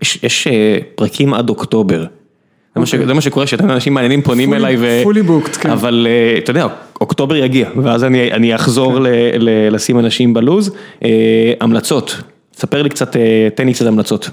יש 0.02 0.19
יש, 0.23 0.47
אה, 0.47 0.52
פרקים 0.94 1.35
עד 1.35 1.48
אוקטובר. 1.48 2.05
זה 2.74 2.81
מה 2.81 2.86
ש- 2.86 2.94
זה 2.94 3.15
מה 3.15 3.20
שקורה, 3.20 3.47
שאתה 3.47 3.65
אנשים 3.65 3.94
מעניינים 3.94 4.23
פונים 4.23 4.52
Fully- 4.52 4.57
אליי, 4.57 4.77
ו- 4.78 5.02
fully 5.05 5.28
booked, 5.28 5.59
כן. 5.61 5.70
אבל 5.70 6.07
אה, 6.11 6.39
אתה 6.39 6.51
יודע, 6.51 6.66
אוקטובר 7.01 7.36
יגיע, 7.36 7.69
ואז 7.77 8.05
אני 8.05 8.32
אני 8.32 8.55
אחזור 8.55 8.98
ל- 9.01 9.07
ל- 9.39 9.74
לשים 9.74 9.98
אנשים 9.98 10.35
בלו"ז. 10.35 10.70
אה, 11.05 11.09
המלצות, 11.61 12.23
ספר 12.61 12.82
לי 12.82 12.89
קצת, 12.89 13.16
אה, 13.16 13.49
תן 13.55 13.66
לי 13.66 13.74
קצת 13.74 13.87
המלצות. 13.87 14.31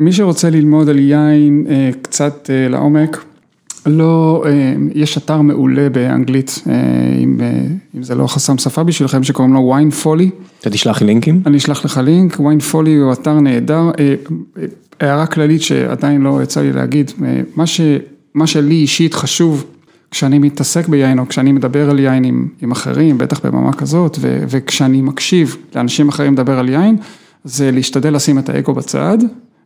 מי 0.00 0.12
שרוצה 0.12 0.50
ללמוד 0.50 0.88
על 0.88 0.98
יין 0.98 1.66
אה, 1.70 1.90
קצת 2.02 2.50
אה, 2.50 2.68
לעומק, 2.68 3.24
לא, 3.86 4.44
יש 4.94 5.18
אתר 5.18 5.40
מעולה 5.40 5.88
באנגלית, 5.88 6.64
אם 7.94 8.02
זה 8.02 8.14
לא 8.14 8.26
חסם 8.26 8.58
שפה 8.58 8.82
בשבילכם, 8.82 9.22
שקוראים 9.22 9.54
לו 9.54 9.70
ויין 9.74 9.90
פולי. 9.90 10.30
אתה 10.60 10.70
תשלח 10.70 11.00
לי 11.00 11.06
לינקים? 11.06 11.42
אני 11.46 11.56
אשלח 11.56 11.84
לך 11.84 12.00
לינק, 12.04 12.40
ויין 12.40 12.60
פולי 12.60 12.96
הוא 12.96 13.12
אתר 13.12 13.40
נהדר. 13.40 13.90
הערה 15.00 15.26
כללית 15.26 15.62
שעדיין 15.62 16.22
לא 16.22 16.42
יצא 16.42 16.60
לי 16.60 16.72
להגיד, 16.72 17.10
מה, 17.56 17.66
ש, 17.66 17.80
מה 18.34 18.46
שלי 18.46 18.74
אישית 18.74 19.14
חשוב 19.14 19.64
כשאני 20.10 20.38
מתעסק 20.38 20.88
ביין 20.88 21.18
או 21.18 21.28
כשאני 21.28 21.52
מדבר 21.52 21.90
על 21.90 21.98
יין 21.98 22.24
עם, 22.24 22.48
עם 22.62 22.70
אחרים, 22.70 23.18
בטח 23.18 23.46
בממה 23.46 23.72
כזאת, 23.72 24.16
ו, 24.20 24.44
וכשאני 24.48 25.02
מקשיב 25.02 25.56
לאנשים 25.74 26.08
אחרים 26.08 26.32
לדבר 26.32 26.58
על 26.58 26.68
יין, 26.68 26.96
זה 27.44 27.70
להשתדל 27.70 28.14
לשים 28.14 28.38
את 28.38 28.48
האגו 28.48 28.72
בצד 28.72 29.18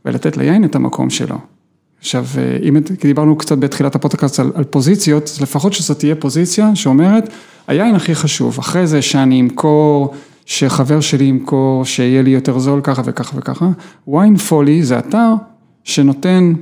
ולתת 0.04 0.36
ליין 0.36 0.64
את 0.64 0.74
המקום 0.74 1.10
שלו. 1.10 1.36
עכשיו, 1.98 2.26
אם 2.68 2.76
דיברנו 3.00 3.36
קצת 3.36 3.58
בתחילת 3.58 3.94
הפודקאסט 3.94 4.40
על, 4.40 4.52
על 4.54 4.64
פוזיציות, 4.64 5.22
אז 5.24 5.40
לפחות 5.40 5.72
שזאת 5.72 5.98
תהיה 5.98 6.14
פוזיציה 6.14 6.76
שאומרת, 6.76 7.28
היין 7.68 7.94
הכי 7.94 8.14
חשוב, 8.14 8.58
אחרי 8.58 8.86
זה 8.86 9.02
שאני 9.02 9.40
אמכור, 9.40 10.14
שחבר 10.46 11.00
שלי 11.00 11.24
ימכור, 11.24 11.84
שיהיה 11.84 12.22
לי 12.22 12.30
יותר 12.30 12.58
זול 12.58 12.80
ככה 12.82 13.02
וככה 13.04 13.38
וככה, 13.38 13.68
ויין 14.08 14.36
פולי 14.36 14.82
זה 14.82 14.98
אתר 14.98 15.32
שנותן, 15.84 16.52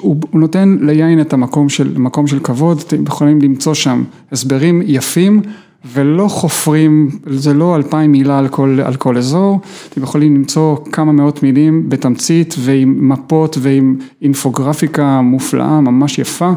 הוא 0.00 0.16
נותן 0.32 0.78
ליין 0.80 1.20
את 1.20 1.32
המקום 1.32 1.68
של, 1.68 1.96
של 2.26 2.38
כבוד, 2.38 2.82
אתם 2.86 3.02
יכולים 3.02 3.40
למצוא 3.40 3.74
שם 3.74 4.04
הסברים 4.32 4.82
יפים. 4.84 5.42
ולא 5.84 6.28
חופרים, 6.28 7.10
זה 7.26 7.54
לא 7.54 7.76
אלפיים 7.76 8.12
מילה 8.12 8.38
על 8.38 8.48
כל, 8.48 8.78
על 8.84 8.96
כל 8.96 9.16
אזור, 9.16 9.60
אתם 9.88 10.02
יכולים 10.02 10.34
למצוא 10.34 10.76
כמה 10.92 11.12
מאות 11.12 11.42
מילים 11.42 11.88
בתמצית 11.88 12.54
ועם 12.58 13.08
מפות 13.08 13.56
ועם 13.60 13.96
אינפוגרפיקה 14.22 15.20
מופלאה, 15.20 15.80
ממש 15.80 16.18
יפה, 16.18 16.50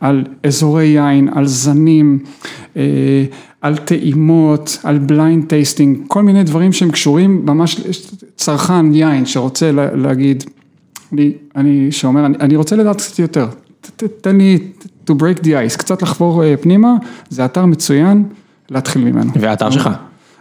על 0.00 0.24
אזורי 0.42 0.84
יין, 0.84 1.28
על 1.34 1.46
זנים, 1.46 2.18
אה, 2.76 3.24
על 3.60 3.76
טעימות, 3.76 4.78
על 4.82 4.98
blind 4.98 5.48
tasting, 5.48 5.98
כל 6.08 6.22
מיני 6.22 6.44
דברים 6.44 6.72
שהם 6.72 6.90
קשורים, 6.90 7.42
ממש 7.46 7.80
צרכן 8.36 8.94
יין 8.94 9.26
שרוצה 9.26 9.70
להגיד, 9.72 10.44
אני, 11.12 11.32
אני 11.56 11.92
שאומר, 11.92 12.26
אני, 12.26 12.36
אני 12.40 12.56
רוצה 12.56 12.76
לדעת 12.76 12.96
קצת 12.96 13.18
יותר, 13.18 13.48
תן 14.20 14.36
לי 14.36 14.58
to 15.10 15.12
break 15.12 15.42
the 15.42 15.46
ice, 15.46 15.78
קצת 15.78 16.02
לחבור 16.02 16.44
אה, 16.44 16.56
פנימה, 16.56 16.94
זה 17.30 17.44
אתר 17.44 17.66
מצוין. 17.66 18.24
להתחיל 18.70 19.04
ממנו. 19.04 19.30
והאתר 19.40 19.70
שלך? 19.70 19.90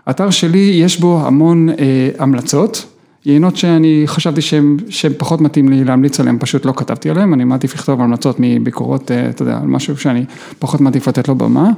האתר 0.05 0.29
שלי 0.29 0.71
יש 0.73 0.99
בו 0.99 1.21
המון 1.25 1.69
אה, 1.69 1.75
המלצות, 2.19 2.85
יינות 3.25 3.57
שאני 3.57 4.03
חשבתי 4.05 4.41
שהם, 4.41 4.77
שהם 4.89 5.13
פחות 5.17 5.41
מתאים 5.41 5.69
לי 5.69 5.83
להמליץ 5.83 6.19
עליהם, 6.19 6.39
פשוט 6.39 6.65
לא 6.65 6.73
כתבתי 6.75 7.09
עליהם, 7.09 7.33
אני 7.33 7.43
מעדיף 7.43 7.73
לכתוב 7.73 8.01
המלצות 8.01 8.35
מביקורות, 8.39 9.11
אה, 9.11 9.29
אתה 9.29 9.41
יודע, 9.41 9.57
על 9.57 9.67
משהו 9.67 9.97
שאני 9.97 10.25
פחות 10.59 10.81
מעדיף 10.81 11.07
לתת 11.07 11.27
לו 11.27 11.35
במה. 11.35 11.69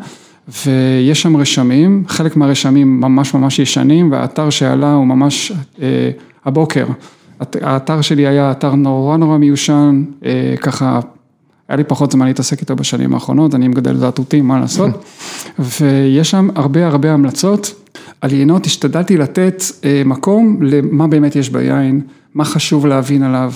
ויש 0.65 1.21
שם 1.21 1.37
רשמים, 1.37 2.03
חלק 2.07 2.35
מהרשמים 2.35 3.01
ממש 3.01 3.33
ממש 3.33 3.59
ישנים, 3.59 4.11
והאתר 4.11 4.49
שעלה 4.49 4.93
הוא 4.93 5.05
ממש 5.05 5.51
אה, 5.81 6.11
הבוקר. 6.45 6.85
האתר 7.61 8.01
שלי 8.01 8.27
היה 8.27 8.51
אתר 8.51 8.75
נורא 8.75 9.17
נורא 9.17 9.37
מיושן, 9.37 10.03
אה, 10.25 10.55
ככה 10.61 10.99
היה 11.69 11.77
לי 11.77 11.83
פחות 11.83 12.11
זמן 12.11 12.25
להתעסק 12.25 12.61
איתו 12.61 12.75
בשנים 12.75 13.13
האחרונות, 13.13 13.55
אני 13.55 13.67
מגדל 13.67 13.97
זעתותים, 13.97 14.47
מה 14.47 14.59
לעשות, 14.59 14.89
ויש 15.79 16.31
שם 16.31 16.49
הרבה 16.55 16.87
הרבה 16.87 17.13
המלצות. 17.13 17.73
על 18.21 18.33
יינות 18.33 18.65
השתדלתי 18.65 19.17
לתת 19.17 19.63
אה, 19.85 20.01
מקום 20.05 20.59
למה 20.61 21.07
באמת 21.07 21.35
יש 21.35 21.49
ביין, 21.49 22.01
מה 22.33 22.45
חשוב 22.45 22.85
להבין 22.85 23.23
עליו. 23.23 23.51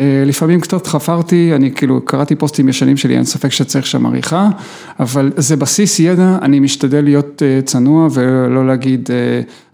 אה, 0.00 0.22
לפעמים 0.26 0.60
קצת 0.60 0.86
חפרתי, 0.86 1.52
אני 1.54 1.72
כאילו 1.72 2.00
קראתי 2.04 2.34
פוסטים 2.34 2.68
ישנים 2.68 2.96
שלי, 2.96 3.16
אין 3.16 3.24
ספק 3.24 3.48
שצריך 3.48 3.86
שם 3.86 4.06
עריכה, 4.06 4.48
אבל 5.00 5.32
זה 5.36 5.56
בסיס 5.56 6.00
ידע, 6.00 6.38
אני 6.42 6.60
משתדל 6.60 7.04
להיות 7.04 7.42
אה, 7.42 7.62
צנוע 7.62 8.08
ולא 8.12 8.66
להגיד 8.66 9.10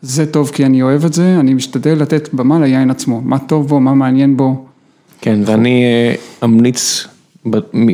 זה 0.02 0.26
טוב 0.26 0.50
כי 0.54 0.66
אני 0.66 0.82
אוהב 0.82 1.04
את 1.04 1.12
זה, 1.12 1.36
אני 1.40 1.54
משתדל 1.54 1.98
לתת 1.98 2.34
במה 2.34 2.60
ליין 2.60 2.90
עצמו, 2.90 3.20
מה 3.24 3.38
טוב 3.38 3.68
בו, 3.68 3.80
מה 3.80 3.94
מעניין 3.94 4.36
בו. 4.36 4.64
כן, 5.20 5.40
ואני 5.46 5.84
אמליץ 6.44 7.06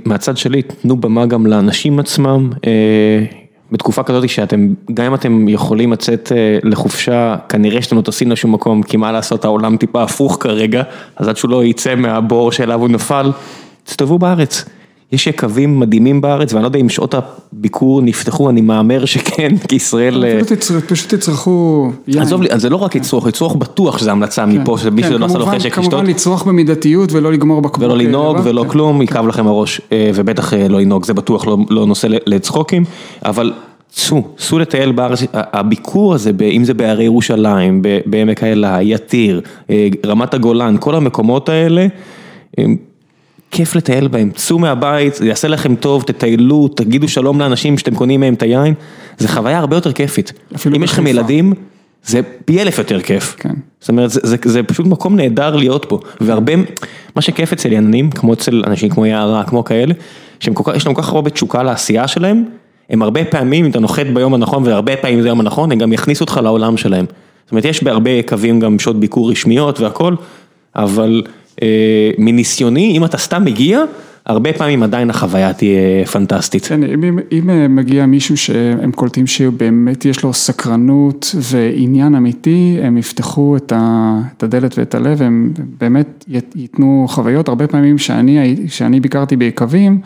מהצד 0.04 0.36
שלי, 0.36 0.62
תנו 0.62 0.96
במה 0.96 1.26
גם 1.26 1.46
לאנשים 1.46 1.98
עצמם, 1.98 2.50
אה, 2.66 3.24
בתקופה 3.72 4.02
כזאת 4.02 4.28
שאתם, 4.28 4.74
גם 4.94 5.06
אם 5.06 5.14
אתם 5.14 5.48
יכולים 5.48 5.92
לצאת 5.92 6.32
אה, 6.32 6.58
לחופשה, 6.62 7.36
כנראה 7.48 7.82
שאתם 7.82 7.96
לא 7.96 8.02
טסים 8.02 8.30
לשום 8.30 8.52
מקום, 8.52 8.82
כי 8.82 8.96
מה 8.96 9.12
לעשות, 9.12 9.44
העולם 9.44 9.76
טיפה 9.76 10.02
הפוך 10.02 10.36
כרגע, 10.40 10.82
אז 11.16 11.28
עד 11.28 11.36
שהוא 11.36 11.50
לא 11.50 11.64
יצא 11.64 11.94
מהבור 11.94 12.52
שאליו 12.52 12.80
הוא 12.80 12.88
נפל, 12.88 13.32
תסתובבו 13.84 14.18
בארץ. 14.18 14.64
יש 15.12 15.26
יקבים 15.26 15.80
מדהימים 15.80 16.20
בארץ, 16.20 16.52
ואני 16.52 16.62
לא 16.62 16.68
יודע 16.68 16.78
אם 16.78 16.88
שעות 16.88 17.14
הביקור 17.14 18.02
נפתחו, 18.02 18.50
אני 18.50 18.60
מהמר 18.60 19.04
שכן, 19.04 19.56
כי 19.68 19.76
ישראל... 19.76 20.24
אה, 20.24 20.40
פשוט 20.88 21.14
תצרכו 21.14 21.90
יין. 22.08 22.22
עזוב 22.22 22.42
לי, 22.42 22.48
זה 22.56 22.70
לא 22.70 22.76
רק 22.76 22.96
לצרוך, 22.96 23.26
לצרוך 23.26 23.56
בטוח 23.56 23.98
שזה 23.98 24.12
המלצה 24.12 24.44
כן, 24.46 24.50
מפה, 24.50 24.78
שמי 24.78 25.02
שלא 25.02 25.26
עשה 25.26 25.38
לו 25.38 25.46
חשק 25.46 25.78
לשתות. 25.78 25.92
כמובן 25.92 26.06
לצרוך 26.06 26.46
במידתיות 26.46 27.12
ולא 27.12 27.32
לגמור 27.32 27.60
בקבוק. 27.60 27.84
ולא 27.84 27.98
לנהוג 27.98 28.36
ולא 28.44 28.64
כלום, 28.68 29.02
יכאב 29.02 29.26
לכם 29.26 29.46
הראש, 29.46 29.80
אה, 29.92 30.10
ובטח 30.14 30.54
אה, 30.54 30.68
לא 30.68 30.80
לנהוג, 30.80 31.04
זה 31.04 31.14
בטוח 31.14 31.46
לא, 31.46 31.58
לא 31.70 31.86
נושא 31.86 32.08
לצחוקים, 32.26 32.84
אבל 33.24 33.52
צאו, 33.90 34.22
צאו 34.36 34.58
לטייל 34.58 34.92
בארץ, 34.92 35.22
הביקור 35.32 36.14
הזה, 36.14 36.30
אם 36.52 36.64
זה 36.64 36.74
בהרי 36.74 37.04
ירושלים, 37.04 37.82
בעמק 38.06 38.42
האלה, 38.42 38.82
יתיר, 38.82 39.40
רמת 40.06 40.34
הגולן, 40.34 40.76
כל 40.80 40.94
המקומות 40.94 41.48
האלה, 41.48 41.86
כיף 43.52 43.74
לטייל 43.74 44.08
בהם, 44.08 44.30
צאו 44.30 44.58
מהבית, 44.58 45.14
זה 45.14 45.26
יעשה 45.26 45.48
לכם 45.48 45.74
טוב, 45.74 46.02
תטיילו, 46.02 46.68
תגידו 46.68 47.08
שלום 47.08 47.40
לאנשים 47.40 47.78
שאתם 47.78 47.94
קונים 47.94 48.20
מהם 48.20 48.34
את 48.34 48.42
היין, 48.42 48.74
זה 49.18 49.28
חוויה 49.28 49.58
הרבה 49.58 49.76
יותר 49.76 49.92
כיפית. 49.92 50.32
אם 50.76 50.82
יש 50.82 50.92
לכם 50.92 51.06
ילדים, 51.06 51.52
זה 52.04 52.20
פי 52.44 52.62
אלף 52.62 52.78
יותר 52.78 53.00
כיף. 53.00 53.34
כן. 53.38 53.54
זאת 53.80 53.88
אומרת, 53.88 54.10
זה, 54.10 54.20
זה, 54.22 54.36
זה 54.44 54.62
פשוט 54.62 54.86
מקום 54.86 55.16
נהדר 55.16 55.56
להיות 55.56 55.86
פה, 55.88 56.00
והרבה, 56.20 56.52
מה 57.16 57.22
שכיף 57.22 57.52
אצל 57.52 57.72
יננים, 57.72 58.10
כמו 58.10 58.32
אצל 58.32 58.62
אנשים 58.66 58.88
כמו 58.90 59.06
יערה, 59.06 59.44
כמו 59.44 59.64
כאלה, 59.64 59.94
שיש 60.40 60.86
להם 60.86 60.94
כל 60.94 61.02
כך 61.02 61.12
הרבה 61.12 61.30
תשוקה 61.30 61.62
לעשייה 61.62 62.08
שלהם, 62.08 62.44
הם 62.90 63.02
הרבה 63.02 63.24
פעמים, 63.24 63.64
אם 63.64 63.70
אתה 63.70 63.80
נוחת 63.80 64.06
ביום 64.14 64.34
הנכון, 64.34 64.62
והרבה 64.66 64.96
פעמים 64.96 65.22
זה 65.22 65.28
היום 65.28 65.40
הנכון, 65.40 65.72
הם 65.72 65.78
גם 65.78 65.92
יכניסו 65.92 66.24
אותך 66.24 66.40
לעולם 66.42 66.76
שלהם. 66.76 67.04
זאת 67.44 67.50
אומרת, 67.50 67.64
יש 67.64 67.82
בהרבה 67.82 68.22
קווים 68.22 68.60
גם 68.60 68.78
שעות 68.78 69.00
ביקור 69.00 69.30
רשמיות 69.30 69.80
והכל, 69.80 70.14
אבל... 70.76 71.22
אה, 71.62 72.10
מניסיוני, 72.18 72.96
אם 72.96 73.04
אתה 73.04 73.18
סתם 73.18 73.44
מגיע, 73.44 73.84
הרבה 74.26 74.52
פעמים 74.52 74.82
עדיין 74.82 75.10
החוויה 75.10 75.52
תהיה 75.52 76.06
פנטסטית. 76.12 76.66
כן, 76.66 76.82
אם, 76.82 77.18
אם 77.32 77.50
אה, 77.50 77.68
מגיע 77.68 78.06
מישהו 78.06 78.36
שהם 78.36 78.92
קולטים 78.92 79.26
שבאמת 79.26 80.04
יש 80.04 80.22
לו 80.22 80.32
סקרנות 80.32 81.34
ועניין 81.38 82.14
אמיתי, 82.14 82.78
הם 82.82 82.98
יפתחו 82.98 83.56
את, 83.56 83.72
הדלת 84.42 84.78
ואת 84.78 84.94
הלב, 84.94 85.22
הם 85.22 85.52
באמת 85.80 86.24
ייתנו 86.54 87.06
חוויות, 87.08 87.48
הרבה 87.48 87.66
פעמים 87.66 87.98
שאני, 87.98 88.56
שאני 88.68 89.00
ביקרתי 89.00 89.36
ביקבים, 89.36 90.00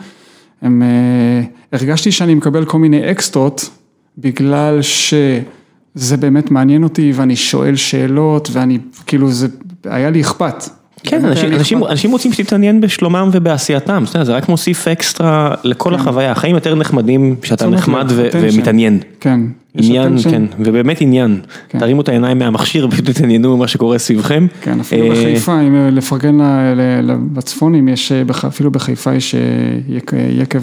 הם, 0.61 0.83
אה, 0.83 1.41
הרגשתי 1.71 2.11
שאני 2.11 2.35
מקבל 2.35 2.65
כל 2.65 2.79
מיני 2.79 3.11
אקסטרות, 3.11 3.69
בגלל 4.17 4.79
שזה 4.81 6.17
באמת 6.19 6.51
מעניין 6.51 6.83
אותי 6.83 7.11
ואני 7.15 7.35
שואל 7.35 7.75
שאלות 7.75 8.49
ואני, 8.51 8.77
כאילו 9.05 9.31
זה, 9.31 9.47
היה 9.83 10.09
לי 10.09 10.21
אכפת. 10.21 10.63
כן, 11.03 11.25
אנשים 11.25 11.53
אנשים, 11.53 11.83
אנשים 11.83 12.11
רוצים 12.11 12.33
שתתעניין 12.33 12.81
בשלומם 12.81 13.29
ובעשייתם, 13.31 14.03
זה 14.21 14.35
רק 14.35 14.49
מוסיף 14.49 14.87
אקסטרה 14.87 15.55
לכל 15.63 15.89
כן. 15.89 15.95
החוויה, 15.95 16.31
החיים 16.31 16.55
יותר 16.55 16.75
נחמדים 16.75 17.35
כשאתה 17.41 17.67
נחמד 17.67 18.05
ומתעניין. 18.09 18.99
כן. 19.19 19.39
עניין, 19.77 20.17
כן, 20.31 20.43
ובאמת 20.59 21.01
עניין. 21.01 21.41
כן. 21.69 21.79
תרימו 21.79 22.01
את 22.01 22.09
העיניים 22.09 22.39
מהמכשיר 22.39 22.85
ופשוט 22.87 23.09
תתעניינו 23.09 23.57
במה 23.57 23.67
שקורה 23.67 23.97
סביבכם. 23.97 24.47
כן, 24.61 24.79
אפילו 24.79 25.05
אה, 25.05 25.11
בחיפה, 25.11 25.61
אם 25.61 25.87
לפרגן 25.91 26.37
בצפונים, 27.33 27.89
אפילו 28.47 28.71
בחיפה 28.71 29.13
יש 29.13 29.35
יקב 30.29 30.61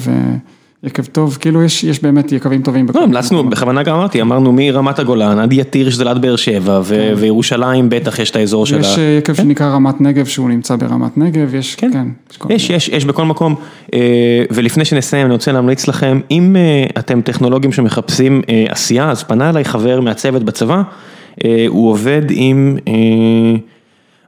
יקב 0.85 1.05
טוב, 1.05 1.39
כאילו 1.41 1.63
יש 1.63 1.85
יש 1.85 2.03
באמת 2.03 2.33
יקבים 2.33 2.63
טובים. 2.63 2.87
לא, 2.95 3.03
המלצנו, 3.03 3.51
בכוונה 3.51 3.83
גם 3.83 3.97
אמרתי, 3.97 4.23
אמרנו 4.23 4.53
מרמת 4.53 4.99
הגולן 4.99 5.39
עד 5.39 5.53
יתיר 5.53 5.91
שזה 5.91 6.05
ליד 6.05 6.19
באר 6.19 6.37
שבע, 6.37 6.81
כן. 6.89 7.15
וירושלים 7.17 7.89
בטח 7.89 8.19
יש 8.19 8.31
את 8.31 8.37
האזור 8.37 8.67
של 8.67 8.77
ה... 8.77 8.81
יש 8.81 8.99
יקב 9.19 9.33
כן. 9.35 9.43
שנקרא 9.43 9.67
רמת 9.67 10.01
נגב 10.01 10.27
שהוא 10.27 10.49
נמצא 10.49 10.77
ברמת 10.77 11.19
נגב, 11.19 11.55
יש, 11.55 11.75
כן, 11.75 11.91
כן. 11.93 12.07
יש, 12.51 12.71
יש, 12.71 12.89
יש 12.89 13.05
בכל 13.05 13.25
מקום, 13.25 13.55
אה, 13.95 14.45
ולפני 14.51 14.85
שנסיים 14.85 15.27
אני 15.27 15.33
רוצה 15.33 15.53
להמליץ 15.53 15.89
לכם, 15.89 16.21
אם 16.31 16.57
אה, 16.57 16.87
אתם 16.99 17.21
טכנולוגים 17.21 17.73
שמחפשים 17.73 18.43
אה, 18.49 18.65
עשייה, 18.69 19.11
אז 19.11 19.23
פנה 19.23 19.51
אליי 19.51 19.65
חבר 19.65 20.01
מהצוות 20.01 20.43
בצבא, 20.43 20.83
הוא 21.69 21.91
עובד 21.91 22.23
עם... 22.31 22.77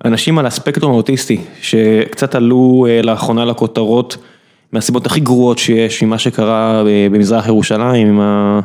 אנשים 0.04 0.38
על 0.38 0.46
הספקטרום 0.46 0.92
האוטיסטי, 0.92 1.38
שקצת 1.60 2.34
עלו 2.34 2.86
לאחרונה 3.02 3.44
לכותרות 3.44 4.16
מהסיבות 4.76 5.06
הכי 5.06 5.20
גרועות 5.20 5.58
שיש, 5.58 6.02
ממה 6.02 6.18
שקרה 6.18 6.82
במזרח 7.10 7.46
ירושלים, 7.46 8.20
עם 8.20 8.60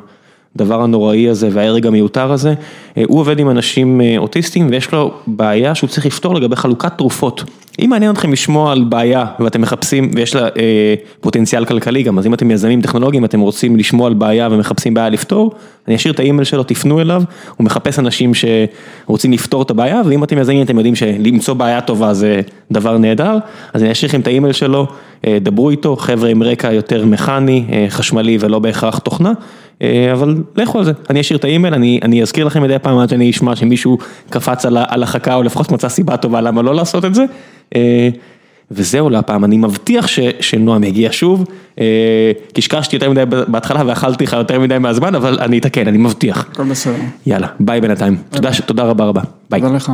הדבר 0.55 0.81
הנוראי 0.81 1.29
הזה 1.29 1.49
וההרג 1.51 1.87
המיותר 1.87 2.31
הזה, 2.31 2.53
הוא 3.05 3.19
עובד 3.19 3.39
עם 3.39 3.49
אנשים 3.49 4.01
אוטיסטים 4.17 4.67
ויש 4.71 4.91
לו 4.91 5.11
בעיה 5.27 5.75
שהוא 5.75 5.87
צריך 5.87 6.05
לפתור 6.05 6.35
לגבי 6.35 6.55
חלוקת 6.55 6.97
תרופות. 6.97 7.43
אם 7.79 7.89
מעניין 7.89 8.11
אתכם 8.11 8.31
לשמוע 8.31 8.71
על 8.71 8.83
בעיה 8.83 9.25
ואתם 9.39 9.61
מחפשים 9.61 10.11
ויש 10.15 10.35
לה 10.35 10.43
אה, 10.43 10.95
פוטנציאל 11.21 11.65
כלכלי 11.65 12.03
גם, 12.03 12.19
אז 12.19 12.27
אם 12.27 12.33
אתם 12.33 12.51
יזמים 12.51 12.81
טכנולוגיים, 12.81 13.25
אתם 13.25 13.39
רוצים 13.39 13.77
לשמוע 13.77 14.07
על 14.07 14.13
בעיה 14.13 14.47
ומחפשים 14.51 14.93
בעיה 14.93 15.09
לפתור, 15.09 15.51
אני 15.87 15.95
אשאיר 15.95 16.13
את 16.13 16.19
האימייל 16.19 16.43
שלו, 16.43 16.63
תפנו 16.63 17.01
אליו, 17.01 17.23
הוא 17.57 17.65
מחפש 17.65 17.99
אנשים 17.99 18.31
שרוצים 18.33 19.31
לפתור 19.33 19.61
את 19.61 19.71
הבעיה, 19.71 20.01
ואם 20.05 20.23
אתם 20.23 20.37
יזמים 20.37 20.61
אתם 20.61 20.77
יודעים 20.77 20.95
שלמצוא 20.95 21.53
בעיה 21.53 21.81
טובה 21.81 22.13
זה 22.13 22.41
דבר 22.71 22.97
נהדר, 22.97 23.37
אז 23.73 23.83
אני 23.83 23.91
אשאיר 23.91 24.09
לכם 24.09 24.21
את 24.21 24.27
האימייל 24.27 24.53
שלו, 24.53 24.87
אה, 25.27 25.37
דברו 25.41 25.69
איתו, 25.69 25.95
חבר'ה 25.95 26.29
עם 26.29 26.43
רקע 26.43 26.73
יותר 26.73 27.05
מכני, 27.05 27.65
אה, 27.71 27.85
חשמלי 27.89 28.37
ולא 28.39 28.59
בהכרח 28.59 28.99
תוכנה. 28.99 29.33
אבל 30.11 30.35
לכו 30.55 30.79
על 30.79 30.85
זה, 30.85 30.91
אני 31.09 31.21
אשאיר 31.21 31.39
את 31.39 31.43
האימייל, 31.43 31.73
אני 31.73 31.99
אני 32.03 32.21
אזכיר 32.21 32.45
לכם 32.45 32.63
מדי 32.63 32.79
פעם 32.81 32.97
עד 32.97 33.09
שאני 33.09 33.29
אשמע 33.29 33.55
שמישהו 33.55 33.97
קפץ 34.29 34.65
על 34.65 35.03
החכה 35.03 35.35
או 35.35 35.43
לפחות 35.43 35.71
מצא 35.71 35.89
סיבה 35.89 36.17
טובה 36.17 36.41
למה 36.41 36.61
לא 36.61 36.75
לעשות 36.75 37.05
את 37.05 37.15
זה. 37.15 37.25
וזהו 38.71 39.09
להפעם, 39.09 39.45
אני 39.45 39.57
מבטיח 39.57 40.07
שנועם 40.39 40.83
יגיע 40.83 41.09
שוב, 41.11 41.45
קשקשתי 42.53 42.95
יותר 42.95 43.09
מדי 43.09 43.23
בהתחלה 43.47 43.83
ואכלתי 43.85 44.23
לך 44.23 44.33
יותר 44.33 44.59
מדי 44.59 44.77
מהזמן, 44.77 45.15
אבל 45.15 45.37
אני 45.39 45.57
אתקן, 45.57 45.87
אני 45.87 45.97
מבטיח. 45.97 46.47
הכל 46.51 46.63
בסדר. 46.63 46.95
יאללה, 47.25 47.47
ביי 47.59 47.81
בינתיים, 47.81 48.17
תודה 48.65 48.83
רבה 48.83 49.05
רבה, 49.05 49.21
ביי. 49.49 49.61
תודה 49.61 49.75
לך. 49.75 49.91